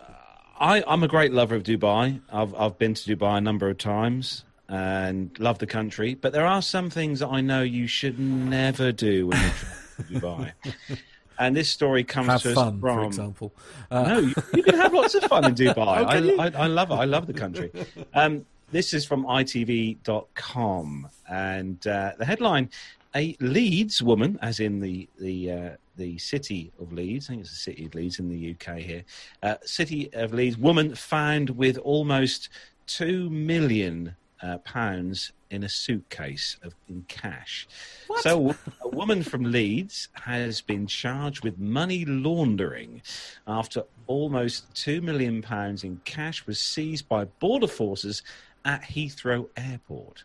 I, 0.61 0.85
I'm 0.87 1.03
a 1.03 1.09
great 1.09 1.33
lover 1.33 1.55
of 1.55 1.63
Dubai. 1.63 2.21
I've 2.31 2.55
I've 2.55 2.79
been 2.79 2.95
to 2.95 3.17
Dubai 3.17 3.39
a 3.39 3.41
number 3.41 3.71
of 3.71 3.79
times 3.79 4.45
and 4.69 5.37
love 5.39 5.59
the 5.59 5.67
country. 5.67 6.15
But 6.15 6.33
there 6.33 6.47
are 6.47 6.63
some 6.63 6.91
things 6.91 7.21
that 7.21 7.29
I 7.29 7.41
know 7.41 7.63
you 7.63 7.87
should 7.87 8.19
never 8.19 8.93
do 8.93 9.29
when 9.29 9.39
you 9.39 9.51
travel 9.51 9.87
to 9.97 10.03
Dubai. 10.21 10.53
And 11.39 11.55
this 11.55 11.71
story 11.71 12.03
comes 12.03 12.29
have 12.29 12.43
to 12.43 12.55
fun, 12.55 12.75
us 12.75 12.81
from. 12.81 12.99
For 12.99 13.07
example, 13.07 13.53
uh... 13.91 14.03
no, 14.03 14.19
you, 14.19 14.35
you, 14.55 14.63
can 14.63 14.75
have 14.77 14.95
lots 14.95 15.15
of 15.15 15.25
fun 15.25 15.45
in 15.45 15.55
Dubai. 15.55 15.79
I, 16.39 16.45
I, 16.45 16.65
I, 16.65 16.67
love 16.67 16.91
it. 16.91 16.95
I 16.95 17.05
love 17.05 17.27
the 17.27 17.35
country. 17.35 17.71
Um, 18.15 18.47
this 18.71 18.93
is 18.93 19.05
from 19.05 19.25
ITV.com, 19.25 21.09
and 21.29 21.87
uh, 21.87 22.13
the 22.19 22.25
headline: 22.25 22.71
A 23.15 23.37
Leeds 23.41 24.03
woman, 24.03 24.39
as 24.43 24.61
in 24.61 24.81
the 24.81 25.09
the 25.19 25.51
uh, 25.51 25.71
the 25.97 26.19
city 26.19 26.73
of 26.81 26.93
Leeds. 26.93 27.27
I 27.27 27.35
think 27.35 27.41
it's 27.43 27.51
the 27.51 27.57
city 27.57 27.87
of 27.87 27.95
Leeds 27.95 28.19
in 28.19 28.29
the 28.29 28.55
UK 28.55 28.79
here. 28.79 29.05
Uh, 29.43 29.57
city 29.65 30.11
of 30.13 30.33
Leeds 30.33 30.59
woman 30.59 30.95
found 30.95 31.51
with 31.51 31.79
almost 31.79 32.49
two 32.87 33.31
million 33.31 34.15
uh, 34.43 34.59
pounds 34.59 35.33
in 35.51 35.63
a 35.63 35.69
suitcase 35.69 36.57
of 36.63 36.75
in 36.89 37.05
cash. 37.09 37.69
What? 38.09 38.23
So, 38.23 38.55
a 38.83 38.89
woman 38.89 39.23
from 39.23 39.45
Leeds 39.45 40.09
has 40.15 40.61
been 40.61 40.87
charged 40.87 41.45
with 41.45 41.59
money 41.59 42.05
laundering 42.05 43.01
after 43.47 43.85
almost 44.07 44.75
two 44.75 45.01
million 45.01 45.41
pounds 45.43 45.85
in 45.85 46.01
cash 46.05 46.47
was 46.47 46.61
seized 46.61 47.09
by 47.09 47.25
border 47.25 47.69
forces 47.69 48.23
at 48.67 48.83
Heathrow 48.83 49.49
Airport. 49.57 50.25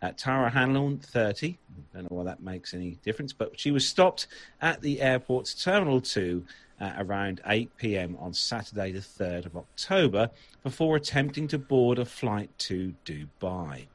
At 0.00 0.18
Tara 0.18 0.50
Hanlon, 0.50 0.98
30, 0.98 1.58
don't 1.92 2.02
know 2.10 2.18
why 2.18 2.24
that 2.24 2.42
makes 2.42 2.74
any 2.74 2.98
difference, 3.02 3.32
but 3.32 3.58
she 3.58 3.72
was 3.72 3.88
stopped 3.88 4.28
at 4.60 4.80
the 4.80 5.00
airport's 5.00 5.60
Terminal 5.60 6.00
2 6.00 6.44
at 6.80 6.96
around 7.00 7.40
8 7.46 7.76
pm 7.78 8.16
on 8.20 8.32
Saturday, 8.32 8.92
the 8.92 9.00
3rd 9.00 9.46
of 9.46 9.56
October, 9.56 10.30
before 10.68 10.96
attempting 10.96 11.48
to 11.48 11.56
board 11.56 11.98
a 11.98 12.04
flight 12.04 12.50
to 12.58 12.92
Dubai. 13.06 13.86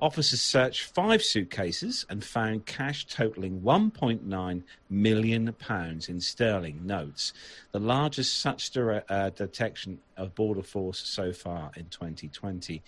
Officers 0.00 0.40
searched 0.40 0.84
five 0.84 1.22
suitcases 1.22 2.06
and 2.08 2.24
found 2.24 2.64
cash 2.64 3.04
totaling 3.04 3.60
£1.9 3.60 4.62
million 4.88 5.54
in 6.08 6.20
sterling 6.22 6.86
notes, 6.86 7.34
the 7.72 7.78
largest 7.78 8.38
such 8.40 8.74
uh, 8.74 9.28
detection 9.36 9.98
of 10.16 10.34
Border 10.34 10.62
Force 10.62 10.98
so 10.98 11.30
far 11.30 11.70
in 11.76 11.90
2020. 11.90 12.82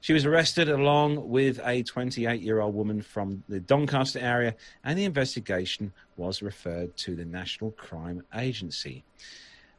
She 0.00 0.12
was 0.12 0.26
arrested 0.26 0.68
along 0.68 1.28
with 1.28 1.60
a 1.64 1.84
28 1.84 2.40
year 2.40 2.58
old 2.58 2.74
woman 2.74 3.00
from 3.00 3.44
the 3.48 3.60
Doncaster 3.60 4.18
area, 4.18 4.56
and 4.82 4.98
the 4.98 5.04
investigation 5.04 5.92
was 6.16 6.42
referred 6.42 6.96
to 6.96 7.14
the 7.14 7.24
National 7.24 7.70
Crime 7.70 8.24
Agency. 8.34 9.04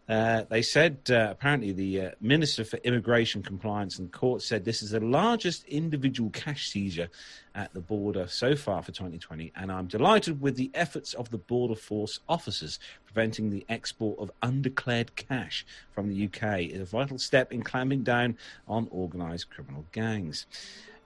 Uh, 0.09 0.43
they 0.49 0.61
said 0.61 0.99
uh, 1.09 1.29
apparently 1.31 1.71
the 1.71 2.01
uh, 2.01 2.11
Minister 2.19 2.65
for 2.65 2.77
Immigration 2.77 3.41
Compliance 3.41 3.99
and 3.99 4.11
Court 4.11 4.41
said 4.41 4.65
this 4.65 4.81
is 4.81 4.91
the 4.91 4.99
largest 4.99 5.63
individual 5.65 6.29
cash 6.31 6.69
seizure 6.69 7.07
at 7.55 7.73
the 7.73 7.79
border 7.79 8.27
so 8.27 8.55
far 8.55 8.81
for 8.81 8.91
2020, 8.91 9.53
and 9.55 9.71
I'm 9.71 9.87
delighted 9.87 10.41
with 10.41 10.57
the 10.57 10.71
efforts 10.73 11.13
of 11.13 11.29
the 11.29 11.37
Border 11.37 11.75
Force 11.75 12.19
officers 12.27 12.79
preventing 13.05 13.49
the 13.49 13.65
export 13.69 14.19
of 14.19 14.31
undeclared 14.41 15.15
cash 15.15 15.65
from 15.93 16.09
the 16.09 16.25
UK. 16.25 16.61
is 16.61 16.81
a 16.81 16.85
vital 16.85 17.17
step 17.17 17.53
in 17.53 17.61
clamping 17.61 18.03
down 18.03 18.37
on 18.67 18.89
organised 18.91 19.49
criminal 19.51 19.85
gangs. 19.93 20.47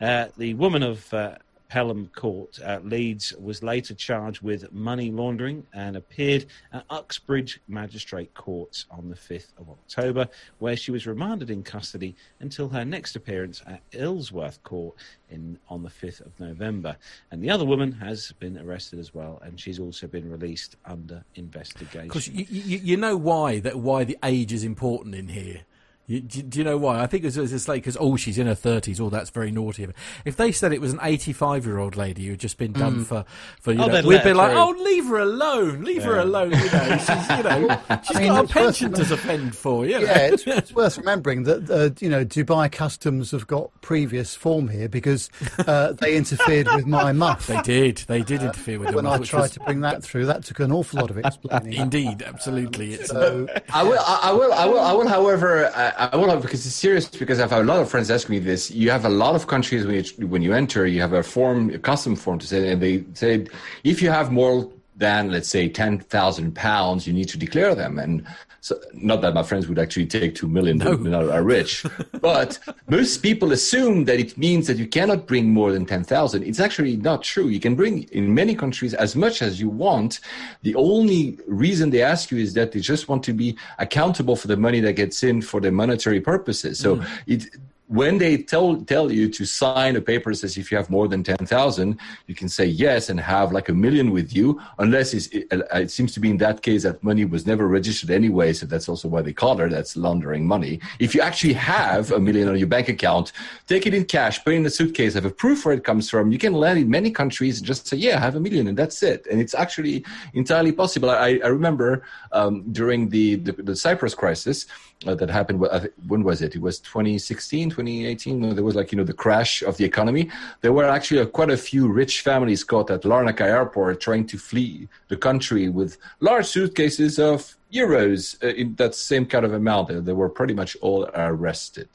Uh, 0.01 0.27
the 0.37 0.53
woman 0.55 0.83
of 0.83 1.13
uh, 1.13 1.35
Pelham 1.69 2.09
Court, 2.15 2.59
uh, 2.63 2.79
Leeds, 2.83 3.33
was 3.39 3.61
later 3.61 3.93
charged 3.93 4.41
with 4.41 4.71
money 4.71 5.11
laundering 5.11 5.65
and 5.73 5.97
appeared 5.97 6.45
at 6.71 6.85
Uxbridge 6.89 7.59
Magistrate 7.67 8.33
Courts 8.33 8.85
on 8.89 9.09
the 9.09 9.15
5th 9.15 9.51
of 9.57 9.69
October, 9.69 10.27
where 10.59 10.77
she 10.77 10.91
was 10.91 11.05
remanded 11.05 11.49
in 11.49 11.63
custody 11.63 12.15
until 12.39 12.69
her 12.69 12.85
next 12.85 13.15
appearance 13.15 13.61
at 13.67 13.81
Isleworth 13.93 14.63
Court 14.63 14.95
in, 15.29 15.59
on 15.69 15.83
the 15.83 15.89
5th 15.89 16.25
of 16.25 16.39
November. 16.39 16.95
And 17.31 17.43
the 17.43 17.49
other 17.49 17.65
woman 17.65 17.91
has 17.93 18.31
been 18.39 18.57
arrested 18.57 18.99
as 18.99 19.13
well, 19.13 19.41
and 19.43 19.59
she's 19.59 19.79
also 19.79 20.07
been 20.07 20.29
released 20.29 20.77
under 20.85 21.23
investigation. 21.35 22.07
Because 22.07 22.27
you, 22.27 22.45
you, 22.49 22.77
you 22.77 22.97
know 22.97 23.17
why 23.17 23.59
that 23.59 23.79
why 23.79 24.03
the 24.03 24.17
age 24.23 24.53
is 24.53 24.63
important 24.63 25.15
in 25.15 25.27
here. 25.27 25.61
You, 26.09 26.21
do, 26.21 26.41
do, 26.41 26.59
you 26.59 26.63
know 26.63 26.77
why? 26.77 27.01
I 27.01 27.07
think 27.07 27.25
it's, 27.25 27.35
it's 27.35 27.67
like 27.67 27.83
because 27.83 27.97
oh, 27.99 28.15
she's 28.15 28.37
in 28.37 28.47
her 28.47 28.55
thirties. 28.55 29.01
Oh, 29.01 29.09
that's 29.09 29.29
very 29.29 29.51
naughty 29.51 29.83
of 29.83 29.89
her. 29.89 29.95
If 30.23 30.37
they 30.37 30.53
said 30.53 30.71
it 30.71 30.79
was 30.79 30.93
an 30.93 30.99
eighty-five-year-old 31.03 31.97
lady 31.97 32.27
who'd 32.27 32.39
just 32.39 32.57
been 32.57 32.71
done 32.71 33.01
mm. 33.01 33.05
for 33.05 33.25
for 33.59 33.73
you 33.73 33.81
oh, 33.81 33.87
know, 33.87 34.01
we'd 34.07 34.23
be 34.23 34.31
like, 34.31 34.51
through. 34.51 34.59
oh, 34.59 34.69
leave 34.69 35.05
her 35.07 35.17
alone, 35.17 35.83
leave 35.83 35.97
yeah. 35.97 36.03
her 36.03 36.19
alone. 36.19 36.51
You 36.51 36.71
know, 36.71 36.97
she's 36.97 37.29
you 37.29 37.43
know 37.43 37.81
she's 38.07 38.15
I 38.15 38.19
mean, 38.21 38.29
got 38.29 38.45
a 38.45 38.47
pension 38.47 38.93
to 38.93 39.03
defend 39.03 39.53
for. 39.53 39.85
You 39.85 39.95
know? 39.95 40.05
Yeah, 40.05 40.17
it's, 40.19 40.43
it's, 40.47 40.73
worth 40.73 40.97
remembering 40.97 41.43
that 41.43 41.69
uh, 41.69 41.89
you 41.99 42.09
know 42.09 42.23
Dubai 42.23 42.71
Customs 42.71 43.31
have 43.31 43.45
got 43.45 43.69
previous 43.81 44.33
form 44.33 44.69
here 44.69 44.87
because 44.87 45.29
uh, 45.67 45.91
they 45.91 46.15
interfered 46.15 46.69
with 46.73 46.85
my 46.85 47.11
muff. 47.11 47.47
They 47.47 47.61
did. 47.63 47.97
They 48.07 48.21
did 48.21 48.43
uh, 48.43 48.45
interfere 48.45 48.79
with 48.79 48.95
when 48.95 49.05
I 49.05 49.17
tried 49.17 49.41
was... 49.41 49.51
to 49.51 49.59
bring 49.59 49.81
that 49.81 50.03
through. 50.03 50.27
That 50.27 50.45
took 50.45 50.61
an 50.61 50.71
awful 50.71 51.01
lot 51.01 51.09
of 51.09 51.17
explaining. 51.17 51.73
Indeed, 51.81 52.23
absolutely. 52.23 52.97
Um, 52.97 53.05
so... 53.05 53.47
I 53.73 53.83
will. 53.83 53.99
I 53.99 54.31
will. 54.31 54.53
I 54.53 54.65
will. 54.65 54.79
I 54.79 54.93
will. 54.93 55.07
However. 55.09 55.65
I 55.97 56.35
because 56.35 56.65
it's 56.65 56.75
serious 56.75 57.07
because 57.07 57.39
I've 57.39 57.49
had 57.49 57.61
a 57.61 57.63
lot 57.63 57.81
of 57.81 57.89
friends 57.89 58.11
ask 58.11 58.29
me 58.29 58.39
this. 58.39 58.69
You 58.69 58.91
have 58.91 59.05
a 59.05 59.09
lot 59.09 59.35
of 59.35 59.47
countries 59.47 59.85
when 59.85 59.95
you, 59.95 60.27
when 60.27 60.41
you 60.41 60.53
enter, 60.53 60.85
you 60.85 61.01
have 61.01 61.13
a 61.13 61.23
form, 61.23 61.71
a 61.71 61.79
custom 61.79 62.15
form 62.15 62.37
to 62.39 62.47
say, 62.47 62.71
and 62.71 62.81
they 62.81 63.03
say 63.13 63.47
if 63.83 64.01
you 64.01 64.09
have 64.11 64.31
more 64.31 64.71
than 64.95 65.31
let's 65.31 65.49
say 65.49 65.67
ten 65.67 65.99
thousand 65.99 66.55
pounds, 66.55 67.07
you 67.07 67.13
need 67.13 67.29
to 67.29 67.37
declare 67.37 67.73
them. 67.73 67.97
And 67.97 68.25
so, 68.67 68.77
not 68.91 69.21
that 69.21 69.33
my 69.33 69.43
friends 69.43 69.69
would 69.69 69.79
actually 69.79 70.07
take 70.07 70.35
two 70.35 70.49
million 70.49 70.77
no. 70.77 71.31
are 71.31 71.41
rich, 71.41 71.85
but 72.21 72.59
most 72.89 73.23
people 73.23 73.53
assume 73.53 74.03
that 74.05 74.19
it 74.19 74.37
means 74.37 74.67
that 74.67 74.75
you 74.75 74.87
cannot 74.87 75.25
bring 75.25 75.53
more 75.53 75.71
than 75.71 75.85
ten 75.85 76.03
thousand. 76.03 76.43
It's 76.43 76.59
actually 76.59 76.97
not 76.97 77.23
true. 77.23 77.47
You 77.47 77.61
can 77.61 77.75
bring 77.75 78.03
in 78.11 78.35
many 78.35 78.55
countries 78.55 78.93
as 78.93 79.15
much 79.15 79.41
as 79.41 79.61
you 79.61 79.69
want. 79.69 80.19
The 80.63 80.75
only 80.75 81.39
reason 81.47 81.91
they 81.91 82.01
ask 82.01 82.29
you 82.29 82.39
is 82.39 82.53
that 82.55 82.73
they 82.73 82.81
just 82.81 83.07
want 83.07 83.23
to 83.23 83.31
be 83.31 83.57
accountable 83.79 84.35
for 84.35 84.47
the 84.47 84.57
money 84.57 84.81
that 84.81 84.93
gets 84.93 85.23
in 85.23 85.41
for 85.41 85.61
the 85.61 85.71
monetary 85.71 86.19
purposes. 86.19 86.77
So 86.77 86.97
mm. 86.97 87.07
it 87.25 87.45
when 87.87 88.17
they 88.17 88.37
tell 88.37 88.75
tell 88.81 89.09
you 89.11 89.29
to 89.29 89.45
sign 89.45 89.95
a 89.95 90.01
paper 90.01 90.33
says 90.33 90.57
if 90.57 90.71
you 90.71 90.77
have 90.77 90.89
more 90.89 91.07
than 91.07 91.23
10,000 91.23 91.97
you 92.27 92.35
can 92.35 92.49
say 92.49 92.65
yes 92.65 93.09
and 93.09 93.17
have 93.19 93.53
like 93.53 93.69
a 93.69 93.73
million 93.73 94.11
with 94.11 94.35
you 94.35 94.61
unless 94.79 95.13
it, 95.13 95.47
it, 95.51 95.89
seems 95.89 96.13
to 96.13 96.19
be 96.19 96.29
in 96.29 96.37
that 96.37 96.61
case 96.61 96.83
that 96.83 97.01
money 97.01 97.23
was 97.23 97.45
never 97.45 97.65
registered 97.65 98.11
anyway 98.11 98.51
so 98.51 98.65
that's 98.65 98.89
also 98.89 99.07
why 99.07 99.21
they 99.21 99.31
call 99.31 99.59
it 99.61 99.69
that's 99.69 99.95
laundering 99.95 100.45
money. 100.45 100.79
If 100.99 101.15
you 101.15 101.21
actually 101.21 101.53
have 101.53 102.11
a 102.11 102.19
million 102.19 102.49
on 102.49 102.57
your 102.57 102.67
bank 102.67 102.89
account 102.89 103.31
take 103.67 103.87
it 103.87 103.93
in 103.93 104.03
cash 104.03 104.43
put 104.43 104.53
it 104.53 104.57
in 104.57 104.65
a 104.65 104.69
suitcase 104.69 105.13
have 105.13 105.25
a 105.25 105.31
proof 105.31 105.65
where 105.65 105.73
it 105.73 105.85
comes 105.85 106.09
from. 106.09 106.31
You 106.31 106.37
can 106.37 106.53
land 106.53 106.79
in 106.79 106.89
many 106.89 107.09
countries 107.09 107.59
and 107.59 107.65
just 107.65 107.87
say 107.87 107.95
yeah 107.95 108.17
I 108.17 108.19
have 108.19 108.35
a 108.35 108.41
million 108.41 108.67
and 108.67 108.77
that's 108.77 109.01
it. 109.01 109.25
And 109.31 109.39
it's 109.39 109.55
actually 109.55 110.03
entirely 110.33 110.73
possible. 110.73 111.09
I, 111.09 111.39
I 111.41 111.47
remember 111.47 112.03
um, 112.33 112.65
during 112.73 113.07
the, 113.09 113.35
the, 113.35 113.53
the 113.53 113.75
Cyprus 113.75 114.13
crisis 114.13 114.65
uh, 114.65 114.96
that 115.05 115.29
happened. 115.29 115.63
When 116.07 116.23
was 116.23 116.41
it? 116.41 116.55
It 116.55 116.61
was 116.61 116.79
2016, 116.79 117.69
2018. 117.69 118.55
There 118.55 118.63
was 118.63 118.75
like 118.75 118.91
you 118.91 118.97
know 118.97 119.03
the 119.03 119.13
crash 119.13 119.61
of 119.61 119.77
the 119.77 119.85
economy. 119.85 120.29
There 120.61 120.73
were 120.73 120.85
actually 120.85 121.25
quite 121.27 121.49
a 121.49 121.57
few 121.57 121.87
rich 121.87 122.21
families 122.21 122.63
caught 122.63 122.89
at 122.89 123.03
Larnaca 123.03 123.41
airport 123.41 124.01
trying 124.01 124.25
to 124.27 124.37
flee 124.37 124.87
the 125.07 125.17
country 125.17 125.69
with 125.69 125.97
large 126.19 126.45
suitcases 126.45 127.19
of 127.19 127.55
euros 127.71 128.41
uh, 128.43 128.47
in 128.47 128.75
that 128.75 128.95
same 128.95 129.25
kind 129.25 129.45
of 129.45 129.53
amount. 129.53 129.89
They, 129.89 129.99
they 129.99 130.13
were 130.13 130.29
pretty 130.29 130.53
much 130.53 130.75
all 130.81 131.09
arrested. 131.13 131.89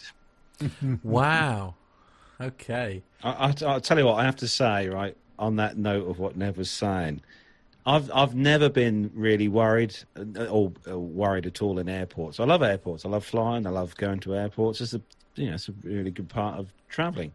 wow. 1.02 1.74
Okay. 2.40 3.02
I, 3.22 3.30
I, 3.30 3.54
I'll 3.66 3.80
tell 3.80 3.98
you 3.98 4.06
what 4.06 4.20
I 4.20 4.24
have 4.24 4.36
to 4.36 4.48
say. 4.48 4.88
Right 4.88 5.16
on 5.38 5.56
that 5.56 5.76
note 5.76 6.08
of 6.08 6.20
what 6.20 6.36
Nev 6.36 6.56
was 6.56 6.70
saying 6.70 7.20
I've 7.84 8.10
I've 8.14 8.34
never 8.34 8.68
been 8.68 9.10
really 9.14 9.48
worried 9.48 9.96
uh, 10.16 10.44
or, 10.44 10.72
or, 10.86 10.98
worried 10.98 11.46
at 11.46 11.62
all 11.62 11.78
in 11.78 11.88
airports. 11.88 12.38
I 12.38 12.44
love 12.44 12.62
airports. 12.62 13.04
I 13.04 13.08
love 13.08 13.24
flying. 13.24 13.66
I 13.66 13.70
love 13.70 13.96
going 13.96 14.20
to 14.20 14.36
airports. 14.36 14.80
It's 14.80 14.94
a 14.94 15.00
you 15.34 15.48
know 15.48 15.54
it's 15.54 15.68
a 15.68 15.74
really 15.82 16.10
good 16.10 16.28
part 16.28 16.58
of 16.58 16.72
traveling. 16.88 17.32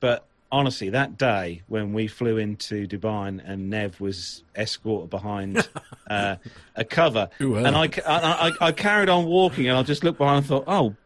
But 0.00 0.26
honestly, 0.50 0.90
that 0.90 1.16
day 1.16 1.62
when 1.68 1.92
we 1.92 2.08
flew 2.08 2.36
into 2.36 2.86
Dubai 2.86 3.40
and 3.44 3.70
Nev 3.70 4.00
was 4.00 4.42
escorted 4.56 5.10
behind 5.10 5.68
uh, 6.10 6.36
a 6.74 6.84
cover, 6.84 7.28
Ooh, 7.40 7.56
and 7.56 7.76
I, 7.76 7.84
I, 7.84 7.88
I, 8.06 8.52
I 8.60 8.72
carried 8.72 9.08
on 9.08 9.26
walking, 9.26 9.68
and 9.68 9.78
I 9.78 9.82
just 9.82 10.02
looked 10.02 10.18
behind 10.18 10.38
and 10.38 10.46
thought, 10.46 10.64
oh 10.66 10.96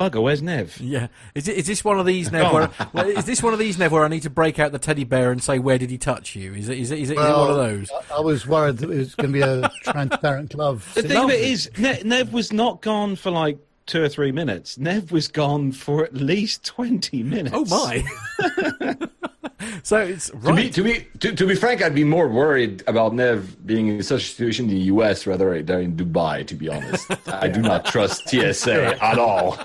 bugger, 0.00 0.22
where's 0.22 0.42
Nev? 0.42 0.78
Yeah, 0.80 1.08
is, 1.34 1.48
it, 1.48 1.56
is 1.56 1.66
this 1.66 1.84
one 1.84 1.98
of 1.98 2.06
these 2.06 2.30
Nev? 2.30 2.52
Where, 2.52 3.06
is 3.06 3.24
this 3.24 3.42
one 3.42 3.52
of 3.52 3.58
these 3.58 3.78
Nev 3.78 3.92
where 3.92 4.04
I 4.04 4.08
need 4.08 4.22
to 4.22 4.30
break 4.30 4.58
out 4.58 4.72
the 4.72 4.78
teddy 4.78 5.04
bear 5.04 5.30
and 5.30 5.42
say 5.42 5.58
where 5.58 5.78
did 5.78 5.90
he 5.90 5.98
touch 5.98 6.34
you? 6.34 6.54
Is 6.54 6.68
it 6.68 6.78
is 6.78 6.90
it, 6.90 6.98
is 6.98 7.10
it, 7.10 7.16
well, 7.16 7.26
is 7.26 7.30
it 7.30 7.40
one 7.40 7.50
of 7.50 7.56
those? 7.56 7.90
I, 8.10 8.16
I, 8.16 8.20
was 8.20 8.46
worried 8.46 8.78
that 8.78 8.90
it 8.90 8.96
was 8.96 9.14
going 9.14 9.32
to 9.32 9.38
be 9.38 9.42
a 9.42 9.70
transparent 9.84 10.54
glove. 10.54 10.90
The 10.94 11.02
thing 11.02 11.16
of 11.16 11.30
it 11.30 11.40
is, 11.40 11.70
ne- 11.78 12.02
Nev 12.04 12.32
was 12.32 12.52
not 12.52 12.82
gone 12.82 13.16
for 13.16 13.30
like 13.30 13.58
two 13.86 14.02
or 14.02 14.08
three 14.08 14.32
minutes. 14.32 14.78
Nev 14.78 15.12
was 15.12 15.28
gone 15.28 15.72
for 15.72 16.04
at 16.04 16.14
least 16.14 16.64
twenty 16.64 17.22
minutes. 17.22 17.54
Oh 17.54 17.64
my! 17.64 19.06
so 19.82 19.98
it's 19.98 20.30
right. 20.34 20.44
to 20.44 20.54
be 20.54 20.70
to 20.70 20.82
be 20.82 21.18
to, 21.18 21.34
to, 21.34 21.46
be 21.46 21.54
frank, 21.54 21.82
I'd 21.82 21.94
be 21.94 22.04
more 22.04 22.28
worried 22.28 22.82
about 22.86 23.14
Nev 23.14 23.66
being 23.66 23.88
in 23.88 24.02
such 24.02 24.22
a 24.22 24.26
situation 24.26 24.66
in 24.66 24.70
the 24.72 24.80
U.S. 24.84 25.26
rather 25.26 25.62
than 25.62 25.80
in 25.80 25.96
Dubai. 25.96 26.46
To 26.46 26.54
be 26.54 26.68
honest, 26.68 27.10
I 27.28 27.48
do 27.48 27.60
not 27.60 27.84
trust 27.84 28.28
TSA 28.28 29.02
at 29.02 29.18
all. 29.18 29.58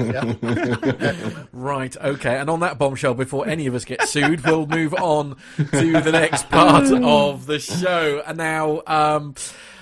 right. 1.51 1.97
Okay. 1.97 2.37
And 2.37 2.49
on 2.49 2.59
that 2.61 2.77
bombshell, 2.77 3.13
before 3.13 3.47
any 3.47 3.67
of 3.67 3.75
us 3.75 3.85
get 3.85 4.07
sued, 4.07 4.43
we'll 4.45 4.67
move 4.67 4.93
on 4.95 5.37
to 5.57 6.01
the 6.01 6.11
next 6.11 6.49
part 6.49 6.91
of 6.91 7.45
the 7.45 7.59
show. 7.59 8.21
And 8.25 8.37
now. 8.37 8.81
Um, 8.87 9.35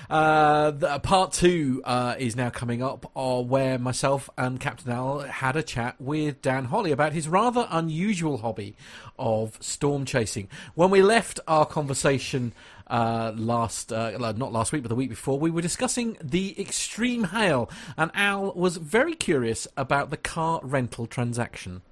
uh, 0.08 0.70
the, 0.70 0.98
part 1.00 1.32
two 1.32 1.82
uh, 1.84 2.14
is 2.18 2.36
now 2.36 2.50
coming 2.50 2.82
up, 2.82 3.10
uh, 3.16 3.40
where 3.40 3.78
myself 3.78 4.30
and 4.36 4.60
Captain 4.60 4.92
Al 4.92 5.20
had 5.20 5.56
a 5.56 5.62
chat 5.62 6.00
with 6.00 6.42
Dan 6.42 6.66
Holly 6.66 6.92
about 6.92 7.12
his 7.12 7.28
rather 7.28 7.66
unusual 7.70 8.38
hobby 8.38 8.76
of 9.18 9.58
storm 9.60 10.04
chasing. 10.04 10.48
When 10.74 10.90
we 10.90 11.02
left 11.02 11.40
our 11.48 11.66
conversation 11.66 12.52
uh, 12.88 13.32
last, 13.36 13.92
uh, 13.92 14.32
not 14.36 14.52
last 14.52 14.72
week, 14.72 14.82
but 14.82 14.88
the 14.88 14.94
week 14.94 15.10
before, 15.10 15.38
we 15.38 15.50
were 15.50 15.62
discussing 15.62 16.16
the 16.22 16.58
extreme 16.60 17.24
hail, 17.24 17.68
and 17.96 18.10
Al 18.14 18.52
was 18.52 18.76
very 18.76 19.14
curious 19.14 19.66
about 19.76 20.10
the 20.10 20.16
car 20.16 20.60
rental 20.62 21.06
transaction. 21.06 21.82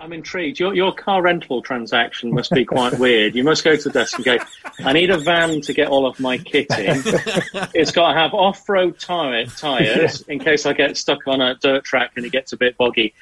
I'm 0.00 0.14
intrigued. 0.14 0.58
Your, 0.58 0.74
your 0.74 0.92
car 0.94 1.20
rental 1.20 1.60
transaction 1.60 2.32
must 2.32 2.50
be 2.52 2.64
quite 2.64 2.98
weird. 2.98 3.34
You 3.34 3.44
must 3.44 3.62
go 3.62 3.76
to 3.76 3.82
the 3.82 3.90
desk 3.90 4.16
and 4.16 4.24
go, 4.24 4.38
I 4.78 4.94
need 4.94 5.10
a 5.10 5.18
van 5.18 5.60
to 5.60 5.74
get 5.74 5.88
all 5.88 6.06
of 6.06 6.18
my 6.18 6.38
kit 6.38 6.66
in. 6.78 7.02
it's 7.74 7.92
got 7.92 8.12
to 8.12 8.18
have 8.18 8.32
off 8.32 8.66
road 8.66 8.98
tire, 8.98 9.44
tyres 9.44 10.22
in 10.22 10.38
case 10.38 10.64
I 10.64 10.72
get 10.72 10.96
stuck 10.96 11.26
on 11.26 11.42
a 11.42 11.54
dirt 11.56 11.84
track 11.84 12.12
and 12.16 12.24
it 12.24 12.32
gets 12.32 12.52
a 12.54 12.56
bit 12.56 12.78
boggy. 12.78 13.12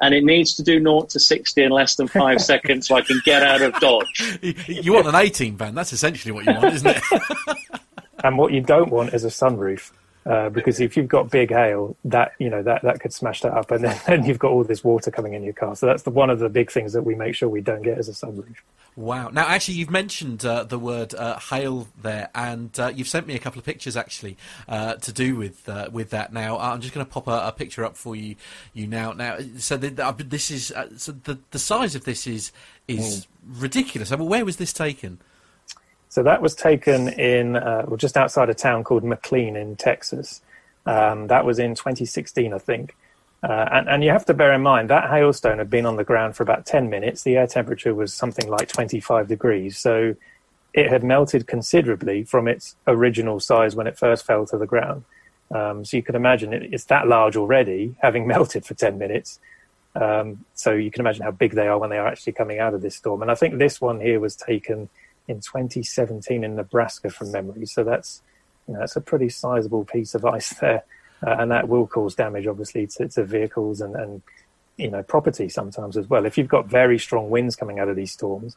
And 0.00 0.14
it 0.14 0.22
needs 0.22 0.54
to 0.54 0.62
do 0.62 0.78
0 0.78 1.02
to 1.02 1.18
60 1.18 1.60
in 1.60 1.72
less 1.72 1.96
than 1.96 2.06
five 2.06 2.40
seconds 2.52 2.86
so 2.86 2.94
I 2.94 3.00
can 3.00 3.20
get 3.24 3.42
out 3.42 3.60
of 3.60 3.74
Dodge. 3.80 4.38
You 4.68 4.92
want 4.92 5.08
an 5.08 5.16
A-Team 5.16 5.56
van. 5.56 5.74
That's 5.74 5.92
essentially 5.92 6.30
what 6.30 6.46
you 6.46 6.52
want, 6.52 6.72
isn't 6.72 6.86
it? 6.86 7.02
and 8.24 8.38
what 8.38 8.52
you 8.52 8.60
don't 8.60 8.90
want 8.90 9.12
is 9.12 9.24
a 9.24 9.28
sunroof. 9.28 9.90
Uh, 10.28 10.50
because 10.50 10.78
if 10.78 10.94
you've 10.94 11.08
got 11.08 11.30
big 11.30 11.48
hail, 11.48 11.96
that 12.04 12.32
you 12.38 12.50
know 12.50 12.62
that 12.62 12.82
that 12.82 13.00
could 13.00 13.14
smash 13.14 13.40
that 13.40 13.52
up, 13.54 13.70
and 13.70 13.82
then, 13.82 13.98
then 14.06 14.24
you've 14.26 14.38
got 14.38 14.50
all 14.50 14.62
this 14.62 14.84
water 14.84 15.10
coming 15.10 15.32
in 15.32 15.42
your 15.42 15.54
car. 15.54 15.74
So 15.74 15.86
that's 15.86 16.02
the, 16.02 16.10
one 16.10 16.28
of 16.28 16.38
the 16.38 16.50
big 16.50 16.70
things 16.70 16.92
that 16.92 17.02
we 17.02 17.14
make 17.14 17.34
sure 17.34 17.48
we 17.48 17.62
don't 17.62 17.80
get 17.80 17.96
as 17.96 18.10
a 18.10 18.12
sunroof. 18.12 18.56
Wow! 18.94 19.30
Now, 19.30 19.46
actually, 19.46 19.74
you've 19.76 19.90
mentioned 19.90 20.44
uh, 20.44 20.64
the 20.64 20.78
word 20.78 21.14
uh, 21.14 21.38
hail 21.38 21.88
there, 22.02 22.28
and 22.34 22.78
uh, 22.78 22.92
you've 22.94 23.08
sent 23.08 23.26
me 23.26 23.36
a 23.36 23.38
couple 23.38 23.58
of 23.58 23.64
pictures 23.64 23.96
actually 23.96 24.36
uh, 24.68 24.96
to 24.96 25.12
do 25.12 25.34
with 25.34 25.66
uh, 25.66 25.88
with 25.90 26.10
that. 26.10 26.30
Now, 26.30 26.58
I'm 26.58 26.82
just 26.82 26.92
going 26.92 27.06
to 27.06 27.10
pop 27.10 27.26
a, 27.26 27.46
a, 27.46 27.52
picture 27.52 27.82
up 27.82 27.96
for 27.96 28.14
you 28.14 28.36
you 28.74 28.86
now. 28.86 29.12
Now, 29.12 29.38
so 29.56 29.78
the, 29.78 29.88
the, 29.88 30.24
this 30.24 30.50
is 30.50 30.72
so 30.96 31.12
the 31.12 31.38
the 31.52 31.58
size 31.58 31.94
of 31.94 32.04
this 32.04 32.26
is 32.26 32.52
is 32.86 33.24
mm. 33.24 33.62
ridiculous. 33.62 34.12
I 34.12 34.16
mean, 34.16 34.28
where 34.28 34.44
was 34.44 34.58
this 34.58 34.74
taken? 34.74 35.20
So 36.08 36.22
that 36.22 36.40
was 36.40 36.54
taken 36.54 37.08
in, 37.08 37.56
uh, 37.56 37.84
well, 37.86 37.96
just 37.96 38.16
outside 38.16 38.48
a 38.48 38.54
town 38.54 38.84
called 38.84 39.04
McLean 39.04 39.56
in 39.56 39.76
Texas. 39.76 40.40
Um, 40.86 41.26
that 41.26 41.44
was 41.44 41.58
in 41.58 41.74
2016, 41.74 42.52
I 42.52 42.58
think. 42.58 42.96
Uh, 43.42 43.68
and, 43.70 43.88
and, 43.88 44.02
you 44.02 44.10
have 44.10 44.24
to 44.24 44.34
bear 44.34 44.52
in 44.52 44.62
mind 44.62 44.90
that 44.90 45.08
hailstone 45.08 45.58
had 45.58 45.70
been 45.70 45.86
on 45.86 45.94
the 45.94 46.02
ground 46.02 46.34
for 46.34 46.42
about 46.42 46.66
10 46.66 46.90
minutes. 46.90 47.22
The 47.22 47.36
air 47.36 47.46
temperature 47.46 47.94
was 47.94 48.12
something 48.12 48.48
like 48.48 48.68
25 48.68 49.28
degrees. 49.28 49.78
So 49.78 50.16
it 50.74 50.90
had 50.90 51.04
melted 51.04 51.46
considerably 51.46 52.24
from 52.24 52.48
its 52.48 52.74
original 52.86 53.38
size 53.38 53.76
when 53.76 53.86
it 53.86 53.96
first 53.96 54.26
fell 54.26 54.44
to 54.46 54.58
the 54.58 54.66
ground. 54.66 55.04
Um, 55.54 55.84
so 55.84 55.96
you 55.96 56.02
can 56.02 56.16
imagine 56.16 56.52
it, 56.52 56.74
it's 56.74 56.84
that 56.86 57.06
large 57.06 57.36
already, 57.36 57.94
having 58.02 58.26
melted 58.34 58.64
for 58.64 58.74
10 58.74 58.98
minutes. 58.98 59.38
Um, 59.94 60.44
so 60.54 60.72
you 60.72 60.90
can 60.90 61.00
imagine 61.00 61.22
how 61.22 61.30
big 61.30 61.52
they 61.52 61.68
are 61.68 61.78
when 61.78 61.90
they 61.90 61.98
are 61.98 62.06
actually 62.06 62.32
coming 62.32 62.58
out 62.58 62.74
of 62.74 62.82
this 62.82 62.96
storm. 62.96 63.22
And 63.22 63.30
I 63.30 63.34
think 63.34 63.58
this 63.58 63.80
one 63.80 64.00
here 64.00 64.20
was 64.20 64.36
taken 64.36 64.88
in 65.28 65.40
2017 65.40 66.42
in 66.42 66.56
Nebraska 66.56 67.10
from 67.10 67.30
memory. 67.30 67.66
So 67.66 67.84
that's, 67.84 68.22
you 68.66 68.74
know, 68.74 68.80
that's 68.80 68.96
a 68.96 69.00
pretty 69.00 69.28
sizable 69.28 69.84
piece 69.84 70.14
of 70.14 70.24
ice 70.24 70.50
there 70.60 70.84
uh, 71.26 71.36
and 71.38 71.50
that 71.50 71.68
will 71.68 71.86
cause 71.86 72.14
damage, 72.14 72.46
obviously, 72.46 72.86
to, 72.86 73.08
to 73.08 73.24
vehicles 73.24 73.80
and, 73.80 73.94
and 73.96 74.22
you 74.76 74.90
know 74.90 75.02
property 75.02 75.48
sometimes 75.48 75.96
as 75.96 76.08
well. 76.08 76.24
If 76.24 76.38
you've 76.38 76.48
got 76.48 76.66
very 76.66 76.98
strong 76.98 77.30
winds 77.30 77.56
coming 77.56 77.78
out 77.78 77.88
of 77.88 77.96
these 77.96 78.12
storms, 78.12 78.56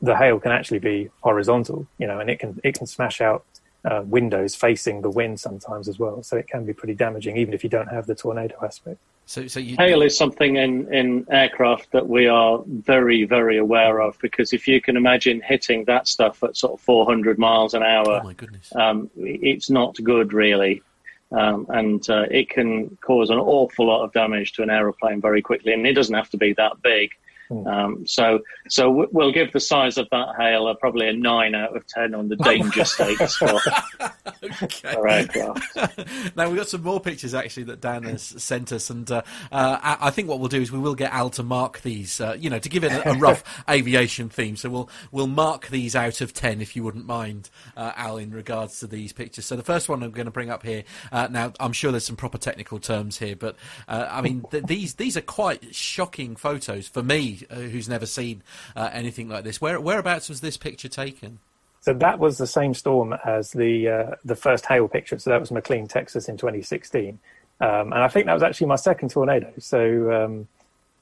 the 0.00 0.16
hail 0.16 0.38
can 0.38 0.52
actually 0.52 0.80
be 0.80 1.10
horizontal, 1.20 1.86
you 1.98 2.06
know, 2.06 2.20
and 2.20 2.28
it 2.28 2.38
can 2.38 2.60
it 2.62 2.74
can 2.74 2.86
smash 2.86 3.20
out 3.20 3.44
uh, 3.84 4.02
windows 4.04 4.54
facing 4.54 5.00
the 5.00 5.10
wind 5.10 5.40
sometimes 5.40 5.88
as 5.88 5.98
well. 5.98 6.22
So 6.22 6.36
it 6.36 6.48
can 6.48 6.66
be 6.66 6.74
pretty 6.74 6.94
damaging, 6.94 7.36
even 7.36 7.54
if 7.54 7.64
you 7.64 7.70
don't 7.70 7.88
have 7.88 8.06
the 8.06 8.14
tornado 8.14 8.56
aspect. 8.62 8.98
So, 9.32 9.46
so 9.46 9.60
you... 9.60 9.76
hail 9.78 10.02
is 10.02 10.14
something 10.14 10.56
in, 10.56 10.92
in 10.92 11.24
aircraft 11.30 11.90
that 11.92 12.06
we 12.06 12.26
are 12.26 12.62
very, 12.66 13.24
very 13.24 13.56
aware 13.56 14.02
of 14.02 14.18
because 14.18 14.52
if 14.52 14.68
you 14.68 14.78
can 14.78 14.94
imagine 14.94 15.40
hitting 15.40 15.86
that 15.86 16.06
stuff 16.06 16.42
at 16.42 16.54
sort 16.54 16.74
of 16.74 16.80
400 16.82 17.38
miles 17.38 17.72
an 17.72 17.82
hour, 17.82 18.20
oh 18.20 18.24
my 18.24 18.34
goodness. 18.34 18.70
Um, 18.76 19.08
it's 19.16 19.70
not 19.70 19.96
good, 20.04 20.34
really. 20.34 20.82
Um, 21.30 21.64
and 21.70 22.10
uh, 22.10 22.26
it 22.30 22.50
can 22.50 22.98
cause 23.00 23.30
an 23.30 23.38
awful 23.38 23.86
lot 23.86 24.04
of 24.04 24.12
damage 24.12 24.52
to 24.52 24.62
an 24.62 24.68
aeroplane 24.68 25.22
very 25.22 25.40
quickly. 25.40 25.72
And 25.72 25.86
it 25.86 25.94
doesn't 25.94 26.14
have 26.14 26.28
to 26.28 26.36
be 26.36 26.52
that 26.52 26.82
big. 26.82 27.12
Hmm. 27.52 27.66
Um, 27.66 28.06
so, 28.06 28.40
so 28.68 29.08
we'll 29.12 29.32
give 29.32 29.52
the 29.52 29.60
size 29.60 29.98
of 29.98 30.08
that 30.10 30.28
hail 30.38 30.68
a, 30.68 30.74
probably 30.74 31.08
a 31.08 31.12
nine 31.12 31.54
out 31.54 31.76
of 31.76 31.86
ten 31.86 32.14
on 32.14 32.28
the 32.28 32.36
danger 32.36 32.84
stakes 32.84 33.36
for, 33.36 33.60
okay. 34.62 34.92
for 34.92 35.08
aircraft. 35.08 36.36
now 36.36 36.48
we've 36.48 36.56
got 36.56 36.68
some 36.68 36.82
more 36.82 37.00
pictures 37.00 37.34
actually 37.34 37.64
that 37.64 37.80
Dan 37.80 38.04
has 38.04 38.22
sent 38.22 38.72
us, 38.72 38.88
and 38.88 39.10
uh, 39.10 39.22
uh, 39.50 39.96
I 40.00 40.10
think 40.10 40.28
what 40.28 40.40
we'll 40.40 40.48
do 40.48 40.62
is 40.62 40.72
we 40.72 40.78
will 40.78 40.94
get 40.94 41.12
Al 41.12 41.28
to 41.30 41.42
mark 41.42 41.82
these, 41.82 42.20
uh, 42.20 42.36
you 42.38 42.48
know, 42.48 42.58
to 42.58 42.68
give 42.68 42.84
it 42.84 42.92
a, 42.92 43.10
a, 43.10 43.14
rough 43.14 43.44
aviation 43.68 44.28
theme. 44.28 44.56
So 44.56 44.70
we'll 44.70 44.90
we'll 45.10 45.26
mark 45.26 45.68
these 45.68 45.94
out 45.94 46.20
of 46.20 46.32
ten 46.32 46.60
if 46.60 46.74
you 46.74 46.82
wouldn't 46.84 47.06
mind, 47.06 47.50
uh, 47.76 47.92
Al, 47.96 48.16
in 48.16 48.30
regards 48.30 48.80
to 48.80 48.86
these 48.86 49.12
pictures. 49.12 49.44
So 49.44 49.56
the 49.56 49.62
first 49.62 49.88
one 49.88 50.02
I'm 50.02 50.10
going 50.12 50.26
to 50.26 50.32
bring 50.32 50.50
up 50.50 50.62
here. 50.62 50.84
Uh, 51.10 51.28
now 51.30 51.52
I'm 51.60 51.72
sure 51.72 51.90
there's 51.90 52.06
some 52.06 52.16
proper 52.16 52.38
technical 52.38 52.78
terms 52.78 53.18
here, 53.18 53.36
but 53.36 53.56
uh, 53.88 54.08
I 54.10 54.22
mean 54.22 54.44
th- 54.50 54.64
these 54.64 54.94
these 54.94 55.16
are 55.16 55.22
quite 55.22 55.74
shocking 55.74 56.36
photos 56.36 56.88
for 56.88 57.02
me 57.02 57.40
uh, 57.41 57.41
who's 57.50 57.88
never 57.88 58.06
seen 58.06 58.42
uh, 58.76 58.90
anything 58.92 59.28
like 59.28 59.44
this. 59.44 59.60
Where 59.60 59.80
whereabouts 59.80 60.28
was 60.28 60.40
this 60.40 60.56
picture 60.56 60.88
taken? 60.88 61.38
So 61.80 61.92
that 61.94 62.20
was 62.20 62.38
the 62.38 62.46
same 62.46 62.74
storm 62.74 63.12
as 63.24 63.50
the 63.50 63.88
uh, 63.88 64.10
the 64.24 64.36
first 64.36 64.66
hail 64.66 64.88
picture. 64.88 65.18
So 65.18 65.30
that 65.30 65.40
was 65.40 65.50
McLean, 65.50 65.88
Texas, 65.88 66.28
in 66.28 66.36
2016, 66.36 67.18
um, 67.60 67.68
and 67.92 67.94
I 67.94 68.08
think 68.08 68.26
that 68.26 68.34
was 68.34 68.42
actually 68.42 68.68
my 68.68 68.76
second 68.76 69.10
tornado. 69.10 69.52
So 69.58 70.12
um, 70.12 70.48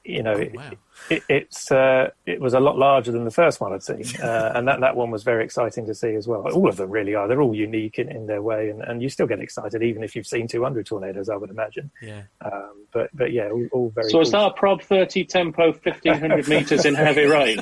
you 0.03 0.23
know, 0.23 0.33
oh, 0.33 0.49
wow. 0.53 0.71
It, 1.09 1.15
it, 1.15 1.23
it's 1.29 1.71
uh, 1.71 2.09
it 2.25 2.39
was 2.39 2.53
a 2.53 2.59
lot 2.59 2.77
larger 2.77 3.11
than 3.11 3.25
the 3.25 3.31
first 3.31 3.59
one 3.59 3.73
I'd 3.73 3.83
seen, 3.83 4.03
uh, 4.23 4.51
and 4.55 4.67
that, 4.67 4.79
that 4.81 4.95
one 4.95 5.11
was 5.11 5.23
very 5.23 5.43
exciting 5.43 5.85
to 5.87 5.95
see 5.95 6.15
as 6.15 6.27
well. 6.27 6.47
All 6.51 6.69
of 6.69 6.77
them 6.77 6.89
really 6.89 7.15
are. 7.15 7.27
They're 7.27 7.41
all 7.41 7.55
unique 7.55 7.99
in, 7.99 8.09
in 8.09 8.27
their 8.27 8.41
way, 8.41 8.69
and, 8.69 8.81
and 8.81 9.01
you 9.01 9.09
still 9.09 9.27
get 9.27 9.39
excited 9.39 9.81
even 9.83 10.03
if 10.03 10.15
you've 10.15 10.27
seen 10.27 10.47
200 10.47 10.85
tornadoes, 10.85 11.29
I 11.29 11.35
would 11.35 11.49
imagine. 11.49 11.91
Yeah. 12.01 12.23
Um, 12.43 12.85
but 12.91 13.09
but 13.13 13.31
yeah, 13.31 13.49
all, 13.49 13.67
all 13.71 13.89
very. 13.89 14.09
So 14.09 14.13
cool. 14.13 14.21
is 14.21 14.31
that 14.31 14.45
a 14.45 14.51
Prob 14.51 14.81
30 14.81 15.25
tempo 15.25 15.71
1500 15.71 16.47
meters 16.49 16.85
in 16.85 16.95
heavy 16.95 17.25
rain? 17.25 17.59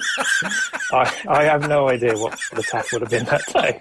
I 0.92 1.14
I 1.28 1.44
have 1.44 1.68
no 1.68 1.90
idea 1.90 2.18
what 2.18 2.40
the 2.54 2.64
TAF 2.64 2.92
would 2.92 3.02
have 3.02 3.12
been 3.12 3.26
that 3.26 3.46
day. 3.54 3.80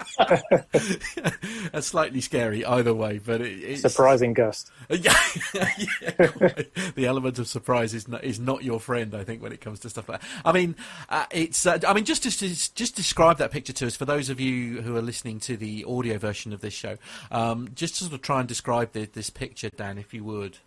That's 1.73 1.87
slightly 1.87 2.21
scary 2.21 2.65
either 2.65 2.95
way, 2.95 3.19
but 3.19 3.41
it, 3.41 3.59
it's 3.59 3.83
surprising 3.83 4.35
gust. 4.35 4.71
yeah, 4.91 5.15
yeah 5.55 6.63
the 6.95 7.07
element 7.07 7.39
of 7.39 7.49
surprise 7.49 7.95
is 7.95 8.09
not, 8.09 8.25
is 8.25 8.39
not 8.39 8.63
your 8.63 8.81
friend, 8.81 9.15
I 9.15 9.25
think, 9.25 9.38
when 9.41 9.53
it 9.53 9.61
comes 9.61 9.81
to 9.81 9.91
stuff 9.91 10.09
like 10.09 10.21
that. 10.21 10.29
I 10.45 10.53
mean, 10.53 10.77
uh, 11.09 11.27
it's. 11.31 11.67
Uh, 11.67 11.79
I 11.87 11.95
mean, 11.95 12.05
just 12.05 12.23
to 12.23 12.31
just 12.31 12.97
describe 12.97 13.39
that 13.39 13.51
picture 13.51 13.73
to 13.73 13.87
us 13.87 13.97
for 13.97 14.05
those 14.05 14.31
of 14.31 14.41
you 14.41 14.83
who 14.83 14.97
are 14.97 15.03
listening 15.03 15.41
to 15.41 15.57
the 15.57 15.85
audio 15.85 16.19
version 16.19 16.53
of 16.53 16.61
this 16.61 16.75
show. 16.75 16.97
Um, 17.31 17.69
just 17.75 17.97
to 17.97 18.05
sort 18.05 18.15
of 18.15 18.23
try 18.23 18.41
and 18.41 18.49
describe 18.49 18.93
the, 18.93 19.07
this 19.07 19.31
picture, 19.31 19.71
Dan, 19.71 19.99
if 19.99 20.13
you 20.15 20.25
would. 20.25 20.59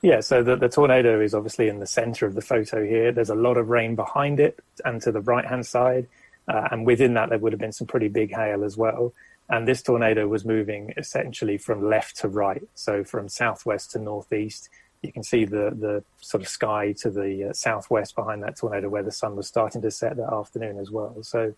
Yeah, 0.00 0.20
so 0.20 0.42
the, 0.42 0.54
the 0.56 0.68
tornado 0.68 1.20
is 1.20 1.34
obviously 1.34 1.68
in 1.68 1.80
the 1.80 1.86
center 1.86 2.24
of 2.26 2.34
the 2.34 2.40
photo 2.40 2.86
here. 2.86 3.10
There's 3.10 3.30
a 3.30 3.34
lot 3.34 3.56
of 3.56 3.68
rain 3.68 3.96
behind 3.96 4.38
it 4.38 4.60
and 4.84 5.02
to 5.02 5.10
the 5.10 5.20
right 5.20 5.44
hand 5.44 5.66
side. 5.66 6.06
Uh, 6.46 6.68
and 6.70 6.86
within 6.86 7.14
that, 7.14 7.30
there 7.30 7.38
would 7.38 7.52
have 7.52 7.60
been 7.60 7.72
some 7.72 7.86
pretty 7.86 8.08
big 8.08 8.32
hail 8.32 8.64
as 8.64 8.76
well. 8.76 9.12
And 9.50 9.66
this 9.66 9.82
tornado 9.82 10.28
was 10.28 10.44
moving 10.44 10.92
essentially 10.96 11.58
from 11.58 11.88
left 11.88 12.18
to 12.18 12.28
right, 12.28 12.62
so 12.74 13.02
from 13.02 13.28
southwest 13.28 13.92
to 13.92 13.98
northeast. 13.98 14.68
You 15.02 15.12
can 15.12 15.22
see 15.22 15.44
the, 15.44 15.70
the 15.78 16.02
sort 16.20 16.42
of 16.42 16.48
sky 16.48 16.92
to 17.00 17.10
the 17.10 17.50
uh, 17.50 17.52
southwest 17.52 18.16
behind 18.16 18.42
that 18.42 18.56
tornado 18.56 18.88
where 18.88 19.02
the 19.02 19.12
sun 19.12 19.36
was 19.36 19.46
starting 19.46 19.80
to 19.82 19.90
set 19.90 20.16
that 20.16 20.32
afternoon 20.32 20.78
as 20.78 20.90
well. 20.90 21.22
So 21.22 21.54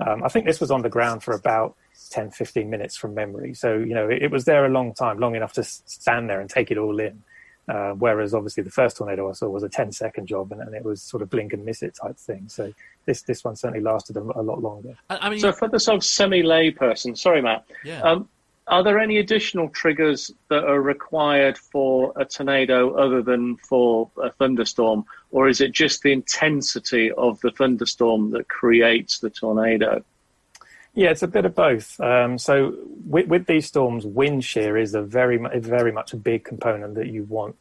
um, 0.00 0.22
I 0.22 0.28
think 0.28 0.46
this 0.46 0.60
was 0.60 0.70
on 0.70 0.82
the 0.82 0.88
ground 0.88 1.22
for 1.22 1.34
about 1.34 1.74
10, 2.10 2.30
15 2.30 2.70
minutes 2.70 2.96
from 2.96 3.14
memory. 3.14 3.54
So, 3.54 3.78
you 3.78 3.94
know, 3.94 4.08
it, 4.08 4.22
it 4.22 4.30
was 4.30 4.44
there 4.44 4.64
a 4.64 4.68
long 4.68 4.94
time, 4.94 5.18
long 5.18 5.34
enough 5.34 5.52
to 5.54 5.64
stand 5.64 6.30
there 6.30 6.40
and 6.40 6.48
take 6.48 6.70
it 6.70 6.78
all 6.78 7.00
in. 7.00 7.22
Uh, 7.68 7.92
whereas 7.92 8.32
obviously 8.32 8.62
the 8.62 8.70
first 8.70 8.96
tornado 8.96 9.28
I 9.28 9.32
saw 9.32 9.46
was 9.46 9.62
a 9.62 9.68
10 9.68 9.92
second 9.92 10.26
job 10.26 10.52
and, 10.52 10.62
and, 10.62 10.74
it 10.74 10.82
was 10.82 11.02
sort 11.02 11.22
of 11.22 11.28
blink 11.28 11.52
and 11.52 11.66
miss 11.66 11.82
it 11.82 11.94
type 11.94 12.16
thing. 12.16 12.44
So 12.48 12.72
this 13.04 13.20
this 13.22 13.44
one 13.44 13.56
certainly 13.56 13.82
lasted 13.82 14.16
a, 14.16 14.20
a 14.20 14.40
lot 14.40 14.62
longer. 14.62 14.96
I 15.10 15.28
mean, 15.28 15.40
so 15.40 15.52
for 15.52 15.68
the 15.68 15.78
sort 15.78 15.98
of 15.98 16.04
semi 16.04 16.42
lay 16.42 16.70
person, 16.70 17.14
sorry, 17.14 17.42
Matt. 17.42 17.66
Yeah. 17.84 18.00
Um, 18.00 18.28
are 18.68 18.82
there 18.82 18.98
any 18.98 19.18
additional 19.18 19.68
triggers 19.70 20.30
that 20.48 20.64
are 20.64 20.80
required 20.80 21.56
for 21.56 22.12
a 22.16 22.24
tornado 22.24 22.94
other 22.94 23.22
than 23.22 23.56
for 23.56 24.10
a 24.22 24.30
thunderstorm, 24.30 25.04
or 25.30 25.48
is 25.48 25.60
it 25.60 25.72
just 25.72 26.02
the 26.02 26.12
intensity 26.12 27.10
of 27.12 27.40
the 27.40 27.50
thunderstorm 27.50 28.30
that 28.32 28.48
creates 28.48 29.18
the 29.20 29.30
tornado? 29.30 30.04
Yeah, 30.94 31.10
it's 31.10 31.22
a 31.22 31.28
bit 31.28 31.44
of 31.44 31.54
both. 31.54 31.98
Um, 32.00 32.38
so 32.38 32.76
with, 33.06 33.28
with, 33.28 33.46
these 33.46 33.66
storms, 33.66 34.04
wind 34.04 34.44
shear 34.44 34.76
is 34.76 34.94
a 34.94 35.02
very, 35.02 35.38
very 35.60 35.92
much 35.92 36.12
a 36.12 36.16
big 36.16 36.44
component 36.44 36.94
that 36.96 37.08
you 37.08 37.22
want. 37.24 37.56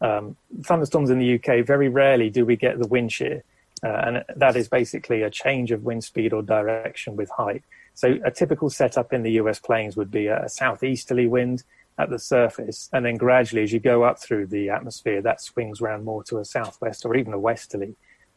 Um, 0.00 0.36
thunderstorms 0.62 1.10
in 1.10 1.18
the 1.18 1.34
UK, 1.36 1.64
very 1.64 1.88
rarely 1.88 2.28
do 2.28 2.44
we 2.44 2.56
get 2.56 2.78
the 2.78 2.88
wind 2.88 3.12
shear, 3.12 3.44
uh, 3.82 3.88
and 3.88 4.24
that 4.36 4.56
is 4.56 4.68
basically 4.68 5.22
a 5.22 5.30
change 5.30 5.70
of 5.70 5.84
wind 5.84 6.04
speed 6.04 6.32
or 6.32 6.42
direction 6.42 7.16
with 7.16 7.30
height. 7.30 7.62
So 7.94 8.18
a 8.24 8.30
typical 8.30 8.70
setup 8.70 9.12
in 9.12 9.22
the 9.22 9.32
US 9.32 9.58
plains 9.58 9.96
would 9.96 10.10
be 10.10 10.26
a 10.26 10.48
southeasterly 10.48 11.26
wind 11.26 11.64
at 11.98 12.10
the 12.10 12.18
surface, 12.18 12.88
and 12.92 13.04
then 13.04 13.16
gradually, 13.16 13.62
as 13.62 13.72
you 13.72 13.78
go 13.78 14.02
up 14.02 14.20
through 14.20 14.46
the 14.46 14.70
atmosphere, 14.70 15.20
that 15.22 15.42
swings 15.42 15.80
around 15.80 16.04
more 16.04 16.24
to 16.24 16.38
a 16.38 16.44
southwest 16.44 17.04
or 17.04 17.14
even 17.14 17.34
a 17.34 17.38
westerly 17.38 17.96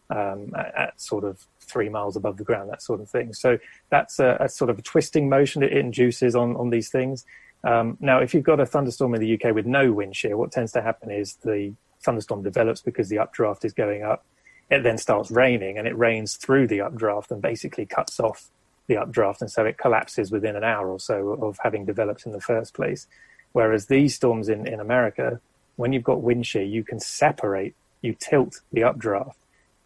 um, 0.09 0.51
at, 0.57 0.75
at, 0.77 1.01
sort 1.01 1.23
of 1.23 1.45
three 1.61 1.89
miles 1.89 2.15
above 2.15 2.37
the 2.37 2.43
ground, 2.43 2.69
that 2.69 2.81
sort 2.81 2.99
of 2.99 3.09
thing. 3.09 3.33
So 3.33 3.57
that's 3.89 4.19
a, 4.19 4.37
a 4.41 4.49
sort 4.49 4.69
of 4.69 4.77
a 4.77 4.81
twisting 4.81 5.29
motion 5.29 5.63
it 5.63 5.71
induces 5.71 6.35
on, 6.35 6.55
on 6.57 6.69
these 6.69 6.89
things. 6.89 7.25
Um, 7.63 7.97
now, 7.99 8.19
if 8.19 8.33
you've 8.33 8.43
got 8.43 8.59
a 8.59 8.65
thunderstorm 8.65 9.15
in 9.15 9.21
the 9.21 9.33
UK 9.33 9.55
with 9.55 9.65
no 9.65 9.91
wind 9.91 10.15
shear, 10.15 10.37
what 10.37 10.51
tends 10.51 10.71
to 10.73 10.81
happen 10.81 11.09
is 11.09 11.35
the 11.43 11.73
thunderstorm 12.03 12.43
develops 12.43 12.81
because 12.81 13.09
the 13.09 13.17
updraft 13.17 13.65
is 13.65 13.73
going 13.73 14.03
up. 14.03 14.25
It 14.69 14.83
then 14.83 14.97
starts 14.97 15.31
raining 15.31 15.77
and 15.77 15.87
it 15.87 15.97
rains 15.97 16.35
through 16.35 16.67
the 16.67 16.81
updraft 16.81 17.31
and 17.31 17.41
basically 17.41 17.85
cuts 17.85 18.19
off 18.19 18.51
the 18.87 18.97
updraft. 18.97 19.41
And 19.41 19.51
so 19.51 19.65
it 19.65 19.77
collapses 19.77 20.31
within 20.31 20.55
an 20.55 20.63
hour 20.63 20.89
or 20.89 20.99
so 20.99 21.33
of 21.41 21.59
having 21.63 21.85
developed 21.85 22.25
in 22.25 22.31
the 22.31 22.41
first 22.41 22.73
place. 22.73 23.07
Whereas 23.53 23.87
these 23.87 24.15
storms 24.15 24.49
in, 24.49 24.67
in 24.67 24.79
America, 24.79 25.39
when 25.75 25.93
you've 25.93 26.03
got 26.03 26.21
wind 26.21 26.45
shear, 26.45 26.63
you 26.63 26.83
can 26.83 26.99
separate, 26.99 27.75
you 28.01 28.15
tilt 28.17 28.61
the 28.71 28.83
updraft 28.83 29.37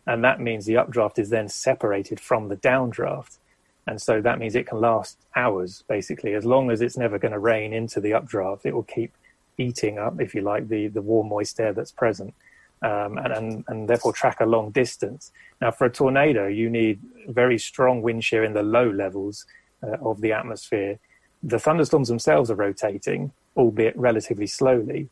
and 0.10 0.24
that 0.24 0.40
means 0.40 0.66
the 0.66 0.76
updraft 0.76 1.20
is 1.20 1.30
then 1.30 1.48
separated 1.48 2.20
from 2.20 2.48
the 2.48 2.58
downdraft. 2.58 3.38
And 3.86 4.02
so 4.02 4.22
that 4.22 4.40
means 4.40 4.56
it 4.56 4.66
can 4.66 4.82
last 4.82 5.20
hours, 5.36 5.84
basically. 5.88 6.34
As 6.34 6.46
long 6.46 6.72
as 6.72 6.82
it's 6.82 6.98
never 6.98 7.20
going 7.20 7.32
to 7.32 7.40
rain 7.40 7.74
into 7.74 8.02
the 8.02 8.14
updraft, 8.14 8.66
it 8.66 8.74
will 8.74 8.82
keep 8.82 9.14
eating 9.60 10.00
up, 10.00 10.20
if 10.20 10.34
you 10.34 10.42
like, 10.42 10.68
the, 10.68 10.88
the 10.88 11.04
warm, 11.04 11.30
moist 11.30 11.60
air 11.60 11.74
that's 11.74 11.92
present, 11.92 12.34
um, 12.82 13.18
and, 13.18 13.34
and, 13.34 13.64
and 13.68 13.90
therefore 13.90 14.14
track 14.14 14.40
a 14.40 14.46
long 14.46 14.72
distance. 14.72 15.32
Now, 15.62 15.72
for 15.72 15.86
a 15.86 15.90
tornado, 15.90 16.48
you 16.48 16.70
need 16.70 17.02
very 17.28 17.58
strong 17.58 18.02
wind 18.02 18.24
shear 18.24 18.44
in 18.44 18.54
the 18.54 18.64
low 18.64 18.90
levels 18.90 19.46
uh, 19.84 19.98
of 20.02 20.22
the 20.22 20.32
atmosphere. 20.32 21.00
The 21.44 21.60
thunderstorms 21.60 22.08
themselves 22.08 22.50
are 22.50 22.56
rotating, 22.56 23.32
albeit 23.56 23.98
relatively 23.98 24.48
slowly, 24.48 25.10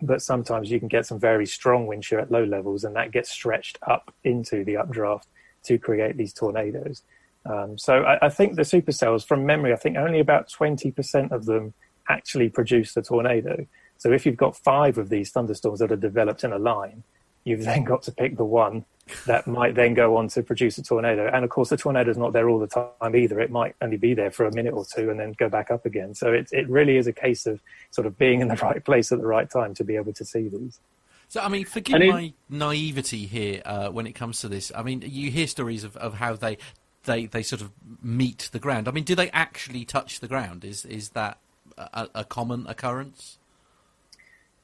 but 0.00 0.22
sometimes 0.22 0.70
you 0.70 0.78
can 0.78 0.88
get 0.88 1.06
some 1.06 1.18
very 1.18 1.46
strong 1.46 1.86
wind 1.86 2.04
shear 2.04 2.18
at 2.18 2.30
low 2.30 2.44
levels, 2.44 2.84
and 2.84 2.96
that 2.96 3.12
gets 3.12 3.30
stretched 3.30 3.78
up 3.86 4.14
into 4.24 4.64
the 4.64 4.76
updraft 4.76 5.28
to 5.64 5.78
create 5.78 6.16
these 6.16 6.32
tornadoes. 6.32 7.02
Um, 7.44 7.76
so 7.78 8.02
I, 8.02 8.26
I, 8.26 8.28
think 8.28 8.54
the 8.54 8.62
supercells, 8.62 9.26
from 9.26 9.44
memory, 9.44 9.72
I 9.72 9.76
think 9.76 9.96
only 9.96 10.20
about 10.20 10.48
20% 10.48 11.32
of 11.32 11.44
them 11.44 11.74
actually 12.08 12.48
produce 12.48 12.94
the 12.94 13.02
tornado. 13.02 13.66
So 14.02 14.10
if 14.10 14.26
you've 14.26 14.36
got 14.36 14.56
five 14.56 14.98
of 14.98 15.10
these 15.10 15.30
thunderstorms 15.30 15.78
that 15.78 15.92
are 15.92 15.96
developed 15.96 16.42
in 16.42 16.52
a 16.52 16.58
line, 16.58 17.04
you've 17.44 17.62
then 17.64 17.84
got 17.84 18.02
to 18.02 18.12
pick 18.12 18.36
the 18.36 18.44
one 18.44 18.84
that 19.26 19.46
might 19.46 19.76
then 19.76 19.94
go 19.94 20.16
on 20.16 20.26
to 20.28 20.42
produce 20.42 20.76
a 20.76 20.82
tornado. 20.82 21.30
And 21.32 21.44
of 21.44 21.50
course, 21.50 21.68
the 21.68 21.76
tornado 21.76 22.10
is 22.10 22.16
not 22.16 22.32
there 22.32 22.48
all 22.48 22.58
the 22.58 22.66
time 22.66 23.14
either. 23.14 23.38
It 23.38 23.52
might 23.52 23.76
only 23.80 23.96
be 23.96 24.12
there 24.14 24.32
for 24.32 24.46
a 24.46 24.52
minute 24.52 24.74
or 24.74 24.84
two 24.84 25.08
and 25.08 25.20
then 25.20 25.34
go 25.38 25.48
back 25.48 25.70
up 25.70 25.86
again. 25.86 26.16
So 26.16 26.32
it, 26.32 26.48
it 26.50 26.68
really 26.68 26.96
is 26.96 27.06
a 27.06 27.12
case 27.12 27.46
of 27.46 27.60
sort 27.92 28.08
of 28.08 28.18
being 28.18 28.40
in 28.40 28.48
the 28.48 28.56
right 28.62 28.84
place 28.84 29.12
at 29.12 29.20
the 29.20 29.26
right 29.26 29.48
time 29.48 29.72
to 29.74 29.84
be 29.84 29.94
able 29.94 30.14
to 30.14 30.24
see 30.24 30.48
these. 30.48 30.80
So, 31.28 31.40
I 31.40 31.48
mean, 31.48 31.64
forgive 31.64 32.00
my 32.00 32.32
naivety 32.50 33.26
here 33.26 33.62
uh, 33.64 33.88
when 33.90 34.08
it 34.08 34.12
comes 34.14 34.40
to 34.40 34.48
this. 34.48 34.72
I 34.74 34.82
mean, 34.82 35.04
you 35.06 35.30
hear 35.30 35.46
stories 35.46 35.84
of, 35.84 35.96
of 35.96 36.14
how 36.14 36.34
they, 36.34 36.58
they, 37.04 37.26
they 37.26 37.44
sort 37.44 37.62
of 37.62 37.70
meet 38.02 38.48
the 38.50 38.58
ground. 38.58 38.88
I 38.88 38.90
mean, 38.90 39.04
do 39.04 39.14
they 39.14 39.30
actually 39.30 39.84
touch 39.84 40.18
the 40.18 40.28
ground? 40.28 40.64
Is, 40.64 40.84
is 40.84 41.10
that 41.10 41.38
a, 41.78 42.08
a 42.16 42.24
common 42.24 42.66
occurrence? 42.66 43.38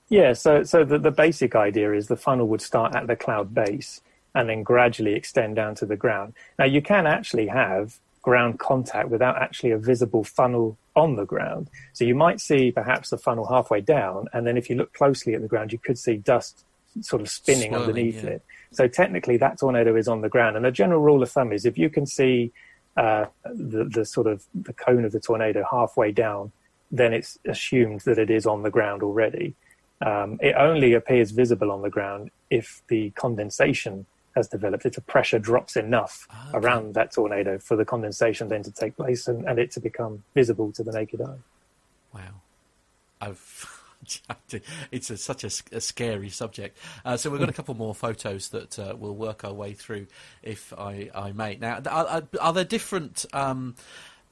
Yeah, 0.08 0.32
so, 0.32 0.62
so 0.62 0.84
the, 0.84 0.98
the 0.98 1.10
basic 1.10 1.54
idea 1.54 1.92
is 1.92 2.08
the 2.08 2.16
funnel 2.16 2.48
would 2.48 2.62
start 2.62 2.94
at 2.96 3.06
the 3.06 3.16
cloud 3.16 3.54
base 3.54 4.00
and 4.34 4.48
then 4.48 4.62
gradually 4.62 5.14
extend 5.14 5.56
down 5.56 5.74
to 5.76 5.86
the 5.86 5.96
ground. 5.96 6.34
Now, 6.58 6.64
you 6.64 6.80
can 6.80 7.06
actually 7.06 7.48
have 7.48 7.98
ground 8.22 8.58
contact 8.58 9.08
without 9.08 9.40
actually 9.40 9.70
a 9.70 9.78
visible 9.78 10.24
funnel 10.24 10.76
on 10.94 11.16
the 11.16 11.24
ground. 11.24 11.68
So 11.92 12.04
you 12.04 12.14
might 12.14 12.40
see 12.40 12.70
perhaps 12.70 13.10
the 13.10 13.18
funnel 13.18 13.46
halfway 13.46 13.80
down, 13.80 14.26
and 14.32 14.46
then 14.46 14.56
if 14.56 14.68
you 14.68 14.76
look 14.76 14.92
closely 14.92 15.34
at 15.34 15.42
the 15.42 15.48
ground, 15.48 15.72
you 15.72 15.78
could 15.78 15.98
see 15.98 16.16
dust 16.16 16.64
sort 17.00 17.22
of 17.22 17.28
spinning 17.28 17.70
Swirling, 17.70 17.88
underneath 17.88 18.24
yeah. 18.24 18.30
it. 18.30 18.42
So 18.72 18.88
technically, 18.88 19.36
that 19.38 19.58
tornado 19.58 19.96
is 19.96 20.08
on 20.08 20.20
the 20.20 20.28
ground. 20.28 20.56
And 20.56 20.66
a 20.66 20.72
general 20.72 21.00
rule 21.00 21.22
of 21.22 21.30
thumb 21.30 21.52
is 21.52 21.64
if 21.64 21.78
you 21.78 21.90
can 21.90 22.06
see 22.06 22.52
uh, 22.96 23.26
the, 23.44 23.84
the 23.84 24.04
sort 24.04 24.26
of 24.26 24.44
the 24.54 24.72
cone 24.72 25.04
of 25.04 25.12
the 25.12 25.20
tornado 25.20 25.64
halfway 25.70 26.12
down, 26.12 26.52
then 26.90 27.12
it's 27.12 27.38
assumed 27.46 28.00
that 28.00 28.18
it 28.18 28.30
is 28.30 28.46
on 28.46 28.62
the 28.62 28.70
ground 28.70 29.02
already. 29.02 29.54
Um, 30.00 30.38
it 30.40 30.54
only 30.56 30.94
appears 30.94 31.32
visible 31.32 31.72
on 31.72 31.82
the 31.82 31.90
ground 31.90 32.30
if 32.50 32.82
the 32.88 33.10
condensation 33.10 34.06
has 34.36 34.48
developed. 34.48 34.86
If 34.86 34.94
the 34.94 35.00
pressure 35.00 35.38
drops 35.38 35.76
enough 35.76 36.26
Ah, 36.30 36.50
around 36.54 36.94
that 36.94 37.12
tornado 37.12 37.58
for 37.58 37.76
the 37.76 37.84
condensation 37.84 38.48
then 38.48 38.62
to 38.62 38.70
take 38.70 38.96
place 38.96 39.26
and, 39.28 39.44
and 39.46 39.58
it 39.58 39.70
to 39.72 39.80
become 39.80 40.22
visible 40.34 40.72
to 40.72 40.82
the 40.82 40.92
naked 40.92 41.20
eye. 41.20 41.38
Wow, 42.14 42.40
I've. 43.20 43.74
It's 44.92 45.10
a, 45.10 45.16
such 45.16 45.42
a, 45.42 45.50
a 45.76 45.80
scary 45.80 46.28
subject. 46.28 46.78
Uh, 47.04 47.16
so 47.16 47.30
we've 47.30 47.40
got 47.40 47.48
a 47.48 47.52
couple 47.52 47.74
more 47.74 47.96
photos 47.96 48.50
that 48.50 48.78
uh, 48.78 48.94
we'll 48.96 49.16
work 49.16 49.42
our 49.42 49.52
way 49.52 49.72
through, 49.72 50.06
if 50.40 50.72
I, 50.78 51.10
I 51.12 51.32
may. 51.32 51.56
Now, 51.56 51.82
are, 51.84 52.06
are, 52.06 52.22
are 52.40 52.52
there 52.52 52.64
different 52.64 53.26
um, 53.32 53.74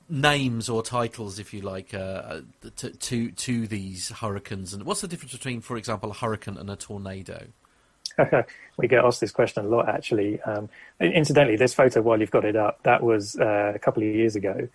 names 0.08 0.68
or 0.68 0.82
titles, 0.82 1.38
if 1.38 1.52
you 1.52 1.60
like, 1.62 1.94
uh, 1.94 2.40
to, 2.76 2.90
to 2.90 3.30
to 3.30 3.66
these 3.66 4.10
hurricanes? 4.10 4.72
And 4.72 4.84
what's 4.84 5.00
the 5.00 5.08
difference 5.08 5.32
between, 5.32 5.60
for 5.60 5.76
example, 5.76 6.10
a 6.10 6.14
hurricane 6.14 6.56
and 6.56 6.70
a 6.70 6.76
tornado? 6.76 7.46
we 8.78 8.88
get 8.88 9.04
asked 9.04 9.20
this 9.20 9.32
question 9.32 9.64
a 9.66 9.68
lot, 9.68 9.88
actually. 9.88 10.40
Um, 10.42 10.68
incidentally, 11.00 11.56
this 11.56 11.74
photo, 11.74 12.00
while 12.02 12.18
you've 12.20 12.30
got 12.30 12.44
it 12.44 12.56
up, 12.56 12.82
that 12.84 13.02
was 13.02 13.36
uh, 13.38 13.72
a 13.74 13.78
couple 13.78 14.02
of 14.02 14.08
years 14.08 14.36
ago 14.36 14.68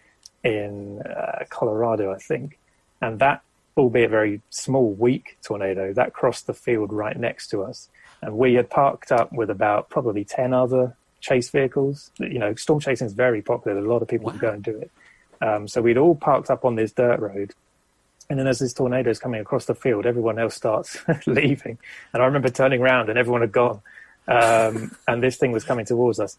in 0.44 1.02
uh, 1.02 1.46
Colorado, 1.50 2.14
I 2.14 2.18
think. 2.18 2.60
And 3.02 3.20
that, 3.20 3.42
albeit 3.78 4.10
very 4.12 4.42
small, 4.50 4.92
weak 4.94 5.38
tornado, 5.44 5.94
that 5.94 6.14
crossed 6.14 6.48
the 6.48 6.54
field 6.54 6.94
right 6.94 7.18
next 7.18 7.48
to 7.50 7.64
us. 7.64 7.90
And 8.22 8.38
we 8.38 8.54
had 8.54 8.70
parked 8.70 9.12
up 9.12 9.34
with 9.34 9.50
about 9.50 9.90
probably 9.90 10.24
10 10.24 10.54
other 10.54 10.96
chase 11.20 11.50
vehicles. 11.50 12.12
You 12.20 12.38
know, 12.40 12.54
storm 12.56 12.80
chasing 12.80 13.08
is 13.08 13.14
very 13.14 13.42
popular. 13.42 13.80
A 13.80 13.82
lot 13.82 14.02
of 14.02 14.08
people 14.08 14.32
Wow. 14.32 14.38
go 14.38 14.50
and 14.52 14.64
do 14.64 14.78
it. 14.78 14.92
Um, 15.42 15.68
so 15.68 15.82
we'd 15.82 15.98
all 15.98 16.16
parked 16.16 16.50
up 16.50 16.66
on 16.66 16.76
this 16.76 16.92
dirt 16.92 17.20
road. 17.20 17.54
And 18.30 18.40
then 18.40 18.48
as 18.48 18.60
this 18.60 18.74
tornado 18.74 19.10
is 19.10 19.20
coming 19.20 19.42
across 19.42 19.66
the 19.66 19.76
field, 19.76 20.06
everyone 20.06 20.40
else 20.40 20.56
starts 20.56 20.98
leaving. 21.26 21.78
And 22.14 22.24
I 22.24 22.26
remember 22.26 22.50
turning 22.50 22.82
around 22.82 23.10
and 23.10 23.20
everyone 23.20 23.42
had 23.42 23.52
gone. 23.52 23.82
Um, 24.28 24.96
and 25.08 25.22
this 25.22 25.38
thing 25.38 25.52
was 25.52 25.64
coming 25.64 25.86
towards 25.86 26.20
us. 26.20 26.38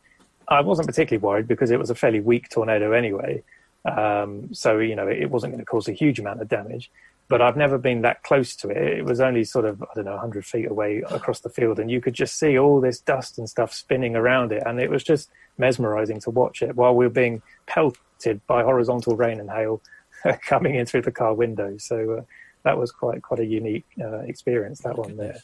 I 0.49 0.61
wasn't 0.61 0.89
particularly 0.89 1.23
worried 1.23 1.49
because 1.49 1.71
it 1.71 1.79
was 1.79 1.91
a 1.91 1.95
fairly 1.95 2.21
weak 2.21 2.49
tornado 2.49 2.93
anyway. 2.93 3.43
Um, 3.85 4.55
so, 4.55 4.79
you 4.79 4.95
know, 4.95 5.09
it 5.09 5.31
wasn't 5.31 5.53
going 5.53 5.61
to 5.61 5.67
cause 5.67 5.89
a 5.89 5.93
huge 5.93 6.19
amount 6.19 6.41
of 6.41 6.49
damage. 6.49 6.91
But 7.29 7.41
I've 7.41 7.57
never 7.57 7.79
been 7.79 8.03
that 8.03 8.23
close 8.23 8.55
to 8.57 8.69
it. 8.69 8.99
It 8.99 9.05
was 9.05 9.21
only 9.21 9.45
sort 9.45 9.65
of, 9.65 9.83
I 9.83 9.95
don't 9.95 10.05
know, 10.05 10.13
100 10.13 10.45
feet 10.45 10.71
away 10.71 11.03
across 11.11 11.41
the 11.41 11.49
field. 11.49 11.79
And 11.79 11.91
you 11.91 12.01
could 12.01 12.15
just 12.15 12.39
see 12.39 12.59
all 12.59 12.81
this 12.81 13.01
dust 13.01 13.39
and 13.39 13.49
stuff 13.49 13.73
spinning 13.73 14.17
around 14.17 14.53
it. 14.53 14.63
And 14.67 14.79
it 14.79 14.91
was 14.91 15.03
just 15.03 15.31
mesmerizing 15.57 16.21
to 16.21 16.31
watch 16.31 16.63
it 16.63 16.77
while 16.77 16.95
we 16.95 17.07
were 17.07 17.11
being 17.11 17.41
pelted 17.67 18.41
by 18.47 18.63
horizontal 18.63 19.17
rain 19.17 19.41
and 19.41 19.51
hail 19.51 19.81
coming 20.43 20.75
in 20.75 20.85
through 20.85 21.03
the 21.03 21.13
car 21.13 21.35
window. 21.35 21.77
So 21.79 22.19
uh, 22.19 22.23
that 22.65 22.79
was 22.79 22.93
quite 22.93 23.23
quite 23.23 23.41
a 23.41 23.47
unique 23.47 23.87
uh, 24.01 24.21
experience, 24.21 24.81
that 24.81 24.99
one 24.99 25.17
there. 25.17 25.39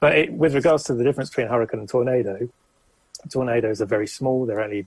But 0.00 0.18
it, 0.18 0.32
with 0.32 0.54
regards 0.54 0.84
to 0.84 0.94
the 0.94 1.04
difference 1.04 1.30
between 1.30 1.48
hurricane 1.48 1.80
and 1.80 1.88
tornado, 1.88 2.48
tornadoes 3.30 3.80
are 3.80 3.86
very 3.86 4.06
small. 4.06 4.46
They're 4.46 4.60
only, 4.60 4.86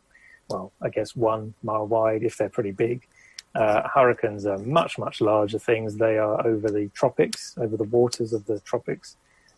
well, 0.49 0.71
I 0.81 0.89
guess 0.89 1.15
one 1.15 1.55
mile 1.63 1.87
wide 1.87 2.23
if 2.23 2.37
they're 2.37 2.49
pretty 2.49 2.71
big. 2.71 3.07
Uh, 3.55 3.87
hurricanes 3.87 4.45
are 4.45 4.59
much, 4.59 4.99
much 4.99 5.19
larger 5.19 5.57
things. 5.57 5.97
They 5.97 6.17
are 6.17 6.45
over 6.45 6.69
the 6.69 6.89
tropics, 6.93 7.55
over 7.57 7.75
the 7.75 7.85
waters 7.85 8.33
of 8.33 8.45
the 8.45 8.59
tropics, 8.59 9.15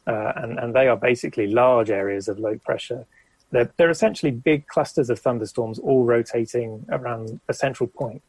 uh, 0.07 0.31
and, 0.37 0.57
and 0.57 0.73
they 0.73 0.87
are 0.87 0.95
basically 0.95 1.47
large 1.47 1.89
areas 1.89 2.27
of 2.27 2.39
low 2.39 2.57
pressure. 2.57 3.05
They're, 3.51 3.71
they're 3.77 3.89
essentially 3.89 4.31
big 4.31 4.67
clusters 4.67 5.09
of 5.09 5.19
thunderstorms 5.19 5.79
all 5.79 6.05
rotating 6.05 6.85
around 6.89 7.41
a 7.49 7.53
central 7.53 7.87
point. 7.87 8.21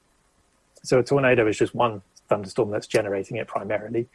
So 0.82 0.98
a 0.98 1.02
tornado 1.04 1.46
is 1.46 1.58
just 1.58 1.74
one 1.74 2.02
thunderstorm 2.28 2.70
that's 2.70 2.86
generating 2.86 3.36
it 3.36 3.46
primarily, 3.46 4.08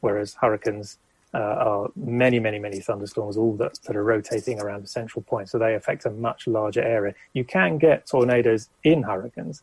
whereas 0.00 0.34
hurricanes 0.34 0.98
uh, 1.34 1.38
are 1.38 1.90
many, 1.96 2.38
many, 2.38 2.58
many 2.58 2.80
thunderstorms, 2.80 3.36
all 3.36 3.54
that, 3.56 3.78
that 3.86 3.94
are 3.94 4.04
rotating 4.04 4.60
around 4.60 4.84
a 4.84 4.86
central 4.86 5.22
point. 5.22 5.50
So 5.50 5.58
they 5.58 5.74
affect 5.74 6.06
a 6.06 6.10
much 6.10 6.46
larger 6.46 6.82
area. 6.82 7.14
You 7.34 7.44
can 7.44 7.78
get 7.78 8.06
tornadoes 8.06 8.70
in 8.84 9.02
hurricanes. 9.02 9.62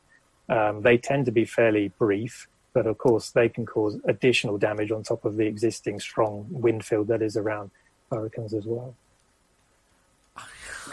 Um, 0.49 0.81
they 0.81 0.97
tend 0.97 1.25
to 1.25 1.31
be 1.31 1.45
fairly 1.45 1.89
brief, 1.97 2.47
but 2.73 2.85
of 2.85 2.97
course 2.97 3.31
they 3.31 3.49
can 3.49 3.65
cause 3.65 3.97
additional 4.07 4.57
damage 4.57 4.91
on 4.91 5.03
top 5.03 5.25
of 5.25 5.37
the 5.37 5.45
existing 5.45 5.99
strong 5.99 6.45
wind 6.49 6.85
field 6.85 7.07
that 7.07 7.21
is 7.21 7.35
around 7.37 7.71
hurricanes 8.11 8.53
as 8.53 8.65
well. 8.65 8.95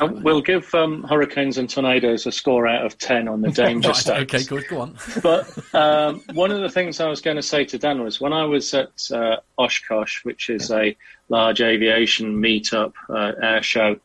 Uh, 0.00 0.06
we'll 0.22 0.40
give 0.40 0.74
um, 0.74 1.02
hurricanes 1.04 1.58
and 1.58 1.68
tornadoes 1.68 2.24
a 2.26 2.32
score 2.32 2.66
out 2.66 2.86
of 2.86 2.96
10 2.96 3.28
on 3.28 3.42
the 3.42 3.50
danger 3.62 3.88
Right, 3.88 3.96
stakes. 3.96 4.34
okay, 4.34 4.44
good, 4.44 4.66
go 4.68 4.80
on. 4.80 4.96
But 5.22 5.74
um, 5.74 6.22
one 6.32 6.50
of 6.50 6.60
the 6.62 6.70
things 6.70 6.98
I 6.98 7.08
was 7.08 7.20
going 7.20 7.36
to 7.36 7.42
say 7.42 7.66
to 7.66 7.78
Dan 7.78 8.02
was 8.02 8.18
when 8.20 8.32
I 8.32 8.44
was 8.44 8.72
at 8.72 8.90
uh, 9.12 9.36
Oshkosh, 9.58 10.24
which 10.24 10.48
is 10.48 10.70
a 10.70 10.96
large 11.28 11.60
aviation 11.60 12.40
meetup 12.40 12.94
uh, 13.10 13.32
air 13.42 13.62
show 13.62 13.96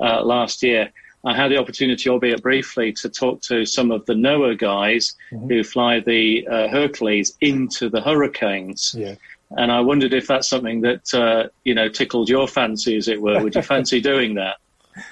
uh, 0.00 0.22
last 0.22 0.62
year, 0.62 0.92
I 1.26 1.34
had 1.34 1.50
the 1.50 1.58
opportunity, 1.58 2.08
albeit 2.08 2.40
briefly, 2.40 2.92
to 2.92 3.08
talk 3.08 3.42
to 3.42 3.66
some 3.66 3.90
of 3.90 4.06
the 4.06 4.14
NOAA 4.14 4.56
guys 4.56 5.16
who 5.30 5.64
fly 5.64 5.98
the 5.98 6.46
uh, 6.46 6.68
Hercules 6.68 7.36
into 7.40 7.88
the 7.90 8.00
hurricanes. 8.00 8.94
Yeah. 8.96 9.16
And 9.50 9.72
I 9.72 9.80
wondered 9.80 10.14
if 10.14 10.28
that's 10.28 10.48
something 10.48 10.82
that 10.82 11.12
uh, 11.12 11.48
you 11.64 11.74
know 11.74 11.88
tickled 11.88 12.28
your 12.28 12.46
fancy, 12.46 12.96
as 12.96 13.08
it 13.08 13.20
were. 13.20 13.42
Would 13.42 13.56
you 13.56 13.62
fancy 13.62 14.00
doing 14.00 14.34
that? 14.34 14.56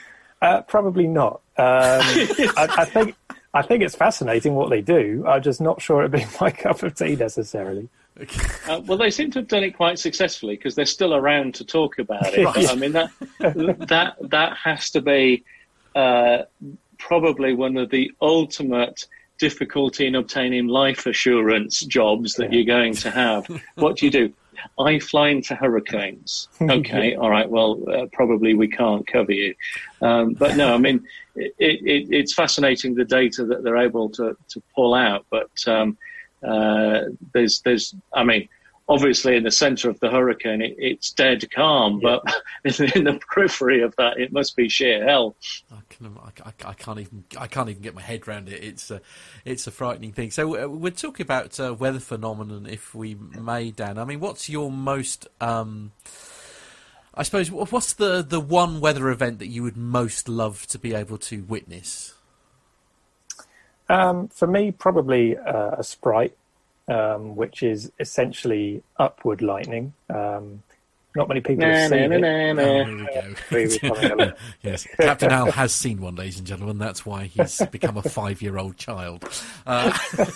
Uh, 0.43 0.61
probably 0.61 1.07
not. 1.07 1.41
Um, 1.57 2.03
I, 2.05 2.69
I 2.77 2.85
think 2.85 3.17
I 3.55 3.63
think 3.63 3.83
it's 3.83 3.95
fascinating 3.95 4.55
what 4.55 4.69
they 4.69 4.83
do. 4.83 5.25
I'm 5.27 5.43
just 5.43 5.59
not 5.59 5.81
sure 5.81 6.01
it'd 6.01 6.13
be 6.13 6.27
my 6.41 6.51
cup 6.51 6.83
of 6.83 6.95
tea 6.95 7.17
necessarily. 7.17 7.89
Uh, 8.69 8.83
well, 8.85 8.99
they 8.99 9.11
seem 9.11 9.31
to 9.31 9.39
have 9.39 9.49
done 9.49 9.65
it 9.65 9.71
quite 9.71 9.99
successfully 9.99 10.57
because 10.57 10.75
they're 10.75 10.85
still 10.85 11.15
around 11.15 11.55
to 11.55 11.65
talk 11.65 11.99
about 11.99 12.35
it. 12.35 12.47
I 12.69 12.75
mean, 12.75 12.93
that 12.93 13.11
that 13.39 14.17
that 14.21 14.57
has 14.59 14.91
to 14.91 15.01
be 15.01 15.45
uh, 15.95 16.43
probably 16.99 17.55
one 17.55 17.77
of 17.77 17.91
the 17.91 18.11
ultimate 18.21 19.07
difficulty 19.39 20.07
in 20.07 20.15
obtaining 20.15 20.69
life 20.69 21.07
assurance 21.07 21.81
jobs 21.81 22.35
that 22.35 22.53
Yeah. 22.53 22.59
you're 22.59 22.77
going 22.79 22.95
to 22.95 23.11
have. 23.11 23.47
What 23.75 23.97
do 23.97 24.07
you 24.07 24.13
do? 24.13 24.33
I 24.79 24.99
fly 25.01 25.29
into 25.29 25.55
hurricanes. 25.55 26.49
Okay, 26.61 27.15
all 27.17 27.29
right. 27.31 27.49
Well, 27.51 27.83
uh, 27.91 28.07
probably 28.13 28.55
we 28.55 28.69
can't 28.69 29.07
cover 29.07 29.33
you. 29.33 29.55
Um, 30.01 30.33
but 30.35 30.57
no, 30.57 30.73
I 30.73 30.79
mean, 30.79 31.05
it, 31.35 31.53
it, 31.59 32.09
it's 32.11 32.33
fascinating 32.33 32.95
the 32.95 33.05
data 33.05 33.45
that 33.47 33.63
they're 33.65 33.77
able 33.77 34.09
to, 34.11 34.37
to 34.51 34.63
pull 34.75 34.95
out. 34.95 35.27
But 35.31 35.51
um, 35.67 35.99
uh, 36.43 37.01
there's, 37.33 37.61
there's, 37.61 37.95
I 38.13 38.23
mean, 38.25 38.49
obviously 38.89 39.37
in 39.37 39.43
the 39.43 39.51
center 39.51 39.89
of 39.89 39.99
the 40.01 40.11
hurricane, 40.11 40.61
it, 40.61 40.75
it's 40.79 41.11
dead 41.11 41.51
calm, 41.51 42.01
but 42.01 42.23
in 42.65 43.05
the 43.05 43.21
periphery 43.31 43.83
of 43.83 43.95
that, 43.97 44.19
it 44.19 44.33
must 44.33 44.57
be 44.57 44.69
sheer 44.69 45.05
hell. 45.05 45.37
I, 45.73 45.81
can, 45.89 46.19
I, 46.19 46.49
I, 46.49 46.71
I 46.71 46.73
can't 46.75 46.99
even 46.99 47.25
I 47.39 47.47
can't 47.47 47.69
even 47.69 47.83
get 47.83 47.95
my 47.95 48.03
head 48.03 48.27
around 48.27 48.49
it. 48.49 48.63
It's 48.63 48.91
a 48.91 49.01
it's 49.45 49.67
a 49.67 49.71
frightening 49.71 50.13
thing. 50.13 50.31
So 50.31 50.65
uh, 50.65 50.69
we're 50.69 50.91
talking 50.91 51.25
about 51.25 51.59
uh, 51.59 51.75
weather 51.75 52.01
phenomenon, 52.01 52.67
if 52.67 52.95
we 52.95 53.15
may, 53.15 53.71
Dan. 53.71 53.99
I 53.99 54.05
mean, 54.05 54.21
what's 54.21 54.49
your 54.49 54.71
most 54.71 55.29
um, 55.41 55.93
I 57.17 57.23
suppose 57.23 57.51
what's 57.51 57.93
the 57.93 58.23
the 58.23 58.41
one 58.41 58.81
weather 58.81 59.09
event 59.09 59.39
that 59.39 59.47
you 59.47 59.63
would 59.63 59.77
most 59.77 60.29
love 60.29 60.67
to 60.69 60.79
be 60.79 60.95
able 60.95 61.19
to 61.19 61.45
witness? 61.45 62.15
Um, 63.89 64.29
for 64.29 64.49
me, 64.49 64.73
probably 64.73 65.37
uh, 65.37 65.77
a 65.79 65.85
sprite. 65.85 66.37
Um, 66.89 67.37
which 67.37 67.63
is 67.63 67.91
essentially 67.99 68.83
upward 68.99 69.43
lightning. 69.43 69.93
Um, 70.11 70.63
not 71.17 71.29
many 71.29 71.41
people 71.41 71.65
Na, 71.65 71.73
have 71.73 71.91
seen 71.91 72.11
na, 72.11 72.17
it. 72.17 72.21
na, 72.21 72.53
na. 72.55 72.63
Oh, 72.63 72.85
here 72.85 72.97
we 72.97 73.05
go. 73.05 73.35
We 73.53 73.67
were 73.67 73.79
coming 73.95 74.11
along. 74.13 74.33
yes, 74.63 74.85
Captain 74.99 75.31
Al 75.31 75.53
has 75.53 75.73
seen 75.73 76.01
one, 76.01 76.17
ladies 76.17 76.39
and 76.39 76.47
gentlemen. 76.47 76.79
That's 76.79 77.07
why 77.07 77.25
he's 77.27 77.63
become 77.71 77.97
a 77.97 78.03
five-year-old 78.09 78.77
child. 78.77 79.25
Uh, 79.65 79.97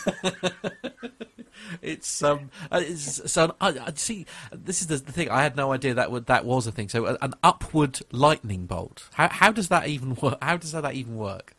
it's 1.83 2.23
um, 2.23 2.51
uh, 2.71 2.81
it's, 2.81 3.29
so 3.31 3.57
I, 3.61 3.71
I 3.71 3.93
see. 3.97 4.25
This 4.53 4.81
is 4.81 4.87
the, 4.87 4.99
the 4.99 5.11
thing. 5.11 5.31
I 5.31 5.43
had 5.43 5.57
no 5.57 5.73
idea 5.73 5.95
that 5.95 6.13
would, 6.13 6.27
that 6.27 6.45
was 6.45 6.69
a 6.69 6.73
thing. 6.73 6.89
So 6.89 7.07
uh, 7.07 7.17
an 7.23 7.35
upward 7.43 7.99
lightning 8.13 8.67
bolt. 8.67 9.09
How 9.15 9.29
how 9.29 9.51
does 9.51 9.67
that 9.69 9.89
even 9.89 10.15
work? 10.15 10.39
How 10.41 10.57
does 10.57 10.71
that 10.71 10.95
even 10.95 11.17
work? 11.17 11.57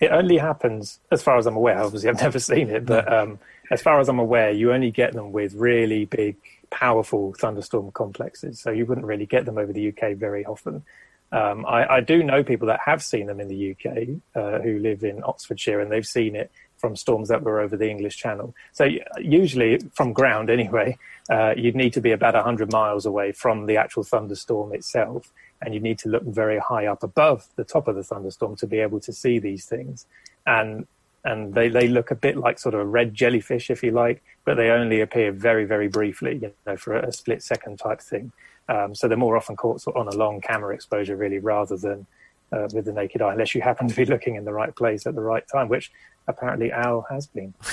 It 0.00 0.12
only 0.12 0.38
happens, 0.38 1.00
as 1.10 1.22
far 1.22 1.36
as 1.38 1.46
I'm 1.46 1.56
aware. 1.56 1.78
Obviously, 1.82 2.08
I've 2.08 2.22
never 2.22 2.38
seen 2.38 2.70
it, 2.70 2.86
but 2.86 3.12
um, 3.12 3.38
as 3.70 3.82
far 3.82 4.00
as 4.00 4.08
I'm 4.08 4.18
aware, 4.18 4.50
you 4.50 4.72
only 4.72 4.90
get 4.90 5.12
them 5.12 5.32
with 5.32 5.54
really 5.54 6.04
big, 6.04 6.36
powerful 6.70 7.34
thunderstorm 7.34 7.90
complexes. 7.92 8.60
So 8.60 8.70
you 8.70 8.86
wouldn't 8.86 9.06
really 9.06 9.26
get 9.26 9.44
them 9.44 9.58
over 9.58 9.72
the 9.72 9.88
UK 9.88 10.16
very 10.16 10.44
often. 10.44 10.82
Um, 11.30 11.66
I, 11.66 11.96
I 11.96 12.00
do 12.00 12.22
know 12.22 12.42
people 12.42 12.68
that 12.68 12.80
have 12.84 13.02
seen 13.02 13.26
them 13.26 13.40
in 13.40 13.48
the 13.48 13.72
UK 13.72 14.08
uh, 14.34 14.60
who 14.60 14.78
live 14.78 15.04
in 15.04 15.22
Oxfordshire, 15.24 15.80
and 15.80 15.92
they've 15.92 16.06
seen 16.06 16.34
it 16.34 16.50
from 16.78 16.96
storms 16.96 17.28
that 17.28 17.42
were 17.42 17.60
over 17.60 17.76
the 17.76 17.90
English 17.90 18.16
Channel. 18.16 18.54
So 18.72 18.88
usually, 19.18 19.78
from 19.92 20.12
ground 20.12 20.48
anyway, 20.48 20.96
uh, 21.28 21.54
you'd 21.56 21.76
need 21.76 21.92
to 21.94 22.00
be 22.00 22.12
about 22.12 22.34
100 22.34 22.72
miles 22.72 23.04
away 23.04 23.32
from 23.32 23.66
the 23.66 23.76
actual 23.76 24.04
thunderstorm 24.04 24.72
itself, 24.72 25.30
and 25.60 25.74
you 25.74 25.80
need 25.80 25.98
to 25.98 26.08
look 26.08 26.22
very 26.22 26.58
high 26.58 26.86
up 26.86 27.02
above 27.02 27.48
the 27.56 27.64
top 27.64 27.88
of 27.88 27.96
the 27.96 28.04
thunderstorm 28.04 28.56
to 28.56 28.66
be 28.66 28.78
able 28.78 29.00
to 29.00 29.12
see 29.12 29.38
these 29.38 29.66
things. 29.66 30.06
And 30.46 30.86
and 31.24 31.54
they, 31.54 31.68
they 31.68 31.88
look 31.88 32.10
a 32.10 32.14
bit 32.14 32.36
like 32.36 32.58
sort 32.58 32.74
of 32.74 32.80
a 32.80 32.86
red 32.86 33.14
jellyfish, 33.14 33.70
if 33.70 33.82
you 33.82 33.90
like, 33.90 34.22
but 34.44 34.56
they 34.56 34.70
only 34.70 35.00
appear 35.00 35.32
very, 35.32 35.64
very 35.64 35.88
briefly, 35.88 36.38
you 36.40 36.52
know, 36.66 36.76
for 36.76 36.96
a, 36.96 37.12
split 37.12 37.42
second 37.42 37.78
type 37.78 38.00
thing. 38.00 38.32
Um, 38.68 38.94
so 38.94 39.08
they're 39.08 39.16
more 39.16 39.36
often 39.36 39.56
caught 39.56 39.80
sort 39.80 39.96
of 39.96 40.06
on 40.06 40.12
a 40.12 40.16
long 40.16 40.40
camera 40.40 40.74
exposure, 40.74 41.16
really, 41.16 41.38
rather 41.38 41.76
than 41.76 42.06
uh, 42.52 42.68
with 42.72 42.84
the 42.84 42.92
naked 42.92 43.22
eye, 43.22 43.32
unless 43.32 43.54
you 43.54 43.60
happen 43.60 43.88
to 43.88 43.94
be 43.94 44.04
looking 44.04 44.36
in 44.36 44.44
the 44.44 44.52
right 44.52 44.74
place 44.74 45.06
at 45.06 45.14
the 45.14 45.20
right 45.20 45.46
time, 45.48 45.68
which 45.68 45.90
apparently 46.28 46.70
Al 46.70 47.06
has 47.10 47.26
been. 47.26 47.54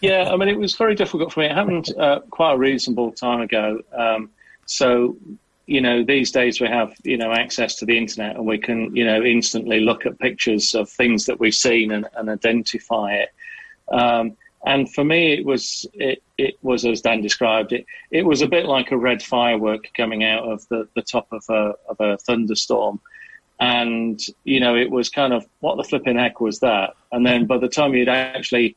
Yeah, 0.00 0.30
I 0.32 0.36
mean, 0.36 0.48
it 0.48 0.58
was 0.58 0.74
very 0.74 0.94
difficult 0.94 1.32
for 1.32 1.40
me. 1.40 1.46
It 1.46 1.52
happened 1.52 1.94
uh, 1.96 2.20
quite 2.30 2.54
a 2.54 2.56
reasonable 2.56 3.12
time 3.12 3.40
ago. 3.40 3.82
Um, 3.92 4.30
so, 4.66 5.16
you 5.72 5.80
know, 5.80 6.04
these 6.04 6.30
days 6.30 6.60
we 6.60 6.66
have, 6.66 6.92
you 7.02 7.16
know, 7.16 7.32
access 7.32 7.76
to 7.76 7.86
the 7.86 7.96
internet 7.96 8.36
and 8.36 8.44
we 8.44 8.58
can, 8.58 8.94
you 8.94 9.06
know, 9.06 9.22
instantly 9.22 9.80
look 9.80 10.04
at 10.04 10.18
pictures 10.18 10.74
of 10.74 10.90
things 10.90 11.24
that 11.24 11.40
we've 11.40 11.54
seen 11.54 11.92
and, 11.92 12.06
and 12.14 12.28
identify 12.28 13.14
it. 13.14 13.30
Um, 13.90 14.36
and 14.66 14.92
for 14.92 15.02
me, 15.02 15.32
it 15.32 15.46
was 15.46 15.86
it, 15.94 16.22
it 16.36 16.58
was 16.60 16.84
as 16.84 17.00
Dan 17.00 17.22
described 17.22 17.72
it. 17.72 17.86
It 18.10 18.26
was 18.26 18.42
a 18.42 18.46
bit 18.46 18.66
like 18.66 18.90
a 18.90 18.98
red 18.98 19.22
firework 19.22 19.88
coming 19.96 20.24
out 20.24 20.44
of 20.44 20.68
the, 20.68 20.86
the 20.94 21.00
top 21.00 21.26
of 21.32 21.42
a 21.48 21.72
of 21.88 21.98
a 22.00 22.18
thunderstorm, 22.18 23.00
and 23.58 24.20
you 24.44 24.60
know 24.60 24.76
it 24.76 24.90
was 24.90 25.08
kind 25.08 25.32
of 25.32 25.44
what 25.60 25.78
the 25.78 25.84
flipping 25.84 26.18
heck 26.18 26.40
was 26.40 26.60
that? 26.60 26.94
And 27.10 27.26
then 27.26 27.46
by 27.46 27.58
the 27.58 27.68
time 27.68 27.94
you'd 27.94 28.08
actually, 28.08 28.76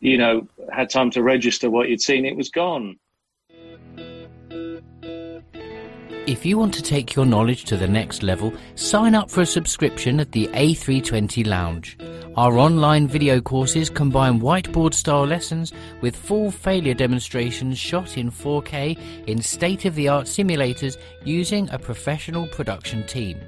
you 0.00 0.18
know, 0.18 0.48
had 0.70 0.90
time 0.90 1.10
to 1.12 1.22
register 1.22 1.70
what 1.70 1.88
you'd 1.88 2.02
seen, 2.02 2.26
it 2.26 2.36
was 2.36 2.50
gone. 2.50 2.98
If 6.24 6.46
you 6.46 6.56
want 6.56 6.72
to 6.74 6.82
take 6.82 7.16
your 7.16 7.26
knowledge 7.26 7.64
to 7.64 7.76
the 7.76 7.88
next 7.88 8.22
level, 8.22 8.54
sign 8.76 9.16
up 9.16 9.28
for 9.28 9.40
a 9.40 9.46
subscription 9.46 10.20
at 10.20 10.30
the 10.30 10.46
A320 10.52 11.44
Lounge. 11.44 11.98
Our 12.36 12.58
online 12.58 13.08
video 13.08 13.40
courses 13.40 13.90
combine 13.90 14.40
whiteboard 14.40 14.94
style 14.94 15.26
lessons 15.26 15.72
with 16.00 16.14
full 16.14 16.52
failure 16.52 16.94
demonstrations 16.94 17.76
shot 17.76 18.16
in 18.16 18.30
4K 18.30 19.26
in 19.26 19.42
state 19.42 19.84
of 19.84 19.96
the 19.96 20.06
art 20.06 20.26
simulators 20.26 20.96
using 21.24 21.68
a 21.70 21.78
professional 21.78 22.46
production 22.46 23.04
team. 23.04 23.40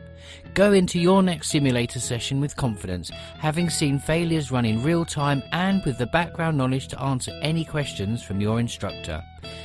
Go 0.54 0.72
into 0.72 0.98
your 1.00 1.20
next 1.20 1.48
simulator 1.48 1.98
session 1.98 2.40
with 2.40 2.54
confidence, 2.54 3.10
having 3.40 3.68
seen 3.68 3.98
failures 3.98 4.52
run 4.52 4.64
in 4.64 4.84
real 4.84 5.04
time 5.04 5.42
and 5.50 5.84
with 5.84 5.98
the 5.98 6.06
background 6.06 6.56
knowledge 6.56 6.86
to 6.88 7.02
answer 7.02 7.36
any 7.42 7.64
questions 7.64 8.22
from 8.22 8.40
your 8.40 8.60
instructor. 8.60 9.20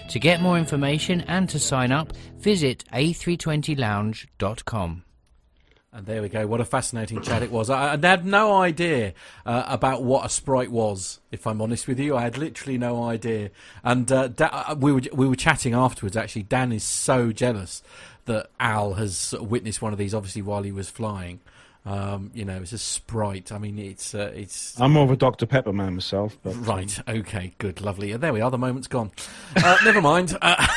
To 0.09 0.19
get 0.19 0.41
more 0.41 0.57
information 0.57 1.21
and 1.21 1.47
to 1.49 1.59
sign 1.59 1.91
up, 1.91 2.13
visit 2.37 2.85
a320lounge.com. 2.91 5.03
And 5.91 6.05
there 6.05 6.21
we 6.23 6.29
go. 6.29 6.47
What 6.47 6.61
a 6.61 6.65
fascinating 6.65 7.21
chat 7.21 7.43
it 7.43 7.51
was. 7.51 7.69
I, 7.69 7.93
I 7.93 7.97
had 7.97 8.25
no 8.25 8.57
idea 8.57 9.13
uh, 9.45 9.65
about 9.67 10.03
what 10.03 10.25
a 10.25 10.29
sprite 10.29 10.71
was. 10.71 11.19
If 11.31 11.45
I'm 11.45 11.61
honest 11.61 11.87
with 11.87 11.99
you, 11.99 12.15
I 12.15 12.21
had 12.21 12.37
literally 12.37 12.79
no 12.79 13.03
idea. 13.03 13.51
And 13.83 14.11
uh, 14.11 14.27
da- 14.27 14.65
uh, 14.69 14.75
we 14.75 14.91
were 14.91 15.01
we 15.13 15.27
were 15.27 15.35
chatting 15.35 15.73
afterwards. 15.73 16.15
Actually, 16.15 16.43
Dan 16.43 16.71
is 16.71 16.83
so 16.83 17.31
jealous 17.31 17.81
that 18.29 18.49
Al 18.59 18.93
has 18.93 19.35
witnessed 19.39 19.81
one 19.81 19.91
of 19.91 19.99
these. 19.99 20.13
Obviously, 20.15 20.41
while 20.41 20.63
he 20.63 20.71
was 20.71 20.89
flying. 20.89 21.41
Um, 21.85 22.29
you 22.35 22.43
know, 22.43 22.57
it's 22.61 22.73
a 22.73 22.77
sprite. 22.77 23.51
I 23.53 23.57
mean, 23.57 23.79
it's 23.79 24.13
uh, 24.13 24.31
it's 24.35 24.79
I'm 24.79 24.91
more 24.91 25.05
of 25.05 25.11
a 25.11 25.15
Dr 25.15 25.45
Pepper 25.45 25.71
man 25.71 25.93
myself, 25.95 26.37
but 26.43 26.53
um, 26.53 26.63
Right. 26.65 26.99
Okay. 27.07 27.53
Good. 27.57 27.79
Lovely. 27.81 28.15
There 28.15 28.33
we 28.33 28.41
are. 28.41 28.51
The 28.51 28.57
moment's 28.57 28.87
gone. 28.89 29.11
Uh, 29.55 29.77
never 29.85 30.01
mind. 30.01 30.37
Uh, 30.41 30.67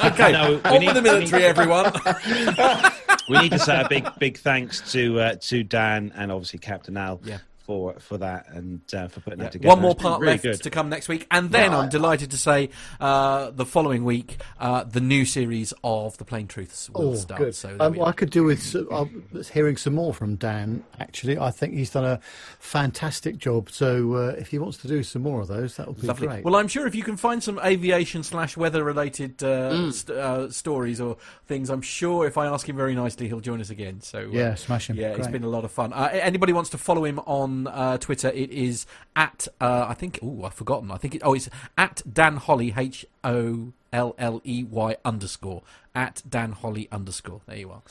okay. 0.04 0.32
No, 0.32 0.60
we 0.64 0.70
On 0.70 0.80
need- 0.80 0.94
the 0.96 1.02
military, 1.02 1.44
everyone. 1.44 1.92
we 3.28 3.38
need 3.38 3.52
to 3.52 3.58
say 3.60 3.80
a 3.80 3.88
big, 3.88 4.06
big 4.18 4.36
thanks 4.38 4.92
to 4.92 5.20
uh, 5.20 5.34
to 5.42 5.62
Dan 5.62 6.12
and 6.16 6.32
obviously 6.32 6.58
Captain 6.58 6.96
Al 6.96 7.20
Yeah. 7.24 7.38
For 7.66 7.94
for 7.98 8.18
that 8.18 8.46
and 8.50 8.82
uh, 8.92 9.08
for 9.08 9.20
putting 9.20 9.38
Yeah, 9.38 9.44
that 9.46 9.52
together. 9.52 9.74
One 9.74 9.80
more 9.80 9.94
part 9.94 10.20
really 10.20 10.32
left 10.32 10.42
good. 10.42 10.62
to 10.64 10.68
come 10.70 10.90
next 10.90 11.08
week, 11.08 11.26
and 11.30 11.50
then 11.50 11.72
I'm 11.72 11.88
delighted 11.88 12.30
to 12.32 12.36
say 12.36 12.68
uh, 13.00 13.52
the 13.52 13.64
following 13.64 14.04
week 14.04 14.36
uh, 14.60 14.84
the 14.84 15.00
new 15.00 15.24
series 15.24 15.72
of 15.82 16.18
the 16.18 16.26
Plane 16.26 16.46
Truths 16.46 16.90
will 16.90 17.12
Oh, 17.12 17.14
start. 17.14 17.40
good. 17.40 17.54
So 17.54 17.74
Um, 17.80 17.94
well, 17.94 18.06
I 18.06 18.12
could 18.12 18.28
do 18.28 18.44
with 18.44 18.76
uh, 18.90 19.06
hearing 19.50 19.78
some 19.78 19.94
more 19.94 20.12
from 20.12 20.36
Dan. 20.36 20.84
Actually, 21.00 21.38
I 21.38 21.50
think 21.50 21.72
he's 21.72 21.88
done 21.90 22.04
a 22.04 22.20
fantastic 22.58 23.38
job. 23.38 23.70
So 23.70 24.14
uh, 24.14 24.34
if 24.38 24.48
he 24.48 24.58
wants 24.58 24.78
to 24.78 24.88
do 24.88 25.02
some 25.02 25.22
more 25.22 25.40
of 25.40 25.48
those, 25.48 25.76
that 25.76 25.86
would 25.88 26.00
be 26.00 26.06
Lovely. 26.06 26.26
great. 26.28 26.44
Well, 26.44 26.56
I'm 26.56 26.68
sure 26.68 26.86
if 26.86 26.94
you 26.94 27.02
can 27.02 27.16
find 27.16 27.42
some 27.42 27.58
aviation 27.64 28.22
slash 28.24 28.56
weather 28.58 28.84
related 28.84 29.42
uh, 29.42 29.70
Mm. 29.74 29.92
st- 29.92 30.18
uh, 30.18 30.50
stories 30.50 31.00
or 31.00 31.16
things, 31.46 31.70
I'm 31.70 31.82
sure 31.82 32.26
if 32.26 32.36
I 32.36 32.46
ask 32.46 32.68
him 32.68 32.76
very 32.76 32.94
nicely, 32.94 33.26
he'll 33.28 33.40
join 33.40 33.60
us 33.60 33.70
again. 33.70 34.00
So 34.02 34.18
uh, 34.18 34.28
Yeah, 34.40 34.54
smash 34.54 34.90
him. 34.90 34.96
Yeah, 34.96 35.08
it's 35.10 35.20
Great. 35.28 35.32
been 35.32 35.44
a 35.44 35.48
lot 35.48 35.64
of 35.64 35.70
fun. 35.72 35.92
Uh, 35.94 36.08
anybody 36.12 36.52
wants 36.52 36.70
to 36.70 36.78
follow 36.78 37.04
him 37.04 37.18
on 37.20 37.53
uh, 37.66 37.98
Twitter? 37.98 38.28
It 38.28 38.50
is 38.50 38.86
at 39.16 39.48
uh, 39.60 39.86
I 39.88 39.94
think. 39.94 40.18
Oh, 40.22 40.44
I've 40.44 40.54
forgotten. 40.54 40.90
I 40.90 40.96
think 40.96 41.14
it. 41.14 41.22
Oh, 41.24 41.34
it's 41.34 41.48
at 41.78 42.02
Dan 42.10 42.36
Holley 42.36 42.74
H 42.76 43.06
O 43.22 43.72
L 43.92 44.14
L 44.18 44.40
E 44.44 44.64
Y 44.64 44.96
underscore 45.04 45.62
at 45.94 46.22
Dan 46.28 46.52
Holley 46.52 46.88
underscore. 46.90 47.40
There 47.46 47.56
you 47.56 47.70
are. 47.70 47.82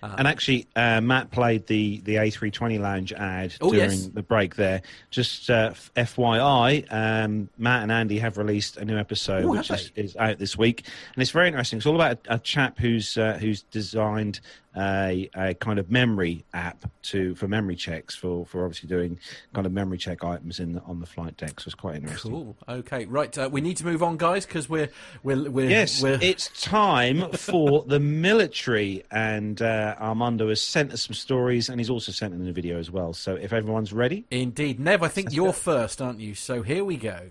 And 0.00 0.28
actually, 0.28 0.68
uh, 0.76 1.00
Matt 1.00 1.32
played 1.32 1.66
the, 1.66 2.00
the 2.04 2.14
A320 2.14 2.78
Lounge 2.78 3.12
ad 3.12 3.54
Oh, 3.60 3.72
during 3.72 3.90
yes. 3.90 4.06
the 4.06 4.22
break 4.22 4.54
there. 4.54 4.80
Just 5.10 5.50
uh, 5.50 5.72
FYI, 5.96 6.86
um, 6.92 7.48
Matt 7.58 7.82
and 7.82 7.90
Andy 7.90 8.20
have 8.20 8.38
released 8.38 8.76
a 8.76 8.84
new 8.84 8.96
episode 8.96 9.44
Oh, 9.44 9.50
which 9.50 9.72
is, 9.72 9.90
is 9.96 10.16
out 10.16 10.38
this 10.38 10.56
week, 10.56 10.84
and 11.14 11.20
it's 11.22 11.32
very 11.32 11.48
interesting. 11.48 11.78
It's 11.78 11.86
all 11.86 11.96
about 11.96 12.18
a, 12.28 12.34
a 12.34 12.38
chap 12.38 12.78
who's 12.78 13.18
uh, 13.18 13.38
who's 13.40 13.62
designed 13.62 14.38
a, 14.78 15.28
a 15.34 15.54
kind 15.54 15.78
of 15.78 15.90
memory 15.90 16.44
app 16.54 16.84
to 17.02 17.34
for 17.34 17.48
memory 17.48 17.76
checks 17.76 18.14
for, 18.14 18.46
for 18.46 18.64
obviously 18.64 18.88
doing 18.88 19.18
kind 19.52 19.66
of 19.66 19.72
memory 19.72 19.98
check 19.98 20.22
items 20.22 20.60
in 20.60 20.74
the, 20.74 20.82
on 20.82 21.00
the 21.00 21.06
flight 21.06 21.36
deck. 21.36 21.60
So 21.60 21.68
it's 21.68 21.74
quite 21.74 21.96
interesting. 21.96 22.30
Cool. 22.30 22.56
Okay. 22.68 23.06
Right. 23.06 23.36
Uh, 23.36 23.48
we 23.50 23.60
need 23.60 23.76
to 23.78 23.84
move 23.84 24.02
on, 24.02 24.16
guys, 24.16 24.46
because 24.46 24.68
we're 24.68 24.90
we're 25.22 25.50
we're 25.50 25.68
Yes, 25.68 26.02
we're, 26.02 26.18
it's 26.22 26.48
time 26.62 27.32
for 27.32 27.84
the 27.86 28.00
military, 28.00 29.04
and 29.10 29.60
uh, 29.60 29.96
Armando 30.00 30.48
has 30.48 30.62
sent 30.62 30.92
us 30.92 31.02
some 31.02 31.14
stories, 31.14 31.68
and 31.68 31.80
he's 31.80 31.90
also 31.90 32.12
sent 32.12 32.34
in 32.34 32.46
a 32.46 32.52
video 32.52 32.78
as 32.78 32.90
well. 32.90 33.12
So 33.12 33.34
if 33.34 33.52
everyone's 33.52 33.92
ready, 33.92 34.24
Indeed. 34.30 34.78
Nev, 34.78 35.02
I 35.02 35.08
think 35.08 35.32
you're 35.32 35.52
first, 35.52 36.00
aren't 36.00 36.20
you? 36.20 36.34
So 36.34 36.62
here 36.62 36.84
we 36.84 36.96
go. 36.96 37.28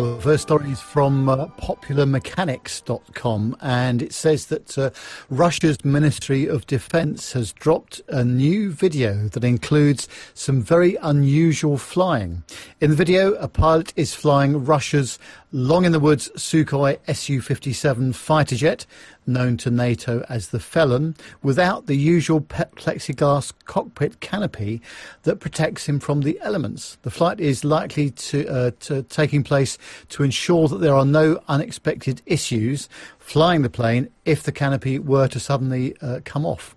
Well, 0.00 0.16
the 0.16 0.22
first 0.22 0.44
story 0.44 0.70
is 0.70 0.80
from 0.80 1.28
uh, 1.28 1.48
popularmechanics.com, 1.60 3.56
and 3.60 4.00
it 4.00 4.14
says 4.14 4.46
that 4.46 4.78
uh, 4.78 4.88
Russia's 5.28 5.84
Ministry 5.84 6.46
of 6.46 6.66
Defense 6.66 7.32
has 7.34 7.52
dropped 7.52 8.00
a 8.08 8.24
new 8.24 8.70
video 8.70 9.28
that 9.28 9.44
includes 9.44 10.08
some 10.32 10.62
very 10.62 10.96
unusual 11.02 11.76
flying. 11.76 12.44
In 12.80 12.88
the 12.88 12.96
video, 12.96 13.34
a 13.34 13.46
pilot 13.46 13.92
is 13.94 14.14
flying 14.14 14.64
Russia's 14.64 15.18
long 15.52 15.84
in 15.84 15.92
the 15.92 16.00
woods 16.00 16.30
Sukhoi 16.36 16.98
Su 17.14 17.40
57 17.40 18.12
fighter 18.12 18.56
jet 18.56 18.86
known 19.26 19.56
to 19.58 19.70
NATO 19.70 20.24
as 20.28 20.48
the 20.48 20.58
Felon, 20.58 21.14
without 21.42 21.86
the 21.86 21.94
usual 21.94 22.40
plexiglass 22.40 23.52
cockpit 23.64 24.20
canopy 24.20 24.80
that 25.22 25.40
protects 25.40 25.86
him 25.86 26.00
from 26.00 26.22
the 26.22 26.38
elements. 26.40 26.98
The 27.02 27.10
flight 27.10 27.40
is 27.40 27.64
likely 27.64 28.10
to, 28.10 28.48
uh, 28.48 28.70
to 28.80 29.02
taking 29.04 29.44
place 29.44 29.78
to 30.10 30.22
ensure 30.22 30.68
that 30.68 30.80
there 30.80 30.94
are 30.94 31.04
no 31.04 31.40
unexpected 31.48 32.22
issues 32.26 32.88
flying 33.30 33.62
the 33.62 33.70
plane 33.70 34.08
if 34.24 34.42
the 34.42 34.50
canopy 34.50 34.98
were 34.98 35.28
to 35.28 35.38
suddenly 35.38 35.96
uh, 36.02 36.18
come 36.24 36.44
off. 36.44 36.74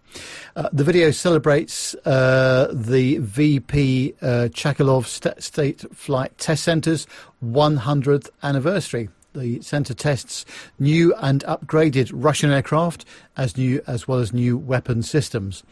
Uh, 0.55 0.69
the 0.71 0.84
video 0.84 1.09
celebrates 1.09 1.95
uh, 2.05 2.71
the 2.71 3.17
VP 3.17 4.13
uh, 4.21 4.25
Chkalov 4.51 5.07
St- 5.07 5.41
State 5.41 5.84
Flight 5.95 6.38
Test 6.38 6.63
Center's 6.63 7.07
100th 7.43 8.30
anniversary. 8.43 9.09
The 9.34 9.63
centre 9.63 9.95
tests 9.95 10.45
new 10.77 11.15
and 11.15 11.43
upgraded 11.45 12.11
Russian 12.13 12.51
aircraft 12.51 13.03
as 13.35 13.57
new 13.57 13.81
as 13.88 14.07
well 14.07 14.19
as 14.19 14.31
new 14.31 14.55
weapon 14.55 15.01
systems. 15.01 15.63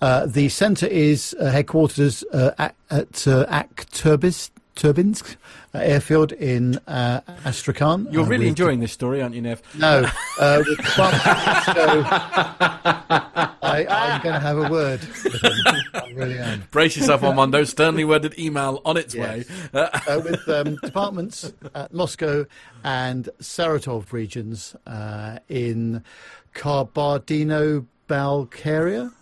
Uh, 0.00 0.24
the 0.24 0.48
centre 0.48 0.86
is 0.86 1.36
uh, 1.38 1.52
headquartered 1.52 2.24
uh, 2.32 2.52
at, 2.56 2.74
at 2.88 3.26
Akturbis, 3.26 4.50
Turbinsk 4.76 5.36
uh, 5.74 5.78
airfield 5.78 6.32
in 6.32 6.78
uh, 6.88 7.20
Astrakhan. 7.44 8.08
You're 8.10 8.24
Uh, 8.24 8.26
really 8.26 8.44
with- 8.46 8.50
enjoying 8.50 8.80
this 8.80 8.92
story, 8.92 9.22
aren't 9.22 9.34
you, 9.34 9.42
Nev? 9.42 9.62
No, 9.78 10.06
uh, 10.40 10.62
with 10.66 10.78
Trump, 10.78 11.14
so 11.14 12.04
I, 13.62 13.86
I'm 13.88 14.20
going 14.22 14.34
to 14.34 14.40
have 14.40 14.58
a 14.58 14.68
word 14.68 15.00
with 15.00 15.42
him. 15.42 15.52
I 15.94 16.10
really 16.14 16.38
am. 16.38 16.64
Brace 16.70 16.96
yourself, 16.96 17.22
Armando. 17.22 17.64
Sternly 17.64 18.04
worded 18.04 18.38
email 18.38 18.80
on 18.84 18.96
its 18.96 19.14
Yes. 19.14 19.48
way. 19.48 19.54
Uh, 19.72 20.20
with 20.24 20.48
um, 20.48 20.76
departments 20.82 21.52
at 21.74 21.92
Moscow 21.92 22.46
and 22.82 23.28
Saratov 23.40 24.12
regions 24.12 24.74
uh, 24.86 25.38
in 25.48 26.02
Kabardino-Balkaria 26.54 29.12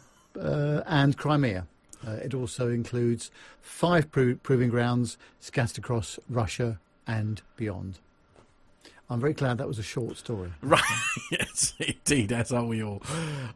uh, 0.41 0.83
and 0.87 1.17
Crimea. 1.17 1.67
Uh, 2.07 2.13
it 2.13 2.35
also 2.35 2.69
includes 2.69 3.31
five 3.61 4.11
pro- 4.11 4.35
proving 4.37 4.69
grounds 4.69 5.17
scattered 5.41 5.79
across 5.79 6.19
Russia 6.29 6.79
and 7.07 7.43
beyond. 7.57 7.99
I'm 9.11 9.21
very 9.21 9.35
glad 9.35 9.59
that 9.59 9.69
was 9.69 9.79
a 9.79 9.83
short 9.83 10.17
story. 10.17 10.53
Right, 10.63 10.83
yes, 11.31 11.75
indeed, 11.79 12.33
as 12.33 12.51
are 12.51 12.65
we 12.65 12.83
all. 12.83 13.03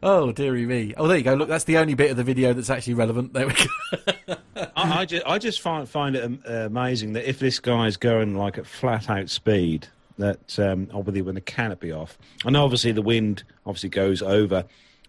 Oh, 0.03 0.31
dearie 0.31 0.67
me. 0.67 0.93
Oh, 0.97 1.07
there 1.07 1.17
you 1.17 1.23
go. 1.23 1.33
Look, 1.33 1.49
that's 1.49 1.63
the 1.63 1.77
only 1.77 1.95
bit 1.95 2.11
of 2.11 2.17
the 2.17 2.23
video 2.23 2.53
that's 2.53 2.69
actually 2.69 2.93
relevant. 2.93 3.33
There 3.33 3.47
we 3.47 3.53
go. 3.53 4.35
I, 4.75 4.99
I 4.99 5.05
just, 5.05 5.25
I 5.25 5.39
just 5.39 5.61
find 5.61 5.89
find 5.89 6.15
it 6.15 6.39
amazing 6.45 7.13
that 7.13 7.27
if 7.27 7.39
this 7.39 7.59
guy's 7.59 7.97
going 7.97 8.35
like 8.35 8.59
at 8.59 8.67
flat 8.67 9.09
out 9.09 9.29
speed, 9.29 9.87
that 10.19 10.59
um, 10.59 10.89
obviously 10.93 11.23
when 11.23 11.35
the 11.35 11.41
canopy 11.41 11.91
off, 11.91 12.19
and 12.45 12.55
obviously 12.55 12.91
the 12.91 13.01
wind 13.01 13.43
obviously 13.65 13.89
goes 13.89 14.21
over 14.21 14.63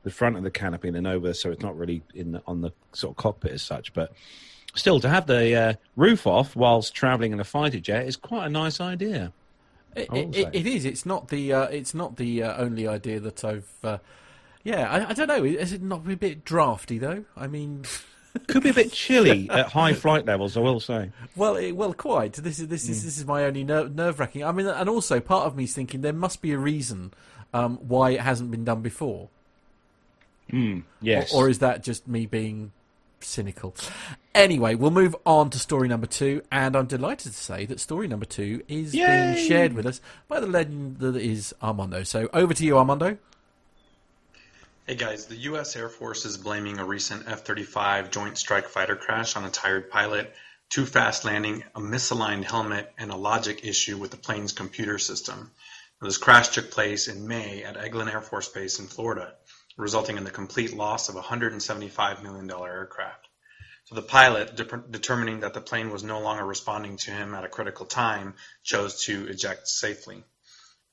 the 0.09 0.15
front 0.15 0.37
of 0.37 0.43
the 0.43 0.51
canopy 0.51 0.89
and 0.89 0.97
then 0.97 1.07
over, 1.07 1.33
so 1.35 1.51
it's 1.51 1.63
not 1.63 1.77
really 1.77 2.03
in 2.15 2.33
the, 2.33 2.43
on 2.47 2.61
the 2.61 2.71
sort 2.93 3.13
of 3.13 3.17
cockpit 3.17 3.53
as 3.53 3.63
such. 3.63 3.93
But 3.93 4.13
still, 4.75 5.01
to 5.01 5.09
have 5.09 5.27
the 5.27 5.55
uh, 5.55 5.73
roof 5.97 6.27
off 6.27 6.57
whilst 6.57 6.95
travelling 6.95 7.33
in 7.33 7.41
a 7.41 7.45
fighter 7.45 7.81
jet 7.81 8.07
is 8.07 8.17
quite 8.17 8.47
a 8.47 8.51
nice 8.51 8.81
idea. 8.81 9.33
It, 9.97 10.09
it, 10.13 10.49
it 10.53 10.67
is. 10.67 10.85
It's 10.85 11.05
not 11.07 11.29
the. 11.29 11.53
Uh, 11.53 11.63
it's 11.65 11.95
not 11.95 12.17
the 12.17 12.43
uh, 12.43 12.57
only 12.63 12.87
idea 12.87 13.21
that 13.21 13.45
I've. 13.45 13.69
Uh, 13.83 13.99
yeah, 14.63 14.91
I, 14.91 15.11
I 15.11 15.13
don't 15.13 15.29
know. 15.29 15.45
Is 15.45 15.73
it 15.73 15.83
not 15.83 16.07
a 16.09 16.17
bit 16.17 16.45
drafty 16.45 16.99
though? 16.99 17.25
I 17.37 17.47
mean, 17.47 17.85
Could 18.47 18.63
be 18.63 18.69
a 18.69 18.75
bit 18.75 18.93
chilly 18.93 19.49
at 19.51 19.69
high 19.69 19.95
flight 19.95 20.27
levels, 20.27 20.57
I 20.57 20.61
will 20.61 20.79
say. 20.79 21.11
well, 21.35 21.57
it, 21.57 21.73
well, 21.73 21.95
quite. 21.95 22.35
This 22.35 22.61
is 22.61 22.69
this 22.69 22.87
Mm. 22.87 22.91
is 22.91 23.05
this 23.05 23.19
is 23.19 23.27
my 23.27 23.45
only 23.45 23.65
ner- 23.65 23.89
nerve 23.89 24.21
wracking. 24.21 24.45
I 24.45 24.53
mean, 24.53 24.67
and 24.67 24.89
also 24.89 25.19
part 25.21 25.47
of 25.47 25.57
me 25.57 25.65
is 25.65 25.75
thinking 25.75 26.03
there 26.03 26.13
must 26.13 26.43
be 26.43 26.53
a 26.53 26.59
reason 26.59 27.13
um, 27.55 27.79
why 27.79 28.11
it 28.11 28.21
hasn't 28.21 28.51
been 28.51 28.65
done 28.65 28.83
before. 28.83 29.31
Mm, 30.53 30.85
yes. 31.01 31.33
Or, 31.33 31.45
or 31.45 31.49
is 31.49 31.59
that 31.59 31.83
just 31.83 32.09
me 32.09 32.27
being 32.27 32.73
cynical? 33.21 33.75
Anyway, 34.35 34.75
we'll 34.75 34.91
move 34.91 35.17
on 35.27 35.51
to 35.51 35.59
story 35.59 35.89
number 35.89 36.07
two, 36.07 36.43
and 36.51 36.77
I'm 36.77 36.87
delighted 36.87 37.33
to 37.33 37.39
say 37.39 37.67
that 37.67 37.81
story 37.81 38.09
number 38.09 38.27
two 38.27 38.63
is 38.69 38.95
Yay! 38.95 39.35
being 39.35 39.49
shared 39.49 39.73
with 39.73 39.87
us 39.87 40.01
by 40.29 40.41
the 40.41 40.47
legend 40.47 40.99
that 40.99 41.17
is 41.17 41.55
Armando. 41.63 42.03
So 42.03 42.29
over 42.33 42.55
to 42.55 42.65
you, 42.65 42.79
Armando. 42.79 43.19
Hey 44.87 44.95
guys, 44.95 45.27
the 45.27 45.37
U.S. 45.37 45.77
Air 45.77 45.91
Force 45.91 46.25
is 46.25 46.39
blaming 46.39 46.79
a 46.79 46.85
recent 46.85 47.29
F 47.29 47.45
35 47.45 48.11
Joint 48.11 48.39
Strike 48.39 48.69
Fighter 48.69 48.97
crash 48.97 49.37
on 49.37 49.45
a 49.45 49.51
tired 49.51 49.91
pilot, 49.91 50.33
too 50.71 50.87
fast 50.87 51.27
landing, 51.27 51.63
a 51.75 51.81
misaligned 51.81 52.45
helmet, 52.45 52.91
and 52.97 53.11
a 53.11 53.17
logic 53.17 53.67
issue 53.67 53.99
with 53.99 54.11
the 54.11 54.17
plane's 54.17 54.53
computer 54.53 54.99
system. 54.99 55.51
Now, 56.01 56.07
this 56.09 56.17
crash 56.17 56.49
took 56.49 56.71
place 56.71 57.07
in 57.07 57.29
May 57.29 57.65
at 57.65 57.77
Eglin 57.77 58.11
Air 58.11 58.23
Force 58.23 58.49
Base 58.49 58.79
in 58.79 58.87
Florida, 58.87 59.35
resulting 59.79 60.19
in 60.19 60.25
the 60.25 60.31
complete 60.31 60.75
loss 60.75 61.09
of 61.09 61.17
a 61.17 61.23
$175 61.23 62.23
million 62.23 62.51
aircraft. 62.51 63.29
So 63.87 63.95
the 63.95 64.03
pilot, 64.03 64.55
de- 64.55 64.85
determining 64.91 65.41
that 65.41 65.55
the 65.55 65.63
plane 65.63 65.91
was 65.91 66.05
no 66.05 66.21
longer 66.21 66.45
responding 66.45 66.99
to 66.99 67.11
him 67.11 67.35
at 67.35 67.45
a 67.45 67.49
critical 67.49 67.87
time, 67.87 68.35
chose 68.63 69.05
to 69.05 69.27
eject 69.29 69.67
safely. 69.67 70.25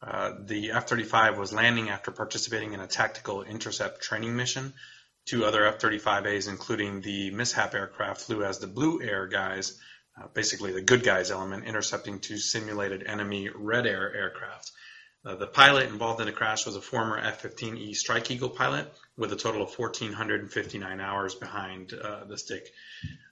Uh, 0.02 0.34
the 0.46 0.72
F 0.72 0.88
35 0.88 1.38
was 1.38 1.52
landing 1.52 1.90
after 1.90 2.12
participating 2.12 2.74
in 2.74 2.80
a 2.80 2.88
tactical 2.88 3.42
intercept 3.44 4.02
training 4.02 4.36
mission. 4.36 4.74
Two 5.26 5.44
other 5.44 5.66
F 5.66 5.80
35As, 5.80 6.48
including 6.48 7.02
the 7.02 7.32
mishap 7.32 7.74
aircraft, 7.74 8.22
flew 8.22 8.44
as 8.44 8.60
the 8.60 8.68
Blue 8.68 9.02
Air 9.02 9.26
guys, 9.26 9.80
uh, 10.22 10.28
basically 10.34 10.72
the 10.72 10.82
good 10.82 11.04
guys 11.04 11.32
element, 11.32 11.66
intercepting 11.66 12.20
two 12.20 12.38
simulated 12.38 13.04
enemy 13.04 13.50
Red 13.50 13.88
Air 13.88 14.14
aircraft. 14.16 14.72
Uh, 15.26 15.36
the 15.36 15.48
pilot 15.48 15.90
involved 15.90 16.20
in 16.20 16.28
the 16.28 16.32
crash 16.32 16.66
was 16.66 16.76
a 16.76 16.82
former 16.82 17.18
F 17.18 17.42
15E 17.42 17.96
Strike 17.96 18.30
Eagle 18.30 18.50
pilot 18.50 18.94
with 19.18 19.34
a 19.34 19.36
total 19.36 19.64
of 19.64 19.78
1,459 19.78 21.00
hours 21.00 21.34
behind 21.34 21.94
uh, 21.94 22.26
the 22.26 22.38
stick. 22.38 22.72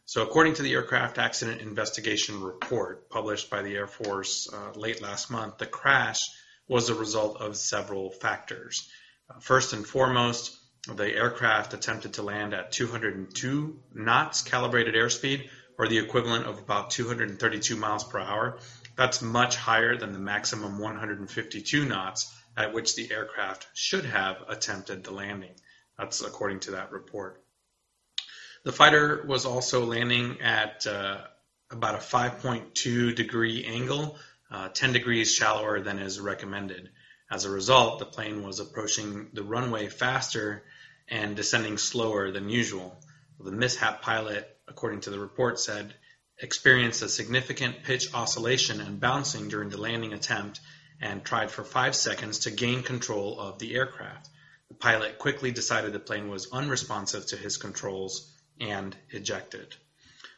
So, 0.06 0.24
according 0.24 0.56
to 0.56 0.64
the 0.64 0.74
Aircraft 0.74 1.18
Accident 1.20 1.62
Investigation 1.62 2.42
Report 2.42 3.10
published 3.10 3.50
by 3.50 3.62
the 3.62 3.76
Air 3.76 3.88
Force 3.88 4.50
uh, 4.52 4.78
late 4.78 5.02
last 5.02 5.30
month, 5.30 5.60
the 5.60 5.68
crash 5.68 6.20
was 6.68 6.90
a 6.90 6.96
result 6.96 7.40
of 7.40 7.56
several 7.56 8.10
factors. 8.10 8.90
Uh, 9.30 9.40
first 9.40 9.74
and 9.74 9.86
foremost, 9.86 10.58
the 10.88 11.16
aircraft 11.16 11.74
attempted 11.74 12.14
to 12.14 12.24
land 12.24 12.54
at 12.54 12.72
202 12.72 13.80
knots 13.94 14.42
calibrated 14.42 14.96
airspeed, 14.96 15.48
or 15.78 15.88
the 15.88 16.00
equivalent 16.00 16.46
of 16.46 16.60
about 16.60 16.90
232 16.90 17.76
miles 17.76 18.04
per 18.04 18.20
hour. 18.20 18.60
That's 18.96 19.22
much 19.22 19.56
higher 19.56 19.98
than 19.98 20.14
the 20.14 20.20
maximum 20.20 20.78
152 20.78 21.86
knots 21.86 22.34
at 22.56 22.74
which 22.74 22.96
the 22.96 23.12
aircraft 23.12 23.68
should 23.74 24.06
have 24.06 24.38
attempted 24.48 25.04
the 25.04 25.12
landing. 25.12 25.56
That's 25.98 26.22
according 26.22 26.62
to 26.62 26.72
that 26.72 26.92
report. 26.92 27.44
The 28.64 28.72
fighter 28.72 29.26
was 29.28 29.46
also 29.46 29.86
landing 29.86 30.42
at 30.42 30.86
uh, 30.88 31.22
about 31.72 31.96
a 31.96 31.98
5.2 31.98 33.16
degree 33.16 33.66
angle, 33.66 34.18
uh, 34.52 34.70
10 34.70 34.94
degrees 34.94 35.34
shallower 35.34 35.82
than 35.82 36.00
is 36.00 36.20
recommended. 36.20 36.90
As 37.30 37.46
a 37.46 37.50
result, 37.50 38.00
the 38.00 38.06
plane 38.06 38.44
was 38.44 38.60
approaching 38.60 39.30
the 39.34 39.44
runway 39.44 39.88
faster 39.88 40.64
and 41.08 41.36
descending 41.36 41.78
slower 41.78 42.32
than 42.32 42.50
usual. 42.50 43.04
The 43.40 43.52
mishap 43.52 44.02
pilot, 44.02 44.48
according 44.68 45.02
to 45.02 45.10
the 45.10 45.20
report, 45.20 45.60
said 45.60 45.94
experienced 46.40 47.02
a 47.02 47.10
significant 47.10 47.84
pitch 47.84 48.14
oscillation 48.14 48.82
and 48.82 49.00
bouncing 49.00 49.50
during 49.50 49.70
the 49.70 49.80
landing 49.80 50.14
attempt 50.14 50.60
and 51.02 51.24
tried 51.24 51.52
for 51.52 51.64
five 51.64 51.96
seconds 51.96 52.40
to 52.40 52.52
gain 52.52 52.84
control 52.84 53.40
of 53.40 53.60
the 53.60 53.76
aircraft. 53.76 54.30
The 54.70 54.76
pilot 54.76 55.20
quickly 55.20 55.52
decided 55.52 55.94
the 55.94 56.00
plane 56.00 56.30
was 56.30 56.52
unresponsive 56.52 57.26
to 57.28 57.38
his 57.38 57.58
controls 57.58 58.32
and 58.60 58.96
ejected. 59.12 59.76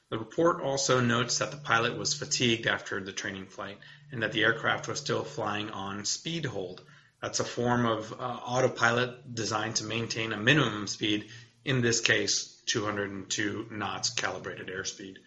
The 0.10 0.20
report 0.20 0.62
also 0.62 1.00
notes 1.00 1.40
that 1.40 1.52
the 1.52 1.58
pilot 1.58 1.98
was 1.98 2.14
fatigued 2.14 2.68
after 2.68 3.02
the 3.02 3.12
training 3.12 3.48
flight 3.48 3.80
and 4.12 4.22
that 4.22 4.32
the 4.32 4.44
aircraft 4.44 4.88
was 4.88 5.00
still 5.00 5.24
flying 5.24 5.72
on 5.72 6.06
speed 6.06 6.46
hold. 6.46 6.84
That's 7.22 7.40
a 7.40 7.46
form 7.46 7.86
of 7.86 8.14
uh, 8.14 8.16
autopilot 8.16 9.34
designed 9.34 9.78
to 9.78 9.84
maintain 9.84 10.32
a 10.32 10.38
minimum 10.38 10.88
speed, 10.88 11.30
in 11.64 11.82
this 11.82 12.02
case, 12.02 12.62
202 12.68 13.68
knots 13.72 14.12
calibrated 14.12 14.68
airspeed. 14.68 15.18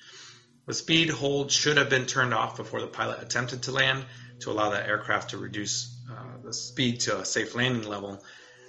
The 0.68 0.74
speed 0.74 1.08
hold 1.08 1.50
should 1.50 1.78
have 1.78 1.88
been 1.88 2.04
turned 2.04 2.34
off 2.34 2.58
before 2.58 2.82
the 2.82 2.88
pilot 2.88 3.22
attempted 3.22 3.62
to 3.62 3.72
land 3.72 4.04
to 4.40 4.50
allow 4.50 4.68
the 4.68 4.86
aircraft 4.86 5.30
to 5.30 5.38
reduce 5.38 5.98
uh, 6.12 6.42
the 6.44 6.52
speed 6.52 7.00
to 7.00 7.18
a 7.18 7.24
safe 7.24 7.54
landing 7.54 7.88
level. 7.88 8.22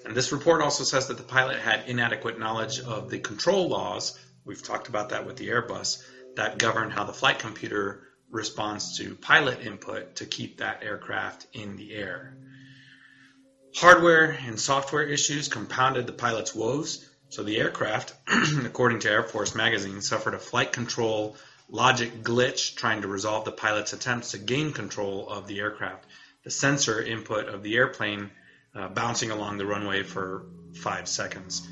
And 0.05 0.15
this 0.15 0.31
report 0.31 0.61
also 0.61 0.85
says 0.85 1.09
that 1.09 1.17
the 1.17 1.23
pilot 1.23 1.59
had 1.59 1.89
inadequate 1.89 2.39
knowledge 2.39 2.79
of 2.79 3.09
the 3.09 3.19
control 3.19 3.67
laws. 3.67 4.17
We've 4.45 4.63
talked 4.63 4.87
about 4.87 5.09
that 5.09 5.27
with 5.27 5.35
the 5.35 5.49
Airbus 5.49 6.01
that 6.37 6.57
govern 6.57 6.89
how 6.89 7.03
the 7.03 7.11
flight 7.11 7.39
computer 7.39 8.07
responds 8.31 8.97
to 8.99 9.15
pilot 9.15 9.59
input 9.65 10.15
to 10.15 10.25
keep 10.25 10.59
that 10.59 10.83
aircraft 10.83 11.47
in 11.51 11.75
the 11.75 11.93
air. 11.93 12.37
Hardware 13.75 14.37
and 14.47 14.57
software 14.57 15.03
issues 15.03 15.49
compounded 15.49 16.07
the 16.07 16.13
pilot's 16.13 16.55
woes, 16.55 17.05
so 17.27 17.43
the 17.43 17.59
aircraft, 17.59 18.13
according 18.63 18.99
to 18.99 19.11
Air 19.11 19.23
Force 19.23 19.53
magazine, 19.53 19.99
suffered 19.99 20.33
a 20.33 20.39
flight 20.39 20.71
control 20.71 21.35
logic 21.69 22.23
glitch 22.23 22.75
trying 22.75 23.01
to 23.01 23.07
resolve 23.07 23.45
the 23.45 23.51
pilot's 23.51 23.93
attempts 23.93 24.31
to 24.31 24.37
gain 24.37 24.73
control 24.73 25.29
of 25.29 25.47
the 25.47 25.59
aircraft. 25.59 26.05
The 26.43 26.51
sensor 26.51 27.01
input 27.01 27.47
of 27.47 27.63
the 27.63 27.75
airplane 27.75 28.31
uh, 28.75 28.87
bouncing 28.87 29.31
along 29.31 29.57
the 29.57 29.65
runway 29.65 30.03
for 30.03 30.45
five 30.73 31.07
seconds. 31.07 31.67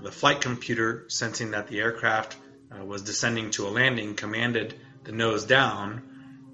The 0.00 0.12
flight 0.12 0.40
computer, 0.40 1.04
sensing 1.08 1.52
that 1.52 1.68
the 1.68 1.80
aircraft 1.80 2.36
uh, 2.70 2.84
was 2.84 3.02
descending 3.02 3.50
to 3.52 3.66
a 3.66 3.70
landing, 3.70 4.14
commanded 4.14 4.74
the 5.04 5.12
nose 5.12 5.44
down. 5.44 6.02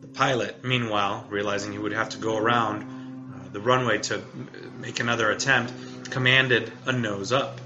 The 0.00 0.08
pilot, 0.08 0.64
meanwhile, 0.64 1.26
realizing 1.28 1.72
he 1.72 1.78
would 1.78 1.92
have 1.92 2.10
to 2.10 2.18
go 2.18 2.36
around 2.36 2.82
uh, 2.82 3.48
the 3.52 3.60
runway 3.60 3.98
to 3.98 4.22
make 4.78 5.00
another 5.00 5.30
attempt, 5.30 5.72
commanded 6.10 6.72
a 6.86 6.92
nose 6.92 7.32
up. 7.32 7.60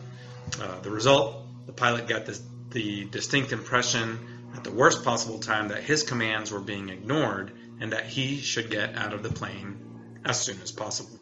Uh, 0.60 0.80
the 0.80 0.90
result, 0.90 1.44
the 1.66 1.72
pilot 1.72 2.06
got 2.06 2.26
this, 2.26 2.42
the 2.70 3.04
distinct 3.04 3.52
impression 3.52 4.18
at 4.54 4.64
the 4.64 4.70
worst 4.70 5.04
possible 5.04 5.38
time 5.38 5.68
that 5.68 5.82
his 5.82 6.02
commands 6.02 6.50
were 6.50 6.60
being 6.60 6.88
ignored 6.88 7.52
and 7.80 7.92
that 7.92 8.06
he 8.06 8.38
should 8.38 8.70
get 8.70 8.96
out 8.96 9.12
of 9.12 9.22
the 9.22 9.30
plane 9.30 10.20
as 10.24 10.40
soon 10.40 10.60
as 10.62 10.70
possible. 10.70 11.18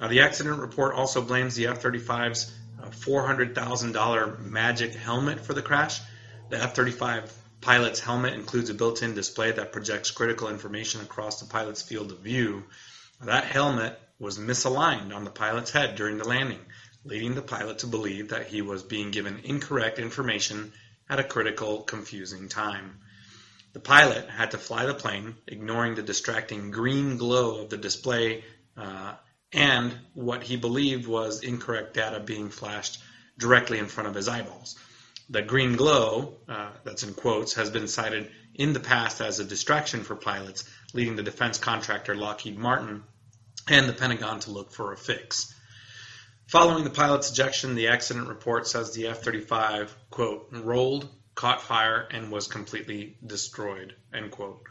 Uh, 0.00 0.08
the 0.08 0.20
accident 0.20 0.58
report 0.58 0.94
also 0.94 1.22
blames 1.22 1.54
the 1.54 1.68
F 1.68 1.82
35's 1.82 2.52
uh, 2.82 2.88
$400,000 2.88 4.40
magic 4.40 4.94
helmet 4.94 5.40
for 5.40 5.54
the 5.54 5.62
crash. 5.62 6.00
The 6.50 6.62
F 6.62 6.74
35 6.74 7.32
pilot's 7.60 8.00
helmet 8.00 8.34
includes 8.34 8.68
a 8.70 8.74
built 8.74 9.02
in 9.02 9.14
display 9.14 9.50
that 9.52 9.72
projects 9.72 10.10
critical 10.10 10.48
information 10.48 11.00
across 11.00 11.40
the 11.40 11.46
pilot's 11.46 11.82
field 11.82 12.12
of 12.12 12.18
view. 12.18 12.64
That 13.22 13.44
helmet 13.44 13.98
was 14.18 14.38
misaligned 14.38 15.14
on 15.14 15.24
the 15.24 15.30
pilot's 15.30 15.70
head 15.70 15.96
during 15.96 16.18
the 16.18 16.28
landing, 16.28 16.60
leading 17.04 17.34
the 17.34 17.42
pilot 17.42 17.78
to 17.78 17.86
believe 17.86 18.28
that 18.28 18.46
he 18.46 18.62
was 18.62 18.82
being 18.82 19.10
given 19.10 19.40
incorrect 19.44 19.98
information 19.98 20.72
at 21.08 21.20
a 21.20 21.24
critical, 21.24 21.82
confusing 21.82 22.48
time. 22.48 23.00
The 23.72 23.80
pilot 23.80 24.28
had 24.28 24.52
to 24.52 24.58
fly 24.58 24.86
the 24.86 24.94
plane, 24.94 25.34
ignoring 25.46 25.96
the 25.96 26.02
distracting 26.02 26.70
green 26.70 27.16
glow 27.16 27.62
of 27.62 27.70
the 27.70 27.76
display 27.76 28.44
uh, 28.76 29.14
and 29.52 29.96
what 30.14 30.42
he 30.42 30.56
believed 30.56 31.06
was 31.06 31.42
incorrect 31.42 31.94
data 31.94 32.20
being 32.20 32.50
flashed 32.50 33.00
directly 33.38 33.78
in 33.78 33.86
front 33.86 34.08
of 34.08 34.14
his 34.14 34.28
eyeballs. 34.28 34.76
The 35.30 35.42
green 35.42 35.76
glow, 35.76 36.38
uh, 36.48 36.70
that's 36.84 37.04
in 37.04 37.14
quotes, 37.14 37.54
has 37.54 37.70
been 37.70 37.88
cited 37.88 38.30
in 38.54 38.72
the 38.72 38.80
past 38.80 39.20
as 39.20 39.38
a 39.38 39.44
distraction 39.44 40.04
for 40.04 40.16
pilots, 40.16 40.64
leading 40.92 41.16
the 41.16 41.22
defense 41.22 41.58
contractor 41.58 42.14
Lockheed 42.14 42.58
Martin 42.58 43.04
and 43.68 43.88
the 43.88 43.92
Pentagon 43.92 44.40
to 44.40 44.50
look 44.50 44.72
for 44.72 44.92
a 44.92 44.96
fix. 44.96 45.54
Following 46.54 46.84
the 46.84 46.90
pilot's 46.90 47.32
ejection, 47.32 47.74
the 47.74 47.88
accident 47.88 48.28
report 48.28 48.68
says 48.68 48.92
the 48.92 49.08
F 49.08 49.24
35, 49.24 49.92
quote, 50.08 50.46
rolled, 50.52 51.08
caught 51.34 51.60
fire, 51.60 52.06
and 52.12 52.30
was 52.30 52.46
completely 52.46 53.16
destroyed, 53.26 53.96
end 54.14 54.30
quote. 54.30 54.62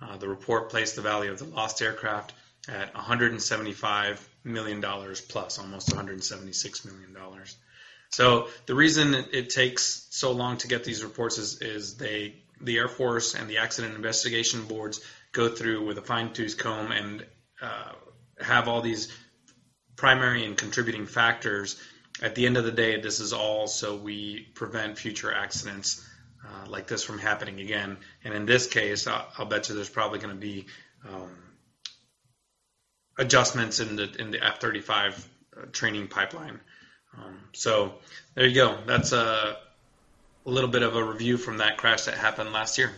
Uh, 0.00 0.16
the 0.16 0.30
report 0.30 0.70
placed 0.70 0.96
the 0.96 1.02
value 1.02 1.30
of 1.30 1.38
the 1.38 1.44
lost 1.44 1.82
aircraft 1.82 2.32
at 2.70 2.94
175 2.94 4.26
million 4.44 4.80
dollars 4.80 5.20
plus, 5.20 5.58
almost 5.58 5.90
176 5.90 6.86
million 6.86 7.12
dollars. 7.12 7.54
So 8.08 8.48
the 8.64 8.74
reason 8.74 9.14
it 9.14 9.50
takes 9.50 10.06
so 10.08 10.32
long 10.32 10.56
to 10.56 10.68
get 10.68 10.84
these 10.84 11.04
reports 11.04 11.36
is, 11.36 11.60
is 11.60 11.98
they 11.98 12.36
the 12.62 12.78
Air 12.78 12.88
Force 12.88 13.34
and 13.34 13.46
the 13.46 13.58
accident 13.58 13.94
investigation 13.94 14.64
boards 14.64 15.02
go 15.32 15.50
through 15.50 15.84
with 15.84 15.98
a 15.98 16.02
fine 16.02 16.32
tooth 16.32 16.56
comb 16.56 16.92
and 16.92 17.26
uh, 17.60 17.92
have 18.40 18.68
all 18.68 18.80
these 18.80 19.12
primary 19.96 20.44
and 20.44 20.56
contributing 20.56 21.06
factors. 21.06 21.80
At 22.22 22.34
the 22.34 22.46
end 22.46 22.56
of 22.56 22.64
the 22.64 22.72
day, 22.72 23.00
this 23.00 23.20
is 23.20 23.32
all 23.32 23.66
so 23.66 23.96
we 23.96 24.48
prevent 24.54 24.98
future 24.98 25.32
accidents 25.32 26.06
uh, 26.44 26.70
like 26.70 26.86
this 26.86 27.02
from 27.02 27.18
happening 27.18 27.60
again. 27.60 27.98
And 28.24 28.34
in 28.34 28.46
this 28.46 28.66
case, 28.66 29.06
I'll, 29.06 29.26
I'll 29.36 29.46
bet 29.46 29.68
you 29.68 29.74
there's 29.74 29.90
probably 29.90 30.18
going 30.18 30.34
to 30.34 30.40
be 30.40 30.66
um, 31.06 31.30
adjustments 33.18 33.80
in 33.80 33.96
the 33.96 34.14
in 34.18 34.30
the 34.30 34.44
F 34.44 34.60
thirty 34.60 34.80
five 34.80 35.28
uh, 35.56 35.66
training 35.72 36.08
pipeline. 36.08 36.60
Um, 37.16 37.38
so 37.52 37.94
there 38.34 38.46
you 38.46 38.54
go. 38.54 38.78
That's 38.86 39.12
a, 39.12 39.56
a 40.44 40.50
little 40.50 40.70
bit 40.70 40.82
of 40.82 40.96
a 40.96 41.02
review 41.02 41.38
from 41.38 41.58
that 41.58 41.76
crash 41.78 42.02
that 42.04 42.14
happened 42.14 42.52
last 42.52 42.78
year. 42.78 42.92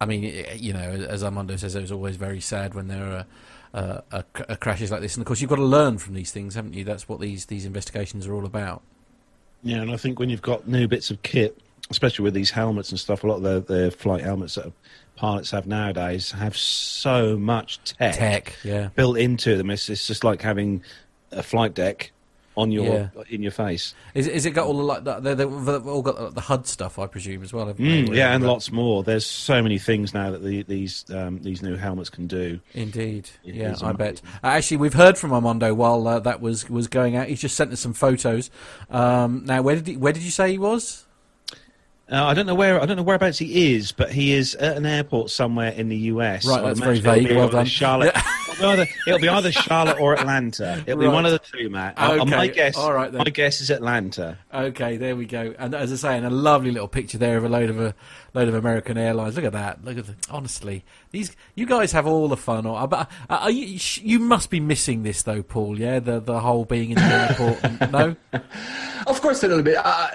I 0.00 0.06
mean, 0.06 0.22
you 0.56 0.72
know, 0.72 0.80
as 0.80 1.24
Armando 1.24 1.56
says, 1.56 1.74
it 1.74 1.80
was 1.80 1.92
always 1.92 2.16
very 2.16 2.40
sad 2.40 2.74
when 2.74 2.86
there 2.86 3.04
are 3.04 3.26
uh, 3.74 4.00
a, 4.10 4.24
a 4.48 4.56
crashes 4.56 4.90
like 4.90 5.00
this, 5.00 5.16
and 5.16 5.22
of 5.22 5.26
course, 5.26 5.40
you've 5.40 5.50
got 5.50 5.56
to 5.56 5.64
learn 5.64 5.98
from 5.98 6.14
these 6.14 6.30
things, 6.30 6.54
haven't 6.54 6.74
you? 6.74 6.84
That's 6.84 7.08
what 7.08 7.20
these 7.20 7.46
these 7.46 7.64
investigations 7.64 8.26
are 8.26 8.34
all 8.34 8.46
about. 8.46 8.82
Yeah, 9.62 9.82
and 9.82 9.90
I 9.90 9.96
think 9.96 10.18
when 10.18 10.30
you've 10.30 10.42
got 10.42 10.68
new 10.68 10.86
bits 10.86 11.10
of 11.10 11.22
kit, 11.22 11.58
especially 11.90 12.22
with 12.22 12.34
these 12.34 12.50
helmets 12.50 12.90
and 12.90 13.00
stuff, 13.00 13.24
a 13.24 13.26
lot 13.26 13.36
of 13.44 13.66
the, 13.66 13.74
the 13.74 13.90
flight 13.90 14.22
helmets 14.22 14.54
that 14.54 14.72
pilots 15.16 15.50
have 15.50 15.66
nowadays 15.66 16.30
have 16.30 16.56
so 16.56 17.36
much 17.36 17.82
tech, 17.82 18.14
tech 18.14 18.56
yeah. 18.62 18.88
built 18.94 19.18
into 19.18 19.56
them. 19.56 19.70
It's, 19.70 19.88
it's 19.88 20.06
just 20.06 20.22
like 20.22 20.42
having 20.42 20.82
a 21.32 21.42
flight 21.42 21.74
deck 21.74 22.12
on 22.58 22.72
your 22.72 22.84
yeah. 22.84 23.08
in 23.30 23.40
your 23.40 23.52
face. 23.52 23.94
Is, 24.14 24.26
is 24.26 24.44
it 24.44 24.50
got 24.50 24.66
all 24.66 24.76
the 24.76 24.82
like 24.82 25.04
they 25.22 25.34
they've 25.34 25.86
all 25.86 26.02
got 26.02 26.34
the 26.34 26.40
HUD 26.40 26.66
stuff, 26.66 26.98
I 26.98 27.06
presume, 27.06 27.42
as 27.44 27.52
well. 27.52 27.72
Mm, 27.72 28.14
yeah, 28.14 28.34
and 28.34 28.44
lots 28.44 28.72
more. 28.72 29.04
There's 29.04 29.24
so 29.24 29.62
many 29.62 29.78
things 29.78 30.12
now 30.12 30.32
that 30.32 30.42
the, 30.42 30.64
these 30.64 31.04
um, 31.10 31.40
these 31.42 31.62
new 31.62 31.76
helmets 31.76 32.10
can 32.10 32.26
do. 32.26 32.58
Indeed, 32.74 33.30
it 33.44 33.54
yeah, 33.54 33.76
I 33.80 33.92
bet. 33.92 34.20
Uh, 34.42 34.48
actually, 34.48 34.78
we've 34.78 34.94
heard 34.94 35.16
from 35.16 35.32
Armando 35.32 35.72
while 35.72 36.06
uh, 36.08 36.18
that 36.20 36.40
was 36.40 36.68
was 36.68 36.88
going 36.88 37.16
out. 37.16 37.28
He's 37.28 37.40
just 37.40 37.56
sent 37.56 37.72
us 37.72 37.80
some 37.80 37.94
photos. 37.94 38.50
Um, 38.90 39.44
now, 39.44 39.62
where 39.62 39.76
did 39.76 39.86
he, 39.86 39.96
where 39.96 40.12
did 40.12 40.24
you 40.24 40.32
say 40.32 40.50
he 40.50 40.58
was? 40.58 41.06
Uh, 42.10 42.24
I 42.24 42.32
don't 42.32 42.46
know 42.46 42.54
where 42.54 42.80
I 42.80 42.86
don't 42.86 42.96
know 42.96 43.02
whereabouts 43.02 43.38
he 43.38 43.74
is, 43.74 43.92
but 43.92 44.10
he 44.10 44.32
is 44.32 44.54
at 44.54 44.78
an 44.78 44.86
airport 44.86 45.30
somewhere 45.30 45.72
in 45.72 45.90
the 45.90 45.96
US. 45.96 46.46
Right, 46.46 46.62
that's 46.62 46.80
very 46.80 47.00
vague. 47.00 47.30
Well 47.36 47.50
done. 47.50 47.66
Charlotte. 47.66 48.16
it'll, 48.52 48.62
be 48.62 48.64
either, 48.64 48.86
it'll, 49.06 49.18
be 49.20 49.28
either, 49.28 49.52
Charlotte 49.52 50.00
or 50.00 50.14
Atlanta. 50.14 50.82
It'll 50.86 50.98
right. 50.98 51.04
be 51.04 51.12
one 51.12 51.26
of 51.26 51.32
the 51.32 51.38
two, 51.38 51.68
Matt. 51.68 51.98
Okay. 51.98 52.24
my 52.24 52.46
guess, 52.46 52.78
All 52.78 52.94
right, 52.94 53.12
then. 53.12 53.18
my 53.18 53.30
guess 53.30 53.60
is 53.60 53.68
Atlanta. 53.68 54.38
Okay, 54.52 54.96
there 54.96 55.16
we 55.16 55.26
go. 55.26 55.54
And 55.58 55.74
as 55.74 55.92
I 55.92 55.96
say, 55.96 56.16
and 56.16 56.24
a 56.24 56.30
lovely 56.30 56.70
little 56.70 56.88
picture 56.88 57.18
there 57.18 57.36
of 57.36 57.44
a 57.44 57.48
load 57.50 57.68
of 57.68 57.78
a 57.78 57.94
load 58.32 58.48
of 58.48 58.54
American 58.54 58.96
Airlines. 58.96 59.36
Look 59.36 59.44
at 59.44 59.52
that. 59.52 59.84
Look 59.84 59.98
at 59.98 60.06
the. 60.06 60.14
Honestly, 60.30 60.84
these 61.10 61.36
you 61.54 61.66
guys 61.66 61.92
have 61.92 62.06
all 62.06 62.28
the 62.28 62.38
fun. 62.38 62.64
Or, 62.64 62.88
but 62.88 63.10
uh, 63.28 63.50
you, 63.52 63.78
you 64.00 64.18
must 64.18 64.48
be 64.48 64.60
missing 64.60 65.02
this 65.02 65.22
though, 65.22 65.42
Paul. 65.42 65.78
Yeah, 65.78 65.98
the 65.98 66.20
the 66.20 66.40
whole 66.40 66.64
being 66.64 66.90
in 66.90 66.96
the 66.96 67.02
airport. 67.02 67.92
no. 67.92 68.16
Of 69.06 69.22
course, 69.22 69.42
a 69.42 69.48
little 69.48 69.62
bit. 69.62 69.78
Uh, 69.82 70.08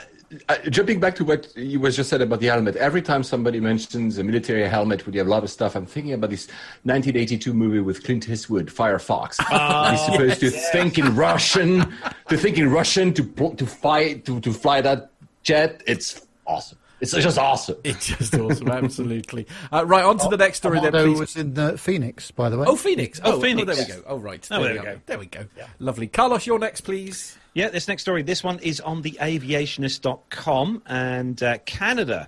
uh, 0.49 0.57
jumping 0.69 0.99
back 0.99 1.15
to 1.15 1.25
what 1.25 1.55
you 1.55 1.79
was 1.79 1.95
just 1.95 2.09
said 2.09 2.21
about 2.21 2.39
the 2.39 2.47
helmet, 2.47 2.75
every 2.75 3.01
time 3.01 3.23
somebody 3.23 3.59
mentions 3.59 4.17
a 4.17 4.23
military 4.23 4.67
helmet, 4.67 5.05
would 5.05 5.15
have 5.15 5.27
a 5.27 5.29
lot 5.29 5.43
of 5.43 5.49
stuff. 5.49 5.75
I'm 5.75 5.85
thinking 5.85 6.13
about 6.13 6.29
this 6.29 6.47
1982 6.83 7.53
movie 7.53 7.79
with 7.79 8.03
Clint 8.03 8.29
Eastwood, 8.29 8.67
Firefox. 8.67 9.37
Oh, 9.51 9.91
He's 9.91 10.05
supposed 10.05 10.39
to 10.39 10.49
yes. 10.49 10.71
think 10.71 10.97
in 10.97 11.15
Russian, 11.15 11.93
to 12.29 12.37
think 12.37 12.57
in 12.57 12.69
Russian, 12.71 13.13
to 13.13 13.23
to 13.57 13.65
fight, 13.65 14.25
to 14.25 14.39
to 14.41 14.53
fly 14.53 14.81
that 14.81 15.11
jet. 15.43 15.81
It's 15.85 16.25
awesome. 16.45 16.77
It's 17.03 17.11
just 17.11 17.37
awesome. 17.37 17.75
It's 17.83 18.07
just 18.07 18.33
awesome, 18.33 18.69
absolutely. 18.69 19.45
Uh, 19.71 19.85
right, 19.85 20.05
on 20.05 20.17
to 20.19 20.29
the 20.29 20.37
next 20.37 20.59
story. 20.59 20.79
Then, 20.79 20.93
please. 20.93 21.19
was 21.19 21.35
in 21.35 21.57
uh, 21.59 21.75
Phoenix, 21.75 22.31
by 22.31 22.49
the 22.49 22.57
way. 22.57 22.65
Oh, 22.65 22.77
Phoenix. 22.77 23.19
Oh, 23.23 23.33
oh 23.33 23.41
Phoenix. 23.41 23.63
Oh, 23.69 23.73
there 23.75 23.85
we 23.85 23.93
go. 23.93 24.03
Oh, 24.07 24.17
right. 24.17 24.47
Oh, 24.49 24.63
there, 24.63 24.73
there 24.73 24.79
we 24.79 24.85
go. 24.85 24.93
go. 24.93 25.01
There 25.05 25.19
we 25.19 25.25
go. 25.25 25.45
Yeah. 25.57 25.67
Lovely. 25.79 26.07
Carlos, 26.07 26.47
you're 26.47 26.59
next, 26.59 26.81
please. 26.81 27.37
Yeah, 27.55 27.69
this 27.69 27.87
next 27.87 28.01
story. 28.01 28.23
This 28.23 28.43
one 28.43 28.57
is 28.59 28.79
on 28.79 29.03
the 29.03 29.11
aviationist.com 29.21 30.81
and 30.87 31.43
uh, 31.43 31.59
Canada. 31.59 32.27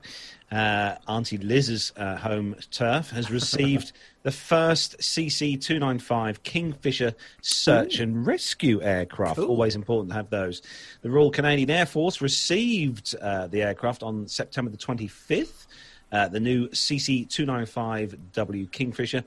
Uh, 0.52 0.96
Auntie 1.08 1.40
Liz's 1.40 1.92
uh, 1.98 2.16
home 2.18 2.56
turf 2.70 3.10
has 3.10 3.32
received 3.32 3.92
the 4.24 4.32
first 4.32 5.00
CC 5.00 5.60
295 5.60 6.44
Kingfisher 6.44 7.16
search 7.42 8.00
Ooh. 8.00 8.04
and 8.04 8.28
rescue 8.28 8.80
aircraft. 8.84 9.40
Ooh. 9.40 9.48
Always 9.48 9.76
important 9.76 10.12
to 10.12 10.16
have 10.16 10.30
those. 10.30 10.62
The 11.02 11.10
Royal 11.10 11.32
Canadian 11.32 11.72
Air 11.72 11.88
Force 11.88 12.22
received 12.22 13.16
uh, 13.20 13.48
the 13.48 13.64
aircraft 13.64 14.04
on 14.04 14.28
September 14.28 14.70
the 14.70 14.78
25th. 14.78 15.66
Uh, 16.12 16.28
the 16.28 16.40
new 16.40 16.68
CC 16.70 17.28
295W 17.28 18.72
Kingfisher 18.72 19.24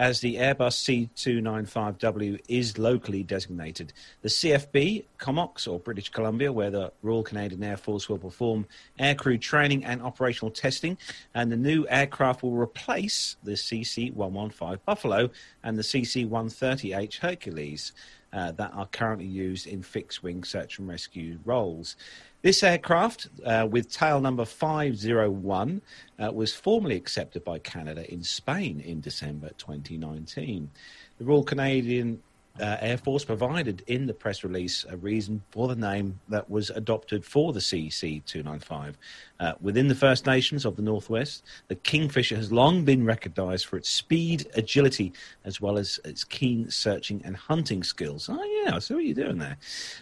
as 0.00 0.20
the 0.20 0.36
Airbus 0.36 1.12
C295W 1.14 2.40
is 2.48 2.78
locally 2.78 3.22
designated. 3.22 3.92
The 4.22 4.30
CFB, 4.30 5.04
Comox, 5.18 5.68
or 5.68 5.78
British 5.78 6.08
Columbia, 6.08 6.50
where 6.50 6.70
the 6.70 6.90
Royal 7.02 7.22
Canadian 7.22 7.62
Air 7.62 7.76
Force 7.76 8.08
will 8.08 8.16
perform 8.16 8.66
aircrew 8.98 9.38
training 9.38 9.84
and 9.84 10.00
operational 10.00 10.50
testing, 10.50 10.96
and 11.34 11.52
the 11.52 11.56
new 11.58 11.86
aircraft 11.90 12.42
will 12.42 12.56
replace 12.56 13.36
the 13.44 13.52
CC 13.52 14.10
115 14.14 14.78
Buffalo 14.86 15.28
and 15.62 15.76
the 15.76 15.82
CC 15.82 16.26
130H 16.26 17.18
Hercules. 17.18 17.92
Uh, 18.32 18.52
that 18.52 18.72
are 18.74 18.86
currently 18.86 19.26
used 19.26 19.66
in 19.66 19.82
fixed 19.82 20.22
wing 20.22 20.44
search 20.44 20.78
and 20.78 20.86
rescue 20.86 21.36
roles. 21.44 21.96
This 22.42 22.62
aircraft, 22.62 23.28
uh, 23.44 23.68
with 23.70 23.92
tail 23.92 24.18
number 24.18 24.46
501, 24.46 25.82
uh, 26.18 26.32
was 26.32 26.54
formally 26.54 26.96
accepted 26.96 27.44
by 27.44 27.58
Canada 27.58 28.10
in 28.10 28.22
Spain 28.22 28.80
in 28.80 29.02
December 29.02 29.50
2019. 29.58 30.70
The 31.18 31.24
Royal 31.24 31.44
Canadian 31.44 32.22
uh, 32.60 32.76
Air 32.80 32.98
Force 32.98 33.24
provided 33.24 33.82
in 33.86 34.06
the 34.06 34.14
press 34.14 34.44
release 34.44 34.84
a 34.88 34.96
reason 34.96 35.42
for 35.50 35.68
the 35.68 35.74
name 35.74 36.20
that 36.28 36.48
was 36.50 36.70
adopted 36.70 37.24
for 37.24 37.52
the 37.52 37.60
CC 37.60 38.24
295. 38.24 38.98
Uh, 39.40 39.52
within 39.60 39.88
the 39.88 39.94
First 39.94 40.26
Nations 40.26 40.64
of 40.64 40.76
the 40.76 40.82
Northwest, 40.82 41.42
the 41.68 41.74
Kingfisher 41.74 42.36
has 42.36 42.52
long 42.52 42.84
been 42.84 43.04
recognized 43.04 43.66
for 43.66 43.76
its 43.76 43.88
speed, 43.88 44.46
agility, 44.54 45.12
as 45.44 45.60
well 45.60 45.78
as 45.78 45.98
its 46.04 46.24
keen 46.24 46.70
searching 46.70 47.22
and 47.24 47.36
hunting 47.36 47.82
skills. 47.82 48.28
Oh, 48.30 48.62
yeah, 48.64 48.78
see 48.78 48.94
what 48.94 49.04
you're 49.04 49.14
doing 49.14 49.38
there. 49.38 49.56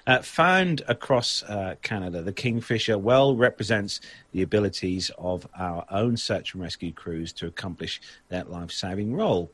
Uh, 0.06 0.20
found 0.22 0.82
across 0.88 1.42
uh, 1.44 1.76
Canada, 1.82 2.22
the 2.22 2.32
Kingfisher 2.32 2.98
well 2.98 3.36
represents 3.36 4.00
the 4.32 4.42
abilities 4.42 5.10
of 5.18 5.46
our 5.56 5.84
own 5.90 6.16
search 6.16 6.54
and 6.54 6.62
rescue 6.62 6.92
crews 6.92 7.32
to 7.34 7.46
accomplish 7.46 8.00
that 8.28 8.50
life 8.50 8.72
saving 8.72 9.14
role. 9.14 9.50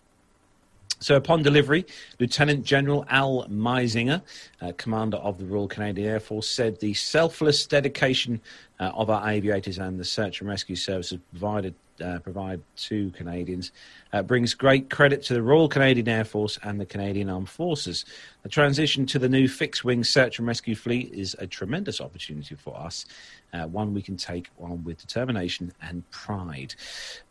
So, 1.05 1.17
upon 1.17 1.43
delivery, 1.43 1.85
Lieutenant 2.19 2.65
General 2.65 3.05
Al 3.11 3.47
Meinzinger, 3.51 4.23
uh, 4.63 4.73
commander 4.79 5.19
of 5.19 5.37
the 5.37 5.45
Royal 5.45 5.69
Canadian 5.69 6.09
Air 6.09 6.19
Force, 6.19 6.49
said 6.49 6.81
the 6.81 6.95
selfless 6.95 7.67
dedication 7.67 8.41
uh, 8.81 8.85
of 8.95 9.11
our 9.11 9.29
aviators 9.29 9.77
and 9.77 10.01
the 10.01 10.05
search 10.07 10.41
and 10.41 10.49
rescue 10.49 10.77
services 10.77 11.19
provided 11.31 11.75
uh, 12.03 12.21
provide 12.21 12.63
to 12.77 13.11
Canadians 13.11 13.71
uh, 14.15 14.23
brings 14.23 14.55
great 14.55 14.91
credit 14.91 15.23
to 15.25 15.35
the 15.35 15.43
Royal 15.43 15.69
Canadian 15.69 16.09
Air 16.09 16.25
Force 16.25 16.57
and 16.63 16.81
the 16.81 16.87
Canadian 16.87 17.29
Armed 17.29 17.49
Forces. 17.49 18.05
The 18.45 18.49
transition 18.49 19.07
to 19.07 19.19
the 19.19 19.29
new 19.29 19.49
fixed 19.49 19.85
wing 19.85 20.05
search 20.05 20.39
and 20.39 20.47
rescue 20.47 20.77
fleet 20.77 21.13
is 21.13 21.35
a 21.41 21.49
tremendous 21.49 22.01
opportunity 22.01 22.55
for 22.55 22.77
us, 22.77 23.07
uh, 23.53 23.67
one 23.67 23.93
we 23.93 24.03
can 24.03 24.17
take 24.17 24.51
on 24.61 24.85
with 24.85 24.99
determination 24.99 25.73
and 25.83 26.09
pride. 26.13 26.77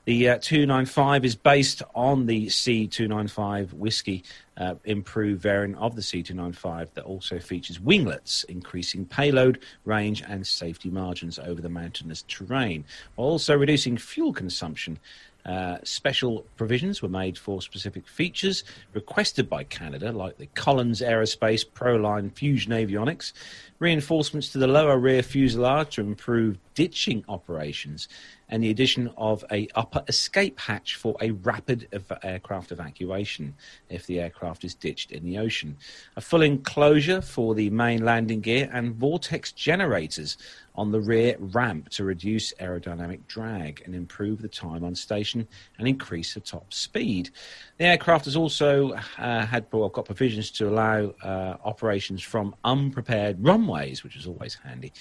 The 0.03 0.27
uh, 0.27 0.37
295 0.41 1.23
is 1.23 1.35
based 1.37 1.83
on 1.95 2.25
the 2.25 2.47
C295 2.47 3.71
whiskey 3.71 4.25
uh, 4.57 4.75
improved 4.83 5.41
variant 5.41 5.77
of 5.77 5.95
the 5.95 6.01
C295 6.01 6.89
that 6.95 7.05
also 7.05 7.39
features 7.39 7.79
winglets, 7.79 8.43
increasing 8.45 9.05
payload, 9.05 9.59
range, 9.85 10.21
and 10.27 10.45
safety 10.45 10.89
margins 10.89 11.39
over 11.39 11.61
the 11.61 11.69
mountainous 11.69 12.23
terrain, 12.27 12.83
while 13.15 13.29
also 13.29 13.57
reducing 13.57 13.97
fuel 13.97 14.33
consumption. 14.33 14.99
Uh, 15.45 15.77
special 15.83 16.45
provisions 16.55 17.01
were 17.01 17.09
made 17.09 17.37
for 17.37 17.61
specific 17.61 18.07
features 18.07 18.63
requested 18.93 19.49
by 19.49 19.63
Canada, 19.63 20.11
like 20.11 20.37
the 20.37 20.45
Collins 20.47 21.01
Aerospace 21.01 21.65
Proline 21.65 22.31
Fusion 22.31 22.71
Avionics, 22.71 23.33
reinforcements 23.79 24.49
to 24.49 24.57
the 24.57 24.67
lower 24.67 24.97
rear 24.97 25.21
fuselage 25.21 25.95
to 25.95 26.01
improve 26.01 26.57
ditching 26.75 27.25
operations, 27.27 28.07
and 28.53 28.63
the 28.63 28.69
addition 28.69 29.11
of 29.17 29.43
a 29.51 29.67
upper 29.73 30.03
escape 30.07 30.59
hatch 30.59 30.95
for 30.95 31.17
a 31.21 31.31
rapid 31.31 31.87
ev- 31.91 32.19
aircraft 32.21 32.71
evacuation 32.71 33.55
if 33.89 34.05
the 34.05 34.19
aircraft 34.19 34.63
is 34.63 34.75
ditched 34.75 35.11
in 35.11 35.25
the 35.25 35.39
ocean, 35.39 35.75
a 36.17 36.21
full 36.21 36.43
enclosure 36.43 37.19
for 37.19 37.55
the 37.55 37.71
main 37.71 38.05
landing 38.05 38.41
gear, 38.41 38.69
and 38.71 38.93
vortex 38.93 39.51
generators 39.53 40.37
on 40.75 40.91
the 40.91 40.99
rear 40.99 41.35
ramp 41.39 41.89
to 41.89 42.03
reduce 42.03 42.53
aerodynamic 42.53 43.19
drag 43.27 43.81
and 43.85 43.93
improve 43.93 44.41
the 44.41 44.47
time 44.47 44.83
on 44.83 44.95
station 44.95 45.47
and 45.77 45.87
increase 45.87 46.33
the 46.33 46.39
top 46.39 46.73
speed. 46.73 47.29
The 47.77 47.85
aircraft 47.85 48.25
has 48.25 48.35
also 48.35 48.93
uh, 49.17 49.45
had 49.45 49.65
well, 49.71 49.89
got 49.89 50.05
provisions 50.05 50.49
to 50.51 50.69
allow 50.69 51.13
uh, 51.23 51.57
operations 51.63 52.23
from 52.23 52.55
unprepared 52.63 53.43
runways, 53.43 54.03
which 54.03 54.15
is 54.15 54.25
always 54.25 54.55
handy. 54.55 54.93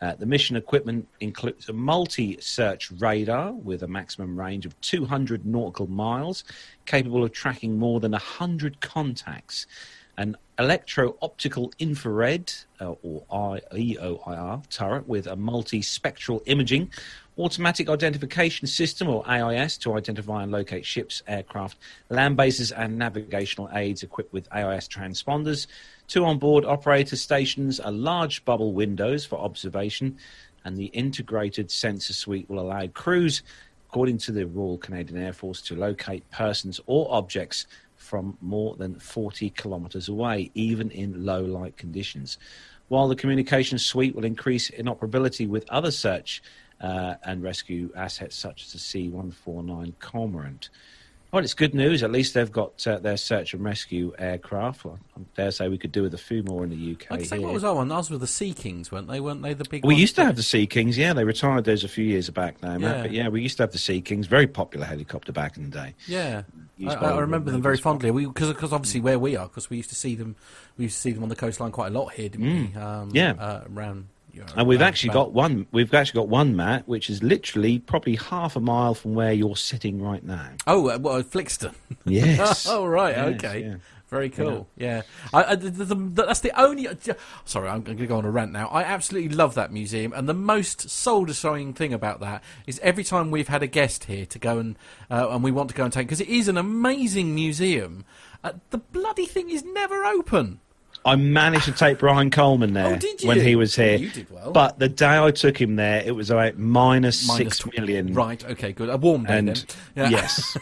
Uh, 0.00 0.14
the 0.14 0.26
mission 0.26 0.56
equipment 0.56 1.06
includes 1.20 1.68
a 1.68 1.72
multi-search 1.72 2.90
radar 3.00 3.52
with 3.52 3.82
a 3.82 3.88
maximum 3.88 4.38
range 4.38 4.66
of 4.66 4.80
200 4.80 5.44
nautical 5.44 5.86
miles, 5.86 6.44
capable 6.86 7.24
of 7.24 7.32
tracking 7.32 7.78
more 7.78 8.00
than 8.00 8.12
100 8.12 8.80
contacts. 8.80 9.66
An 10.16 10.36
electro-optical 10.58 11.72
infrared 11.78 12.52
uh, 12.80 12.94
or 13.02 13.60
EOIR 13.72 14.68
turret 14.68 15.08
with 15.08 15.26
a 15.26 15.34
multi-spectral 15.34 16.42
imaging, 16.44 16.90
automatic 17.38 17.88
identification 17.88 18.66
system 18.66 19.08
or 19.08 19.26
AIS 19.28 19.78
to 19.78 19.94
identify 19.94 20.42
and 20.42 20.52
locate 20.52 20.84
ships, 20.84 21.22
aircraft, 21.26 21.78
land 22.10 22.36
bases, 22.36 22.70
and 22.70 22.98
navigational 22.98 23.70
aids 23.72 24.02
equipped 24.02 24.32
with 24.32 24.46
AIS 24.52 24.86
transponders, 24.88 25.66
two 26.06 26.24
onboard 26.24 26.64
operator 26.64 27.16
stations, 27.16 27.80
a 27.82 27.90
large 27.90 28.44
bubble 28.44 28.72
windows 28.72 29.24
for 29.24 29.38
observation, 29.38 30.18
and 30.64 30.76
the 30.76 30.86
integrated 30.86 31.70
sensor 31.70 32.12
suite 32.12 32.48
will 32.48 32.60
allow 32.60 32.86
crews, 32.88 33.42
according 33.88 34.18
to 34.18 34.32
the 34.32 34.46
Royal 34.46 34.78
Canadian 34.78 35.22
Air 35.22 35.32
Force, 35.32 35.60
to 35.62 35.74
locate 35.74 36.28
persons 36.30 36.80
or 36.86 37.06
objects 37.10 37.66
from 37.96 38.36
more 38.40 38.76
than 38.76 38.98
40 38.98 39.50
kilometres 39.50 40.08
away, 40.08 40.50
even 40.54 40.90
in 40.90 41.24
low 41.24 41.42
light 41.42 41.76
conditions. 41.76 42.38
While 42.88 43.08
the 43.08 43.16
communication 43.16 43.78
suite 43.78 44.16
will 44.16 44.24
increase 44.24 44.70
inoperability 44.70 45.46
with 45.46 45.68
other 45.70 45.90
search 45.90 46.42
uh, 46.80 47.14
and 47.24 47.42
rescue 47.42 47.90
assets 47.94 48.36
such 48.36 48.64
as 48.64 48.72
the 48.72 48.78
C 48.78 49.08
149 49.08 49.94
Cormorant. 50.00 50.70
Well, 51.32 51.44
it's 51.44 51.54
good 51.54 51.74
news. 51.74 52.02
At 52.02 52.10
least 52.10 52.34
they've 52.34 52.50
got 52.50 52.84
uh, 52.88 52.98
their 52.98 53.16
search 53.16 53.54
and 53.54 53.62
rescue 53.64 54.12
aircraft. 54.18 54.84
Well, 54.84 54.98
I 55.16 55.20
dare 55.36 55.50
say 55.52 55.68
we 55.68 55.78
could 55.78 55.92
do 55.92 56.02
with 56.02 56.12
a 56.12 56.18
few 56.18 56.42
more 56.42 56.64
in 56.64 56.70
the 56.70 56.92
UK. 56.92 57.06
I'd 57.12 57.26
say 57.26 57.36
here. 57.38 57.46
what 57.46 57.54
was 57.54 57.62
our 57.62 57.74
one? 57.76 57.92
Ours 57.92 58.10
were 58.10 58.18
the 58.18 58.26
Sea 58.26 58.52
Kings, 58.52 58.90
weren't 58.90 59.06
they? 59.06 59.20
Weren't 59.20 59.40
they 59.42 59.54
the 59.54 59.64
big 59.64 59.84
We 59.84 59.94
ones? 59.94 60.00
used 60.00 60.16
to 60.16 60.24
have 60.24 60.34
the 60.34 60.42
Sea 60.42 60.66
Kings, 60.66 60.98
yeah. 60.98 61.12
They 61.12 61.24
retired 61.24 61.64
those 61.64 61.84
a 61.84 61.88
few 61.88 62.04
years 62.04 62.28
back 62.30 62.60
now, 62.62 62.78
Matt. 62.78 62.96
Yeah. 62.96 63.02
But 63.02 63.12
yeah, 63.12 63.28
we 63.28 63.42
used 63.42 63.58
to 63.58 63.62
have 63.62 63.70
the 63.72 63.78
Sea 63.78 64.00
Kings. 64.00 64.26
Very 64.26 64.48
popular 64.48 64.86
helicopter 64.86 65.30
back 65.30 65.56
in 65.56 65.64
the 65.64 65.70
day. 65.70 65.94
Yeah, 66.08 66.42
I, 66.84 66.94
I 66.94 67.18
remember 67.20 67.52
them 67.52 67.62
very 67.62 67.76
fondly. 67.76 68.10
Because 68.10 68.48
because 68.52 68.72
obviously 68.72 69.00
where 69.00 69.18
we 69.18 69.36
are, 69.36 69.46
because 69.46 69.70
we 69.70 69.76
used 69.76 69.90
to 69.90 69.96
see 69.96 70.16
them, 70.16 70.34
we 70.78 70.84
used 70.86 70.96
to 70.96 71.00
see 71.02 71.12
them 71.12 71.22
on 71.22 71.28
the 71.28 71.36
coastline 71.36 71.70
quite 71.70 71.88
a 71.88 71.98
lot 71.98 72.12
here, 72.12 72.28
didn't 72.28 72.74
we? 72.74 72.80
Um, 72.80 73.10
Yeah. 73.12 73.34
uh, 73.38 73.64
around. 73.72 74.08
And 74.56 74.66
we've 74.66 74.82
actually 74.82 75.10
got 75.10 75.32
one. 75.32 75.66
We've 75.72 75.92
actually 75.92 76.20
got 76.20 76.28
one, 76.28 76.56
Matt, 76.56 76.86
which 76.88 77.10
is 77.10 77.22
literally 77.22 77.78
probably 77.78 78.16
half 78.16 78.56
a 78.56 78.60
mile 78.60 78.94
from 78.94 79.14
where 79.14 79.32
you're 79.32 79.56
sitting 79.56 80.02
right 80.02 80.24
now. 80.24 80.50
Oh, 80.66 80.88
uh, 80.88 80.98
well, 80.98 81.22
Flixton. 81.22 81.74
Yes. 82.04 82.66
oh, 82.68 82.86
right. 82.86 83.16
Yes, 83.16 83.34
okay. 83.34 83.60
yeah. 83.62 83.74
Very 84.10 84.28
cool. 84.28 84.66
Yeah. 84.76 85.02
I, 85.32 85.44
I, 85.44 85.54
the, 85.54 85.70
the, 85.70 85.94
that's 85.94 86.40
the 86.40 86.50
only. 86.60 86.88
Sorry, 87.44 87.68
I'm 87.68 87.82
going 87.82 87.96
to 87.96 88.06
go 88.08 88.18
on 88.18 88.24
a 88.24 88.30
rant 88.30 88.50
now. 88.50 88.66
I 88.66 88.82
absolutely 88.82 89.36
love 89.36 89.54
that 89.54 89.72
museum, 89.72 90.12
and 90.12 90.28
the 90.28 90.34
most 90.34 90.90
soul 90.90 91.24
destroying 91.24 91.74
thing 91.74 91.92
about 91.94 92.18
that 92.18 92.42
is 92.66 92.80
every 92.80 93.04
time 93.04 93.30
we've 93.30 93.46
had 93.46 93.62
a 93.62 93.68
guest 93.68 94.04
here 94.04 94.26
to 94.26 94.38
go 94.40 94.58
and 94.58 94.76
uh, 95.12 95.28
and 95.30 95.44
we 95.44 95.52
want 95.52 95.68
to 95.70 95.76
go 95.76 95.84
and 95.84 95.92
take 95.92 96.08
because 96.08 96.20
it 96.20 96.28
is 96.28 96.48
an 96.48 96.58
amazing 96.58 97.36
museum. 97.36 98.04
Uh, 98.42 98.54
the 98.70 98.78
bloody 98.78 99.26
thing 99.26 99.48
is 99.48 99.62
never 99.62 100.04
open. 100.04 100.58
I 101.04 101.16
managed 101.16 101.64
to 101.64 101.72
take 101.72 101.98
Brian 101.98 102.30
Coleman 102.30 102.74
there 102.74 102.98
Oh, 103.02 103.26
when 103.26 103.40
he 103.40 103.56
was 103.56 103.74
here. 103.74 103.96
You 103.96 104.10
did 104.10 104.30
well. 104.30 104.52
But 104.52 104.78
the 104.78 104.88
day 104.88 105.18
I 105.18 105.30
took 105.30 105.58
him 105.60 105.76
there, 105.76 106.02
it 106.04 106.14
was 106.14 106.30
about 106.30 106.58
minus 106.58 107.26
Minus 107.26 107.56
six 107.58 107.76
million. 107.78 108.12
Right. 108.12 108.44
Okay. 108.44 108.72
Good. 108.72 108.90
A 108.90 108.96
warm 108.98 109.24
day 109.24 109.38
And 109.38 109.48
then. 109.48 109.56
Yeah. 109.94 110.08
yes, 110.10 110.56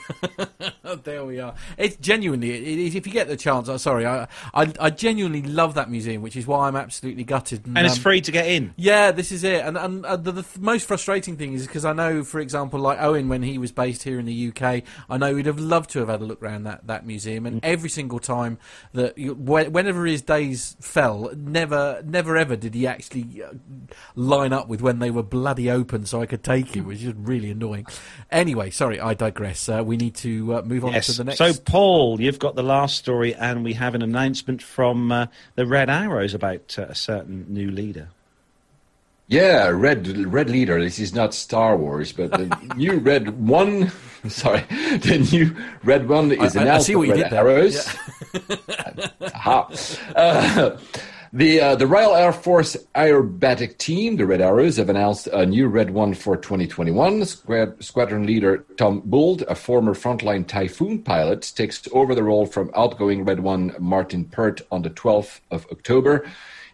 there 1.05 1.25
we 1.25 1.41
are. 1.41 1.55
It's 1.77 1.97
genuinely, 1.97 2.51
it 2.53 2.79
is, 2.87 2.95
if 2.95 3.07
you 3.07 3.13
get 3.13 3.29
the 3.29 3.37
chance, 3.37 3.69
I'm 3.69 3.79
sorry, 3.79 4.07
I, 4.07 4.29
I, 4.55 4.73
I 4.81 4.91
genuinely 4.91 5.43
love 5.43 5.75
that 5.75 5.91
museum, 5.91 6.23
which 6.23 6.37
is 6.37 6.47
why 6.47 6.69
I'm 6.69 6.77
absolutely 6.77 7.25
gutted. 7.25 7.67
and 7.67 7.79
it's 7.79 7.97
um, 7.97 8.03
free 8.03 8.21
to 8.21 8.31
get 8.33 8.47
in. 8.47 8.75
Yeah, 8.77 9.11
this 9.13 9.33
is 9.33 9.45
it. 9.45 9.65
And, 9.65 9.77
and 9.77 10.07
uh, 10.07 10.17
the, 10.17 10.33
the 10.33 10.43
th- 10.43 10.59
most 10.59 10.87
frustrating 10.87 11.37
thing 11.37 11.53
is 11.53 11.67
because 11.67 11.85
I 11.85 11.93
know, 11.93 12.23
for 12.25 12.41
example, 12.41 12.81
like 12.81 13.01
Owen, 13.01 13.29
when 13.29 13.43
he 13.43 13.59
was 13.59 13.73
based 13.73 14.03
here 14.05 14.19
in 14.19 14.27
the 14.27 14.49
UK, 14.55 14.83
I 15.11 15.19
know 15.19 15.35
he'd 15.37 15.47
have 15.47 15.61
loved 15.61 15.91
to 15.91 15.99
have 16.01 16.09
had 16.09 16.21
a 16.21 16.25
look 16.25 16.43
around 16.43 16.65
that, 16.65 16.87
that 16.87 17.07
museum. 17.07 17.45
And 17.47 17.65
every 17.65 17.89
single 17.91 18.19
time 18.21 18.59
that, 18.93 19.19
you, 19.19 19.35
whe- 19.35 19.69
whenever 19.69 20.07
his 20.07 20.23
days 20.29 20.77
fell, 20.81 21.33
never, 21.37 22.01
never 22.05 22.37
ever 22.37 22.55
did 22.55 22.75
he 22.75 22.87
actually 22.87 23.43
uh, 23.43 23.51
line 24.15 24.53
up 24.53 24.69
with 24.69 24.81
when 24.81 25.01
they 25.01 25.11
were 25.11 25.23
bloody 25.23 25.71
open 25.71 26.05
so 26.07 26.21
I 26.23 26.27
could 26.27 26.45
take 26.45 26.77
him, 26.77 26.85
which 26.87 27.03
is 27.03 27.15
really 27.15 27.51
annoying. 27.51 27.87
Anyway, 28.31 28.71
sorry, 28.71 29.01
I 29.01 29.15
digress. 29.15 29.69
Uh, 29.69 29.83
we 29.85 29.97
need 29.97 30.15
to 30.17 30.57
uh, 30.57 30.63
move 30.63 30.85
on 30.85 30.93
Yes. 30.93 31.07
to 31.07 31.13
the 31.13 31.25
next. 31.25 31.39
So, 31.39 31.53
Paul, 31.55 32.21
you've 32.21 32.39
got 32.39 32.55
the 32.55 32.63
last 32.63 32.97
story, 32.99 33.35
and 33.35 33.65
we 33.65 33.73
have 33.73 33.95
an 33.95 34.03
announcement 34.03 34.63
from 34.63 35.11
uh, 35.11 35.27
the 35.57 35.67
Red 35.67 35.91
Arrows 35.91 36.35
about 36.35 36.79
uh, 36.79 36.83
a 36.83 36.95
certain 36.95 37.47
new 37.49 37.71
leader. 37.71 38.09
Yeah, 39.29 39.69
Red 39.69 40.09
Red 40.33 40.49
Leader. 40.49 40.81
This 40.83 40.99
is 40.99 41.13
not 41.15 41.35
Star 41.35 41.77
Wars, 41.77 42.13
but 42.13 42.31
the 42.31 42.47
new 42.77 42.95
Red 42.99 43.39
One. 43.47 43.91
Sorry, 44.29 44.61
the 44.71 45.29
new 45.31 45.55
Red 45.85 46.09
One 46.09 46.33
is 46.33 46.57
I- 46.57 46.61
I 46.61 46.63
announced. 46.65 46.87
see 46.87 46.97
what 46.97 47.09
you 47.09 47.15
did 47.15 47.31
there. 47.31 47.47
Arrows. 47.47 47.95
Aha. 49.35 49.71
Uh, 50.17 50.79
the 51.33 51.61
uh, 51.61 51.75
the 51.77 51.87
Royal 51.87 52.15
Air 52.17 52.33
Force 52.33 52.75
aerobatic 52.95 53.77
team, 53.77 54.17
the 54.17 54.25
Red 54.27 54.41
Arrows, 54.41 54.79
have 54.79 54.89
announced 54.89 55.27
a 55.27 55.45
new 55.45 55.69
Red 55.69 55.91
One 55.91 56.15
for 56.15 56.37
2021. 56.39 57.25
Squad, 57.27 57.85
squadron 57.85 58.25
leader 58.27 58.65
Tom 58.79 59.03
Bould, 59.05 59.43
a 59.43 59.55
former 59.55 59.93
frontline 59.95 60.47
Typhoon 60.47 61.01
pilot, 61.03 61.53
takes 61.55 61.87
over 61.93 62.15
the 62.15 62.23
role 62.25 62.47
from 62.47 62.71
outgoing 62.75 63.27
Red 63.27 63.41
One 63.41 63.75
Martin 63.79 64.25
Pert 64.25 64.63
on 64.73 64.81
the 64.81 64.91
12th 64.91 65.41
of 65.51 65.67
October. 65.71 66.27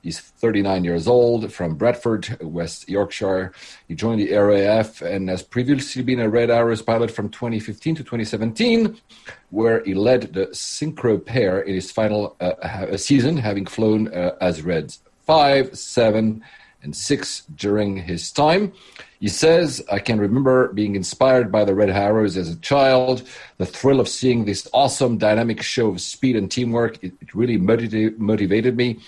He's 0.05 0.20
39 0.20 0.85
years 0.85 1.09
old 1.09 1.51
from 1.51 1.76
Bradford, 1.76 2.36
West 2.43 2.90
Yorkshire. 2.90 3.55
He 3.89 3.94
joined 3.94 4.20
the 4.20 4.36
RAF 4.36 5.01
and 5.01 5.31
has 5.31 5.43
previously 5.43 6.02
been 6.02 6.20
a 6.20 6.28
Red 6.28 6.51
Arrows 6.51 6.82
pilot 6.82 7.10
from 7.10 7.31
2015 7.31 7.94
to 7.94 8.02
2017, 8.02 9.01
where 9.48 9.82
he 9.82 9.94
led 9.94 10.35
the 10.35 10.48
Synchro 10.48 11.24
pair 11.24 11.62
in 11.62 11.74
his 11.74 11.90
final 11.90 12.36
uh, 12.39 12.98
season, 12.98 13.39
having 13.39 13.64
flown 13.64 14.09
uh, 14.09 14.36
as 14.43 14.60
Reds 14.60 15.01
5, 15.22 15.74
7, 15.74 16.44
and 16.82 16.94
6 16.94 17.47
during 17.56 17.97
his 17.97 18.31
time. 18.31 18.74
He 19.20 19.28
says, 19.28 19.82
I 19.90 20.01
can 20.01 20.20
remember 20.20 20.70
being 20.74 20.97
inspired 20.97 21.51
by 21.51 21.64
the 21.64 21.74
Red 21.74 21.89
Arrows 21.89 22.36
as 22.36 22.51
a 22.51 22.56
child. 22.56 23.26
The 23.56 23.64
thrill 23.64 24.01
of 24.01 24.09
seeing 24.09 24.44
this 24.44 24.68
awesome 24.74 25.16
dynamic 25.16 25.62
show 25.62 25.89
of 25.89 26.02
speed 26.02 26.36
and 26.36 26.51
teamwork, 26.51 27.02
it, 27.02 27.14
it 27.22 27.35
really 27.35 27.56
motiv- 27.56 28.18
motivated 28.18 28.76
me. 28.76 28.98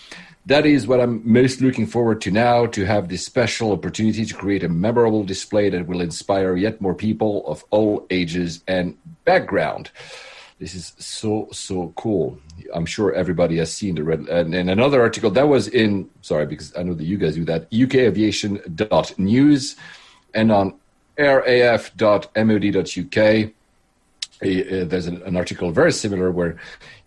That 0.47 0.65
is 0.65 0.87
what 0.87 1.01
I'm 1.01 1.21
most 1.25 1.61
looking 1.61 1.89
forward 1.89 2.21
to 2.23 2.31
now 2.31 2.65
to 2.67 2.85
have 2.85 3.09
this 3.09 3.27
special 3.27 3.73
opportunity 3.73 4.25
to 4.25 4.35
create 4.35 4.63
a 4.63 4.69
memorable 4.69 5.25
display 5.25 5.69
that 5.71 5.89
will 5.89 6.01
inspire 6.01 6.55
yet 6.55 6.81
more 6.81 6.95
people 6.95 7.45
of 7.49 7.65
all 7.71 8.07
ages 8.11 8.63
and 8.69 8.97
background. 9.25 9.91
This 10.61 10.77
is 10.77 10.93
so, 10.99 11.49
so 11.51 11.93
cool. 11.97 12.39
I'm 12.73 12.87
sure 12.87 13.13
everybody 13.13 13.57
has 13.59 13.73
seen 13.73 13.97
the 13.97 14.05
red. 14.05 14.21
And, 14.21 14.55
and 14.55 14.71
another 14.71 15.03
article 15.03 15.33
that 15.33 15.49
was 15.49 15.67
in, 15.69 16.09
sorry, 16.23 16.47
because 16.47 16.73
I 16.77 16.85
know 16.85 16.95
that 16.95 17.05
you 17.05 17.19
guys 17.19 17.35
do 17.35 17.45
that, 17.47 17.69
ukaviation.news 17.71 19.77
and 20.33 20.53
on 20.53 20.75
raf.mod.uk. 21.19 22.37
Uh, 24.43 24.85
there's 24.85 25.07
an, 25.07 25.23
an, 25.23 25.35
article 25.35 25.73
very 25.73 25.91
similar 25.91 26.31
where 26.31 26.59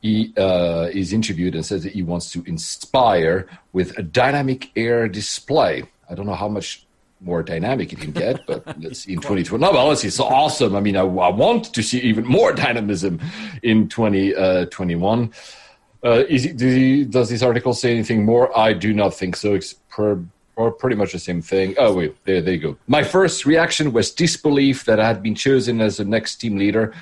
he 0.01 0.33
uh, 0.37 0.89
is 0.93 1.13
interviewed 1.13 1.55
and 1.55 1.65
says 1.65 1.83
that 1.83 1.93
he 1.93 2.03
wants 2.03 2.31
to 2.31 2.43
inspire 2.45 3.47
with 3.73 3.97
a 3.97 4.03
dynamic 4.03 4.71
air 4.75 5.07
display. 5.07 5.83
I 6.09 6.15
don't 6.15 6.25
know 6.25 6.35
how 6.35 6.47
much 6.47 6.85
more 7.21 7.43
dynamic 7.43 7.91
it 7.91 7.99
can 7.99 8.11
get, 8.11 8.39
but 8.47 8.65
let's 8.81 8.99
see 8.99 9.13
in 9.13 9.19
2020. 9.19 9.61
No, 9.61 9.71
well, 9.71 9.91
it's 9.91 10.19
awesome. 10.19 10.75
I 10.75 10.79
mean, 10.79 10.95
I, 10.95 11.01
I, 11.01 11.29
want 11.29 11.73
to 11.73 11.83
see 11.83 11.99
even 11.99 12.25
more 12.25 12.53
dynamism 12.53 13.19
in 13.61 13.89
2021. 13.89 15.33
Uh, 16.01 16.07
uh, 16.07 16.23
does, 16.23 16.43
he, 16.43 17.03
does 17.03 17.29
this 17.29 17.43
article 17.43 17.73
say 17.73 17.91
anything 17.91 18.23
more? 18.23 18.57
I 18.57 18.71
do 18.71 18.93
not 18.93 19.13
think 19.13 19.35
so. 19.35 19.53
It's 19.53 19.73
per, 19.89 20.23
or 20.55 20.71
pretty 20.71 20.95
much 20.95 21.11
the 21.11 21.19
same 21.19 21.41
thing. 21.41 21.75
Oh, 21.77 21.93
wait, 21.93 22.15
there, 22.25 22.41
there 22.41 22.53
you 22.53 22.59
go. 22.59 22.77
My 22.87 23.03
first 23.03 23.45
reaction 23.45 23.91
was 23.91 24.11
disbelief 24.11 24.85
that 24.85 24.99
I 24.99 25.07
had 25.07 25.21
been 25.21 25.35
chosen 25.35 25.81
as 25.81 25.97
the 25.97 26.05
next 26.05 26.37
team 26.37 26.57
leader, 26.57 26.93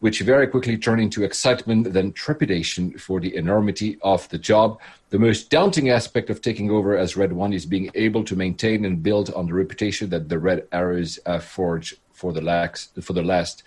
which 0.00 0.20
very 0.20 0.46
quickly 0.46 0.76
turned 0.76 1.00
into 1.00 1.24
excitement, 1.24 1.92
then 1.92 2.12
trepidation 2.12 2.96
for 2.98 3.20
the 3.20 3.34
enormity 3.34 3.98
of 4.02 4.28
the 4.28 4.38
job. 4.38 4.78
The 5.10 5.18
most 5.18 5.50
daunting 5.50 5.88
aspect 5.88 6.28
of 6.30 6.42
taking 6.42 6.70
over 6.70 6.96
as 6.96 7.16
Red 7.16 7.32
One 7.32 7.52
is 7.52 7.64
being 7.64 7.90
able 7.94 8.24
to 8.24 8.36
maintain 8.36 8.84
and 8.84 9.02
build 9.02 9.32
on 9.32 9.46
the 9.46 9.54
reputation 9.54 10.10
that 10.10 10.28
the 10.28 10.38
Red 10.38 10.66
Arrows 10.72 11.18
have 11.24 11.44
forged 11.44 11.98
for 12.12 12.32
the 12.32 12.42
last, 12.42 13.02
for 13.02 13.12
the 13.14 13.22
last 13.22 13.62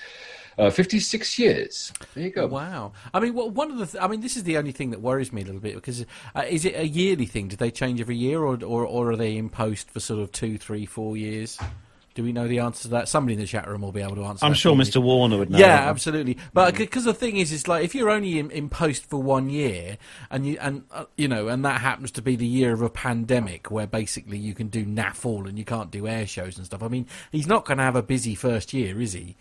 uh, 0.60 0.70
56 0.70 1.40
years. 1.40 1.94
There 2.14 2.26
you 2.26 2.30
go. 2.32 2.46
Wow. 2.46 2.92
I 3.14 3.20
mean, 3.22 3.34
well, 3.34 3.50
one 3.50 3.72
of 3.72 3.78
the. 3.78 3.86
Th- 3.86 4.04
I 4.04 4.08
mean, 4.08 4.20
this 4.20 4.36
is 4.36 4.44
the 4.44 4.58
only 4.58 4.74
thing 4.74 4.92
that 4.92 5.02
worries 5.02 5.32
me 5.32 5.42
a 5.42 5.46
little 5.46 5.62
bit 5.62 5.76
because 5.76 6.06
uh, 6.36 6.44
is 6.48 6.66
it 6.66 6.76
a 6.76 6.86
yearly 6.86 7.26
thing? 7.26 7.48
Do 7.48 7.56
they 7.56 7.72
change 7.72 8.02
every 8.02 8.18
year, 8.18 8.44
or, 8.44 8.62
or 8.64 8.86
or 8.86 9.12
are 9.12 9.16
they 9.16 9.38
in 9.38 9.50
post 9.50 9.90
for 9.90 10.02
sort 10.02 10.20
of 10.20 10.32
two, 10.34 10.58
three, 10.58 10.86
four 10.86 11.16
years? 11.16 11.58
Do 12.20 12.26
we 12.26 12.34
know 12.34 12.50
the 12.50 12.60
answer 12.60 12.82
to 12.82 12.88
that? 12.90 13.08
Somebody 13.08 13.36
in 13.36 13.40
the 13.40 13.46
chat 13.46 13.66
room 13.66 13.80
will 13.80 13.94
be 13.94 14.02
able 14.02 14.18
to 14.18 14.26
answer. 14.26 14.46
I'm 14.46 14.54
sure 14.54 14.76
Mr. 14.76 15.02
Warner 15.02 15.38
would 15.38 15.50
know. 15.50 15.58
Yeah, 15.58 15.90
absolutely. 15.90 16.38
But 16.52 16.76
because 16.76 17.06
the 17.06 17.14
thing 17.14 17.38
is, 17.38 17.54
it's 17.54 17.66
like 17.66 17.86
if 17.86 17.96
you're 17.96 18.10
only 18.10 18.40
in, 18.40 18.52
in 18.52 18.68
post 18.68 19.06
for 19.06 19.24
one 19.24 19.50
year, 19.50 19.98
and 20.30 20.46
you 20.46 20.58
and 20.60 20.84
uh, 20.92 21.06
you 21.16 21.30
know, 21.30 21.48
and 21.48 21.64
that 21.64 21.80
happens 21.80 22.12
to 22.12 22.22
be 22.22 22.36
the 22.36 22.46
year 22.46 22.74
of 22.74 22.82
a 22.82 22.90
pandemic, 22.90 23.72
where 23.72 23.88
basically 23.88 24.38
you 24.38 24.54
can 24.54 24.68
do 24.68 24.86
naff 24.86 25.26
all 25.26 25.48
and 25.48 25.58
you 25.58 25.64
can't 25.64 25.92
do 25.92 26.08
air 26.08 26.28
shows 26.28 26.58
and 26.58 26.66
stuff. 26.66 26.84
I 26.84 26.90
mean, 26.90 27.08
he's 27.32 27.48
not 27.48 27.64
going 27.64 27.78
to 27.78 27.86
have 27.86 27.96
a 27.96 28.04
busy 28.04 28.36
first 28.36 28.74
year, 28.74 29.00
is 29.00 29.14
he? 29.14 29.38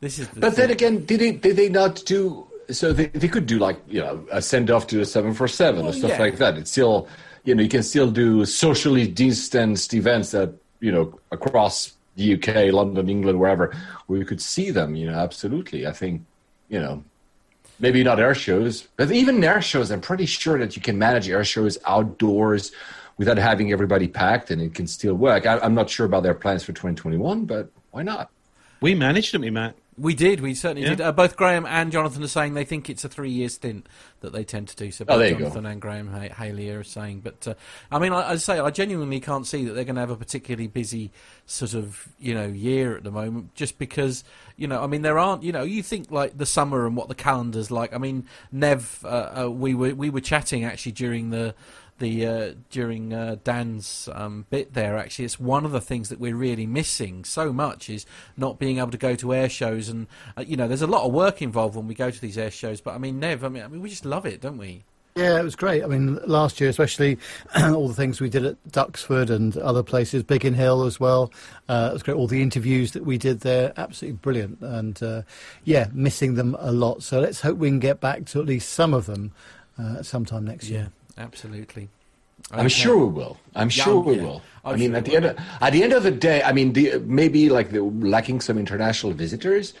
This 0.00 0.18
is. 0.18 0.28
The 0.28 0.40
but 0.40 0.52
thing. 0.52 0.66
then 0.66 0.70
again, 0.70 1.06
did 1.06 1.20
they 1.20 1.32
did 1.32 1.56
they 1.56 1.70
not 1.70 2.02
do? 2.04 2.46
So 2.70 2.92
they 2.92 3.06
they 3.06 3.28
could 3.28 3.46
do 3.46 3.58
like 3.58 3.80
you 3.88 4.02
know 4.02 4.26
a 4.30 4.42
send 4.42 4.70
off 4.70 4.88
to 4.88 4.98
the 4.98 5.06
seven 5.06 5.32
four 5.32 5.48
seven 5.48 5.86
or 5.86 5.94
stuff 5.94 6.10
yeah. 6.10 6.18
like 6.18 6.36
that. 6.36 6.58
It's 6.58 6.70
still 6.70 7.08
you 7.44 7.54
know 7.54 7.62
you 7.62 7.70
can 7.70 7.82
still 7.82 8.10
do 8.10 8.44
socially 8.44 9.08
distanced 9.08 9.94
events 9.94 10.32
that 10.32 10.52
you 10.80 10.92
know 10.92 11.18
across 11.30 11.92
the 12.16 12.34
UK, 12.34 12.72
London, 12.72 13.08
England, 13.08 13.38
wherever, 13.38 13.74
where 14.06 14.18
you 14.18 14.24
could 14.24 14.40
see 14.40 14.70
them. 14.70 14.94
You 14.94 15.10
know, 15.10 15.18
absolutely. 15.18 15.86
I 15.86 15.92
think 15.92 16.22
you 16.68 16.80
know 16.80 17.04
maybe 17.78 18.02
not 18.02 18.18
air 18.18 18.34
shows, 18.34 18.88
but 18.96 19.10
even 19.10 19.42
air 19.42 19.62
shows, 19.62 19.90
I'm 19.90 20.00
pretty 20.00 20.26
sure 20.26 20.58
that 20.58 20.76
you 20.76 20.82
can 20.82 20.98
manage 20.98 21.28
air 21.28 21.44
shows 21.44 21.78
outdoors 21.86 22.72
without 23.18 23.36
having 23.36 23.72
everybody 23.72 24.08
packed 24.08 24.50
and 24.50 24.62
it 24.62 24.74
can 24.74 24.86
still 24.86 25.14
work. 25.14 25.46
I, 25.46 25.58
am 25.64 25.74
not 25.74 25.90
sure 25.90 26.06
about 26.06 26.22
their 26.22 26.34
plans 26.34 26.62
for 26.62 26.72
2021, 26.72 27.44
but 27.44 27.70
why 27.90 28.02
not? 28.02 28.30
We 28.80 28.94
managed, 28.94 29.36
we, 29.36 29.50
Matt? 29.50 29.74
We 29.98 30.14
did. 30.14 30.40
We 30.40 30.54
certainly 30.54 30.82
yeah. 30.82 30.90
did. 30.90 31.00
Uh, 31.00 31.12
both 31.12 31.36
Graham 31.36 31.66
and 31.66 31.90
Jonathan 31.90 32.22
are 32.22 32.28
saying 32.28 32.54
they 32.54 32.64
think 32.64 32.88
it's 32.88 33.04
a 33.04 33.08
three-year 33.08 33.48
stint 33.48 33.88
that 34.20 34.32
they 34.32 34.44
tend 34.44 34.68
to 34.68 34.76
do. 34.76 34.90
So 34.90 35.04
oh, 35.08 35.18
both 35.18 35.32
oh, 35.32 35.38
Jonathan 35.38 35.66
and 35.66 35.80
Graham 35.80 36.12
Haley 36.12 36.70
are 36.70 36.84
saying. 36.84 37.20
But 37.20 37.48
uh, 37.48 37.54
I 37.90 37.98
mean, 37.98 38.12
I, 38.12 38.30
I 38.30 38.36
say 38.36 38.58
I 38.58 38.70
genuinely 38.70 39.20
can't 39.20 39.46
see 39.46 39.64
that 39.64 39.72
they're 39.72 39.84
going 39.84 39.96
to 39.96 40.00
have 40.00 40.10
a 40.10 40.16
particularly 40.16 40.68
busy 40.68 41.10
sort 41.46 41.74
of 41.74 42.08
you 42.18 42.34
know 42.34 42.46
year 42.46 42.96
at 42.96 43.04
the 43.04 43.10
moment, 43.10 43.54
just 43.54 43.78
because 43.78 44.24
you 44.56 44.66
know. 44.66 44.82
I 44.82 44.86
mean, 44.86 45.02
there 45.02 45.18
aren't. 45.18 45.42
You 45.42 45.52
know, 45.52 45.62
you 45.62 45.82
think 45.82 46.10
like 46.10 46.38
the 46.38 46.46
summer 46.46 46.86
and 46.86 46.96
what 46.96 47.08
the 47.08 47.14
calendar's 47.14 47.70
like. 47.70 47.92
I 47.92 47.98
mean, 47.98 48.26
Nev, 48.52 49.04
uh, 49.04 49.42
uh 49.44 49.50
we 49.50 49.74
were 49.74 49.94
we 49.94 50.10
were 50.10 50.20
chatting 50.20 50.64
actually 50.64 50.92
during 50.92 51.30
the 51.30 51.54
the 51.98 52.26
uh, 52.26 52.54
during 52.70 53.12
uh, 53.12 53.36
Dan's 53.44 54.08
um, 54.12 54.46
bit 54.50 54.74
there. 54.74 54.96
Actually, 54.96 55.26
it's 55.26 55.38
one 55.38 55.64
of 55.64 55.72
the 55.72 55.80
things 55.80 56.08
that 56.08 56.18
we're 56.18 56.36
really 56.36 56.66
missing 56.66 57.24
so 57.24 57.52
much 57.52 57.90
is 57.90 58.06
not 58.36 58.58
being 58.58 58.78
able 58.78 58.90
to 58.90 58.98
go 58.98 59.14
to 59.16 59.34
air 59.34 59.48
shows, 59.48 59.88
and 59.88 60.06
uh, 60.36 60.44
you 60.46 60.56
know, 60.56 60.68
there's 60.68 60.82
a 60.82 60.86
lot 60.86 61.04
of 61.04 61.12
work 61.12 61.42
involved 61.42 61.76
when 61.76 61.86
we 61.86 61.94
go 61.94 62.10
to 62.10 62.20
these 62.20 62.38
air 62.38 62.50
shows. 62.50 62.80
But 62.80 62.94
I 62.94 62.98
mean, 62.98 63.20
Nev, 63.20 63.44
I 63.44 63.48
mean, 63.48 63.62
I 63.62 63.68
mean, 63.68 63.82
we 63.82 63.90
just 63.90 64.04
love 64.04 64.26
it, 64.26 64.40
don't 64.40 64.58
we? 64.58 64.84
Yeah, 65.18 65.40
it 65.40 65.42
was 65.42 65.56
great. 65.56 65.82
I 65.82 65.88
mean, 65.88 66.20
last 66.26 66.60
year, 66.60 66.70
especially 66.70 67.18
all 67.60 67.88
the 67.88 67.94
things 67.94 68.20
we 68.20 68.28
did 68.28 68.44
at 68.44 68.56
Duxford 68.68 69.30
and 69.30 69.56
other 69.56 69.82
places, 69.82 70.22
Biggin 70.22 70.54
Hill 70.54 70.84
as 70.84 71.00
well. 71.00 71.32
Uh, 71.68 71.88
it 71.90 71.94
was 71.94 72.02
great. 72.04 72.16
All 72.16 72.28
the 72.28 72.40
interviews 72.40 72.92
that 72.92 73.04
we 73.04 73.18
did 73.18 73.40
there, 73.40 73.72
absolutely 73.76 74.18
brilliant. 74.18 74.60
And 74.60 75.02
uh, 75.02 75.22
yeah, 75.64 75.88
missing 75.92 76.34
them 76.34 76.56
a 76.60 76.70
lot. 76.70 77.02
So 77.02 77.18
let's 77.18 77.40
hope 77.40 77.58
we 77.58 77.68
can 77.68 77.80
get 77.80 78.00
back 78.00 78.26
to 78.26 78.40
at 78.40 78.46
least 78.46 78.72
some 78.74 78.94
of 78.94 79.06
them 79.06 79.32
uh, 79.76 80.02
sometime 80.02 80.44
next 80.44 80.68
year. 80.68 80.92
Absolutely. 81.18 81.88
Okay. 82.52 82.60
I'm 82.60 82.68
sure 82.68 82.96
we 82.96 83.12
will. 83.12 83.36
I'm 83.54 83.66
yeah, 83.66 83.84
sure 83.84 84.00
we 84.00 84.16
yeah. 84.16 84.22
will. 84.22 84.42
I'm 84.64 84.74
i 84.74 84.76
mean, 84.76 84.90
sure 84.90 84.98
at 84.98 85.04
the 85.04 85.16
end, 85.16 85.24
of, 85.24 85.38
at 85.60 85.72
the 85.72 85.82
end 85.82 85.92
of 85.92 86.02
the 86.04 86.10
day, 86.10 86.42
I 86.42 86.52
mean, 86.52 86.72
the, 86.72 86.98
maybe 87.00 87.50
like 87.50 87.70
the, 87.72 87.82
lacking 87.82 88.40
some 88.40 88.56
international 88.58 89.12
visitors, 89.12 89.74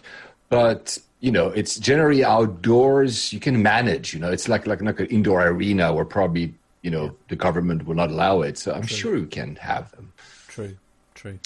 but 0.48 0.98
you 1.20 1.30
know, 1.32 1.48
it's 1.48 1.78
generally 1.78 2.24
outdoors. 2.24 3.32
You 3.32 3.40
can 3.40 3.62
manage. 3.62 4.12
You 4.12 4.20
know, 4.20 4.30
it's 4.30 4.48
like 4.48 4.66
like 4.66 4.82
like 4.82 5.00
an 5.00 5.06
indoor 5.06 5.46
arena 5.46 5.92
where 5.92 6.04
probably 6.04 6.54
you 6.82 6.90
know 6.90 7.14
the 7.28 7.36
government 7.36 7.86
will 7.86 7.94
not 7.94 8.10
allow 8.10 8.42
it. 8.42 8.58
So 8.58 8.72
I'm 8.72 8.82
true. 8.82 8.96
sure 8.96 9.14
we 9.14 9.26
can 9.26 9.56
have 9.56 9.90
them. 9.92 10.12
True. 10.48 10.76
True. 11.14 11.38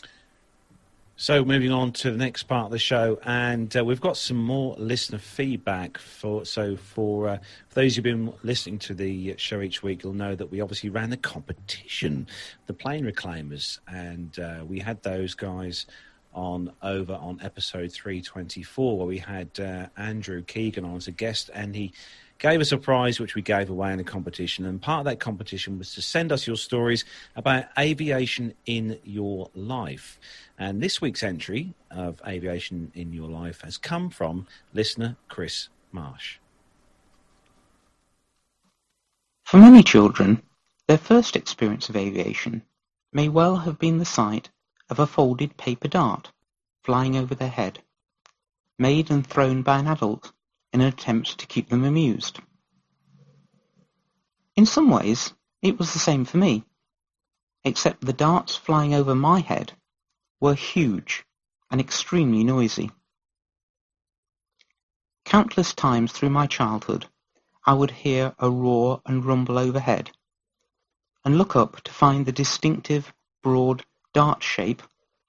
So, 1.22 1.44
moving 1.44 1.70
on 1.70 1.92
to 1.92 2.10
the 2.10 2.16
next 2.16 2.42
part 2.48 2.64
of 2.64 2.72
the 2.72 2.80
show, 2.80 3.16
and 3.22 3.76
uh, 3.76 3.84
we've 3.84 4.00
got 4.00 4.16
some 4.16 4.38
more 4.38 4.74
listener 4.76 5.18
feedback. 5.18 5.96
For 5.96 6.44
so, 6.44 6.74
for, 6.74 7.28
uh, 7.28 7.38
for 7.68 7.74
those 7.76 7.94
who've 7.94 8.02
been 8.02 8.32
listening 8.42 8.80
to 8.80 8.94
the 8.94 9.36
show 9.38 9.60
each 9.60 9.84
week, 9.84 10.02
you'll 10.02 10.14
know 10.14 10.34
that 10.34 10.50
we 10.50 10.60
obviously 10.60 10.90
ran 10.90 11.10
the 11.10 11.16
competition, 11.16 12.26
the 12.66 12.74
plane 12.74 13.04
reclaimers, 13.04 13.78
and 13.86 14.36
uh, 14.40 14.64
we 14.66 14.80
had 14.80 15.00
those 15.04 15.34
guys 15.34 15.86
on 16.34 16.72
over 16.82 17.14
on 17.14 17.38
episode 17.40 17.92
324, 17.92 18.98
where 18.98 19.06
we 19.06 19.18
had 19.18 19.48
uh, 19.60 19.86
Andrew 19.96 20.42
Keegan 20.42 20.84
on 20.84 20.96
as 20.96 21.06
a 21.06 21.12
guest, 21.12 21.50
and 21.54 21.76
he 21.76 21.92
gave 22.42 22.60
us 22.60 22.72
a 22.72 22.76
prize 22.76 23.20
which 23.20 23.36
we 23.36 23.40
gave 23.40 23.70
away 23.70 23.92
in 23.92 24.00
a 24.00 24.04
competition. 24.04 24.66
And 24.66 24.82
part 24.82 24.98
of 24.98 25.04
that 25.04 25.20
competition 25.20 25.78
was 25.78 25.94
to 25.94 26.02
send 26.02 26.32
us 26.32 26.44
your 26.44 26.56
stories 26.56 27.04
about 27.36 27.66
aviation 27.78 28.52
in 28.66 28.98
your 29.04 29.48
life. 29.54 30.18
And 30.58 30.82
this 30.82 31.00
week's 31.00 31.22
entry 31.22 31.72
of 31.92 32.20
Aviation 32.26 32.90
in 32.96 33.12
Your 33.12 33.30
Life 33.30 33.60
has 33.60 33.78
come 33.78 34.10
from 34.10 34.48
listener 34.74 35.16
Chris 35.28 35.68
Marsh. 35.92 36.38
For 39.44 39.58
many 39.58 39.84
children, 39.84 40.42
their 40.88 40.98
first 40.98 41.36
experience 41.36 41.88
of 41.88 41.96
aviation 41.96 42.62
may 43.12 43.28
well 43.28 43.58
have 43.58 43.78
been 43.78 43.98
the 43.98 44.04
sight 44.04 44.50
of 44.90 44.98
a 44.98 45.06
folded 45.06 45.56
paper 45.56 45.86
dart 45.86 46.32
flying 46.82 47.16
over 47.16 47.36
their 47.36 47.48
head, 47.48 47.78
made 48.80 49.12
and 49.12 49.24
thrown 49.24 49.62
by 49.62 49.78
an 49.78 49.86
adult 49.86 50.32
in 50.72 50.80
an 50.80 50.86
attempt 50.86 51.38
to 51.38 51.46
keep 51.46 51.68
them 51.68 51.84
amused. 51.84 52.40
In 54.56 54.66
some 54.66 54.90
ways, 54.90 55.32
it 55.60 55.78
was 55.78 55.92
the 55.92 55.98
same 55.98 56.24
for 56.24 56.38
me, 56.38 56.64
except 57.64 58.04
the 58.04 58.12
darts 58.12 58.56
flying 58.56 58.94
over 58.94 59.14
my 59.14 59.40
head 59.40 59.72
were 60.40 60.54
huge 60.54 61.24
and 61.70 61.80
extremely 61.80 62.44
noisy. 62.44 62.90
Countless 65.24 65.72
times 65.72 66.12
through 66.12 66.30
my 66.30 66.46
childhood 66.46 67.08
I 67.64 67.74
would 67.74 67.90
hear 67.90 68.34
a 68.38 68.50
roar 68.50 69.00
and 69.06 69.24
rumble 69.24 69.56
overhead, 69.56 70.10
and 71.24 71.38
look 71.38 71.54
up 71.54 71.80
to 71.82 71.92
find 71.92 72.26
the 72.26 72.32
distinctive, 72.32 73.14
broad, 73.42 73.84
dart 74.12 74.42
shape 74.42 74.82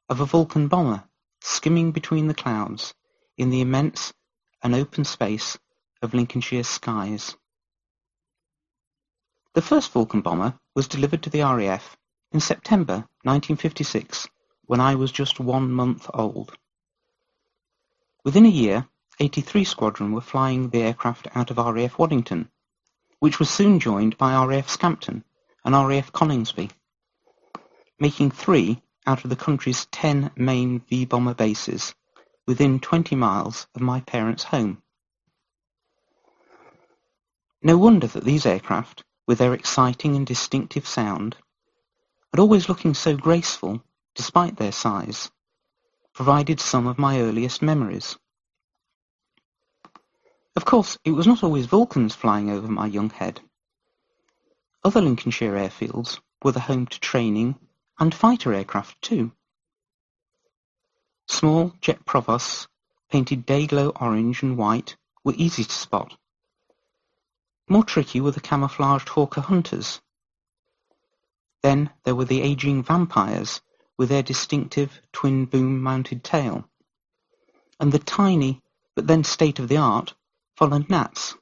of 0.09 0.19
a 0.19 0.25
Vulcan 0.25 0.67
bomber 0.67 1.03
skimming 1.41 1.91
between 1.91 2.27
the 2.27 2.33
clouds 2.33 2.93
in 3.37 3.49
the 3.49 3.61
immense 3.61 4.13
and 4.63 4.73
open 4.73 5.03
space 5.03 5.57
of 6.01 6.13
Lincolnshire 6.13 6.63
skies. 6.63 7.35
The 9.53 9.61
first 9.61 9.91
Vulcan 9.91 10.21
bomber 10.21 10.57
was 10.73 10.87
delivered 10.87 11.21
to 11.23 11.29
the 11.29 11.41
RAF 11.41 11.97
in 12.31 12.39
September 12.39 13.07
1956 13.23 14.27
when 14.65 14.79
I 14.79 14.95
was 14.95 15.11
just 15.11 15.39
one 15.39 15.71
month 15.71 16.09
old. 16.13 16.57
Within 18.23 18.45
a 18.45 18.49
year, 18.49 18.87
83 19.19 19.65
Squadron 19.65 20.11
were 20.13 20.21
flying 20.21 20.69
the 20.69 20.81
aircraft 20.81 21.27
out 21.35 21.51
of 21.51 21.57
RAF 21.57 21.99
Waddington, 21.99 22.49
which 23.19 23.37
was 23.37 23.49
soon 23.49 23.79
joined 23.79 24.17
by 24.17 24.43
RAF 24.43 24.69
Scampton 24.69 25.23
and 25.63 25.75
RAF 25.75 26.11
Coningsby, 26.11 26.71
making 27.99 28.31
three 28.31 28.81
out 29.05 29.23
of 29.23 29.29
the 29.29 29.35
country's 29.35 29.85
10 29.87 30.31
main 30.35 30.79
V-bomber 30.79 31.33
bases 31.33 31.93
within 32.45 32.79
20 32.79 33.15
miles 33.15 33.67
of 33.75 33.81
my 33.81 34.01
parents' 34.01 34.43
home. 34.43 34.81
No 37.61 37.77
wonder 37.77 38.07
that 38.07 38.25
these 38.25 38.45
aircraft, 38.45 39.03
with 39.25 39.37
their 39.37 39.53
exciting 39.53 40.15
and 40.15 40.27
distinctive 40.27 40.85
sound, 40.85 41.37
and 42.31 42.39
always 42.39 42.67
looking 42.67 42.93
so 42.93 43.15
graceful 43.15 43.81
despite 44.15 44.57
their 44.57 44.71
size, 44.71 45.31
provided 46.13 46.59
some 46.59 46.87
of 46.87 46.99
my 46.99 47.21
earliest 47.21 47.61
memories. 47.61 48.17
Of 50.55 50.65
course, 50.65 50.97
it 51.03 51.11
was 51.11 51.25
not 51.25 51.43
always 51.43 51.65
Vulcans 51.65 52.13
flying 52.13 52.51
over 52.51 52.67
my 52.67 52.85
young 52.85 53.09
head. 53.09 53.41
Other 54.83 55.01
Lincolnshire 55.01 55.53
airfields 55.53 56.19
were 56.43 56.51
the 56.51 56.59
home 56.59 56.85
to 56.87 56.99
training 56.99 57.57
and 57.97 58.13
fighter 58.13 58.53
aircraft 58.53 59.01
too. 59.01 59.31
Small 61.27 61.73
jet 61.81 62.05
provosts, 62.05 62.67
painted 63.09 63.45
day-glow 63.45 63.89
orange 63.89 64.43
and 64.43 64.57
white, 64.57 64.95
were 65.23 65.33
easy 65.35 65.63
to 65.63 65.71
spot. 65.71 66.17
More 67.69 67.83
tricky 67.83 68.19
were 68.19 68.31
the 68.31 68.41
camouflaged 68.41 69.09
Hawker 69.09 69.41
Hunters. 69.41 70.01
Then 71.61 71.89
there 72.03 72.15
were 72.15 72.25
the 72.25 72.41
aging 72.41 72.83
Vampires 72.83 73.61
with 73.97 74.09
their 74.09 74.23
distinctive 74.23 75.01
twin 75.11 75.45
boom 75.45 75.81
mounted 75.81 76.23
tail, 76.23 76.67
and 77.79 77.91
the 77.91 77.99
tiny 77.99 78.61
but 78.95 79.07
then 79.07 79.23
state-of-the-art 79.23 80.13
Folland 80.59 80.89
Gnats. 80.89 81.35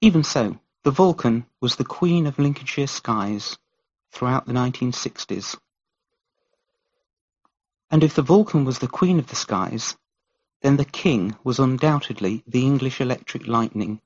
Even 0.00 0.22
so, 0.22 0.58
the 0.82 0.90
Vulcan 0.90 1.46
was 1.60 1.76
the 1.76 1.84
queen 1.84 2.26
of 2.26 2.38
Lincolnshire 2.38 2.86
skies 2.86 3.56
throughout 4.12 4.46
the 4.46 4.52
1960s. 4.52 5.56
And 7.94 8.02
if 8.02 8.16
the 8.16 8.22
Vulcan 8.22 8.64
was 8.64 8.80
the 8.80 8.88
queen 8.88 9.20
of 9.20 9.28
the 9.28 9.36
skies, 9.36 9.96
then 10.62 10.76
the 10.78 10.84
king 10.84 11.36
was 11.44 11.60
undoubtedly 11.60 12.42
the 12.44 12.66
English 12.66 13.00
Electric 13.00 13.46
Lightning. 13.46 14.00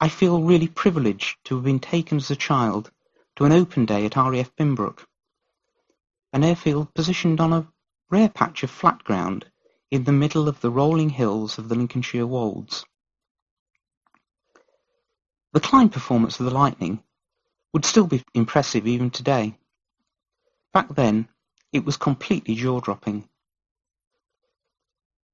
I 0.00 0.08
feel 0.08 0.42
really 0.42 0.68
privileged 0.68 1.36
to 1.44 1.56
have 1.56 1.64
been 1.64 1.80
taken 1.80 2.16
as 2.16 2.30
a 2.30 2.34
child 2.34 2.90
to 3.36 3.44
an 3.44 3.52
open 3.52 3.84
day 3.84 4.06
at 4.06 4.16
RAF 4.16 4.56
Binbrook, 4.56 5.04
an 6.32 6.44
airfield 6.44 6.94
positioned 6.94 7.42
on 7.42 7.52
a 7.52 7.68
rare 8.08 8.30
patch 8.30 8.62
of 8.62 8.70
flat 8.70 9.04
ground 9.04 9.44
in 9.90 10.04
the 10.04 10.12
middle 10.12 10.48
of 10.48 10.62
the 10.62 10.70
rolling 10.70 11.10
hills 11.10 11.58
of 11.58 11.68
the 11.68 11.74
Lincolnshire 11.74 12.26
Wolds. 12.26 12.86
The 15.52 15.60
climb 15.60 15.90
performance 15.90 16.40
of 16.40 16.46
the 16.46 16.54
Lightning 16.54 17.02
would 17.74 17.84
still 17.84 18.06
be 18.06 18.24
impressive 18.32 18.86
even 18.86 19.10
today. 19.10 19.58
Back 20.72 20.88
then, 20.88 21.28
it 21.74 21.84
was 21.84 21.96
completely 21.96 22.54
jaw-dropping. 22.54 23.28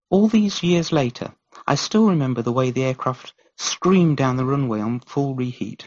All 0.09 0.27
these 0.27 0.63
years 0.63 0.91
later, 0.91 1.35
I 1.67 1.75
still 1.75 2.07
remember 2.07 2.41
the 2.41 2.51
way 2.51 2.71
the 2.71 2.83
aircraft 2.83 3.35
screamed 3.59 4.17
down 4.17 4.37
the 4.37 4.47
runway 4.47 4.81
on 4.81 5.01
full 5.01 5.35
reheat. 5.35 5.87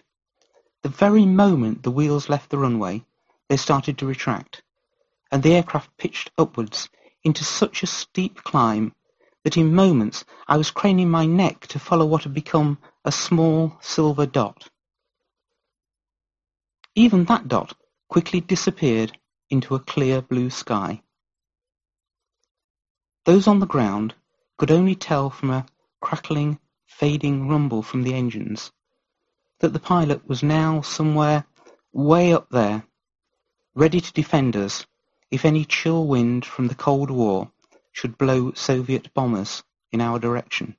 The 0.84 0.90
very 0.90 1.26
moment 1.26 1.82
the 1.82 1.90
wheels 1.90 2.30
left 2.30 2.52
the 2.52 2.60
runway, 2.60 3.04
they 3.50 3.58
started 3.58 3.98
to 3.98 4.06
retract, 4.06 4.62
and 5.32 5.42
the 5.42 5.56
aircraft 5.56 5.98
pitched 5.98 6.30
upwards 6.38 6.88
into 7.24 7.44
such 7.44 7.82
a 7.82 7.88
steep 7.88 8.44
climb 8.44 8.94
that 9.44 9.58
in 9.58 9.74
moments 9.74 10.24
I 10.48 10.58
was 10.58 10.70
craning 10.70 11.10
my 11.10 11.26
neck 11.26 11.66
to 11.68 11.80
follow 11.80 12.06
what 12.06 12.24
had 12.24 12.34
become 12.34 12.78
a 13.04 13.12
small 13.12 13.76
silver 13.82 14.28
dot. 14.28 14.70
Even 16.94 17.26
that 17.26 17.48
dot 17.48 17.76
quickly 18.08 18.40
disappeared 18.40 19.18
into 19.54 19.76
a 19.76 19.80
clear 19.80 20.22
blue 20.22 20.50
sky. 20.50 21.02
Those 23.26 23.48
on 23.48 23.60
the 23.60 23.66
ground 23.66 24.16
could 24.58 24.72
only 24.72 24.96
tell 24.96 25.30
from 25.30 25.52
a 25.52 25.66
crackling, 26.02 26.60
fading 26.88 27.48
rumble 27.48 27.84
from 27.84 28.04
the 28.04 28.14
engines 28.16 28.72
that 29.60 29.72
the 29.72 29.80
pilot 29.80 30.28
was 30.28 30.44
now 30.44 30.82
somewhere 30.82 31.46
way 31.94 32.34
up 32.34 32.50
there, 32.50 32.84
ready 33.76 34.02
to 34.02 34.12
defend 34.12 34.58
us 34.58 34.86
if 35.32 35.46
any 35.46 35.64
chill 35.64 36.06
wind 36.06 36.44
from 36.46 36.68
the 36.68 36.76
Cold 36.76 37.10
War 37.10 37.50
should 37.92 38.18
blow 38.18 38.52
Soviet 38.54 39.14
bombers 39.14 39.64
in 39.92 40.02
our 40.02 40.20
direction. 40.20 40.76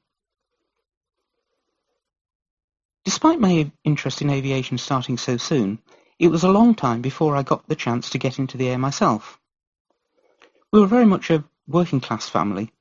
Despite 3.05 3.39
my 3.39 3.71
interest 3.85 4.21
in 4.21 4.31
aviation 4.31 4.79
starting 4.79 5.17
so 5.17 5.37
soon, 5.37 5.79
it 6.19 6.29
was 6.29 6.45
a 6.45 6.53
long 6.53 6.75
time 6.75 7.03
before 7.03 7.37
I 7.37 7.43
got 7.43 7.69
the 7.69 7.77
chance 7.77 8.11
to 8.11 8.19
get 8.19 8.39
into 8.39 8.57
the 8.57 8.69
air 8.69 8.79
myself. 8.79 9.39
We 10.73 10.81
were 10.81 10.87
very 10.87 11.07
much 11.07 11.31
a 11.31 11.45
working 11.67 12.01
class 12.01 12.29
family, 12.29 12.73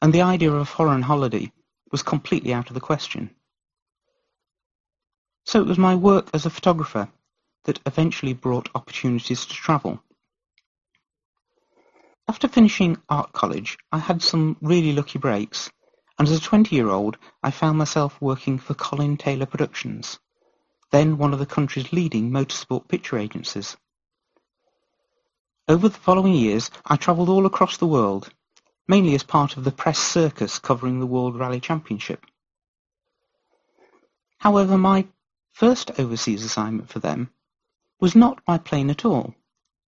and 0.00 0.12
the 0.12 0.22
idea 0.22 0.50
of 0.50 0.60
a 0.60 0.64
foreign 0.64 1.02
holiday 1.02 1.52
was 1.90 2.02
completely 2.02 2.52
out 2.52 2.68
of 2.68 2.74
the 2.74 2.80
question. 2.80 3.30
So 5.44 5.60
it 5.60 5.66
was 5.66 5.78
my 5.78 5.94
work 5.94 6.30
as 6.32 6.46
a 6.46 6.50
photographer 6.50 7.08
that 7.64 7.80
eventually 7.86 8.32
brought 8.32 8.70
opportunities 8.74 9.46
to 9.46 9.54
travel. 9.54 10.02
After 12.28 12.48
finishing 12.48 12.96
art 13.08 13.32
college, 13.32 13.76
I 13.90 13.98
had 13.98 14.22
some 14.22 14.56
really 14.60 14.92
lucky 14.92 15.18
breaks, 15.18 15.70
and 16.18 16.28
as 16.28 16.36
a 16.36 16.40
20-year-old 16.40 17.18
I 17.42 17.50
found 17.50 17.78
myself 17.78 18.20
working 18.20 18.58
for 18.58 18.74
Colin 18.74 19.16
Taylor 19.16 19.46
Productions, 19.46 20.18
then 20.92 21.18
one 21.18 21.32
of 21.32 21.38
the 21.38 21.46
country's 21.46 21.92
leading 21.92 22.30
motorsport 22.30 22.86
picture 22.86 23.18
agencies. 23.18 23.76
Over 25.66 25.88
the 25.88 25.98
following 25.98 26.34
years 26.34 26.70
I 26.84 26.96
travelled 26.96 27.30
all 27.30 27.46
across 27.46 27.78
the 27.78 27.86
world, 27.86 28.30
mainly 28.86 29.14
as 29.14 29.22
part 29.22 29.56
of 29.56 29.64
the 29.64 29.72
press 29.72 29.98
circus 29.98 30.58
covering 30.58 31.00
the 31.00 31.06
World 31.06 31.36
Rally 31.36 31.60
Championship. 31.60 32.24
However, 34.38 34.76
my 34.76 35.06
first 35.52 35.98
overseas 35.98 36.44
assignment 36.44 36.90
for 36.90 36.98
them 36.98 37.30
was 38.00 38.14
not 38.14 38.44
by 38.44 38.58
plane 38.58 38.90
at 38.90 39.04
all, 39.04 39.34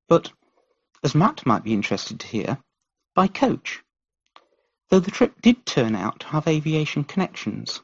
but 0.08 0.32
as 1.02 1.14
Matt 1.14 1.44
might 1.44 1.64
be 1.64 1.74
interested 1.74 2.18
to 2.20 2.26
hear, 2.26 2.58
by 3.14 3.26
coach, 3.26 3.82
though 4.88 5.00
the 5.00 5.10
trip 5.10 5.42
did 5.42 5.66
turn 5.66 5.94
out 5.94 6.20
to 6.20 6.26
have 6.28 6.48
aviation 6.48 7.04
connections. 7.04 7.82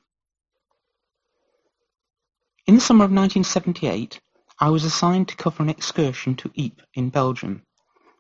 In 2.67 2.75
the 2.75 2.81
summer 2.81 3.05
of 3.05 3.11
1978, 3.11 4.21
I 4.59 4.69
was 4.69 4.85
assigned 4.85 5.29
to 5.29 5.37
cover 5.37 5.63
an 5.63 5.71
excursion 5.71 6.37
to 6.37 6.53
Ypres 6.55 6.87
in 6.95 7.09
Belgium, 7.09 7.63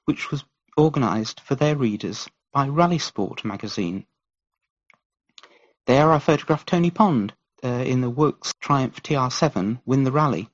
which 0.07 0.31
was 0.31 0.45
organised 0.79 1.41
for 1.41 1.55
their 1.55 1.77
readers 1.77 2.27
by 2.53 2.67
Rally 2.67 2.99
Sport 2.99 3.45
magazine. 3.45 4.07
There 5.87 6.11
I 6.11 6.19
photographed 6.19 6.69
Tony 6.69 6.91
Pond 6.91 7.35
uh, 7.63 7.69
in 7.69 8.01
the 8.01 8.09
Works 8.09 8.55
Triumph 8.61 9.03
TR7 9.03 9.83
win 9.85 10.05
the 10.05 10.13
rally. 10.13 10.49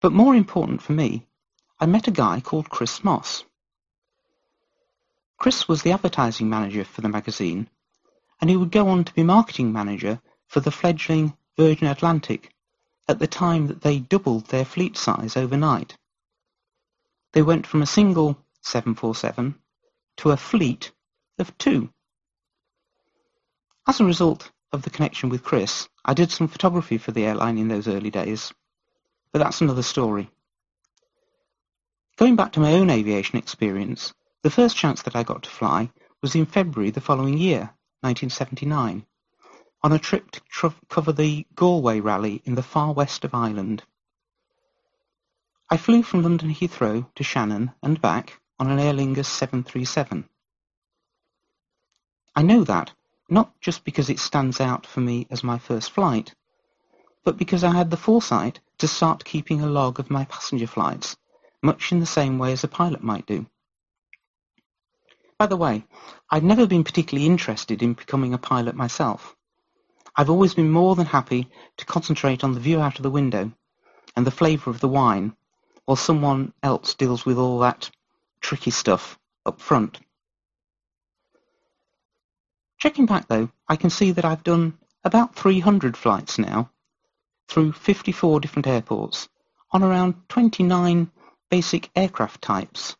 But 0.00 0.12
more 0.12 0.34
important 0.34 0.82
for 0.82 0.92
me 0.92 1.26
I 1.78 1.86
met 1.86 2.08
a 2.08 2.12
guy 2.12 2.40
called 2.40 2.70
Chris 2.70 3.04
Moss. 3.04 3.44
Chris 5.36 5.68
was 5.68 5.82
the 5.82 5.92
advertising 5.92 6.48
manager 6.48 6.84
for 6.84 7.02
the 7.02 7.08
magazine, 7.08 7.68
and 8.40 8.48
he 8.48 8.56
would 8.56 8.70
go 8.70 8.88
on 8.88 9.04
to 9.04 9.14
be 9.14 9.22
marketing 9.22 9.72
manager 9.72 10.20
for 10.48 10.60
the 10.60 10.70
fledgling 10.70 11.36
Virgin 11.56 11.86
Atlantic 11.86 12.54
at 13.10 13.18
the 13.18 13.26
time 13.26 13.66
that 13.66 13.82
they 13.82 13.98
doubled 13.98 14.46
their 14.46 14.64
fleet 14.64 14.96
size 14.96 15.36
overnight. 15.36 15.96
They 17.32 17.42
went 17.42 17.66
from 17.66 17.82
a 17.82 17.86
single 17.86 18.38
747 18.62 19.56
to 20.18 20.30
a 20.30 20.36
fleet 20.36 20.92
of 21.38 21.56
two. 21.58 21.92
As 23.86 23.98
a 23.98 24.04
result 24.04 24.52
of 24.72 24.82
the 24.82 24.90
connection 24.90 25.28
with 25.28 25.42
Chris, 25.42 25.88
I 26.04 26.14
did 26.14 26.30
some 26.30 26.46
photography 26.46 26.98
for 26.98 27.10
the 27.10 27.24
airline 27.24 27.58
in 27.58 27.66
those 27.66 27.88
early 27.88 28.10
days, 28.10 28.52
but 29.32 29.40
that's 29.40 29.60
another 29.60 29.82
story. 29.82 30.30
Going 32.16 32.36
back 32.36 32.52
to 32.52 32.60
my 32.60 32.74
own 32.74 32.90
aviation 32.90 33.38
experience, 33.38 34.14
the 34.42 34.50
first 34.50 34.76
chance 34.76 35.02
that 35.02 35.16
I 35.16 35.24
got 35.24 35.42
to 35.42 35.50
fly 35.50 35.90
was 36.22 36.34
in 36.36 36.46
February 36.46 36.90
the 36.90 37.00
following 37.00 37.38
year, 37.38 37.74
1979, 38.02 39.04
on 39.82 39.92
a 39.92 39.98
trip 39.98 40.30
to 40.30 40.72
cover 40.88 41.12
the 41.12 41.46
Galway 41.54 42.00
Rally 42.00 42.42
in 42.44 42.54
the 42.54 42.62
far 42.62 42.92
west 42.92 43.24
of 43.24 43.34
Ireland. 43.34 43.82
I 45.70 45.76
flew 45.76 46.02
from 46.02 46.22
London 46.22 46.50
Heathrow 46.50 47.06
to 47.14 47.24
Shannon 47.24 47.72
and 47.82 48.00
back 48.00 48.40
on 48.58 48.70
an 48.70 48.78
Aer 48.78 48.92
Lingus 48.92 49.26
737. 49.26 50.28
I 52.36 52.42
know 52.42 52.64
that, 52.64 52.92
not 53.28 53.58
just 53.60 53.84
because 53.84 54.10
it 54.10 54.18
stands 54.18 54.60
out 54.60 54.84
for 54.84 55.00
me 55.00 55.26
as 55.30 55.42
my 55.42 55.58
first 55.58 55.92
flight, 55.92 56.34
but 57.24 57.38
because 57.38 57.64
I 57.64 57.72
had 57.72 57.90
the 57.90 57.96
foresight 57.96 58.60
to 58.78 58.88
start 58.88 59.24
keeping 59.24 59.60
a 59.60 59.66
log 59.66 59.98
of 59.98 60.10
my 60.10 60.24
passenger 60.24 60.66
flights, 60.66 61.16
much 61.62 61.92
in 61.92 62.00
the 62.00 62.06
same 62.06 62.38
way 62.38 62.52
as 62.52 62.64
a 62.64 62.68
pilot 62.68 63.02
might 63.02 63.26
do. 63.26 63.46
By 65.38 65.46
the 65.46 65.56
way, 65.56 65.84
I'd 66.30 66.44
never 66.44 66.66
been 66.66 66.84
particularly 66.84 67.26
interested 67.26 67.82
in 67.82 67.94
becoming 67.94 68.34
a 68.34 68.38
pilot 68.38 68.74
myself. 68.74 69.36
I've 70.16 70.30
always 70.30 70.54
been 70.54 70.70
more 70.70 70.96
than 70.96 71.06
happy 71.06 71.48
to 71.78 71.86
concentrate 71.86 72.42
on 72.44 72.52
the 72.52 72.60
view 72.60 72.80
out 72.80 72.96
of 72.96 73.02
the 73.02 73.10
window 73.10 73.52
and 74.16 74.26
the 74.26 74.30
flavour 74.30 74.70
of 74.70 74.80
the 74.80 74.88
wine 74.88 75.34
while 75.84 75.96
someone 75.96 76.52
else 76.62 76.94
deals 76.94 77.24
with 77.24 77.38
all 77.38 77.60
that 77.60 77.90
tricky 78.40 78.70
stuff 78.70 79.18
up 79.46 79.60
front. 79.60 79.98
Checking 82.78 83.06
back 83.06 83.28
though, 83.28 83.50
I 83.68 83.76
can 83.76 83.90
see 83.90 84.12
that 84.12 84.24
I've 84.24 84.44
done 84.44 84.78
about 85.04 85.34
300 85.34 85.96
flights 85.96 86.38
now 86.38 86.70
through 87.48 87.72
54 87.72 88.40
different 88.40 88.66
airports 88.66 89.28
on 89.72 89.82
around 89.82 90.14
29 90.28 91.10
basic 91.50 91.90
aircraft 91.94 92.42
types, 92.42 92.96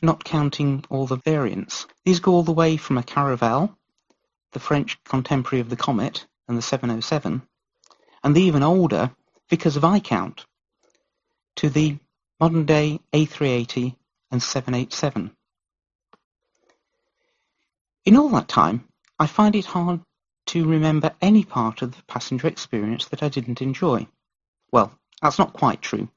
not 0.00 0.24
counting 0.24 0.84
all 0.90 1.06
the 1.06 1.16
variants. 1.16 1.86
These 2.04 2.20
go 2.20 2.32
all 2.32 2.42
the 2.42 2.52
way 2.52 2.76
from 2.76 2.98
a 2.98 3.02
Caravelle, 3.02 3.76
the 4.52 4.60
French 4.60 5.02
contemporary 5.04 5.60
of 5.60 5.68
the 5.68 5.76
Comet 5.76 6.26
and 6.48 6.56
the 6.56 6.62
707, 6.62 7.42
and 8.22 8.34
the 8.34 8.42
even 8.42 8.62
older 8.62 9.10
Vickers 9.50 9.76
Viscount, 9.76 10.46
to 11.56 11.68
the 11.68 11.98
modern-day 12.40 13.00
A380 13.12 13.94
and 14.30 14.42
787. 14.42 15.30
In 18.04 18.16
all 18.16 18.30
that 18.30 18.48
time, 18.48 18.88
I 19.18 19.26
find 19.26 19.54
it 19.54 19.66
hard 19.66 20.00
to 20.46 20.66
remember 20.66 21.14
any 21.20 21.44
part 21.44 21.82
of 21.82 21.94
the 21.94 22.02
passenger 22.04 22.48
experience 22.48 23.06
that 23.06 23.22
I 23.22 23.28
didn't 23.28 23.62
enjoy. 23.62 24.08
Well, 24.72 24.92
that's 25.20 25.38
not 25.38 25.52
quite 25.52 25.80
true. 25.80 26.08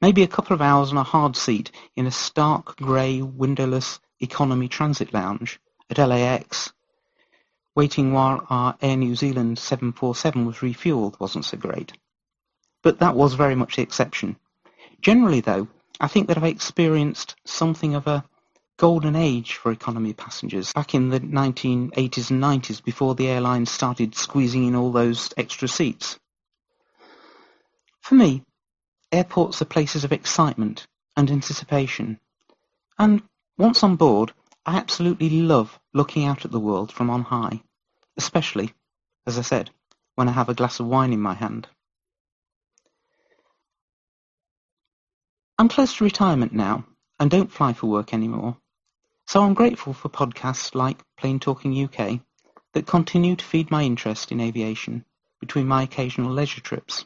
Maybe 0.00 0.24
a 0.24 0.28
couple 0.28 0.54
of 0.54 0.62
hours 0.62 0.90
on 0.90 0.96
a 0.96 1.04
hard 1.04 1.36
seat 1.36 1.70
in 1.94 2.06
a 2.06 2.10
stark 2.10 2.76
grey 2.76 3.22
windowless 3.22 4.00
economy 4.18 4.66
transit 4.66 5.14
lounge 5.14 5.60
at 5.88 5.98
LAX, 5.98 6.72
waiting 7.74 8.12
while 8.12 8.46
our 8.50 8.76
Air 8.82 8.96
New 8.96 9.14
Zealand 9.14 9.58
747 9.58 10.46
was 10.46 10.56
refuelled 10.56 11.18
wasn't 11.18 11.44
so 11.44 11.56
great. 11.56 11.92
But 12.82 12.98
that 12.98 13.16
was 13.16 13.34
very 13.34 13.54
much 13.54 13.76
the 13.76 13.82
exception. 13.82 14.36
Generally, 15.00 15.40
though, 15.40 15.68
I 16.00 16.08
think 16.08 16.28
that 16.28 16.36
I've 16.36 16.44
experienced 16.44 17.36
something 17.44 17.94
of 17.94 18.06
a 18.06 18.24
golden 18.76 19.14
age 19.14 19.54
for 19.54 19.70
economy 19.70 20.12
passengers 20.12 20.72
back 20.72 20.94
in 20.94 21.08
the 21.08 21.20
1980s 21.20 22.30
and 22.30 22.42
90s 22.42 22.82
before 22.82 23.14
the 23.14 23.28
airlines 23.28 23.70
started 23.70 24.14
squeezing 24.14 24.66
in 24.66 24.74
all 24.74 24.90
those 24.90 25.32
extra 25.36 25.68
seats. 25.68 26.18
For 28.00 28.16
me, 28.16 28.42
airports 29.12 29.62
are 29.62 29.66
places 29.66 30.04
of 30.04 30.12
excitement 30.12 30.86
and 31.16 31.30
anticipation. 31.30 32.18
And 32.98 33.22
once 33.56 33.84
on 33.84 33.96
board, 33.96 34.32
I 34.64 34.76
absolutely 34.76 35.28
love 35.28 35.80
looking 35.92 36.24
out 36.24 36.44
at 36.44 36.52
the 36.52 36.60
world 36.60 36.92
from 36.92 37.10
on 37.10 37.22
high, 37.22 37.62
especially, 38.16 38.72
as 39.26 39.36
I 39.36 39.42
said, 39.42 39.70
when 40.14 40.28
I 40.28 40.32
have 40.32 40.48
a 40.48 40.54
glass 40.54 40.78
of 40.78 40.86
wine 40.86 41.12
in 41.12 41.20
my 41.20 41.34
hand. 41.34 41.66
I'm 45.58 45.68
close 45.68 45.96
to 45.96 46.04
retirement 46.04 46.52
now 46.52 46.84
and 47.18 47.28
don't 47.28 47.50
fly 47.50 47.72
for 47.72 47.88
work 47.88 48.14
anymore, 48.14 48.56
so 49.26 49.42
I'm 49.42 49.54
grateful 49.54 49.94
for 49.94 50.08
podcasts 50.08 50.76
like 50.76 51.02
Plane 51.16 51.40
Talking 51.40 51.84
UK 51.84 52.20
that 52.72 52.86
continue 52.86 53.34
to 53.34 53.44
feed 53.44 53.70
my 53.70 53.82
interest 53.82 54.30
in 54.30 54.40
aviation 54.40 55.04
between 55.40 55.66
my 55.66 55.82
occasional 55.82 56.30
leisure 56.30 56.60
trips. 56.60 57.04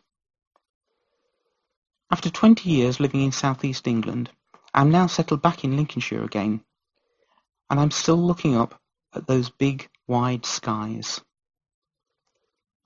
After 2.10 2.28
20 2.28 2.68
years 2.68 3.00
living 3.00 3.22
in 3.22 3.32
southeast 3.32 3.86
England, 3.86 4.30
I'm 4.74 4.90
now 4.90 5.06
settled 5.06 5.40
back 5.40 5.64
in 5.64 5.74
Lincolnshire 5.74 6.22
again, 6.22 6.62
and 7.70 7.80
I'm 7.80 7.90
still 7.90 8.16
looking 8.16 8.56
up 8.56 8.80
at 9.14 9.26
those 9.26 9.50
big, 9.50 9.88
wide 10.06 10.46
skies. 10.46 11.20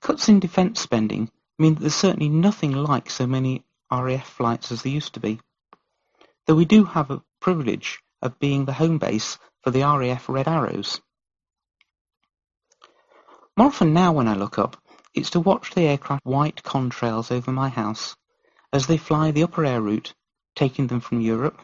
Cuts 0.01 0.29
in 0.29 0.41
defence 0.41 0.81
spending 0.81 1.31
mean 1.59 1.75
that 1.75 1.81
there's 1.81 1.95
certainly 1.95 2.29
nothing 2.29 2.73
like 2.73 3.11
so 3.11 3.27
many 3.27 3.65
RAF 3.93 4.27
flights 4.27 4.73
as 4.73 4.83
there 4.83 4.93
used 4.93 5.15
to 5.15 5.21
be 5.21 5.41
though 6.51 6.57
we 6.57 6.65
do 6.65 6.85
have 6.85 7.13
a 7.13 7.23
privilege 7.39 8.01
of 8.23 8.39
being 8.41 8.65
the 8.65 8.73
home 8.73 8.99
base 8.99 9.39
for 9.63 9.71
the 9.71 9.83
RAF 9.83 10.29
Red 10.29 10.49
Arrows. 10.49 11.01
More 13.57 13.69
often 13.69 13.93
now 13.93 14.13
when 14.13 14.27
I 14.27 14.35
look 14.35 14.59
up, 14.59 14.77
it's 15.15 15.31
to 15.31 15.41
watch 15.41 15.71
the 15.71 15.83
aircraft 15.83 16.25
white 16.25 16.63
contrails 16.65 17.31
over 17.31 17.53
my 17.53 17.69
house 17.69 18.17
as 18.73 18.89
they 18.89 18.97
fly 18.97 19.31
the 19.31 19.45
upper 19.45 19.65
air 19.65 19.81
route, 19.81 20.13
taking 20.57 20.89
them 20.89 20.99
from 20.99 21.21
Europe 21.21 21.61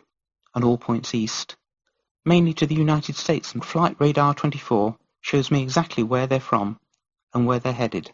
and 0.54 0.62
all 0.62 0.78
points 0.78 1.16
east, 1.16 1.56
mainly 2.26 2.52
to 2.52 2.66
the 2.66 2.74
United 2.74 3.14
States, 3.14 3.52
and 3.54 3.64
Flight 3.64 3.96
Radar 4.00 4.34
24 4.34 4.98
shows 5.20 5.50
me 5.50 5.62
exactly 5.62 6.02
where 6.02 6.26
they're 6.26 6.40
from 6.40 6.78
and 7.32 7.46
where 7.46 7.60
they're 7.60 7.72
headed. 7.72 8.12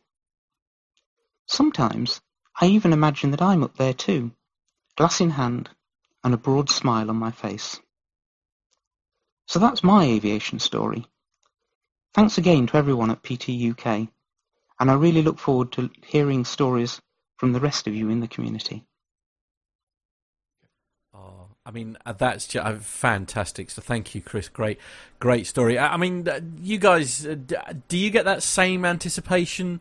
Sometimes 1.46 2.20
I 2.60 2.66
even 2.66 2.92
imagine 2.92 3.30
that 3.30 3.42
I'm 3.42 3.62
up 3.62 3.76
there 3.78 3.94
too, 3.94 4.32
glass 4.96 5.20
in 5.22 5.30
hand, 5.30 5.70
and 6.22 6.34
a 6.34 6.36
broad 6.36 6.68
smile 6.68 7.08
on 7.08 7.16
my 7.16 7.30
face. 7.30 7.80
So 9.46 9.58
that's 9.58 9.82
my 9.82 10.04
aviation 10.04 10.58
story. 10.58 11.06
Thanks 12.14 12.36
again 12.36 12.66
to 12.66 12.76
everyone 12.76 13.10
at 13.10 13.22
PT 13.22 13.48
UK, 13.70 14.08
and 14.78 14.90
I 14.90 14.94
really 14.94 15.22
look 15.22 15.38
forward 15.38 15.72
to 15.72 15.90
hearing 16.04 16.44
stories 16.44 17.00
from 17.38 17.52
the 17.52 17.60
rest 17.60 17.86
of 17.86 17.94
you 17.94 18.10
in 18.10 18.20
the 18.20 18.28
community. 18.28 18.84
I 21.64 21.70
mean, 21.70 21.96
uh, 22.04 22.12
that's 22.12 22.48
just, 22.48 22.66
uh, 22.66 22.74
fantastic. 22.78 23.70
So 23.70 23.80
thank 23.82 24.14
you, 24.14 24.20
Chris. 24.20 24.48
Great, 24.48 24.78
great 25.20 25.46
story. 25.46 25.78
I 25.78 25.96
mean, 25.96 26.28
uh, 26.28 26.40
you 26.60 26.78
guys, 26.78 27.20
do 27.88 27.96
you 27.96 28.10
get 28.10 28.24
that 28.24 28.42
same 28.42 28.84
anticipation 28.84 29.80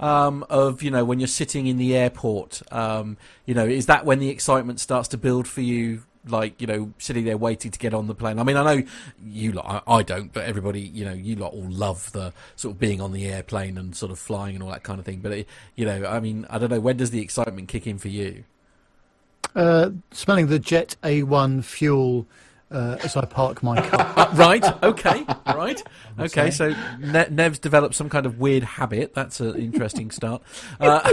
um, 0.00 0.44
of 0.48 0.82
you 0.82 0.90
know 0.90 1.04
when 1.04 1.20
you're 1.20 1.28
sitting 1.28 1.66
in 1.66 1.76
the 1.76 1.94
airport. 1.94 2.62
Um, 2.72 3.16
you 3.46 3.54
know, 3.54 3.66
is 3.66 3.86
that 3.86 4.04
when 4.04 4.18
the 4.18 4.30
excitement 4.30 4.80
starts 4.80 5.08
to 5.08 5.18
build 5.18 5.46
for 5.46 5.60
you? 5.60 6.02
Like 6.26 6.60
you 6.60 6.66
know, 6.66 6.92
sitting 6.98 7.24
there 7.24 7.38
waiting 7.38 7.70
to 7.70 7.78
get 7.78 7.94
on 7.94 8.06
the 8.06 8.14
plane. 8.14 8.38
I 8.38 8.42
mean, 8.42 8.56
I 8.56 8.74
know 8.74 8.82
you 9.24 9.52
lot. 9.52 9.84
I, 9.86 9.96
I 9.96 10.02
don't, 10.02 10.30
but 10.30 10.44
everybody, 10.44 10.82
you 10.82 11.06
know, 11.06 11.14
you 11.14 11.36
lot 11.36 11.54
all 11.54 11.70
love 11.70 12.12
the 12.12 12.34
sort 12.56 12.74
of 12.74 12.78
being 12.78 13.00
on 13.00 13.12
the 13.12 13.26
airplane 13.26 13.78
and 13.78 13.96
sort 13.96 14.12
of 14.12 14.18
flying 14.18 14.54
and 14.54 14.62
all 14.62 14.70
that 14.70 14.82
kind 14.82 14.98
of 14.98 15.06
thing. 15.06 15.20
But 15.20 15.32
it, 15.32 15.48
you 15.76 15.86
know, 15.86 16.04
I 16.04 16.20
mean, 16.20 16.46
I 16.50 16.58
don't 16.58 16.68
know. 16.68 16.80
When 16.80 16.98
does 16.98 17.10
the 17.10 17.22
excitement 17.22 17.68
kick 17.68 17.86
in 17.86 17.96
for 17.96 18.08
you? 18.08 18.44
Uh, 19.54 19.90
smelling 20.12 20.46
the 20.46 20.58
Jet 20.58 20.96
A1 21.02 21.64
fuel 21.64 22.26
uh, 22.70 22.96
as 23.02 23.16
I 23.16 23.24
park 23.24 23.62
my 23.62 23.80
car. 23.80 24.00
Uh, 24.20 24.30
right. 24.34 24.82
Okay. 24.82 25.26
Right. 25.46 25.82
Okay. 26.18 26.50
So 26.50 26.74
ne- 26.98 27.28
Nev's 27.30 27.58
developed 27.58 27.94
some 27.94 28.08
kind 28.08 28.26
of 28.26 28.38
weird 28.38 28.62
habit. 28.62 29.14
That's 29.14 29.40
an 29.40 29.56
interesting 29.56 30.10
start. 30.10 30.42
Uh, 30.80 31.12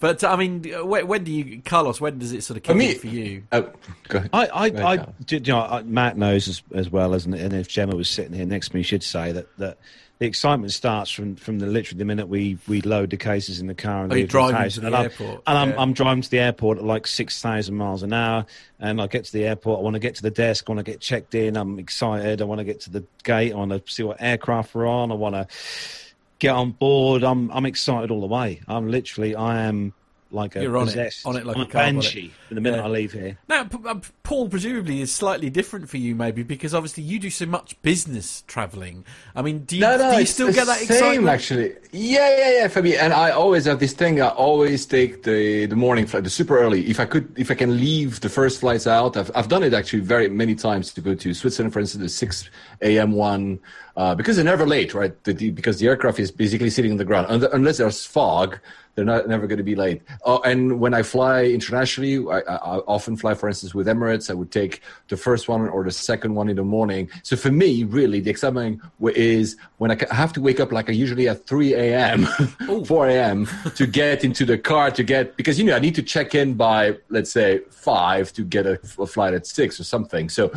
but 0.00 0.24
I 0.24 0.36
mean, 0.36 0.64
when, 0.86 1.06
when, 1.06 1.24
do 1.24 1.32
you, 1.32 1.62
Carlos? 1.62 2.00
When 2.00 2.18
does 2.18 2.32
it 2.32 2.42
sort 2.42 2.56
of 2.56 2.62
kick 2.62 2.76
in 2.76 2.98
for 2.98 3.06
you? 3.06 3.44
Oh, 3.52 3.70
go 4.08 4.18
ahead. 4.18 4.30
I, 4.32 4.46
I, 4.46 4.66
ahead, 4.66 5.00
I 5.00 5.14
you 5.28 5.40
know, 5.40 5.82
Matt 5.84 6.16
knows 6.16 6.48
as, 6.48 6.62
as 6.74 6.90
well 6.90 7.14
as, 7.14 7.26
and 7.26 7.34
if 7.34 7.68
Gemma 7.68 7.94
was 7.94 8.08
sitting 8.08 8.32
here 8.32 8.46
next 8.46 8.70
to 8.70 8.76
me, 8.76 8.82
she'd 8.82 9.02
say 9.02 9.32
that 9.32 9.56
that 9.58 9.78
the 10.18 10.26
excitement 10.26 10.72
starts 10.72 11.10
from, 11.10 11.34
from 11.36 11.58
the 11.58 11.66
literally 11.66 11.98
the 11.98 12.04
minute 12.04 12.28
we, 12.28 12.56
we 12.68 12.80
load 12.82 13.10
the 13.10 13.16
cases 13.16 13.60
in 13.60 13.66
the 13.66 13.74
car 13.74 14.04
and 14.04 14.12
oh, 14.12 14.14
leave 14.14 14.30
the. 14.30 14.38
To 14.38 14.80
the 14.80 14.86
and 14.86 14.94
airport. 14.94 15.42
I'm, 15.46 15.56
and 15.56 15.70
yeah. 15.70 15.76
I'm, 15.76 15.80
I'm 15.80 15.92
driving 15.92 16.22
to 16.22 16.30
the 16.30 16.38
airport 16.38 16.78
at 16.78 16.84
like 16.84 17.06
six 17.06 17.42
thousand 17.42 17.74
miles 17.74 18.02
an 18.02 18.12
hour, 18.12 18.46
and 18.78 19.00
I 19.00 19.06
get 19.08 19.24
to 19.24 19.32
the 19.32 19.44
airport. 19.44 19.80
I 19.80 19.82
want 19.82 19.94
to 19.94 20.00
get 20.00 20.14
to 20.16 20.22
the 20.22 20.30
desk. 20.30 20.64
I 20.68 20.72
want 20.72 20.84
to 20.84 20.90
get 20.90 21.00
checked 21.00 21.34
in. 21.34 21.56
I'm 21.56 21.78
excited. 21.78 22.40
I 22.40 22.44
want 22.44 22.60
to 22.60 22.64
get 22.64 22.80
to 22.82 22.90
the 22.90 23.04
gate. 23.24 23.52
I 23.52 23.56
want 23.56 23.72
to 23.72 23.82
see 23.92 24.04
what 24.04 24.18
aircraft 24.20 24.74
we're 24.74 24.86
on. 24.86 25.10
I 25.10 25.14
want 25.14 25.34
to 25.34 25.48
get 26.38 26.50
on 26.50 26.72
board. 26.72 27.24
I'm 27.24 27.50
I'm 27.50 27.66
excited 27.66 28.10
all 28.10 28.20
the 28.20 28.26
way. 28.26 28.60
I'm 28.68 28.88
literally 28.88 29.34
I 29.34 29.62
am 29.64 29.94
like 30.34 30.56
a 30.56 30.62
You're 30.62 30.76
on 30.76 30.88
it, 30.88 31.22
on 31.24 31.36
it 31.36 31.46
like 31.46 31.56
I'm 31.56 31.62
a 31.62 31.66
car 31.66 31.82
bonnet. 31.82 31.94
banshee 32.02 32.32
the 32.50 32.60
minute 32.60 32.76
Yeah. 32.78 32.84
I 32.84 32.88
leave 32.88 33.12
here. 33.12 33.38
Now, 33.48 33.64
P- 33.64 33.78
uh, 33.86 33.94
Paul, 34.22 34.48
presumably 34.48 35.00
is 35.00 35.12
slightly 35.12 35.50
different 35.50 35.88
for 35.88 35.96
you, 35.96 36.14
maybe 36.14 36.42
because 36.42 36.74
obviously 36.74 37.02
you 37.04 37.18
do 37.18 37.30
so 37.30 37.46
much 37.46 37.80
business 37.82 38.44
travelling. 38.46 39.04
I 39.34 39.42
mean, 39.42 39.60
do 39.60 39.76
you, 39.76 39.80
No, 39.80 39.96
no, 39.96 40.12
do 40.12 40.20
you 40.20 40.26
still 40.26 40.52
get 40.52 40.66
that 40.66 40.78
same, 40.78 40.90
excitement? 40.90 41.28
actually. 41.28 41.72
Yeah, 41.92 42.36
yeah, 42.38 42.50
yeah, 42.58 42.68
for 42.68 42.82
me. 42.82 42.96
And 42.96 43.12
I 43.12 43.30
always 43.30 43.64
have 43.64 43.78
this 43.80 43.92
thing. 43.92 44.20
I 44.20 44.28
always 44.28 44.84
take 44.86 45.22
the 45.22 45.66
the 45.66 45.76
morning 45.76 46.06
flight, 46.06 46.24
the 46.24 46.30
super 46.30 46.58
early. 46.58 46.86
If 46.88 47.00
I 47.00 47.04
could, 47.06 47.32
if 47.38 47.50
I 47.50 47.54
can 47.54 47.78
leave 47.78 48.20
the 48.20 48.28
first 48.28 48.60
flights 48.60 48.86
out, 48.86 49.16
I've 49.16 49.30
I've 49.34 49.48
done 49.48 49.62
it 49.62 49.72
actually 49.74 50.00
very 50.00 50.28
many 50.28 50.54
times 50.54 50.92
to 50.94 51.00
go 51.00 51.14
to 51.14 51.34
Switzerland, 51.34 51.72
for 51.72 51.80
instance, 51.80 52.02
the 52.02 52.08
six 52.08 52.50
a.m. 52.82 53.12
one, 53.12 53.58
uh, 53.96 54.14
because 54.14 54.36
they're 54.36 54.44
never 54.44 54.66
late, 54.66 54.94
right? 54.94 55.22
The, 55.24 55.32
the, 55.32 55.50
because 55.50 55.78
the 55.78 55.86
aircraft 55.86 56.18
is 56.18 56.30
basically 56.30 56.70
sitting 56.70 56.90
on 56.90 56.96
the 56.96 57.04
ground, 57.04 57.44
unless 57.52 57.78
there's 57.78 58.04
fog. 58.04 58.58
They're 58.94 59.04
not 59.04 59.28
never 59.28 59.48
going 59.48 59.58
to 59.58 59.64
be 59.64 59.74
late. 59.74 60.02
Oh, 60.24 60.40
and 60.42 60.78
when 60.78 60.94
I 60.94 61.02
fly 61.02 61.44
internationally, 61.46 62.24
I, 62.30 62.38
I, 62.38 62.76
often 62.86 63.16
fly, 63.16 63.34
for 63.34 63.48
instance, 63.48 63.74
with 63.74 63.88
Emirates. 63.88 64.30
I 64.30 64.34
would 64.34 64.52
take 64.52 64.82
the 65.08 65.16
first 65.16 65.48
one 65.48 65.68
or 65.68 65.82
the 65.82 65.90
second 65.90 66.36
one 66.36 66.48
in 66.48 66.54
the 66.54 66.62
morning. 66.62 67.10
So 67.24 67.34
for 67.34 67.50
me, 67.50 67.82
really, 67.82 68.20
the 68.20 68.30
excitement 68.30 68.80
w- 69.00 69.16
is 69.16 69.56
when 69.78 69.90
I 69.90 69.98
have 70.14 70.32
to 70.34 70.40
wake 70.40 70.60
up, 70.60 70.70
like 70.70 70.88
I 70.88 70.92
usually 70.92 71.28
at 71.28 71.44
3 71.44 71.74
a.m., 71.74 72.26
4 72.86 73.08
a.m. 73.08 73.48
to 73.74 73.86
get 73.86 74.22
into 74.22 74.44
the 74.44 74.58
car 74.58 74.92
to 74.92 75.02
get 75.02 75.36
because 75.36 75.58
you 75.58 75.64
know 75.64 75.74
I 75.74 75.80
need 75.80 75.96
to 75.96 76.02
check 76.02 76.34
in 76.36 76.54
by 76.54 76.96
let's 77.08 77.32
say 77.32 77.62
five 77.70 78.32
to 78.34 78.44
get 78.44 78.64
a, 78.64 78.78
a 79.00 79.06
flight 79.06 79.34
at 79.34 79.44
six 79.44 79.80
or 79.80 79.84
something. 79.84 80.28
So 80.28 80.52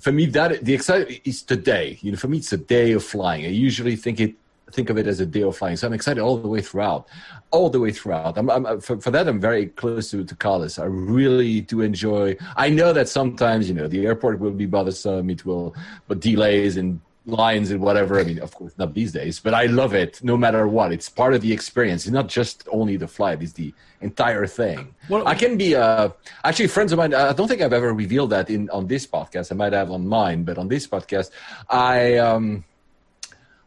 for 0.00 0.12
me, 0.12 0.26
that 0.26 0.64
the 0.64 0.74
excitement 0.74 1.20
is 1.24 1.42
today. 1.42 1.98
You 2.00 2.12
know, 2.12 2.18
for 2.18 2.28
me, 2.28 2.38
it's 2.38 2.52
a 2.52 2.56
day 2.56 2.92
of 2.92 3.04
flying. 3.04 3.44
I 3.44 3.48
usually 3.48 3.96
think 3.96 4.20
it 4.20 4.34
think 4.70 4.88
of 4.88 4.96
it 4.96 5.06
as 5.06 5.20
a 5.20 5.26
day 5.26 5.42
of 5.42 5.54
flying. 5.56 5.76
So 5.76 5.86
I'm 5.86 5.92
excited 5.92 6.22
all 6.22 6.38
the 6.38 6.48
way 6.48 6.62
throughout, 6.62 7.06
all 7.50 7.68
the 7.68 7.78
way 7.78 7.92
throughout. 7.92 8.38
I'm, 8.38 8.50
I'm 8.50 8.64
uh, 8.64 8.80
for, 8.80 8.98
for 9.00 9.10
that 9.10 9.28
I'm 9.28 9.38
very 9.38 9.66
close 9.66 10.10
to 10.12 10.24
to 10.24 10.34
Carlos. 10.34 10.78
I 10.78 10.84
really 10.84 11.60
do 11.60 11.82
enjoy. 11.82 12.36
I 12.56 12.70
know 12.70 12.92
that 12.92 13.08
sometimes 13.08 13.68
you 13.68 13.74
know 13.74 13.86
the 13.86 14.06
airport 14.06 14.40
will 14.40 14.52
be 14.52 14.66
bothersome. 14.66 15.28
It 15.30 15.44
will, 15.44 15.74
but 16.08 16.20
delays 16.20 16.76
and 16.76 17.00
lines 17.26 17.70
and 17.70 17.80
whatever. 17.80 18.18
I 18.18 18.24
mean, 18.24 18.38
of 18.40 18.54
course, 18.54 18.72
not 18.78 18.94
these 18.94 19.12
days, 19.12 19.38
but 19.40 19.54
I 19.54 19.66
love 19.66 19.94
it 19.94 20.22
no 20.22 20.36
matter 20.36 20.66
what. 20.66 20.92
It's 20.92 21.08
part 21.08 21.34
of 21.34 21.40
the 21.40 21.52
experience. 21.52 22.04
It's 22.04 22.12
not 22.12 22.28
just 22.28 22.66
only 22.70 22.96
the 22.96 23.08
flight; 23.08 23.42
it's 23.42 23.52
the 23.52 23.72
entire 24.00 24.46
thing. 24.46 24.94
Well- 25.08 25.26
I 25.26 25.34
can 25.34 25.56
be 25.56 25.74
uh, 25.76 26.10
actually 26.44 26.68
friends 26.68 26.92
of 26.92 26.98
mine. 26.98 27.14
I 27.14 27.32
don't 27.32 27.48
think 27.48 27.62
I've 27.62 27.72
ever 27.72 27.92
revealed 27.92 28.30
that 28.30 28.50
in 28.50 28.68
on 28.70 28.86
this 28.86 29.06
podcast. 29.06 29.52
I 29.52 29.54
might 29.54 29.72
have 29.72 29.90
on 29.90 30.06
mine, 30.06 30.44
but 30.44 30.58
on 30.58 30.68
this 30.68 30.86
podcast, 30.86 31.30
I. 31.68 32.16
Um, 32.18 32.64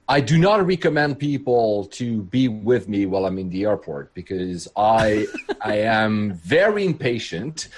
I 0.08 0.22
do 0.22 0.38
not 0.38 0.64
recommend 0.68 1.18
people 1.18 1.86
to 1.86 2.22
be 2.24 2.48
with 2.48 2.88
me 2.88 3.08
while 3.08 3.26
I'm 3.26 3.40
in 3.40 3.50
the 3.50 3.64
airport 3.64 4.14
because 4.14 4.68
I 4.78 5.26
I 5.62 5.78
am 5.78 6.34
very 6.36 6.86
impatient 6.86 7.70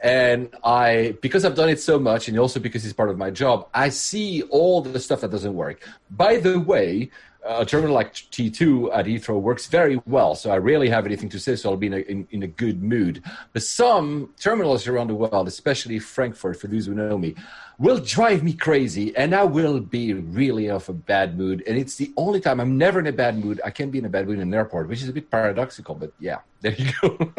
and 0.00 0.48
I 0.62 1.16
because 1.22 1.44
I've 1.44 1.54
done 1.54 1.68
it 1.68 1.80
so 1.80 1.98
much 1.98 2.28
and 2.28 2.38
also 2.38 2.60
because 2.60 2.84
it's 2.84 2.92
part 2.92 3.10
of 3.10 3.18
my 3.18 3.30
job, 3.30 3.68
I 3.74 3.88
see 3.88 4.42
all 4.42 4.82
the 4.82 5.00
stuff 5.00 5.20
that 5.22 5.30
doesn't 5.30 5.54
work. 5.54 5.88
By 6.10 6.36
the 6.38 6.58
way, 6.58 7.10
a 7.44 7.64
terminal 7.64 7.94
like 7.94 8.14
T2 8.14 8.90
at 8.94 9.04
Heathrow 9.04 9.40
works 9.40 9.66
very 9.66 10.00
well, 10.06 10.34
so 10.34 10.50
I 10.50 10.56
rarely 10.56 10.88
have 10.88 11.04
anything 11.04 11.28
to 11.30 11.38
say, 11.38 11.56
so 11.56 11.70
I'll 11.70 11.76
be 11.76 11.88
in 11.88 11.94
a, 11.94 11.98
in, 11.98 12.26
in 12.30 12.42
a 12.42 12.46
good 12.46 12.82
mood. 12.82 13.22
But 13.52 13.62
some 13.62 14.32
terminals 14.40 14.86
around 14.86 15.08
the 15.08 15.14
world, 15.14 15.46
especially 15.46 15.98
Frankfurt, 15.98 16.58
for 16.58 16.68
those 16.68 16.86
who 16.86 16.94
know 16.94 17.18
me, 17.18 17.34
will 17.78 17.98
drive 17.98 18.42
me 18.42 18.52
crazy, 18.52 19.16
and 19.16 19.34
I 19.34 19.44
will 19.44 19.80
be 19.80 20.14
really 20.14 20.70
of 20.70 20.88
a 20.88 20.92
bad 20.92 21.36
mood. 21.36 21.62
And 21.66 21.76
it's 21.76 21.96
the 21.96 22.12
only 22.16 22.40
time 22.40 22.60
I'm 22.60 22.78
never 22.78 23.00
in 23.00 23.06
a 23.06 23.12
bad 23.12 23.42
mood. 23.42 23.60
I 23.64 23.70
can 23.70 23.90
be 23.90 23.98
in 23.98 24.04
a 24.04 24.08
bad 24.08 24.26
mood 24.26 24.36
in 24.36 24.42
an 24.42 24.54
airport, 24.54 24.88
which 24.88 25.02
is 25.02 25.08
a 25.08 25.12
bit 25.12 25.30
paradoxical, 25.30 25.94
but 25.94 26.12
yeah, 26.20 26.38
there 26.60 26.74
you 26.74 26.92
go. 27.02 27.32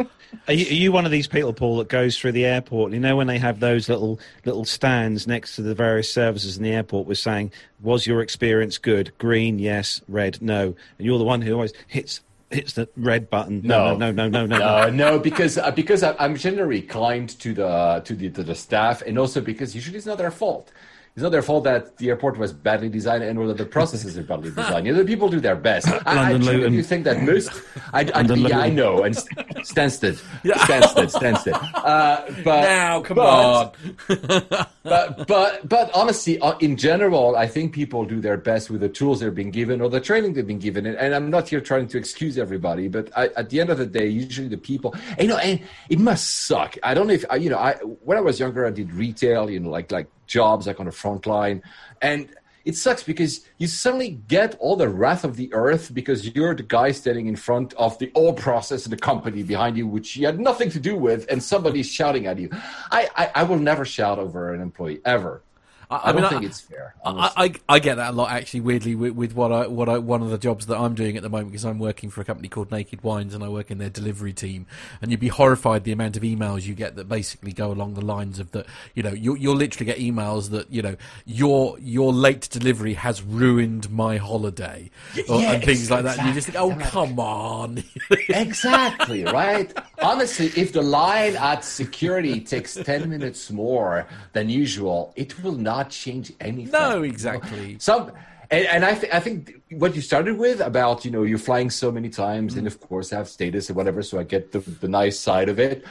Are 0.47 0.53
you, 0.53 0.65
are 0.67 0.73
you 0.73 0.91
one 0.91 1.05
of 1.05 1.11
these 1.11 1.27
people, 1.27 1.53
Paul, 1.53 1.77
that 1.77 1.89
goes 1.89 2.17
through 2.17 2.33
the 2.33 2.45
airport? 2.45 2.91
You 2.91 2.99
know 2.99 3.15
when 3.15 3.27
they 3.27 3.39
have 3.39 3.59
those 3.59 3.89
little 3.89 4.19
little 4.43 4.65
stands 4.65 5.25
next 5.25 5.55
to 5.55 5.61
the 5.61 5.73
various 5.73 6.11
services 6.11 6.57
in 6.57 6.63
the 6.63 6.71
airport, 6.71 7.07
with 7.07 7.17
saying, 7.17 7.51
"Was 7.81 8.05
your 8.05 8.21
experience 8.21 8.77
good? 8.77 9.11
Green, 9.17 9.57
yes. 9.57 10.01
Red, 10.07 10.41
no." 10.41 10.75
And 10.97 11.05
you're 11.05 11.17
the 11.17 11.23
one 11.23 11.41
who 11.41 11.53
always 11.53 11.73
hits 11.87 12.21
hits 12.55 12.73
the 12.73 12.89
red 12.97 13.29
button. 13.29 13.61
No, 13.63 13.95
no, 13.95 14.11
no, 14.11 14.27
no, 14.27 14.45
no, 14.45 14.57
no. 14.57 14.57
no, 14.57 14.89
no, 14.89 15.19
because 15.19 15.57
uh, 15.57 15.71
because 15.71 16.01
I, 16.03 16.15
I'm 16.17 16.35
generally 16.35 16.81
kind 16.81 17.29
to 17.39 17.53
the 17.53 18.01
to 18.05 18.15
the 18.15 18.29
to 18.31 18.43
the 18.43 18.55
staff, 18.55 19.01
and 19.03 19.19
also 19.19 19.41
because 19.41 19.75
usually 19.75 19.97
it's 19.97 20.07
not 20.07 20.17
their 20.17 20.31
fault. 20.31 20.71
It's 21.15 21.23
not 21.23 21.31
their 21.31 21.41
fault 21.41 21.63
that 21.63 21.95
the 21.95 22.09
airport 22.09 22.37
was 22.37 22.51
badly 22.51 22.89
designed 22.89 23.23
and 23.23 23.39
or 23.39 23.47
that 23.47 23.55
the 23.57 23.65
processes 23.65 24.17
are 24.17 24.23
badly 24.23 24.49
designed. 24.49 24.85
You 24.85 24.91
know, 24.91 24.99
the 24.99 25.05
people 25.05 25.29
do 25.29 25.39
their 25.39 25.55
best. 25.55 25.87
I, 25.87 26.01
I 26.05 26.15
London 26.15 26.41
truly 26.41 26.57
Luton. 26.57 26.73
do 26.73 26.83
think 26.83 27.03
that 27.05 27.21
most. 27.23 27.51
I, 27.93 28.01
I, 28.13 28.21
yeah, 28.23 28.59
I 28.59 28.69
know, 28.69 29.03
and 29.03 29.15
St- 29.15 29.39
Stansted, 29.59 30.21
Stansted, 30.43 31.09
Stansted. 31.13 31.53
Uh, 31.73 32.25
but 32.43 32.61
now, 32.63 33.01
come 33.01 33.15
but- 33.15 33.75
on. 34.09 34.67
but 34.83 35.25
but 35.25 35.69
but 35.69 35.89
honestly, 35.95 36.37
uh, 36.39 36.57
in 36.57 36.75
general, 36.75 37.37
I 37.37 37.47
think 37.47 37.73
people 37.73 38.03
do 38.03 38.19
their 38.19 38.35
best 38.35 38.69
with 38.69 38.81
the 38.81 38.89
tools 38.89 39.21
they're 39.21 39.31
being 39.31 39.51
given 39.51 39.79
or 39.79 39.87
the 39.89 40.01
training 40.01 40.33
they've 40.33 40.45
been 40.45 40.59
given. 40.59 40.85
And, 40.85 40.97
and 40.97 41.15
I'm 41.15 41.29
not 41.29 41.47
here 41.47 41.61
trying 41.61 41.87
to 41.87 41.97
excuse 41.97 42.37
everybody, 42.37 42.89
but 42.89 43.09
I, 43.17 43.27
at 43.37 43.49
the 43.51 43.61
end 43.61 43.69
of 43.69 43.77
the 43.77 43.85
day, 43.85 44.07
usually 44.07 44.49
the 44.49 44.57
people, 44.57 44.93
you 45.17 45.27
know, 45.27 45.37
and 45.37 45.61
it 45.89 45.99
must 45.99 46.41
suck. 46.45 46.77
I 46.83 46.93
don't 46.93 47.07
know 47.07 47.13
if 47.13 47.23
you 47.39 47.49
know. 47.51 47.57
I 47.57 47.75
when 48.03 48.17
I 48.17 48.21
was 48.21 48.37
younger, 48.37 48.65
I 48.65 48.71
did 48.71 48.91
retail, 48.91 49.49
you 49.49 49.61
know, 49.61 49.69
like 49.69 49.93
like 49.93 50.07
jobs 50.27 50.67
like 50.67 50.79
on 50.79 50.85
the 50.85 50.91
front 50.91 51.25
line, 51.25 51.63
and 52.01 52.29
it 52.65 52.75
sucks 52.75 53.03
because 53.03 53.45
you 53.59 53.67
suddenly 53.67 54.19
get 54.27 54.55
all 54.59 54.75
the 54.75 54.89
wrath 54.89 55.23
of 55.23 55.37
the 55.37 55.53
earth 55.53 55.93
because 55.93 56.35
you're 56.35 56.55
the 56.55 56.63
guy 56.63 56.91
standing 56.91 57.27
in 57.27 57.35
front 57.35 57.73
of 57.75 57.97
the 57.99 58.11
whole 58.15 58.33
process 58.33 58.85
and 58.85 58.91
the 58.91 58.97
company 58.97 59.43
behind 59.43 59.77
you, 59.77 59.85
which 59.87 60.17
you 60.17 60.25
had 60.25 60.39
nothing 60.39 60.71
to 60.71 60.79
do 60.79 60.95
with, 60.97 61.27
and 61.29 61.41
somebody's 61.41 61.87
shouting 61.87 62.25
at 62.25 62.39
you. 62.39 62.49
I, 62.91 63.07
I, 63.15 63.31
I 63.35 63.43
will 63.43 63.59
never 63.59 63.85
shout 63.85 64.17
over 64.17 64.51
an 64.51 64.61
employee 64.61 64.99
ever. 65.05 65.43
I- 65.89 65.95
I, 65.95 66.09
I 66.09 66.11
don't 66.11 66.21
mean, 66.21 66.29
think 66.31 66.43
it's 66.45 66.61
fair. 66.61 66.95
I. 67.03 67.31
I, 67.37 67.75
I 67.75 67.79
get 67.79 67.95
that 67.95 68.11
a 68.11 68.15
lot 68.15 68.31
actually. 68.31 68.61
Weirdly, 68.61 68.95
with, 68.95 69.13
with 69.13 69.33
what 69.33 69.51
I 69.51 69.67
what 69.67 69.89
I 69.89 69.97
one 69.97 70.21
of 70.21 70.29
the 70.29 70.37
jobs 70.37 70.65
that 70.67 70.77
I'm 70.77 70.95
doing 70.95 71.17
at 71.17 71.23
the 71.23 71.29
moment 71.29 71.51
because 71.51 71.65
I'm 71.65 71.79
working 71.79 72.09
for 72.09 72.21
a 72.21 72.25
company 72.25 72.47
called 72.47 72.71
Naked 72.71 73.03
Wines 73.03 73.33
and 73.33 73.43
I 73.43 73.49
work 73.49 73.71
in 73.71 73.77
their 73.77 73.89
delivery 73.89 74.33
team. 74.33 74.65
And 75.01 75.11
you'd 75.11 75.19
be 75.19 75.27
horrified 75.27 75.83
the 75.83 75.91
amount 75.91 76.17
of 76.17 76.23
emails 76.23 76.63
you 76.65 76.73
get 76.73 76.95
that 76.95 77.07
basically 77.07 77.51
go 77.53 77.71
along 77.71 77.93
the 77.95 78.01
lines 78.05 78.39
of 78.39 78.51
that. 78.51 78.65
You 78.93 79.03
know, 79.03 79.11
you, 79.11 79.35
you'll 79.35 79.55
literally 79.55 79.85
get 79.85 79.97
emails 79.99 80.49
that 80.51 80.71
you 80.71 80.81
know 80.81 80.95
your 81.25 81.77
your 81.79 82.11
late 82.13 82.49
delivery 82.49 82.93
has 82.95 83.21
ruined 83.21 83.89
my 83.91 84.17
holiday 84.17 84.89
or, 85.29 85.39
yeah, 85.41 85.53
and 85.53 85.63
things 85.63 85.89
like 85.91 86.03
that. 86.03 86.17
And 86.19 86.27
you 86.27 86.33
just 86.33 86.47
think, 86.47 86.57
oh 86.59 86.75
come 86.89 87.19
on. 87.19 87.83
exactly 88.29 89.23
right 89.23 89.71
honestly 90.05 90.47
if 90.55 90.71
the 90.71 90.81
line 90.81 91.35
at 91.35 91.63
security 91.63 92.39
takes 92.39 92.75
10 92.75 93.09
minutes 93.09 93.49
more 93.51 94.07
than 94.33 94.49
usual 94.49 95.13
it 95.15 95.31
will 95.41 95.59
not 95.71 95.89
change 95.89 96.31
anything. 96.39 96.71
No, 96.71 97.03
exactly. 97.03 97.77
some 97.79 98.11
and, 98.51 98.65
and 98.67 98.85
I, 98.85 98.93
th- 98.93 99.11
I 99.11 99.19
think 99.19 99.59
what 99.71 99.95
you 99.95 100.01
started 100.01 100.37
with 100.37 100.59
about 100.61 101.03
you 101.05 101.11
know 101.11 101.23
you're 101.23 101.45
flying 101.49 101.69
so 101.69 101.91
many 101.91 102.09
times 102.09 102.53
and 102.53 102.67
mm-hmm. 102.67 102.83
of 102.83 102.89
course 102.89 103.11
I 103.11 103.17
have 103.17 103.29
status 103.37 103.69
and 103.69 103.75
whatever 103.75 104.01
so 104.03 104.19
i 104.19 104.23
get 104.23 104.51
the, 104.51 104.59
the 104.59 104.87
nice 104.87 105.17
side 105.19 105.49
of 105.49 105.57
it. 105.59 105.83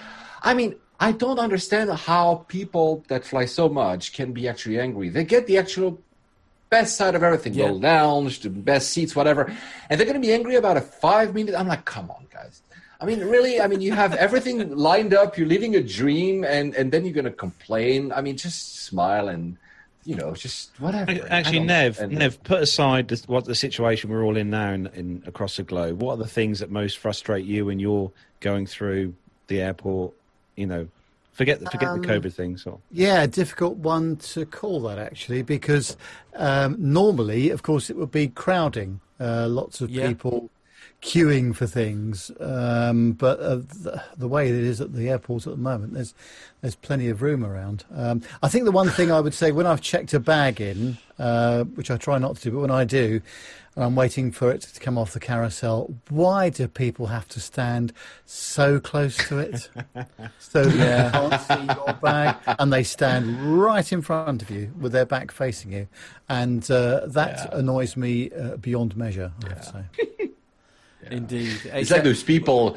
I 0.42 0.54
mean 0.54 0.70
i 1.00 1.10
don't 1.10 1.40
understand 1.48 1.90
how 1.90 2.24
people 2.58 2.88
that 3.08 3.22
fly 3.24 3.44
so 3.46 3.68
much 3.68 4.12
can 4.18 4.32
be 4.38 4.42
actually 4.52 4.78
angry. 4.86 5.08
They 5.08 5.24
get 5.24 5.46
the 5.50 5.58
actual 5.58 5.90
best 6.70 6.96
side 6.96 7.14
of 7.14 7.22
everything 7.22 7.54
Yeah. 7.54 7.68
the 7.68 7.74
lounge 7.74 8.40
the 8.40 8.50
best 8.50 8.90
seats 8.90 9.14
whatever 9.14 9.42
and 9.88 9.94
they're 9.94 10.06
going 10.10 10.20
to 10.20 10.26
be 10.28 10.34
angry 10.38 10.56
about 10.56 10.76
a 10.76 10.80
five 10.80 11.28
minute 11.38 11.54
i'm 11.58 11.68
like 11.68 11.84
come 11.84 12.10
on 12.10 12.26
guys 12.32 12.62
I 13.00 13.06
mean, 13.06 13.20
really. 13.20 13.60
I 13.60 13.66
mean, 13.66 13.80
you 13.80 13.92
have 13.92 14.14
everything 14.14 14.74
lined 14.76 15.12
up. 15.14 15.36
You're 15.36 15.48
living 15.48 15.74
a 15.76 15.82
dream, 15.82 16.44
and 16.44 16.74
and 16.74 16.90
then 16.92 17.04
you're 17.04 17.14
going 17.14 17.24
to 17.24 17.30
complain. 17.30 18.12
I 18.12 18.20
mean, 18.20 18.36
just 18.36 18.84
smile 18.84 19.28
and 19.28 19.56
you 20.04 20.14
know, 20.14 20.34
just 20.34 20.70
whatever. 20.78 21.10
Actually, 21.30 21.60
Nev, 21.60 21.98
and- 21.98 22.12
Nev, 22.12 22.42
put 22.44 22.60
aside 22.60 23.08
this, 23.08 23.26
what 23.26 23.46
the 23.46 23.54
situation 23.54 24.10
we're 24.10 24.22
all 24.22 24.36
in 24.36 24.50
now 24.50 24.70
in, 24.72 24.86
in 24.88 25.22
across 25.26 25.56
the 25.56 25.62
globe. 25.62 26.02
What 26.02 26.14
are 26.14 26.16
the 26.18 26.28
things 26.28 26.58
that 26.60 26.70
most 26.70 26.98
frustrate 26.98 27.46
you 27.46 27.64
when 27.66 27.78
you're 27.80 28.12
going 28.40 28.66
through 28.66 29.14
the 29.46 29.62
airport? 29.62 30.12
You 30.56 30.66
know, 30.66 30.88
forget 31.32 31.58
the, 31.60 31.70
forget 31.70 31.88
Um, 31.88 32.02
the 32.02 32.08
COVID 32.08 32.34
things. 32.34 32.66
Or 32.66 32.78
Yeah, 32.92 33.26
difficult 33.26 33.78
one 33.78 34.16
to 34.16 34.44
call 34.44 34.80
that 34.82 34.98
actually, 34.98 35.40
because 35.42 35.96
um, 36.36 36.76
normally, 36.78 37.48
of 37.50 37.62
course, 37.62 37.88
it 37.88 37.96
would 37.96 38.12
be 38.12 38.28
crowding. 38.28 39.00
Uh, 39.18 39.46
lots 39.48 39.80
of 39.80 39.88
Yeah. 39.90 40.08
people 40.08 40.50
queuing 41.02 41.54
for 41.54 41.66
things, 41.66 42.30
um, 42.40 43.12
but 43.12 43.38
uh, 43.40 43.56
the, 43.56 44.02
the 44.16 44.28
way 44.28 44.48
it 44.48 44.54
is 44.54 44.80
at 44.80 44.94
the 44.94 45.08
airport 45.10 45.46
at 45.46 45.52
the 45.52 45.62
moment, 45.62 45.94
there's 45.94 46.14
there's 46.60 46.74
plenty 46.74 47.08
of 47.08 47.20
room 47.20 47.44
around. 47.44 47.84
Um, 47.94 48.22
I 48.42 48.48
think 48.48 48.64
the 48.64 48.72
one 48.72 48.88
thing 48.88 49.12
I 49.12 49.20
would 49.20 49.34
say 49.34 49.52
when 49.52 49.66
I've 49.66 49.82
checked 49.82 50.14
a 50.14 50.20
bag 50.20 50.60
in, 50.60 50.96
uh, 51.18 51.64
which 51.64 51.90
I 51.90 51.98
try 51.98 52.18
not 52.18 52.36
to 52.36 52.42
do, 52.42 52.50
but 52.52 52.60
when 52.60 52.70
I 52.70 52.84
do, 52.84 53.20
and 53.74 53.84
I'm 53.84 53.96
waiting 53.96 54.30
for 54.30 54.50
it 54.50 54.62
to 54.62 54.80
come 54.80 54.96
off 54.96 55.12
the 55.12 55.20
carousel. 55.20 55.94
Why 56.08 56.48
do 56.48 56.68
people 56.68 57.06
have 57.06 57.28
to 57.30 57.40
stand 57.40 57.92
so 58.24 58.78
close 58.78 59.16
to 59.28 59.38
it? 59.38 59.68
so 60.38 60.62
you 60.62 60.78
can't 60.78 61.40
see 61.40 61.74
your 61.74 61.94
bag, 61.94 62.36
and 62.58 62.72
they 62.72 62.84
stand 62.84 63.60
right 63.60 63.90
in 63.92 64.00
front 64.00 64.42
of 64.42 64.50
you 64.50 64.72
with 64.78 64.92
their 64.92 65.06
back 65.06 65.32
facing 65.32 65.72
you, 65.72 65.88
and 66.28 66.70
uh, 66.70 67.00
that 67.06 67.52
annoys 67.52 67.96
me 67.96 68.30
uh, 68.30 68.56
beyond 68.56 68.96
measure. 68.96 69.32
I 69.44 69.48
have 69.48 69.60
to 69.60 69.86
say. 69.98 70.30
Indeed. 71.10 71.60
It's 71.72 71.90
like 71.90 72.04
those 72.04 72.22
people. 72.22 72.76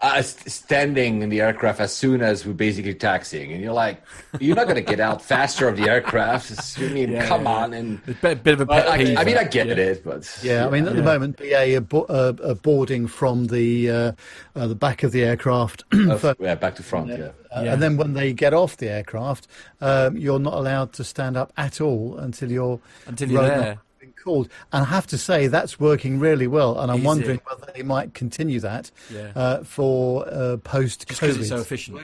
uh, 0.00 0.22
standing 0.22 1.22
in 1.22 1.28
the 1.28 1.40
aircraft 1.40 1.80
as 1.80 1.92
soon 1.92 2.22
as 2.22 2.46
we're 2.46 2.52
basically 2.52 2.94
taxiing, 2.94 3.52
and 3.52 3.60
you're 3.60 3.72
like, 3.72 4.00
you're 4.38 4.54
not 4.54 4.62
going 4.68 4.76
to 4.76 4.80
get 4.80 5.00
out 5.00 5.20
faster 5.20 5.66
of 5.66 5.76
the 5.76 5.88
aircraft. 5.90 6.50
It's, 6.52 6.78
I 6.78 6.82
mean, 6.82 7.10
Yeah, 7.10 7.26
come 7.26 7.42
yeah. 7.42 7.50
on, 7.56 7.74
and 7.74 8.00
It's 8.06 8.16
a 8.20 8.22
bit, 8.22 8.44
bit 8.44 8.54
of 8.54 8.60
a 8.60 8.66
pet 8.66 8.88
I, 8.88 8.96
peeve. 8.98 9.18
I 9.18 9.24
mean, 9.24 9.36
I 9.36 9.42
get 9.42 9.66
yeah. 9.66 9.74
it, 9.74 10.04
but 10.04 10.38
Yeah, 10.40 10.66
I 10.68 10.70
mean, 10.70 10.86
at 10.86 10.94
the 10.94 11.02
moment, 11.02 11.36
BA 11.36 11.76
are, 11.76 11.80
bo- 11.80 12.04
uh, 12.08 12.32
are 12.44 12.54
boarding 12.54 13.08
from 13.08 13.48
the 13.48 13.90
uh, 13.90 14.12
uh, 14.54 14.68
the 14.68 14.76
back 14.76 15.02
of 15.02 15.10
the 15.10 15.24
aircraft, 15.24 15.82
Uh, 15.92 16.16
for- 16.16 16.36
yeah, 16.38 16.54
back 16.54 16.76
to 16.76 16.84
front. 16.84 17.08
Yeah. 17.08 17.30
uh, 17.50 17.62
Yeah. 17.64 17.72
and 17.72 17.82
then 17.82 17.96
when 17.96 18.12
they 18.14 18.32
get 18.32 18.54
off 18.54 18.76
the 18.76 18.88
aircraft, 18.88 19.48
um, 19.80 20.16
you're 20.16 20.38
not 20.38 20.54
allowed 20.54 20.92
to 20.92 21.02
stand 21.02 21.36
up 21.36 21.52
at 21.56 21.80
all 21.80 22.16
until 22.18 22.52
you're 22.52 22.78
Until 23.08 23.30
you're 23.32 23.42
run 23.42 23.50
up 23.50 23.58
there. 23.58 23.70
and 23.72 23.80
called. 24.28 24.48
And 24.72 24.82
I 24.84 24.88
have 24.88 25.06
to 25.08 25.18
say 25.18 25.46
that's 25.46 25.80
working 25.80 26.18
really 26.18 26.46
well, 26.46 26.78
and 26.78 26.90
I'm 26.92 26.98
Is 26.98 27.04
wondering 27.04 27.36
it? 27.38 27.42
whether 27.48 27.72
they 27.74 27.82
might 27.82 28.12
continue 28.14 28.60
that 28.60 28.90
Yeah. 29.12 29.32
uh, 29.34 29.64
for 29.64 30.28
uh, 30.28 30.58
post 30.58 31.06
'cause 31.08 31.36
it's 31.36 31.48
so 31.48 31.56
efficient. 31.56 31.96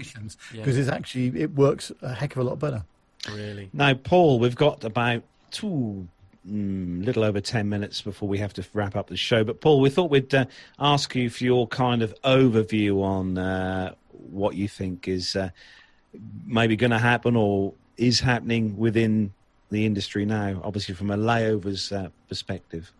Yeah. 0.53 0.61
because 0.61 0.79
it's 0.79 0.89
actually 0.89 1.27
it 1.41 1.55
works 1.55 1.93
a 2.03 2.15
heck 2.15 2.33
of 2.37 2.39
a 2.41 2.45
lot 2.45 2.59
better. 2.59 2.85
Really. 3.31 3.69
Now, 3.73 3.93
Paul, 3.95 4.39
we've 4.39 4.57
got 4.57 4.85
about 4.85 5.23
two, 5.51 6.07
mm, 6.51 7.05
little 7.05 7.25
over 7.25 7.41
10 7.41 7.69
minutes 7.69 8.01
before 8.03 8.29
we 8.29 8.39
have 8.39 8.53
to 8.55 8.65
wrap 8.75 8.97
up 8.97 9.09
the 9.09 9.17
show. 9.17 9.45
But, 9.45 9.61
Paul, 9.61 9.81
we 9.81 9.89
thought 9.91 10.11
we'd 10.11 10.35
uh, 10.35 10.45
ask 10.79 11.15
you 11.15 11.29
for 11.31 11.43
your 11.45 11.67
kind 11.69 12.03
of 12.03 12.15
overview 12.23 13.03
on 13.03 13.39
uh, 13.39 13.95
what 14.31 14.55
you 14.57 14.69
think 14.69 15.09
is 15.09 15.37
uh, 15.37 15.51
maybe 16.47 16.77
going 16.77 16.91
to 16.91 16.99
happen 16.99 17.35
or 17.37 17.73
is 17.97 18.21
happening 18.21 18.77
within 18.77 19.33
the 19.71 19.85
industry 19.87 20.25
now, 20.25 20.61
obviously 20.63 20.95
from 20.95 21.11
a 21.11 21.17
layovers 21.17 21.93
uh, 21.93 22.09
perspective. 22.29 22.93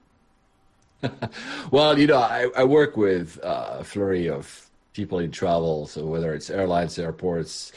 Well, 1.71 1.99
you 1.99 2.07
know, 2.07 2.19
I, 2.19 2.49
I 2.57 2.65
work 2.65 2.97
with 2.97 3.39
uh, 3.43 3.77
a 3.81 3.85
flurry 3.85 4.29
of 4.29 4.71
people 4.93 5.19
in 5.19 5.31
travel, 5.31 5.87
so 5.87 6.07
whether 6.07 6.35
it's 6.35 6.51
airlines, 6.51 6.99
airports, 6.99 7.73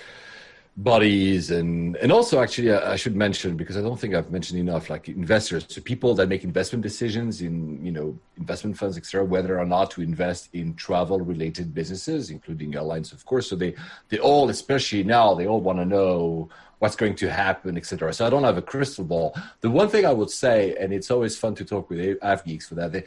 bodies, 0.77 1.49
and 1.49 1.95
and 1.97 2.11
also 2.11 2.39
actually 2.41 2.72
uh, 2.72 2.91
I 2.91 2.95
should 2.95 3.15
mention 3.15 3.57
because 3.57 3.76
I 3.76 3.81
don't 3.81 3.99
think 3.99 4.14
I've 4.14 4.31
mentioned 4.31 4.59
enough, 4.59 4.89
like 4.89 5.09
investors, 5.09 5.65
so 5.68 5.81
people 5.81 6.14
that 6.15 6.30
make 6.30 6.43
investment 6.43 6.84
decisions 6.84 7.41
in 7.41 7.84
you 7.84 7.91
know 7.91 8.18
investment 8.38 8.77
funds, 8.77 8.97
etc., 8.97 9.26
whether 9.26 9.59
or 9.59 9.65
not 9.65 9.91
to 9.91 10.01
invest 10.01 10.49
in 10.53 10.76
travel-related 10.76 11.73
businesses, 11.73 12.30
including 12.30 12.76
airlines, 12.76 13.11
of 13.11 13.26
course. 13.26 13.49
So 13.49 13.55
they 13.55 13.73
they 14.09 14.19
all, 14.19 14.49
especially 14.49 15.03
now, 15.03 15.34
they 15.34 15.47
all 15.47 15.61
want 15.61 15.80
to 15.80 15.85
know 15.85 16.49
what's 16.80 16.95
going 16.95 17.16
to 17.16 17.30
happen, 17.30 17.76
etc. 17.76 18.14
So 18.14 18.26
I 18.26 18.30
don't 18.30 18.44
have 18.44 18.58
a 18.58 18.62
crystal 18.62 19.04
ball. 19.04 19.36
The 19.62 19.70
one 19.70 19.90
thing 19.90 20.06
I 20.06 20.14
would 20.14 20.30
say, 20.30 20.76
and 20.80 20.94
it's 20.94 21.10
always 21.10 21.38
fun 21.38 21.56
to 21.56 21.66
talk 21.66 21.90
with 21.90 22.20
AvGeeks 22.20 22.68
for 22.68 22.76
that, 22.76 22.91
the, 22.91 23.04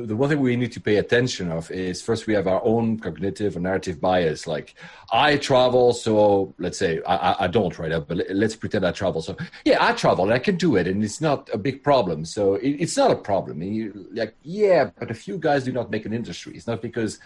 the, 0.00 0.16
one 0.16 0.28
thing 0.28 0.40
we 0.40 0.56
need 0.56 0.72
to 0.72 0.80
pay 0.80 0.96
attention 0.96 1.50
of 1.50 1.70
is 1.70 2.02
first 2.02 2.26
we 2.26 2.34
have 2.34 2.46
our 2.46 2.62
own 2.64 2.98
cognitive 2.98 3.56
or 3.56 3.60
narrative 3.60 4.00
bias. 4.00 4.46
Like 4.46 4.74
I 5.10 5.36
travel, 5.38 5.92
so 5.94 6.54
let's 6.58 6.78
say 6.78 7.00
I, 7.06 7.36
I- 7.40 7.48
don't 7.54 7.78
right 7.78 7.90
now, 7.90 8.00
but 8.00 8.16
let- 8.18 8.34
let's 8.34 8.56
pretend 8.56 8.84
I 8.86 8.92
travel. 8.92 9.22
So 9.22 9.36
yeah, 9.64 9.78
I 9.80 9.92
travel 9.92 10.24
and 10.24 10.34
I 10.34 10.38
can 10.38 10.56
do 10.56 10.76
it, 10.76 10.86
and 10.86 11.02
it's 11.04 11.20
not 11.20 11.48
a 11.52 11.58
big 11.58 11.82
problem. 11.82 12.24
So 12.24 12.54
it, 12.56 12.70
it's 12.70 12.96
not 12.96 13.10
a 13.10 13.16
problem. 13.16 13.62
And 13.62 13.74
you, 13.74 14.06
like 14.12 14.34
yeah, 14.42 14.90
but 14.98 15.10
a 15.10 15.14
few 15.14 15.38
guys 15.38 15.64
do 15.64 15.72
not 15.72 15.90
make 15.90 16.04
an 16.04 16.12
industry. 16.12 16.54
It's 16.56 16.66
not 16.66 16.82
because 16.82 17.18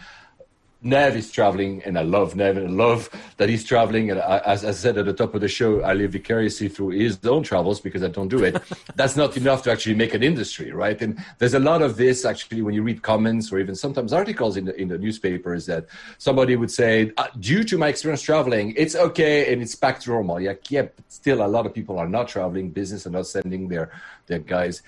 Nev 0.81 1.17
is 1.17 1.33
traveling, 1.33 1.83
and 1.85 1.99
I 1.99 2.03
love 2.03 2.37
Nev, 2.37 2.57
and 2.57 2.69
I 2.69 2.71
love 2.71 3.11
that 3.37 3.49
he's 3.49 3.65
traveling. 3.65 4.13
And 4.13 4.21
I, 4.21 4.39
as 4.39 4.65
I 4.65 4.71
said 4.71 4.97
at 4.97 5.07
the 5.07 5.13
top 5.13 5.35
of 5.35 5.41
the 5.41 5.49
show, 5.49 5.81
I 5.81 5.93
live 5.93 6.13
vicariously 6.13 6.69
through 6.69 6.91
his 6.91 7.19
own 7.25 7.43
travels 7.43 7.81
because 7.81 8.05
I 8.05 8.09
don't 8.09 8.29
do 8.29 8.45
it. 8.45 8.63
That's 8.95 9.17
not 9.17 9.37
enough 9.37 9.65
to 9.65 9.73
actually 9.73 9.97
make 9.97 10.15
an 10.15 10.23
industry, 10.23 10.71
right? 10.71 11.01
And 11.03 11.19
there's 11.39 11.55
a 11.55 11.59
lot 11.59 11.83
of 11.83 11.97
this 11.97 12.25
actually 12.25 12.63
when 12.63 12.75
you 12.75 12.85
read 12.85 13.03
comments 13.03 13.51
or 13.53 13.59
even 13.59 13.75
sometimes 13.75 14.13
articles 14.13 14.57
in 14.57 14.67
the 14.67 14.81
in 14.81 14.87
the 14.87 14.99
newspapers 14.99 15.67
that 15.67 15.87
somebody 16.19 16.55
would 16.55 16.71
say, 16.71 17.13
uh, 17.17 17.27
due 17.41 17.65
to 17.65 17.77
my 17.77 17.89
experience 17.89 18.23
traveling, 18.23 18.73
it's 18.77 18.95
okay 18.95 19.53
and 19.53 19.61
it's 19.61 19.75
back 19.75 19.99
to 20.01 20.11
normal. 20.11 20.41
Yeah, 20.41 20.55
yeah, 20.69 20.83
but 20.83 20.93
still 21.09 21.45
a 21.45 21.49
lot 21.49 21.67
of 21.67 21.75
people 21.75 21.99
are 21.99 22.09
not 22.09 22.29
traveling. 22.29 22.71
Business 22.71 23.05
are 23.05 23.11
not 23.11 23.27
sending 23.27 23.67
their 23.67 23.91
guys. 24.37 24.83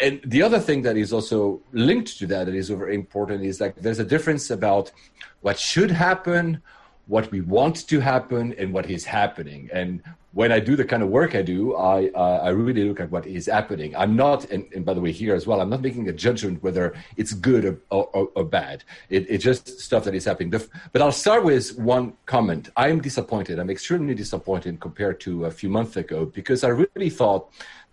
And 0.00 0.20
the 0.24 0.42
other 0.42 0.60
thing 0.60 0.82
that 0.82 0.96
is 0.96 1.12
also 1.12 1.60
linked 1.72 2.18
to 2.18 2.26
that 2.26 2.44
that 2.44 2.54
is 2.54 2.68
very 2.68 2.94
important 2.94 3.44
is 3.44 3.60
like 3.60 3.76
there's 3.76 3.98
a 3.98 4.04
difference 4.04 4.50
about 4.50 4.92
what 5.40 5.58
should 5.58 5.90
happen, 5.90 6.62
what 7.06 7.30
we 7.30 7.40
want 7.40 7.88
to 7.88 8.00
happen, 8.00 8.54
and 8.58 8.72
what 8.72 8.90
is 8.90 9.04
happening. 9.04 9.70
And 9.72 10.02
when 10.32 10.52
I 10.52 10.60
do 10.60 10.76
the 10.76 10.84
kind 10.84 11.02
of 11.02 11.08
work 11.08 11.34
I 11.34 11.42
do, 11.42 11.74
I 11.74 12.10
uh, 12.14 12.40
I 12.44 12.50
really 12.50 12.86
look 12.86 13.00
at 13.00 13.10
what 13.10 13.26
is 13.26 13.46
happening. 13.46 13.96
I'm 13.96 14.14
not, 14.14 14.44
and, 14.50 14.66
and 14.74 14.84
by 14.84 14.92
the 14.94 15.00
way, 15.00 15.10
here 15.10 15.34
as 15.34 15.46
well, 15.46 15.60
I'm 15.60 15.70
not 15.70 15.80
making 15.80 16.08
a 16.08 16.12
judgment 16.12 16.62
whether 16.62 16.94
it's 17.16 17.32
good 17.32 17.64
or, 17.64 17.80
or, 17.90 18.28
or 18.34 18.44
bad. 18.44 18.84
It, 19.08 19.26
it's 19.28 19.42
just 19.42 19.80
stuff 19.80 20.04
that 20.04 20.14
is 20.14 20.26
happening. 20.26 20.50
But 20.92 21.02
I'll 21.02 21.12
start 21.12 21.44
with 21.44 21.78
one 21.78 22.12
comment. 22.26 22.68
I'm 22.76 23.00
disappointed. 23.00 23.58
I'm 23.58 23.70
extremely 23.70 24.14
disappointed 24.14 24.80
compared 24.80 25.18
to 25.20 25.46
a 25.46 25.50
few 25.50 25.70
months 25.70 25.96
ago 25.96 26.26
because 26.26 26.62
I 26.62 26.68
really 26.68 27.10
thought 27.10 27.50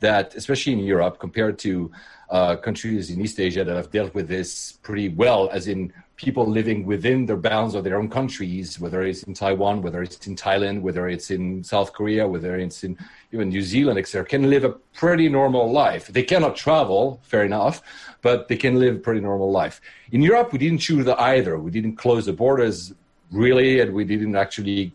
that, 0.09 0.35
especially 0.35 0.73
in 0.73 0.83
Europe, 0.95 1.15
compared 1.25 1.55
to 1.67 1.91
uh, 2.29 2.55
countries 2.67 3.09
in 3.11 3.17
East 3.25 3.39
Asia 3.39 3.63
that 3.63 3.75
have 3.81 3.91
dealt 3.91 4.13
with 4.13 4.27
this 4.27 4.49
pretty 4.87 5.09
well, 5.09 5.49
as 5.57 5.67
in 5.67 5.79
people 6.15 6.45
living 6.59 6.79
within 6.85 7.25
their 7.25 7.41
bounds 7.49 7.73
of 7.75 7.83
their 7.83 7.97
own 7.99 8.09
countries, 8.19 8.79
whether 8.79 9.01
it's 9.09 9.23
in 9.23 9.33
Taiwan, 9.33 9.81
whether 9.85 10.01
it's 10.01 10.27
in 10.27 10.35
Thailand, 10.35 10.81
whether 10.81 11.03
it's 11.13 11.29
in 11.37 11.63
South 11.63 11.89
Korea, 11.97 12.23
whether 12.33 12.55
it's 12.55 12.83
in 12.87 12.97
even 13.33 13.49
New 13.49 13.61
Zealand, 13.73 13.97
etc., 13.99 14.25
can 14.25 14.43
live 14.49 14.63
a 14.63 14.73
pretty 15.01 15.27
normal 15.39 15.65
life. 15.71 16.07
They 16.07 16.23
cannot 16.23 16.55
travel, 16.55 17.19
fair 17.23 17.43
enough, 17.51 17.81
but 18.21 18.47
they 18.47 18.57
can 18.65 18.75
live 18.83 18.95
a 18.95 19.03
pretty 19.07 19.21
normal 19.29 19.51
life. 19.51 19.81
In 20.11 20.21
Europe, 20.21 20.53
we 20.53 20.59
didn't 20.65 20.81
choose 20.87 21.07
either. 21.07 21.53
We 21.59 21.71
didn't 21.77 21.95
close 22.03 22.23
the 22.25 22.33
borders 22.33 22.93
really, 23.31 23.71
and 23.81 23.93
we 23.93 24.03
didn't 24.05 24.35
actually 24.35 24.93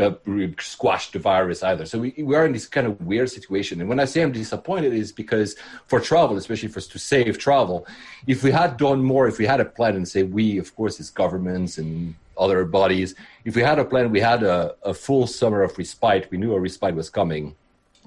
uh, 0.00 0.12
squash 0.60 1.10
the 1.12 1.18
virus 1.18 1.62
either. 1.62 1.86
So 1.86 1.98
we, 2.00 2.14
we 2.18 2.34
are 2.34 2.46
in 2.46 2.52
this 2.52 2.66
kind 2.66 2.86
of 2.86 3.00
weird 3.00 3.30
situation. 3.30 3.80
And 3.80 3.88
when 3.88 4.00
I 4.00 4.04
say 4.04 4.22
I'm 4.22 4.32
disappointed, 4.32 4.92
is 4.92 5.12
because 5.12 5.56
for 5.86 6.00
travel, 6.00 6.36
especially 6.36 6.68
for 6.68 6.78
us 6.78 6.86
to 6.88 6.98
save 6.98 7.38
travel, 7.38 7.86
if 8.26 8.42
we 8.42 8.50
had 8.50 8.76
done 8.76 9.02
more, 9.02 9.28
if 9.28 9.38
we 9.38 9.46
had 9.46 9.60
a 9.60 9.64
plan, 9.64 9.96
and 9.96 10.06
say 10.06 10.22
we, 10.22 10.58
of 10.58 10.74
course, 10.74 11.00
as 11.00 11.10
governments 11.10 11.78
and 11.78 12.14
other 12.36 12.64
bodies, 12.64 13.14
if 13.44 13.54
we 13.54 13.62
had 13.62 13.78
a 13.78 13.84
plan, 13.84 14.10
we 14.10 14.20
had 14.20 14.42
a, 14.42 14.74
a 14.82 14.94
full 14.94 15.26
summer 15.26 15.62
of 15.62 15.76
respite, 15.78 16.30
we 16.30 16.38
knew 16.38 16.54
a 16.54 16.60
respite 16.60 16.94
was 16.94 17.10
coming 17.10 17.54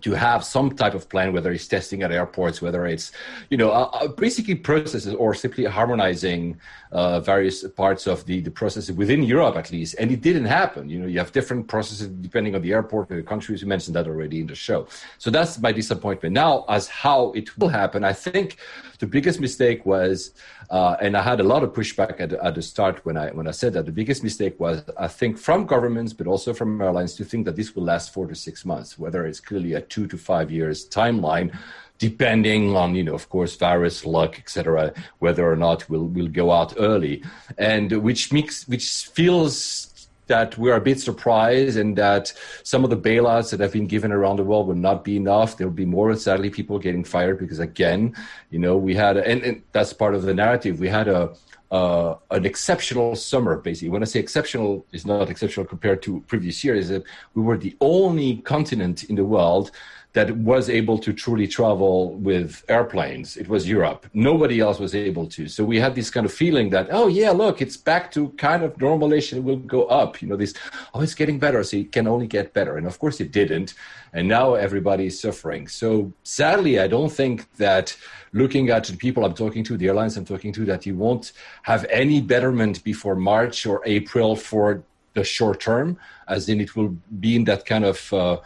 to 0.01 0.11
have 0.11 0.43
some 0.43 0.75
type 0.75 0.93
of 0.93 1.09
plan, 1.09 1.33
whether 1.33 1.51
it's 1.51 1.67
testing 1.67 2.03
at 2.03 2.11
airports, 2.11 2.61
whether 2.61 2.85
it's, 2.85 3.11
you 3.49 3.57
know, 3.57 3.71
uh, 3.71 4.07
basically 4.07 4.53
processes 4.53 5.13
or 5.13 5.33
simply 5.33 5.65
harmonizing 5.65 6.59
uh, 6.91 7.19
various 7.19 7.67
parts 7.67 8.07
of 8.07 8.25
the, 8.25 8.39
the 8.41 8.51
processes 8.51 8.91
within 8.95 9.23
Europe 9.23 9.55
at 9.55 9.71
least. 9.71 9.95
And 9.99 10.11
it 10.11 10.21
didn't 10.21 10.45
happen. 10.45 10.89
You 10.89 10.99
know, 10.99 11.07
you 11.07 11.19
have 11.19 11.31
different 11.31 11.67
processes 11.67 12.07
depending 12.07 12.55
on 12.55 12.61
the 12.61 12.73
airport 12.73 13.09
and 13.09 13.19
the 13.19 13.23
countries. 13.23 13.61
You 13.61 13.67
mentioned 13.67 13.95
that 13.95 14.07
already 14.07 14.39
in 14.41 14.47
the 14.47 14.55
show. 14.55 14.87
So 15.17 15.29
that's 15.29 15.59
my 15.59 15.71
disappointment. 15.71 16.33
Now, 16.33 16.65
as 16.69 16.87
how 16.87 17.31
it 17.33 17.57
will 17.57 17.69
happen, 17.69 18.03
I 18.03 18.13
think 18.13 18.57
the 18.99 19.07
biggest 19.07 19.39
mistake 19.39 19.85
was, 19.85 20.31
uh, 20.69 20.95
and 21.01 21.15
I 21.15 21.21
had 21.21 21.39
a 21.39 21.43
lot 21.43 21.63
of 21.63 21.73
pushback 21.73 22.19
at, 22.19 22.33
at 22.33 22.55
the 22.55 22.61
start 22.61 23.05
when 23.05 23.17
I 23.17 23.29
when 23.29 23.47
I 23.47 23.51
said 23.51 23.73
that. 23.73 23.85
The 23.85 23.91
biggest 23.91 24.23
mistake 24.23 24.59
was, 24.59 24.83
I 24.97 25.07
think, 25.07 25.37
from 25.37 25.65
governments, 25.65 26.13
but 26.13 26.27
also 26.27 26.53
from 26.53 26.81
airlines, 26.81 27.13
to 27.15 27.25
think 27.25 27.45
that 27.45 27.55
this 27.55 27.75
will 27.75 27.83
last 27.83 28.13
four 28.13 28.27
to 28.27 28.35
six 28.35 28.65
months, 28.65 28.97
whether 28.97 29.25
it's 29.25 29.39
clearly 29.39 29.73
a 29.73 29.81
two 29.81 30.07
to 30.07 30.17
five 30.17 30.49
years 30.51 30.89
timeline 30.89 31.55
depending 31.97 32.75
on 32.75 32.95
you 32.95 33.03
know 33.03 33.13
of 33.13 33.29
course 33.29 33.55
virus 33.55 34.05
luck 34.05 34.37
etc 34.39 34.93
whether 35.19 35.49
or 35.49 35.55
not 35.55 35.87
we'll 35.89 36.05
we'll 36.05 36.27
go 36.27 36.51
out 36.51 36.73
early 36.77 37.23
and 37.57 37.91
which 38.03 38.31
makes 38.31 38.67
which 38.67 39.07
feels 39.13 40.09
that 40.27 40.57
we're 40.57 40.75
a 40.75 40.81
bit 40.81 40.99
surprised 40.99 41.77
and 41.77 41.97
that 41.97 42.33
some 42.63 42.83
of 42.83 42.89
the 42.89 42.97
bailouts 42.97 43.49
that 43.49 43.61
have 43.61 43.71
been 43.71 43.87
given 43.87 44.11
around 44.11 44.35
the 44.35 44.43
world 44.43 44.67
will 44.67 44.75
not 44.75 45.03
be 45.03 45.15
enough 45.15 45.57
there'll 45.57 45.73
be 45.73 45.85
more 45.85 46.15
sadly 46.15 46.49
people 46.49 46.77
getting 46.77 47.03
fired 47.03 47.39
because 47.39 47.59
again 47.59 48.13
you 48.51 48.59
know 48.59 48.77
we 48.77 48.93
had 48.93 49.17
a, 49.17 49.27
and, 49.27 49.41
and 49.43 49.63
that's 49.71 49.93
part 49.93 50.13
of 50.13 50.23
the 50.23 50.33
narrative 50.33 50.79
we 50.79 50.89
had 50.89 51.07
a 51.07 51.33
uh, 51.71 52.15
an 52.31 52.45
exceptional 52.45 53.15
summer, 53.15 53.57
basically. 53.57 53.89
When 53.89 54.01
I 54.01 54.05
say 54.05 54.19
exceptional, 54.19 54.85
it's 54.93 55.05
not 55.05 55.29
exceptional 55.29 55.65
compared 55.65 56.01
to 56.03 56.21
previous 56.27 56.63
years. 56.63 56.89
We 57.33 57.41
were 57.41 57.57
the 57.57 57.75
only 57.81 58.37
continent 58.37 59.03
in 59.05 59.15
the 59.15 59.25
world 59.25 59.71
that 60.17 60.35
was 60.37 60.67
able 60.67 60.97
to 60.97 61.13
truly 61.13 61.47
travel 61.47 62.15
with 62.15 62.65
airplanes. 62.69 63.37
It 63.37 63.47
was 63.47 63.69
Europe. 63.69 64.07
Nobody 64.15 64.59
else 64.59 64.79
was 64.79 64.95
able 64.95 65.27
to. 65.35 65.47
So 65.47 65.63
we 65.63 65.79
had 65.79 65.93
this 65.93 66.09
kind 66.09 66.25
of 66.25 66.33
feeling 66.33 66.71
that, 66.71 66.87
oh 66.89 67.07
yeah, 67.07 67.29
look, 67.29 67.61
it's 67.61 67.77
back 67.77 68.11
to 68.13 68.29
kind 68.29 68.63
of 68.63 68.71
normalization. 68.77 69.33
It 69.37 69.43
will 69.43 69.63
go 69.77 69.83
up. 70.01 70.19
You 70.19 70.27
know, 70.29 70.35
this, 70.35 70.55
oh, 70.95 71.01
it's 71.01 71.13
getting 71.13 71.37
better. 71.37 71.61
So 71.63 71.77
it 71.77 71.91
can 71.91 72.07
only 72.07 72.25
get 72.25 72.51
better. 72.51 72.77
And 72.77 72.87
of 72.87 72.97
course 72.97 73.21
it 73.21 73.31
didn't. 73.31 73.75
And 74.11 74.27
now 74.27 74.55
everybody 74.55 75.05
is 75.05 75.21
suffering. 75.21 75.67
So 75.67 76.11
sadly, 76.23 76.79
I 76.79 76.87
don't 76.87 77.11
think 77.11 77.35
that 77.57 77.95
looking 78.33 78.71
at 78.71 78.85
the 78.85 78.97
people 78.97 79.23
I'm 79.23 79.35
talking 79.35 79.63
to, 79.65 79.77
the 79.77 79.87
airlines 79.89 80.17
I'm 80.17 80.25
talking 80.25 80.51
to, 80.53 80.65
that 80.65 80.87
you 80.87 80.95
won't 80.95 81.31
have 81.61 81.85
any 81.91 82.21
betterment 82.21 82.83
before 82.83 83.15
March 83.15 83.67
or 83.67 83.83
April 83.85 84.35
for 84.35 84.83
the 85.13 85.23
short 85.23 85.59
term, 85.59 85.97
as 86.27 86.49
in 86.49 86.59
it 86.59 86.75
will 86.75 86.97
be 87.19 87.35
in 87.35 87.43
that 87.43 87.67
kind 87.67 87.85
of 87.85 88.11
uh, 88.11 88.37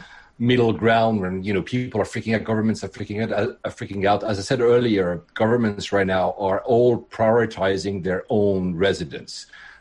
middle 0.42 0.74
ground 0.74 1.22
when 1.22 1.44
you 1.44 1.54
know 1.54 1.62
people 1.62 2.02
are 2.02 2.10
freaking 2.14 2.34
out, 2.36 2.44
governments 2.44 2.84
are 2.84 2.90
freaking 2.90 3.18
out, 3.24 3.32
are 3.64 3.72
freaking 3.80 4.06
out. 4.06 4.24
As 4.24 4.40
I 4.40 4.42
said 4.42 4.60
earlier, 4.60 5.22
governments 5.36 5.92
right 5.92 6.08
now 6.08 6.34
are 6.38 6.62
all 6.64 6.94
prioritizing 7.18 8.04
their 8.04 8.24
own 8.30 8.76
residents. 8.76 9.34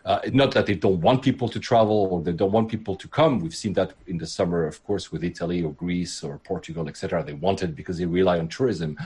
uh, 0.05 0.21
not 0.33 0.53
that 0.53 0.67
they 0.67 0.75
don't 0.75 1.01
want 1.01 1.23
people 1.23 1.49
to 1.49 1.61
travel 1.61 2.09
or 2.11 2.23
they 2.23 2.33
don't 2.33 2.53
want 2.53 2.69
people 2.69 2.97
to 2.97 3.09
come. 3.09 3.39
We've 3.39 3.55
seen 3.55 3.75
that 3.75 3.93
in 4.07 4.19
the 4.19 4.27
summer, 4.27 4.67
of 4.67 4.83
course, 4.85 5.13
with 5.13 5.23
Italy 5.25 5.63
or 5.63 5.73
Greece 5.73 6.23
or 6.23 6.39
Portugal, 6.39 6.89
etc. 6.89 7.23
They 7.23 7.35
wanted 7.35 7.77
because 7.77 7.99
they 7.99 8.07
rely 8.07 8.39
on 8.39 8.49
tourism. 8.49 8.97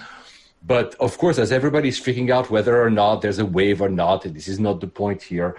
But 0.67 0.95
of 0.95 1.19
course, 1.19 1.39
as 1.39 1.53
everybody's 1.53 2.01
freaking 2.01 2.31
out 2.31 2.49
whether 2.49 2.83
or 2.83 2.91
not 2.91 3.21
there's 3.21 3.39
a 3.39 3.45
wave 3.45 3.83
or 3.83 3.91
not, 3.91 4.23
this 4.23 4.49
is 4.49 4.59
not 4.59 4.81
the 4.81 4.87
point 4.87 5.23
here. 5.23 5.57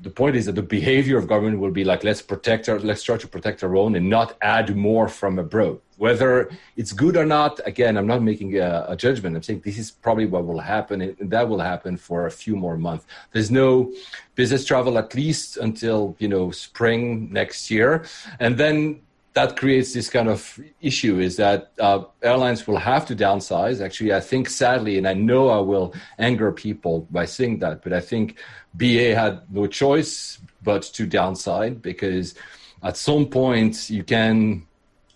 The 0.00 0.10
point 0.10 0.36
is 0.36 0.46
that 0.46 0.54
the 0.54 0.62
behavior 0.62 1.18
of 1.18 1.26
government 1.26 1.58
will 1.58 1.72
be 1.72 1.84
like, 1.84 2.04
let's 2.04 2.22
protect 2.22 2.68
our, 2.68 2.78
let's 2.78 3.02
try 3.02 3.16
to 3.16 3.26
protect 3.26 3.64
our 3.64 3.76
own 3.76 3.96
and 3.96 4.08
not 4.08 4.36
add 4.42 4.76
more 4.76 5.08
from 5.08 5.38
abroad. 5.38 5.80
Whether 5.96 6.50
it's 6.76 6.92
good 6.92 7.16
or 7.16 7.26
not, 7.26 7.58
again, 7.66 7.96
I'm 7.96 8.06
not 8.06 8.22
making 8.22 8.56
a, 8.58 8.86
a 8.88 8.96
judgment. 8.96 9.34
I'm 9.34 9.42
saying 9.42 9.62
this 9.64 9.76
is 9.76 9.90
probably 9.90 10.26
what 10.26 10.46
will 10.46 10.60
happen, 10.60 11.02
and 11.02 11.30
that 11.30 11.48
will 11.48 11.58
happen 11.58 11.96
for 11.96 12.26
a 12.26 12.30
few 12.30 12.54
more 12.54 12.76
months. 12.76 13.06
There's 13.32 13.50
no 13.50 13.92
business 14.36 14.64
travel 14.64 14.96
at 14.96 15.16
least 15.16 15.56
until 15.56 16.14
you 16.20 16.28
know 16.28 16.52
spring 16.52 17.32
next 17.32 17.68
year, 17.68 18.04
and 18.38 18.56
then 18.56 19.00
that 19.38 19.56
creates 19.56 19.92
this 19.92 20.10
kind 20.10 20.28
of 20.28 20.58
issue 20.80 21.20
is 21.20 21.36
that 21.36 21.70
uh, 21.78 22.02
airlines 22.22 22.66
will 22.66 22.82
have 22.92 23.06
to 23.06 23.14
downsize. 23.14 23.80
Actually, 23.80 24.12
I 24.12 24.18
think 24.18 24.48
sadly, 24.48 24.98
and 24.98 25.06
I 25.06 25.14
know 25.14 25.48
I 25.48 25.60
will 25.60 25.94
anger 26.18 26.50
people 26.50 27.06
by 27.08 27.24
saying 27.24 27.60
that, 27.60 27.84
but 27.84 27.92
I 27.92 28.00
think 28.00 28.36
BA 28.74 29.14
had 29.14 29.34
no 29.48 29.68
choice 29.68 30.40
but 30.64 30.82
to 30.96 31.06
downsize 31.06 31.80
because 31.80 32.34
at 32.82 32.96
some 32.96 33.26
point 33.26 33.88
you 33.88 34.02
can 34.02 34.66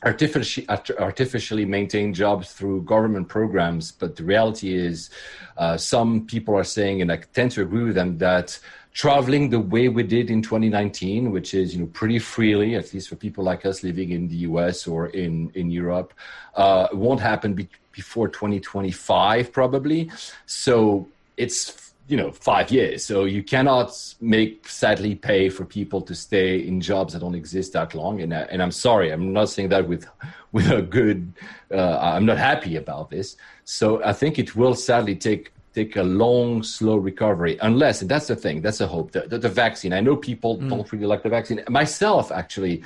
artificially, 0.05 0.69
artificially 0.69 1.65
maintain 1.65 2.15
jobs 2.15 2.53
through 2.53 2.83
government 2.83 3.27
programs, 3.29 3.91
but 3.91 4.15
the 4.15 4.23
reality 4.23 4.73
is 4.73 5.11
uh, 5.57 5.77
some 5.77 6.27
people 6.27 6.55
are 6.55 6.69
saying, 6.79 7.03
and 7.03 7.11
I 7.11 7.17
tend 7.17 7.51
to 7.53 7.63
agree 7.63 7.83
with 7.83 7.97
them, 7.97 8.19
that 8.19 8.57
traveling 8.93 9.49
the 9.49 9.61
way 9.61 9.89
we 9.89 10.03
did 10.03 10.31
in 10.31 10.43
2019, 10.43 11.31
which 11.31 11.55
is 11.55 11.75
you 11.75 11.81
know 11.81 11.87
pretty 11.87 12.19
freely, 12.19 12.75
at 12.75 12.93
least 12.93 13.09
for 13.09 13.17
people 13.17 13.45
like 13.45 13.65
us 13.65 13.83
living 13.83 14.11
in 14.11 14.29
the 14.29 14.37
US 14.49 14.87
or 14.87 15.07
in 15.09 15.51
in 15.55 15.71
Europe, 15.71 16.13
uh, 16.55 16.89
won't 16.93 17.21
happen 17.21 17.55
be- 17.55 17.69
before 17.93 18.29
2025 18.29 19.53
probably. 19.53 20.11
So 20.47 21.09
it's 21.37 21.95
you 22.09 22.17
know 22.17 22.31
five 22.33 22.71
years. 22.71 23.05
So 23.05 23.25
you 23.25 23.43
cannot 23.43 23.91
make 24.21 24.69
sadly 24.69 25.15
pay 25.15 25.49
for 25.49 25.65
people 25.65 26.03
to 26.03 26.15
stay 26.15 26.59
in 26.67 26.81
jobs 26.81 27.13
that 27.13 27.21
don't 27.21 27.35
exist 27.35 27.73
that 27.73 27.95
long. 27.95 28.21
And 28.21 28.33
and 28.35 28.63
I'm 28.63 28.73
sorry, 28.73 29.11
I'm 29.11 29.33
not 29.33 29.49
saying 29.49 29.71
that 29.71 29.89
with 29.89 30.07
with 30.53 30.71
a 30.71 30.83
good. 30.83 31.33
Uh, 31.71 31.99
I'm 31.99 32.27
not 32.27 32.37
happy 32.37 32.77
about 32.77 33.09
this. 33.09 33.37
So 33.65 34.05
I 34.05 34.13
think 34.13 34.39
it 34.39 34.55
will 34.55 34.75
sadly 34.75 35.17
take 35.17 35.53
take 35.75 35.97
a 35.97 36.03
long, 36.03 36.63
slow 36.63 36.97
recovery, 36.97 37.59
unless, 37.63 38.03
and 38.03 38.11
that's 38.11 38.27
the 38.27 38.37
thing, 38.37 38.61
that's 38.61 38.79
the 38.79 38.87
hope, 38.87 39.13
the, 39.13 39.23
the, 39.23 39.39
the 39.39 39.49
vaccine. 39.49 39.93
I 39.93 40.01
know 40.01 40.17
people 40.17 40.59
mm. 40.59 40.69
don't 40.69 40.93
really 40.93 41.07
like 41.07 41.23
the 41.23 41.29
vaccine. 41.29 41.63
Myself, 41.69 42.31
actually, 42.31 42.83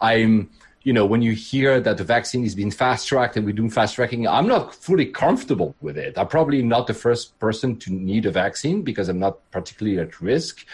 I'm, 0.00 0.50
you 0.82 0.92
know, 0.92 1.04
when 1.04 1.20
you 1.20 1.32
hear 1.32 1.80
that 1.80 1.98
the 1.98 2.04
vaccine 2.04 2.44
is 2.44 2.54
being 2.54 2.70
fast 2.70 3.06
tracked 3.06 3.36
and 3.36 3.44
we're 3.44 3.52
doing 3.52 3.70
fast 3.70 3.96
tracking, 3.96 4.26
I'm 4.26 4.46
not 4.46 4.74
fully 4.74 5.06
comfortable 5.06 5.74
with 5.82 5.98
it. 5.98 6.16
I'm 6.16 6.28
probably 6.28 6.62
not 6.62 6.86
the 6.86 6.94
first 6.94 7.38
person 7.38 7.76
to 7.80 7.92
need 7.92 8.24
a 8.24 8.30
vaccine 8.30 8.82
because 8.82 9.08
I'm 9.10 9.18
not 9.18 9.38
particularly 9.50 9.98
at 9.98 10.20
risk. 10.20 10.64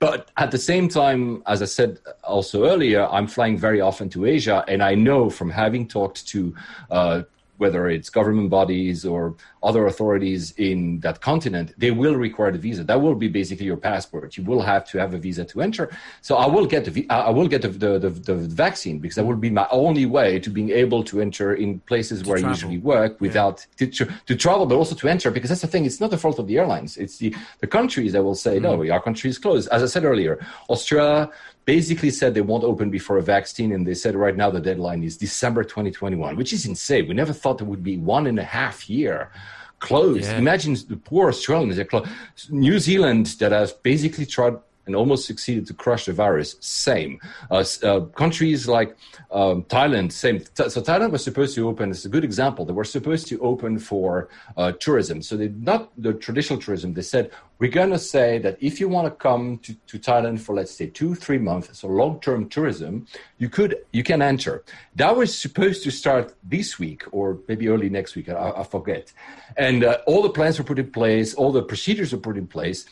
But 0.00 0.30
at 0.36 0.50
the 0.50 0.58
same 0.58 0.88
time, 0.88 1.42
as 1.46 1.62
I 1.62 1.66
said 1.66 2.00
also 2.24 2.66
earlier, 2.66 3.06
I'm 3.06 3.28
flying 3.28 3.56
very 3.56 3.80
often 3.80 4.10
to 4.10 4.26
Asia, 4.26 4.64
and 4.66 4.82
I 4.82 4.96
know 4.96 5.30
from 5.30 5.50
having 5.50 5.86
talked 5.86 6.26
to 6.28 6.54
uh, 6.90 7.22
whether 7.58 7.88
it's 7.88 8.10
government 8.10 8.50
bodies 8.50 9.04
or 9.04 9.34
other 9.62 9.86
authorities 9.86 10.52
in 10.58 11.00
that 11.00 11.20
continent, 11.20 11.72
they 11.78 11.90
will 11.90 12.16
require 12.16 12.52
the 12.52 12.58
visa. 12.58 12.84
That 12.84 13.00
will 13.00 13.14
be 13.14 13.28
basically 13.28 13.66
your 13.66 13.76
passport. 13.76 14.36
You 14.36 14.44
will 14.44 14.62
have 14.62 14.84
to 14.90 14.98
have 14.98 15.14
a 15.14 15.18
visa 15.18 15.44
to 15.44 15.62
enter. 15.62 15.90
So 16.20 16.36
I 16.36 16.46
will 16.46 16.66
get 16.66 16.84
the 16.84 17.06
I 17.10 17.30
will 17.30 17.48
get 17.48 17.62
the 17.62 17.68
the, 17.68 17.98
the, 17.98 18.10
the 18.10 18.34
vaccine 18.34 18.98
because 18.98 19.16
that 19.16 19.24
will 19.24 19.36
be 19.36 19.50
my 19.50 19.66
only 19.70 20.06
way 20.06 20.38
to 20.40 20.50
being 20.50 20.70
able 20.70 21.02
to 21.04 21.20
enter 21.20 21.54
in 21.54 21.80
places 21.80 22.24
where 22.24 22.38
travel. 22.38 22.50
I 22.50 22.52
usually 22.54 22.78
work 22.78 23.20
without 23.20 23.66
yeah. 23.78 23.88
to, 23.90 24.06
to 24.26 24.36
travel, 24.36 24.66
but 24.66 24.76
also 24.76 24.94
to 24.94 25.08
enter. 25.08 25.30
Because 25.30 25.50
that's 25.50 25.62
the 25.62 25.66
thing. 25.66 25.84
It's 25.84 26.00
not 26.00 26.10
the 26.10 26.18
fault 26.18 26.38
of 26.38 26.46
the 26.46 26.58
airlines. 26.58 26.96
It's 26.96 27.18
the 27.18 27.34
the 27.60 27.66
countries 27.66 28.12
that 28.12 28.22
will 28.22 28.34
say 28.34 28.58
mm. 28.58 28.62
no, 28.62 28.92
our 28.92 29.02
country 29.02 29.30
is 29.30 29.38
closed. 29.38 29.68
As 29.70 29.82
I 29.82 29.86
said 29.86 30.04
earlier, 30.04 30.44
Australia 30.68 31.30
basically 31.64 32.10
said 32.10 32.34
they 32.34 32.40
won't 32.40 32.64
open 32.64 32.90
before 32.90 33.18
a 33.18 33.22
vaccine, 33.22 33.72
and 33.72 33.86
they 33.86 33.94
said 33.94 34.14
right 34.14 34.36
now 34.36 34.50
the 34.50 34.60
deadline 34.60 35.02
is 35.02 35.16
December 35.16 35.64
2021, 35.64 36.36
which 36.36 36.52
is 36.52 36.66
insane. 36.66 37.08
We 37.08 37.14
never 37.14 37.32
thought 37.32 37.60
it 37.60 37.64
would 37.64 37.82
be 37.82 37.96
one 37.98 38.26
and 38.26 38.38
a 38.38 38.44
half 38.44 38.88
year 38.88 39.30
closed. 39.78 40.24
Yeah. 40.24 40.38
Imagine 40.38 40.76
the 40.88 40.96
poor 40.96 41.28
Australians. 41.28 41.76
They're 41.76 41.84
closed. 41.84 42.08
New 42.50 42.78
Zealand 42.78 43.26
that 43.38 43.52
has 43.52 43.72
basically 43.72 44.26
tried 44.26 44.56
and 44.86 44.94
almost 44.94 45.26
succeeded 45.26 45.66
to 45.66 45.74
crush 45.74 46.06
the 46.06 46.12
virus. 46.12 46.56
Same. 46.60 47.20
Uh, 47.50 47.64
uh, 47.82 48.00
countries 48.00 48.68
like 48.68 48.96
um, 49.30 49.62
Thailand, 49.64 50.12
same. 50.12 50.44
So 50.54 50.80
Thailand 50.80 51.10
was 51.10 51.24
supposed 51.24 51.54
to 51.56 51.68
open. 51.68 51.90
It's 51.90 52.04
a 52.04 52.08
good 52.08 52.24
example. 52.24 52.64
They 52.64 52.72
were 52.72 52.84
supposed 52.84 53.26
to 53.28 53.40
open 53.40 53.78
for 53.78 54.28
uh, 54.56 54.72
tourism. 54.72 55.22
So 55.22 55.36
they 55.36 55.48
not 55.48 55.90
the 55.96 56.12
traditional 56.14 56.58
tourism. 56.58 56.94
They 56.94 57.02
said 57.02 57.30
we're 57.58 57.70
going 57.70 57.90
to 57.90 57.98
say 57.98 58.38
that 58.38 58.58
if 58.60 58.80
you 58.80 58.88
want 58.88 59.06
to 59.06 59.10
come 59.10 59.58
to, 59.58 59.74
to 59.86 59.98
Thailand 59.98 60.40
for 60.40 60.54
let's 60.54 60.72
say 60.72 60.86
two, 60.88 61.14
three 61.14 61.38
months, 61.38 61.78
so 61.78 61.88
long-term 61.88 62.48
tourism, 62.48 63.06
you 63.38 63.48
could 63.48 63.76
you 63.92 64.02
can 64.02 64.20
enter. 64.22 64.64
That 64.96 65.16
was 65.16 65.36
supposed 65.36 65.82
to 65.84 65.90
start 65.90 66.34
this 66.42 66.78
week 66.78 67.04
or 67.12 67.38
maybe 67.48 67.68
early 67.68 67.88
next 67.88 68.16
week. 68.16 68.28
I, 68.28 68.50
I 68.56 68.64
forget. 68.64 69.12
And 69.56 69.84
uh, 69.84 69.98
all 70.06 70.22
the 70.22 70.30
plans 70.30 70.58
were 70.58 70.64
put 70.64 70.78
in 70.78 70.90
place, 70.90 71.34
all 71.34 71.52
the 71.52 71.62
procedures 71.62 72.12
were 72.12 72.18
put 72.18 72.36
in 72.36 72.46
place, 72.46 72.86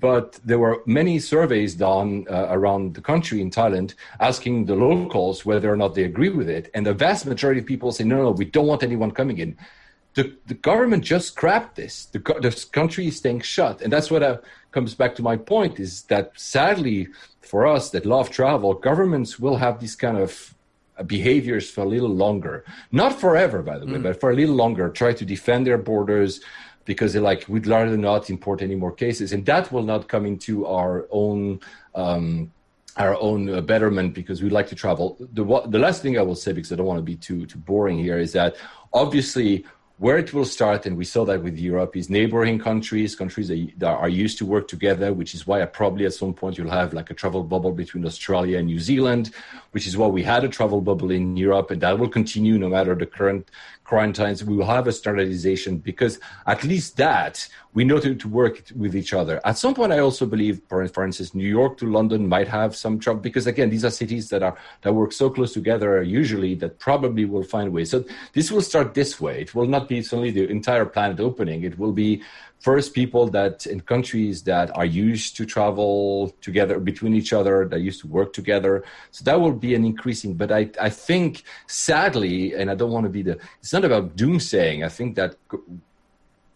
but 0.00 0.40
there 0.44 0.58
were 0.58 0.82
many 0.84 1.18
surveys 1.38 1.72
done 1.74 2.10
uh, 2.30 2.56
around 2.56 2.84
the 2.98 3.04
country 3.12 3.38
in 3.44 3.50
Thailand 3.58 3.94
asking 4.30 4.56
the 4.70 4.78
locals 4.88 5.36
whether 5.48 5.68
or 5.74 5.78
not 5.82 5.94
they 5.94 6.04
agree 6.12 6.32
with 6.40 6.48
it. 6.58 6.64
And 6.74 6.82
the 6.84 6.94
vast 7.06 7.22
majority 7.32 7.60
of 7.60 7.66
people 7.72 7.90
say, 7.92 8.04
no, 8.04 8.16
no, 8.26 8.30
we 8.42 8.46
don't 8.56 8.68
want 8.72 8.82
anyone 8.82 9.10
coming 9.20 9.38
in 9.44 9.50
the, 10.18 10.36
the 10.46 10.54
government 10.54 11.04
just 11.04 11.28
scrapped 11.28 11.76
this. 11.76 12.06
The, 12.06 12.18
the 12.18 12.66
country 12.72 13.06
is 13.06 13.16
staying 13.16 13.42
shut. 13.42 13.80
And 13.82 13.92
that's 13.92 14.10
what 14.10 14.22
uh, 14.24 14.38
comes 14.72 14.92
back 14.94 15.14
to 15.16 15.22
my 15.22 15.36
point 15.36 15.78
is 15.78 16.02
that 16.04 16.32
sadly 16.34 17.08
for 17.40 17.66
us 17.66 17.90
that 17.90 18.04
love 18.04 18.28
travel, 18.28 18.74
governments 18.74 19.38
will 19.38 19.56
have 19.56 19.78
these 19.78 19.94
kind 19.94 20.18
of 20.18 20.54
uh, 20.98 21.04
behaviors 21.04 21.70
for 21.70 21.82
a 21.82 21.88
little 21.94 22.14
longer. 22.24 22.64
Not 22.90 23.12
forever, 23.20 23.62
by 23.62 23.78
the 23.78 23.86
way, 23.86 23.98
mm. 23.98 24.02
but 24.02 24.18
for 24.20 24.30
a 24.32 24.34
little 24.34 24.56
longer. 24.56 24.88
Try 24.88 25.12
to 25.12 25.24
defend 25.24 25.66
their 25.68 25.78
borders 25.78 26.40
because 26.88 27.12
they're 27.12 27.28
like, 27.32 27.44
we'd 27.48 27.66
rather 27.66 27.98
not 27.98 28.30
import 28.30 28.62
any 28.62 28.74
more 28.74 28.90
cases. 29.04 29.32
And 29.34 29.44
that 29.44 29.70
will 29.70 29.82
not 29.82 30.08
come 30.08 30.24
into 30.24 30.66
our 30.66 31.06
own. 31.10 31.60
Um, 31.94 32.50
our 32.96 33.14
own 33.20 33.48
uh, 33.48 33.60
betterment 33.60 34.12
because 34.12 34.42
we'd 34.42 34.50
like 34.50 34.66
to 34.66 34.74
travel. 34.74 35.16
The, 35.20 35.44
the 35.68 35.78
last 35.78 36.02
thing 36.02 36.18
I 36.18 36.22
will 36.22 36.34
say, 36.34 36.52
because 36.52 36.72
I 36.72 36.74
don't 36.74 36.86
want 36.92 36.98
to 36.98 37.10
be 37.12 37.14
too 37.14 37.46
too 37.46 37.60
boring 37.60 37.96
here, 37.96 38.18
is 38.18 38.32
that 38.32 38.56
obviously 38.92 39.64
where 39.98 40.18
it 40.18 40.32
will 40.34 40.44
start, 40.44 40.86
and 40.86 40.96
we 40.96 41.04
saw 41.04 41.24
that 41.24 41.40
with 41.42 41.56
Europe, 41.56 41.96
is 41.96 42.10
neighboring 42.10 42.58
countries, 42.58 43.14
countries 43.14 43.48
that 43.48 43.96
are 44.04 44.08
used 44.08 44.36
to 44.38 44.46
work 44.46 44.66
together, 44.66 45.12
which 45.12 45.32
is 45.32 45.46
why 45.46 45.64
probably 45.66 46.06
at 46.06 46.12
some 46.12 46.34
point 46.34 46.58
you'll 46.58 46.70
have 46.70 46.92
like 46.92 47.10
a 47.10 47.14
travel 47.14 47.44
bubble 47.44 47.72
between 47.72 48.04
Australia 48.04 48.58
and 48.58 48.66
New 48.66 48.80
Zealand, 48.80 49.30
which 49.72 49.86
is 49.86 49.96
why 49.96 50.06
we 50.06 50.22
had 50.22 50.44
a 50.44 50.48
travel 50.48 50.80
bubble 50.80 51.10
in 51.10 51.36
Europe, 51.36 51.70
and 51.70 51.80
that 51.80 51.98
will 51.98 52.08
continue 52.08 52.58
no 52.58 52.68
matter 52.68 52.94
the 52.94 53.06
current 53.06 53.50
quarantines, 53.88 54.44
we 54.44 54.54
will 54.54 54.66
have 54.66 54.86
a 54.86 54.92
standardization 54.92 55.78
because 55.78 56.20
at 56.46 56.62
least 56.62 56.98
that 56.98 57.48
we 57.72 57.84
know 57.84 57.98
to, 57.98 58.14
to 58.14 58.28
work 58.28 58.62
with 58.76 58.94
each 58.94 59.14
other. 59.14 59.40
At 59.44 59.56
some 59.56 59.74
point, 59.74 59.92
I 59.92 60.00
also 60.00 60.26
believe, 60.26 60.60
for, 60.68 60.82
instance, 60.82 61.34
New 61.34 61.48
York 61.48 61.78
to 61.78 61.86
London 61.86 62.28
might 62.28 62.48
have 62.48 62.76
some 62.76 62.98
trouble 62.98 63.20
because 63.20 63.46
again, 63.46 63.70
these 63.70 63.84
are 63.84 63.90
cities 63.90 64.28
that 64.28 64.42
are 64.42 64.56
that 64.82 64.92
work 64.92 65.12
so 65.12 65.30
close 65.30 65.52
together 65.54 66.02
usually 66.02 66.54
that 66.56 66.78
probably 66.78 67.24
will 67.24 67.42
find 67.42 67.72
ways. 67.72 67.90
So 67.90 68.04
this 68.32 68.50
will 68.50 68.62
start 68.62 68.94
this 68.94 69.20
way. 69.20 69.40
It 69.42 69.54
will 69.54 69.66
not 69.66 69.88
be 69.88 70.02
suddenly 70.02 70.30
the 70.30 70.48
entire 70.48 70.84
planet 70.84 71.20
opening. 71.20 71.62
It 71.62 71.78
will 71.78 71.92
be 71.92 72.22
first 72.60 72.92
people 72.92 73.28
that 73.28 73.66
in 73.66 73.80
countries 73.80 74.42
that 74.42 74.76
are 74.76 74.84
used 74.84 75.36
to 75.36 75.46
travel 75.46 76.34
together 76.40 76.78
between 76.78 77.14
each 77.14 77.32
other 77.32 77.66
that 77.68 77.80
used 77.80 78.00
to 78.00 78.08
work 78.08 78.32
together. 78.32 78.84
So 79.10 79.24
that 79.24 79.40
will 79.40 79.52
be 79.52 79.74
an 79.74 79.84
increasing 79.84 80.34
but 80.34 80.50
i, 80.52 80.68
I 80.80 80.90
think 80.90 81.44
sadly 81.66 82.54
and 82.54 82.70
i 82.70 82.74
don't 82.74 82.90
want 82.90 83.04
to 83.04 83.10
be 83.10 83.22
the 83.22 83.38
it's 83.60 83.72
not 83.72 83.84
about 83.84 84.16
doomsaying. 84.16 84.84
I 84.84 84.88
think 84.88 85.16
that 85.16 85.36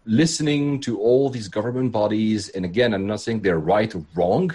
listening 0.05 0.81
to 0.81 0.99
all 0.99 1.31
these 1.31 1.49
government 1.49 1.93
bodies 1.93 2.49
and 2.51 2.65
again 2.65 2.93
i'm 2.93 3.07
not 3.07 3.21
saying 3.21 3.41
they're 3.41 3.59
right 3.59 3.95
or 3.95 4.05
wrong 4.17 4.51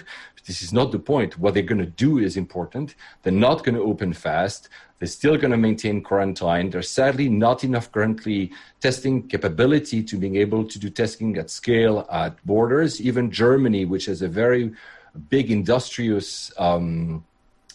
this 0.48 0.62
is 0.62 0.72
not 0.72 0.90
the 0.90 0.98
point 0.98 1.38
what 1.38 1.54
they're 1.54 1.62
going 1.62 1.78
to 1.78 1.94
do 2.06 2.18
is 2.18 2.36
important 2.36 2.96
they're 3.22 3.32
not 3.48 3.62
going 3.64 3.76
to 3.76 3.82
open 3.82 4.12
fast 4.12 4.68
they're 4.98 5.08
still 5.08 5.36
going 5.36 5.52
to 5.52 5.56
maintain 5.56 6.02
quarantine. 6.02 6.70
There's 6.70 6.90
sadly 6.90 7.28
not 7.28 7.62
enough 7.62 7.90
currently 7.92 8.50
testing 8.80 9.28
capability 9.28 10.02
to 10.02 10.16
being 10.16 10.36
able 10.36 10.64
to 10.64 10.78
do 10.78 10.90
testing 10.90 11.36
at 11.38 11.50
scale 11.50 12.06
at 12.10 12.44
borders. 12.44 13.00
Even 13.00 13.30
Germany, 13.30 13.84
which 13.84 14.06
has 14.06 14.22
a 14.22 14.28
very 14.28 14.72
big 15.28 15.50
industrious 15.50 16.52
um, 16.58 17.24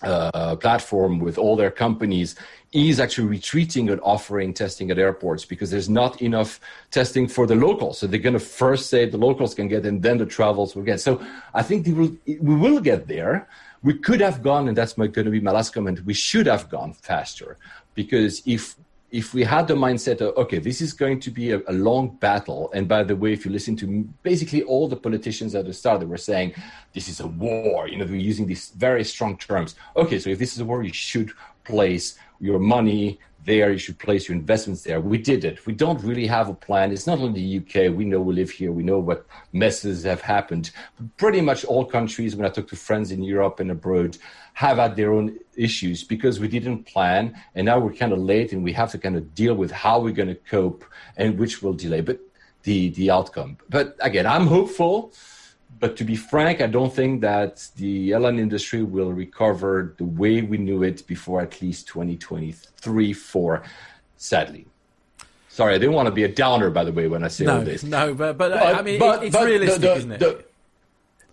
uh, 0.02 0.56
platform 0.58 1.20
with 1.20 1.38
all 1.38 1.56
their 1.56 1.72
companies 1.72 2.36
is 2.74 3.00
actually 3.00 3.28
retreating 3.28 3.90
and 3.90 4.02
offering 4.02 4.54
testing 4.54 4.90
at 4.90 4.98
airports 4.98 5.46
because 5.46 5.70
there's 5.70 5.90
not 5.90 6.22
enough 6.22 6.60
testing 6.90 7.28
for 7.28 7.46
the 7.46 7.56
locals. 7.56 8.00
So 8.00 8.08
they're 8.08 8.20
going 8.20 8.34
to 8.34 8.40
first 8.40 8.90
say 8.90 9.08
the 9.08 9.18
locals 9.18 9.54
can 9.54 9.68
get, 9.68 9.86
and 9.86 10.02
then 10.02 10.18
the 10.18 10.26
travels 10.26 10.76
will 10.76 10.84
get. 10.84 11.00
So 11.00 11.24
I 11.54 11.62
think 11.62 11.86
will, 11.88 12.16
we 12.26 12.56
will 12.56 12.80
get 12.80 13.08
there. 13.08 13.48
We 13.84 13.94
could 13.94 14.22
have 14.22 14.42
gone, 14.42 14.68
and 14.68 14.76
that's 14.76 14.94
going 14.94 15.12
to 15.12 15.30
be 15.30 15.40
my 15.40 15.52
last 15.52 15.74
comment. 15.74 16.04
We 16.06 16.14
should 16.14 16.48
have 16.48 16.70
gone 16.70 16.94
faster 16.94 17.58
because 17.94 18.42
if 18.46 18.76
if 19.12 19.32
we 19.32 19.44
had 19.44 19.68
the 19.68 19.76
mindset 19.76 20.22
of 20.22 20.36
okay 20.36 20.58
this 20.58 20.82
is 20.82 20.92
going 20.92 21.20
to 21.20 21.30
be 21.30 21.52
a, 21.52 21.62
a, 21.68 21.74
long 21.74 22.10
battle 22.16 22.72
and 22.74 22.88
by 22.88 23.04
the 23.04 23.16
way 23.16 23.32
if 23.32 23.46
you 23.46 23.52
listen 23.52 23.76
to 23.76 23.86
basically 24.24 24.64
all 24.64 24.88
the 24.88 24.96
politicians 24.96 25.54
at 25.54 25.66
the 25.66 25.74
start 25.74 26.00
they 26.00 26.06
were 26.06 26.18
saying 26.18 26.52
this 26.94 27.08
is 27.08 27.20
a 27.20 27.28
war 27.28 27.88
you 27.88 27.96
know 27.96 28.06
they're 28.06 28.16
using 28.16 28.48
these 28.48 28.70
very 28.70 29.04
strong 29.04 29.38
terms 29.38 29.76
okay 29.96 30.18
so 30.18 30.32
if 30.32 30.40
this 30.40 30.54
is 30.54 30.60
a 30.62 30.66
war 30.66 30.82
you 30.82 30.92
should 30.92 31.32
place 31.64 32.18
your 32.44 32.60
money 32.60 33.20
there. 33.46 33.72
You 33.72 33.78
should 33.78 33.98
place 34.00 34.28
your 34.28 34.38
investments 34.38 34.84
there. 34.84 35.00
We 35.00 35.18
did 35.18 35.46
it. 35.46 35.66
We 35.66 35.74
don't 35.74 36.04
really 36.04 36.28
have 36.28 36.50
a 36.50 36.54
plan. 36.54 36.92
It's 36.92 37.08
not 37.08 37.20
only 37.20 37.40
the 37.42 37.58
UK. 37.60 37.96
We 37.96 38.04
know 38.04 38.20
we 38.20 38.34
live 38.34 38.52
here. 38.52 38.72
We 38.74 38.84
know 38.84 39.00
what 39.00 39.26
messes 39.54 40.04
have 40.04 40.22
happened. 40.22 40.72
But 40.98 41.16
pretty 41.16 41.40
much 41.40 41.64
all 41.64 41.86
countries, 41.86 42.36
when 42.36 42.46
I 42.46 42.50
talk 42.50 42.68
to 42.68 42.76
friends 42.76 43.12
in 43.12 43.24
Europe 43.24 43.62
and 43.62 43.72
abroad, 43.72 44.18
have 44.56 44.78
had 44.78 44.98
their 44.98 45.14
own 45.14 45.40
issues 45.56 46.04
because 46.04 46.42
we 46.42 46.50
didn't 46.50 46.84
plan. 46.84 47.34
And 47.56 47.66
now 47.66 47.80
we're 47.80 47.94
kind 47.94 48.12
of 48.12 48.20
late 48.20 48.52
and 48.52 48.62
we 48.62 48.74
have 48.74 48.92
to 48.92 48.98
kind 48.98 49.16
of 49.16 49.34
deal 49.34 49.56
with 49.56 49.72
how 49.72 50.02
we're 50.02 50.20
going 50.22 50.36
to 50.36 50.36
cope 50.36 50.84
and 51.16 51.40
which 51.40 51.64
will 51.64 51.74
delay. 51.74 52.02
But 52.02 52.20
the, 52.64 52.90
the 52.90 53.10
outcome. 53.10 53.58
But 53.70 53.96
again, 54.02 54.26
I'm 54.26 54.48
hopeful. 54.48 55.14
But 55.80 55.98
to 55.98 56.04
be 56.04 56.16
frank, 56.16 56.62
I 56.62 56.68
don't 56.68 56.94
think 56.94 57.22
that 57.22 57.68
the 57.76 58.14
airline 58.14 58.40
industry 58.40 58.84
will 58.84 59.12
recover 59.12 59.96
the 59.98 60.06
way 60.06 60.42
we 60.42 60.58
knew 60.58 60.84
it 60.84 61.06
before 61.08 61.42
at 61.42 61.62
least 61.62 61.88
2023, 61.88 63.14
4, 63.14 63.64
sadly. 64.18 64.66
Sorry, 65.50 65.76
I 65.76 65.78
didn't 65.78 65.94
want 65.94 66.08
to 66.08 66.12
be 66.12 66.24
a 66.24 66.28
downer, 66.28 66.70
by 66.70 66.84
the 66.84 66.92
way, 66.92 67.08
when 67.08 67.24
I 67.24 67.28
say 67.28 67.46
no, 67.46 67.58
all 67.58 67.62
this. 67.62 67.84
No, 67.84 68.14
but, 68.14 68.38
but, 68.38 68.52
but 68.52 68.76
I 68.76 68.82
mean, 68.82 69.00
but, 69.00 69.24
it's 69.24 69.36
realistic, 69.36 69.82
the, 69.82 69.88
the, 69.88 69.96
isn't 69.96 70.12
it? 70.14 70.20
The, 70.20 70.44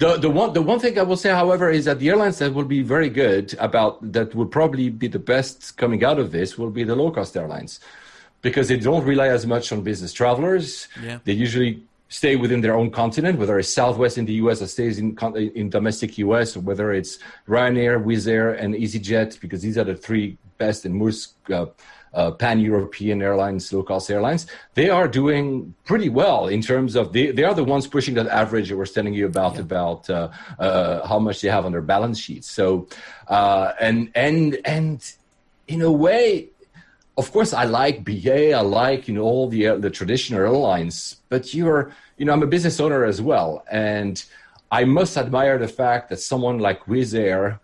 the, 0.00 0.16
the 0.16 0.30
one 0.30 0.52
the 0.54 0.62
one 0.62 0.78
thing 0.78 0.98
I 0.98 1.02
will 1.02 1.16
say, 1.16 1.30
however, 1.30 1.70
is 1.70 1.84
that 1.84 1.98
the 1.98 2.08
airlines 2.08 2.38
that 2.38 2.54
will 2.54 2.64
be 2.64 2.82
very 2.82 3.10
good 3.10 3.54
about 3.58 4.12
that 4.12 4.34
will 4.34 4.46
probably 4.46 4.88
be 4.88 5.08
the 5.08 5.18
best 5.18 5.76
coming 5.76 6.02
out 6.04 6.18
of 6.18 6.32
this 6.32 6.56
will 6.56 6.70
be 6.70 6.84
the 6.84 6.96
low 6.96 7.10
cost 7.10 7.36
airlines 7.36 7.80
because 8.40 8.68
they 8.68 8.78
don't 8.78 9.04
rely 9.04 9.28
as 9.28 9.46
much 9.46 9.72
on 9.72 9.82
business 9.82 10.12
travelers. 10.14 10.88
Yeah. 11.02 11.18
They 11.24 11.34
usually 11.34 11.82
stay 12.10 12.36
within 12.36 12.60
their 12.60 12.76
own 12.76 12.90
continent, 12.90 13.38
whether 13.38 13.58
it's 13.58 13.72
Southwest 13.72 14.18
in 14.18 14.26
the 14.26 14.34
US 14.34 14.60
or 14.60 14.66
stays 14.66 14.98
in, 14.98 15.16
in 15.54 15.70
domestic 15.70 16.18
US, 16.18 16.56
or 16.56 16.60
whether 16.60 16.92
it's 16.92 17.18
Ryanair, 17.48 18.04
Wizz 18.04 18.28
Air, 18.28 18.52
and 18.52 18.74
EasyJet, 18.74 19.40
because 19.40 19.62
these 19.62 19.78
are 19.78 19.84
the 19.84 19.96
three 19.96 20.36
best 20.58 20.84
and 20.84 20.94
most 20.94 21.36
uh, 21.50 21.66
uh, 22.12 22.32
pan-European 22.32 23.22
airlines, 23.22 23.72
low-cost 23.72 24.10
airlines, 24.10 24.46
they 24.74 24.90
are 24.90 25.06
doing 25.06 25.72
pretty 25.84 26.08
well 26.08 26.48
in 26.48 26.60
terms 26.60 26.96
of 26.96 27.12
they, 27.12 27.30
they 27.30 27.44
are 27.44 27.54
the 27.54 27.64
ones 27.64 27.86
pushing 27.86 28.14
that 28.14 28.26
average 28.26 28.68
that 28.68 28.76
we're 28.76 28.86
telling 28.86 29.14
you 29.14 29.26
about 29.26 29.54
yeah. 29.54 29.60
about 29.60 30.10
uh, 30.10 30.28
uh, 30.58 31.06
how 31.06 31.18
much 31.20 31.40
they 31.40 31.48
have 31.48 31.64
on 31.64 31.72
their 31.72 31.80
balance 31.80 32.18
sheets. 32.18 32.50
So, 32.50 32.88
uh, 33.28 33.72
and 33.80 34.10
and 34.14 34.58
and 34.64 35.14
in 35.68 35.82
a 35.82 35.92
way, 35.92 36.49
of 37.20 37.30
course, 37.32 37.52
I 37.52 37.64
like 37.64 37.96
BA, 38.02 38.54
I 38.54 38.62
like 38.62 39.06
you 39.06 39.14
know 39.14 39.26
all 39.32 39.46
the 39.54 39.62
uh, 39.68 39.76
the 39.76 39.90
traditional 39.90 40.40
airlines, 40.40 40.96
but 41.28 41.42
you're 41.56 41.82
you 42.16 42.24
know 42.24 42.32
I'm 42.32 42.42
a 42.42 42.52
business 42.56 42.80
owner 42.80 43.04
as 43.04 43.20
well, 43.30 43.50
and 43.70 44.16
I 44.72 44.82
must 44.84 45.18
admire 45.24 45.58
the 45.58 45.68
fact 45.68 46.08
that 46.10 46.20
someone 46.20 46.58
like 46.58 46.80
Wizz 46.86 47.12
Air 47.14 47.60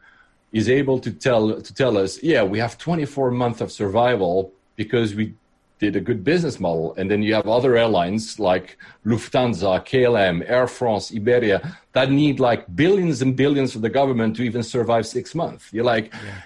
is 0.52 0.68
able 0.68 0.98
to 1.06 1.10
tell 1.10 1.44
to 1.66 1.72
tell 1.82 1.96
us, 1.96 2.22
yeah, 2.22 2.42
we 2.42 2.58
have 2.58 2.76
24 2.76 3.30
months 3.30 3.60
of 3.62 3.72
survival 3.72 4.52
because 4.76 5.14
we 5.14 5.34
did 5.78 5.96
a 5.96 6.02
good 6.08 6.22
business 6.22 6.60
model, 6.60 6.94
and 6.98 7.10
then 7.10 7.22
you 7.22 7.32
have 7.34 7.48
other 7.48 7.72
airlines 7.76 8.38
like 8.38 8.76
Lufthansa, 9.06 9.72
KLM, 9.90 10.36
Air 10.56 10.66
France, 10.66 11.12
Iberia 11.14 11.58
that 11.92 12.10
need 12.10 12.40
like 12.40 12.62
billions 12.76 13.22
and 13.22 13.34
billions 13.34 13.72
from 13.72 13.82
the 13.82 13.94
government 14.00 14.36
to 14.36 14.42
even 14.42 14.62
survive 14.62 15.06
six 15.06 15.34
months. 15.34 15.64
You're 15.72 15.90
like. 15.94 16.12
Yeah. 16.12 16.42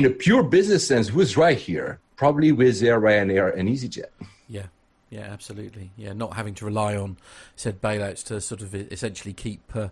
In 0.00 0.06
a 0.06 0.10
pure 0.26 0.42
business 0.42 0.88
sense, 0.88 1.08
who's 1.08 1.36
right 1.36 1.58
here? 1.58 2.00
Probably 2.22 2.52
with 2.52 2.80
Air, 2.84 3.00
Ryanair, 3.00 3.58
and 3.58 3.68
EasyJet. 3.68 4.04
Yeah. 4.46 4.66
Yeah, 5.10 5.22
absolutely. 5.22 5.90
Yeah, 5.96 6.12
not 6.12 6.36
having 6.36 6.54
to 6.54 6.64
rely 6.64 6.94
on 6.96 7.16
said 7.56 7.82
bailouts 7.82 8.24
to 8.26 8.40
sort 8.40 8.62
of 8.62 8.74
essentially 8.74 9.34
keep 9.34 9.74
uh, 9.74 9.88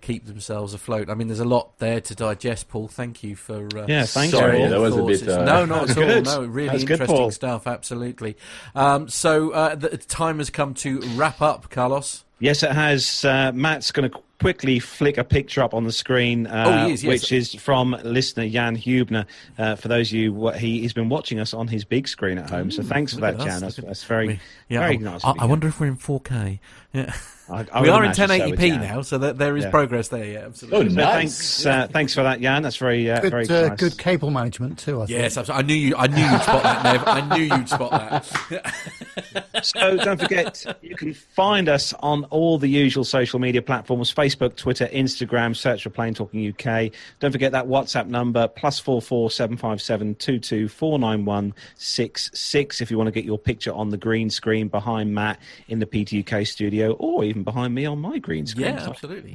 keep 0.00 0.24
themselves 0.24 0.72
afloat. 0.72 1.10
I 1.10 1.14
mean, 1.14 1.28
there's 1.28 1.40
a 1.40 1.44
lot 1.44 1.78
there 1.78 2.00
to 2.00 2.14
digest, 2.14 2.68
Paul. 2.70 2.88
Thank 2.88 3.22
you 3.22 3.36
for 3.36 3.68
uh, 3.76 3.84
yeah, 3.86 4.06
thanks. 4.06 4.32
Sorry, 4.32 4.66
that 4.66 4.80
was 4.80 4.96
a 4.96 5.02
bit. 5.02 5.28
Uh... 5.28 5.44
No, 5.44 5.66
not 5.66 5.90
at 5.90 5.98
all. 6.26 6.40
No, 6.40 6.46
really 6.46 6.70
That's 6.70 6.82
interesting 6.82 7.16
good, 7.16 7.32
stuff. 7.34 7.66
Absolutely. 7.66 8.36
Um, 8.74 9.08
so 9.08 9.50
uh, 9.50 9.74
the 9.74 9.98
time 9.98 10.38
has 10.38 10.48
come 10.48 10.72
to 10.74 11.00
wrap 11.14 11.42
up, 11.42 11.68
Carlos. 11.68 12.24
Yes, 12.44 12.62
it 12.62 12.72
has. 12.72 13.24
Uh, 13.24 13.52
Matt's 13.54 13.90
going 13.90 14.10
to 14.10 14.18
quickly 14.38 14.78
flick 14.78 15.16
a 15.16 15.24
picture 15.24 15.62
up 15.62 15.72
on 15.72 15.84
the 15.84 15.92
screen, 15.92 16.46
uh, 16.46 16.84
oh, 16.86 16.90
is, 16.90 17.02
yes. 17.02 17.08
which 17.08 17.32
is 17.32 17.54
from 17.54 17.96
listener 18.04 18.46
Jan 18.46 18.76
Hubner. 18.76 19.24
Uh, 19.56 19.76
for 19.76 19.88
those 19.88 20.10
of 20.10 20.12
you, 20.12 20.30
what, 20.34 20.58
he, 20.58 20.80
he's 20.80 20.92
been 20.92 21.08
watching 21.08 21.40
us 21.40 21.54
on 21.54 21.68
his 21.68 21.86
big 21.86 22.06
screen 22.06 22.36
at 22.36 22.50
home. 22.50 22.70
So 22.70 22.82
thanks 22.82 23.14
for 23.14 23.22
that, 23.22 23.38
Jan. 23.38 23.62
That's, 23.62 23.76
that's, 23.76 24.04
very, 24.04 24.40
yeah, 24.68 24.80
very 24.80 24.98
nice. 24.98 25.24
I, 25.24 25.32
I 25.38 25.46
wonder 25.46 25.68
if 25.68 25.80
we're 25.80 25.86
in 25.86 25.96
4K. 25.96 26.58
Yeah. 26.92 27.14
I, 27.48 27.66
I 27.72 27.82
we 27.82 27.90
are 27.90 28.02
in 28.02 28.12
1080p 28.12 28.70
so, 28.70 28.76
now, 28.76 29.02
so 29.02 29.18
that 29.18 29.36
there 29.36 29.54
is 29.56 29.64
yeah. 29.64 29.70
progress 29.70 30.08
there. 30.08 30.24
Yeah, 30.24 30.46
absolutely. 30.46 30.78
Oh, 30.78 30.82
nice. 30.82 31.14
thanks, 31.14 31.66
uh, 31.66 31.88
thanks 31.92 32.14
for 32.14 32.22
that, 32.22 32.40
Jan. 32.40 32.62
That's 32.62 32.76
very, 32.76 33.10
uh, 33.10 33.20
good, 33.20 33.30
very 33.30 33.48
uh, 33.48 33.68
nice. 33.68 33.80
Good 33.80 33.98
cable 33.98 34.30
management 34.30 34.78
too. 34.78 35.02
I 35.02 35.06
yes, 35.08 35.36
absolutely. 35.36 35.62
I 35.62 35.66
knew 35.66 35.74
you. 35.74 35.96
I 35.96 36.06
knew 36.06 36.24
you'd 36.24 36.42
spot 36.42 36.62
that, 36.62 36.84
Nev. 36.84 37.02
I 37.06 37.36
knew 37.36 37.56
you'd 37.56 37.68
spot 37.68 37.90
that. 37.90 39.44
so 39.62 39.96
don't 39.98 40.20
forget, 40.20 40.78
you 40.80 40.96
can 40.96 41.12
find 41.12 41.68
us 41.68 41.92
on 42.00 42.24
all 42.24 42.56
the 42.56 42.68
usual 42.68 43.04
social 43.04 43.38
media 43.38 43.60
platforms: 43.60 44.12
Facebook, 44.12 44.56
Twitter, 44.56 44.86
Instagram. 44.86 45.54
Search 45.54 45.82
for 45.82 45.90
Plane 45.90 46.14
Talking 46.14 46.48
UK. 46.48 46.92
Don't 47.20 47.32
forget 47.32 47.52
that 47.52 47.66
WhatsApp 47.66 48.06
number 48.06 48.48
plus 48.48 48.78
four 48.78 49.02
four 49.02 49.30
seven 49.30 49.58
five 49.58 49.82
seven 49.82 50.14
two 50.14 50.38
two 50.38 50.66
four 50.66 50.98
nine 50.98 51.26
one 51.26 51.52
six 51.76 52.30
six. 52.32 52.80
If 52.80 52.90
you 52.90 52.96
want 52.96 53.08
to 53.08 53.12
get 53.12 53.24
your 53.24 53.38
picture 53.38 53.72
on 53.72 53.90
the 53.90 53.98
green 53.98 54.30
screen 54.30 54.68
behind 54.68 55.14
Matt 55.14 55.38
in 55.68 55.78
the 55.78 55.86
PTUK 55.86 56.46
studio, 56.46 56.92
or 56.92 57.22
even 57.34 57.42
behind 57.42 57.74
me 57.74 57.84
on 57.86 57.98
my 57.98 58.18
green 58.18 58.46
screen. 58.46 58.66
Yeah, 58.66 58.86
absolutely. 58.88 59.34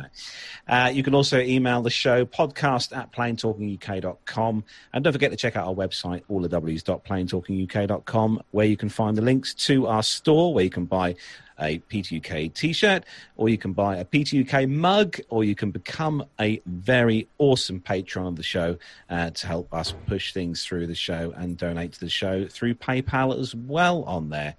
Uh, 0.68 0.92
you 0.94 1.04
can 1.04 1.14
also 1.14 1.40
email 1.40 1.82
the 1.82 1.90
show 1.90 2.26
podcast 2.26 2.96
at 2.96 3.12
planetalkinguk.com. 3.12 4.64
And 4.94 5.04
don't 5.04 5.12
forget 5.14 5.32
to 5.32 5.38
check 5.38 5.58
out 5.58 5.68
our 5.68 5.74
website, 5.74 6.24
allthews.planetalkinguk.com, 6.30 8.44
where 8.52 8.66
you 8.66 8.78
can 8.78 8.90
find 8.90 9.18
the 9.18 9.22
links 9.22 9.54
to 9.56 9.88
our 9.88 10.04
store 10.04 10.54
where 10.54 10.64
you 10.64 10.70
can 10.70 10.86
buy 10.86 11.16
a 11.62 11.80
PTUK 11.80 12.54
t-shirt, 12.54 13.04
or 13.36 13.50
you 13.50 13.58
can 13.58 13.74
buy 13.74 13.98
a 13.98 14.06
PTUK 14.06 14.70
mug, 14.70 15.20
or 15.28 15.44
you 15.44 15.56
can 15.56 15.72
become 15.72 16.24
a 16.40 16.62
very 16.66 17.28
awesome 17.38 17.82
patron 17.82 18.28
of 18.28 18.38
the 18.38 18.44
show 18.44 18.78
uh, 19.10 19.32
to 19.32 19.46
help 19.46 19.74
us 19.74 19.94
push 20.08 20.32
things 20.32 20.64
through 20.64 20.88
the 20.88 20.96
show 20.96 21.34
and 21.36 21.58
donate 21.58 21.92
to 21.92 22.00
the 22.00 22.10
show 22.10 22.48
through 22.48 22.76
PayPal 22.76 23.38
as 23.38 23.54
well 23.54 24.04
on 24.04 24.30
there. 24.30 24.56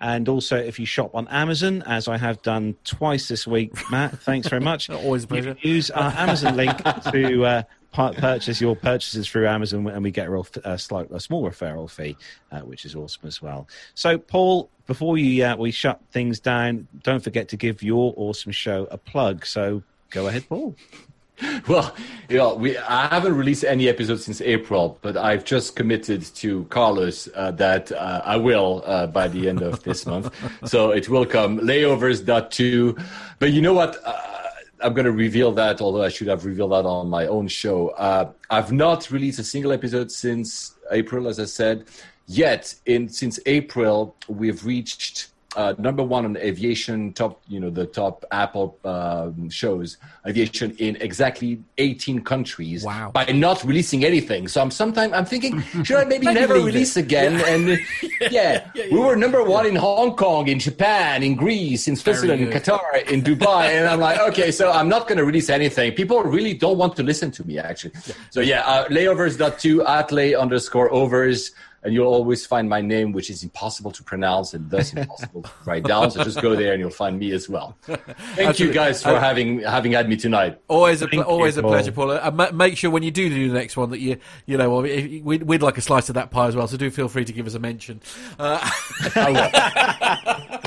And 0.00 0.28
also, 0.28 0.56
if 0.56 0.78
you 0.78 0.86
shop 0.86 1.14
on 1.14 1.28
Amazon, 1.28 1.82
as 1.86 2.08
I 2.08 2.16
have 2.16 2.40
done 2.42 2.76
twice 2.84 3.28
this 3.28 3.46
week, 3.46 3.72
Matt, 3.90 4.18
thanks 4.20 4.48
very 4.48 4.62
much. 4.62 4.88
Always 4.90 5.24
a 5.24 5.26
pleasure. 5.26 5.56
use 5.60 5.90
our 5.90 6.10
Amazon 6.16 6.56
link 6.56 6.76
to 7.12 7.44
uh, 7.44 7.62
purchase 7.92 8.60
your 8.60 8.76
purchases 8.76 9.28
through 9.28 9.46
Amazon, 9.46 9.86
and 9.88 10.02
we 10.02 10.10
get 10.10 10.28
a, 10.28 10.30
real, 10.30 10.46
a, 10.64 10.78
slight, 10.78 11.10
a 11.10 11.20
small 11.20 11.48
referral 11.48 11.90
fee, 11.90 12.16
uh, 12.50 12.60
which 12.60 12.84
is 12.84 12.94
awesome 12.94 13.26
as 13.26 13.42
well. 13.42 13.68
So, 13.94 14.16
Paul, 14.16 14.70
before 14.86 15.18
you, 15.18 15.44
uh, 15.44 15.56
we 15.56 15.70
shut 15.70 16.00
things 16.12 16.40
down, 16.40 16.88
don't 17.02 17.22
forget 17.22 17.48
to 17.48 17.56
give 17.56 17.82
your 17.82 18.14
awesome 18.16 18.52
show 18.52 18.88
a 18.90 18.96
plug. 18.96 19.44
So, 19.44 19.82
go 20.10 20.28
ahead, 20.28 20.48
Paul. 20.48 20.74
well, 21.68 21.94
you 22.28 22.38
know, 22.38 22.54
we 22.54 22.76
I 22.78 23.06
haven't 23.06 23.36
released 23.36 23.64
any 23.64 23.88
episodes 23.88 24.24
since 24.24 24.40
April, 24.40 24.98
but 25.02 25.16
I've 25.16 25.44
just 25.44 25.76
committed 25.76 26.22
to 26.36 26.64
Carlos 26.64 27.28
uh, 27.34 27.50
that 27.52 27.92
uh, 27.92 28.22
I 28.24 28.36
will 28.36 28.82
uh, 28.86 29.06
by 29.06 29.28
the 29.28 29.48
end 29.48 29.62
of 29.62 29.82
this 29.82 30.06
month. 30.06 30.34
So 30.68 30.90
it 30.90 31.08
will 31.08 31.26
come. 31.26 31.60
Layovers 31.60 32.24
dot 32.24 32.50
two, 32.50 32.96
but 33.38 33.52
you 33.52 33.62
know 33.62 33.74
what? 33.74 33.98
Uh, 34.04 34.16
I'm 34.82 34.94
going 34.94 35.04
to 35.04 35.12
reveal 35.12 35.52
that, 35.52 35.80
although 35.80 36.02
I 36.02 36.08
should 36.08 36.28
have 36.28 36.46
revealed 36.46 36.72
that 36.72 36.86
on 36.86 37.08
my 37.08 37.26
own 37.26 37.48
show. 37.48 37.88
Uh, 37.90 38.32
I've 38.48 38.72
not 38.72 39.10
released 39.10 39.38
a 39.38 39.44
single 39.44 39.72
episode 39.72 40.10
since 40.10 40.74
April, 40.90 41.28
as 41.28 41.38
I 41.38 41.44
said. 41.44 41.84
Yet, 42.26 42.74
in 42.86 43.08
since 43.08 43.38
April, 43.46 44.16
we've 44.28 44.64
reached 44.64 45.29
uh, 45.56 45.74
number 45.78 46.02
one 46.02 46.24
on 46.24 46.36
aviation 46.36 47.12
top, 47.12 47.40
you 47.48 47.58
know, 47.58 47.70
the 47.70 47.86
top 47.86 48.24
Apple 48.30 48.78
um, 48.84 49.50
shows 49.50 49.96
aviation 50.26 50.76
in 50.78 50.96
exactly 50.96 51.60
18 51.78 52.22
countries. 52.22 52.84
Wow. 52.84 53.10
By 53.12 53.24
not 53.26 53.64
releasing 53.64 54.04
anything, 54.04 54.46
so 54.46 54.60
I'm 54.62 54.70
sometimes 54.70 55.12
I'm 55.12 55.24
thinking, 55.24 55.60
should 55.84 55.96
I 55.96 56.04
maybe, 56.04 56.26
never 56.26 56.54
release 56.54 56.96
it. 56.96 57.06
again? 57.06 57.40
And 57.46 57.80
yeah, 58.30 58.70
we 58.74 58.98
were 58.98 59.16
number 59.16 59.42
one 59.42 59.66
in 59.66 59.74
Hong 59.74 60.14
Kong, 60.14 60.46
in 60.46 60.60
Japan, 60.60 61.22
in 61.22 61.34
Greece, 61.34 61.88
in 61.88 61.96
Switzerland, 61.96 62.42
in. 62.42 62.50
Qatar, 62.50 63.08
in 63.10 63.22
Dubai, 63.22 63.70
and 63.70 63.88
I'm 63.88 64.00
like, 64.00 64.20
okay, 64.20 64.52
so 64.52 64.70
I'm 64.70 64.88
not 64.88 65.08
going 65.08 65.18
to 65.18 65.24
release 65.24 65.50
anything. 65.50 65.92
People 65.92 66.22
really 66.22 66.54
don't 66.54 66.78
want 66.78 66.94
to 66.96 67.02
listen 67.02 67.30
to 67.32 67.46
me, 67.46 67.58
actually. 67.58 67.92
So 68.30 68.40
yeah, 68.40 68.60
uh, 68.60 68.86
layovers.2 68.88 69.84
at 69.86 70.12
lay 70.12 70.34
underscore 70.34 70.92
overs. 70.92 71.52
And 71.82 71.94
you'll 71.94 72.12
always 72.12 72.44
find 72.44 72.68
my 72.68 72.82
name, 72.82 73.12
which 73.12 73.30
is 73.30 73.42
impossible 73.42 73.90
to 73.92 74.02
pronounce 74.02 74.52
and 74.52 74.68
thus 74.70 74.92
impossible 74.92 75.42
to 75.42 75.50
write 75.64 75.84
down. 75.84 76.10
So 76.10 76.22
just 76.22 76.42
go 76.42 76.54
there 76.54 76.72
and 76.74 76.80
you'll 76.80 76.90
find 76.90 77.18
me 77.18 77.32
as 77.32 77.48
well. 77.48 77.74
Thank 78.36 78.58
you 78.60 78.70
guys 78.70 79.02
for 79.02 79.10
Uh, 79.10 79.20
having 79.20 79.60
having 79.60 79.92
had 79.92 80.06
me 80.06 80.16
tonight. 80.16 80.60
Always 80.68 81.00
a 81.00 81.08
Thank 81.08 81.22
pl- 81.24 81.32
always 81.32 81.56
you, 81.56 81.62
a 81.62 81.66
pleasure, 81.66 81.90
Paul. 81.92 82.10
And 82.10 82.36
ma- 82.36 82.50
make 82.52 82.76
sure 82.76 82.90
when 82.90 83.02
you 83.02 83.10
do 83.10 83.30
do 83.30 83.48
the 83.48 83.54
next 83.54 83.78
one 83.78 83.88
that 83.90 84.00
you 84.00 84.18
you 84.44 84.58
know 84.58 84.68
well, 84.68 84.84
if- 84.84 85.22
we'd, 85.24 85.42
we'd 85.44 85.62
like 85.62 85.78
a 85.78 85.80
slice 85.80 86.10
of 86.10 86.16
that 86.16 86.30
pie 86.30 86.48
as 86.48 86.54
well. 86.56 86.66
So 86.68 86.76
do 86.76 86.90
feel 86.90 87.08
free 87.08 87.24
to 87.24 87.32
give 87.32 87.46
us 87.46 87.54
a 87.54 87.58
mention. 87.58 88.02
Uh, 88.38 88.58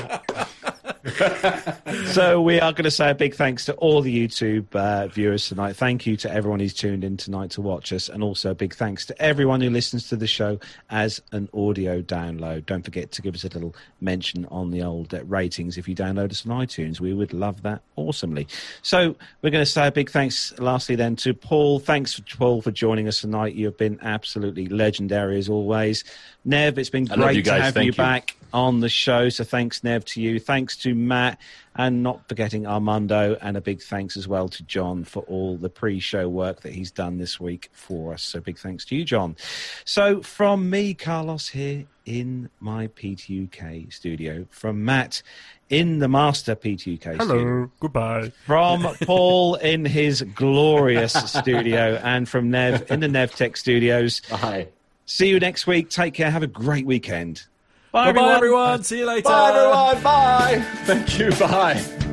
so 2.06 2.40
we 2.40 2.58
are 2.60 2.72
going 2.72 2.84
to 2.84 2.90
say 2.90 3.10
a 3.10 3.14
big 3.14 3.34
thanks 3.34 3.66
to 3.66 3.74
all 3.74 4.00
the 4.00 4.26
YouTube 4.26 4.74
uh, 4.74 5.06
viewers 5.08 5.46
tonight. 5.46 5.76
Thank 5.76 6.06
you 6.06 6.16
to 6.16 6.32
everyone 6.32 6.60
who's 6.60 6.72
tuned 6.72 7.04
in 7.04 7.18
tonight 7.18 7.50
to 7.52 7.60
watch 7.60 7.92
us, 7.92 8.08
and 8.08 8.22
also 8.22 8.52
a 8.52 8.54
big 8.54 8.74
thanks 8.74 9.04
to 9.06 9.22
everyone 9.22 9.60
who 9.60 9.68
listens 9.68 10.08
to 10.08 10.16
the 10.16 10.26
show 10.26 10.58
as 10.88 11.20
an 11.32 11.50
audio 11.52 12.00
download. 12.00 12.64
Don't 12.64 12.84
forget 12.84 13.12
to 13.12 13.22
give 13.22 13.34
us 13.34 13.44
a 13.44 13.48
little 13.48 13.74
mention 14.00 14.46
on 14.46 14.70
the 14.70 14.82
old 14.82 15.12
uh, 15.12 15.22
ratings 15.24 15.76
if 15.76 15.86
you 15.86 15.94
download 15.94 16.30
us 16.30 16.46
on 16.46 16.52
iTunes. 16.66 17.00
We 17.00 17.12
would 17.12 17.34
love 17.34 17.60
that 17.62 17.82
awesomely. 17.96 18.48
So 18.80 19.14
we're 19.42 19.50
going 19.50 19.64
to 19.64 19.70
say 19.70 19.86
a 19.86 19.92
big 19.92 20.10
thanks, 20.10 20.58
lastly, 20.58 20.96
then 20.96 21.16
to 21.16 21.34
Paul. 21.34 21.80
Thanks, 21.80 22.18
Paul, 22.38 22.62
for 22.62 22.70
joining 22.70 23.08
us 23.08 23.20
tonight. 23.20 23.54
You 23.54 23.66
have 23.66 23.76
been 23.76 23.98
absolutely 24.00 24.68
legendary 24.68 25.38
as 25.38 25.50
always. 25.50 26.02
Nev, 26.46 26.78
it's 26.78 26.88
been 26.88 27.10
I 27.10 27.16
great 27.16 27.44
to 27.44 27.52
have 27.52 27.74
Thank 27.74 27.84
you 27.84 27.92
you. 27.92 27.96
back 27.96 28.36
on 28.54 28.80
the 28.80 28.88
show. 28.88 29.28
So 29.28 29.44
thanks, 29.44 29.82
Nev, 29.84 30.04
to 30.06 30.22
you. 30.22 30.38
Thanks 30.38 30.76
to 30.78 30.94
Matt, 30.94 31.38
and 31.74 32.02
not 32.04 32.26
forgetting 32.28 32.66
Armando, 32.66 33.36
and 33.42 33.56
a 33.56 33.60
big 33.60 33.82
thanks 33.82 34.16
as 34.16 34.28
well 34.28 34.48
to 34.48 34.62
John 34.62 35.02
for 35.04 35.24
all 35.24 35.56
the 35.56 35.68
pre-show 35.68 36.28
work 36.28 36.60
that 36.62 36.72
he's 36.72 36.92
done 36.92 37.18
this 37.18 37.40
week 37.40 37.68
for 37.72 38.14
us. 38.14 38.22
So 38.22 38.40
big 38.40 38.56
thanks 38.58 38.84
to 38.86 38.96
you, 38.96 39.04
John. 39.04 39.36
So 39.84 40.22
from 40.22 40.70
me, 40.70 40.94
Carlos, 40.94 41.48
here 41.48 41.84
in 42.06 42.48
my 42.60 42.86
PTUK 42.86 43.92
studio, 43.92 44.46
from 44.50 44.84
Matt 44.84 45.20
in 45.68 45.98
the 45.98 46.06
master 46.08 46.54
PTUK 46.54 47.00
studio, 47.00 47.16
Hello. 47.26 47.70
goodbye. 47.80 48.30
from 48.46 48.82
Paul 49.04 49.56
in 49.56 49.84
his 49.84 50.22
glorious 50.22 51.12
studio, 51.12 52.00
and 52.04 52.28
from 52.28 52.50
Nev 52.50 52.88
in 52.90 53.00
the 53.00 53.08
Nev 53.08 53.34
Tech 53.34 53.56
studios. 53.56 54.22
Hi. 54.30 54.68
See 55.06 55.28
you 55.28 55.40
next 55.40 55.66
week. 55.66 55.90
Take 55.90 56.14
care. 56.14 56.30
Have 56.30 56.42
a 56.44 56.46
great 56.46 56.86
weekend. 56.86 57.46
Bye, 57.94 58.06
Bye, 58.06 58.08
everyone. 58.08 58.34
everyone. 58.34 58.82
See 58.82 58.98
you 58.98 59.06
later. 59.06 59.22
Bye, 59.22 59.50
everyone. 59.50 60.02
Bye. 60.02 60.66
Thank 60.84 61.16
you. 61.16 61.30
Bye. 61.30 62.03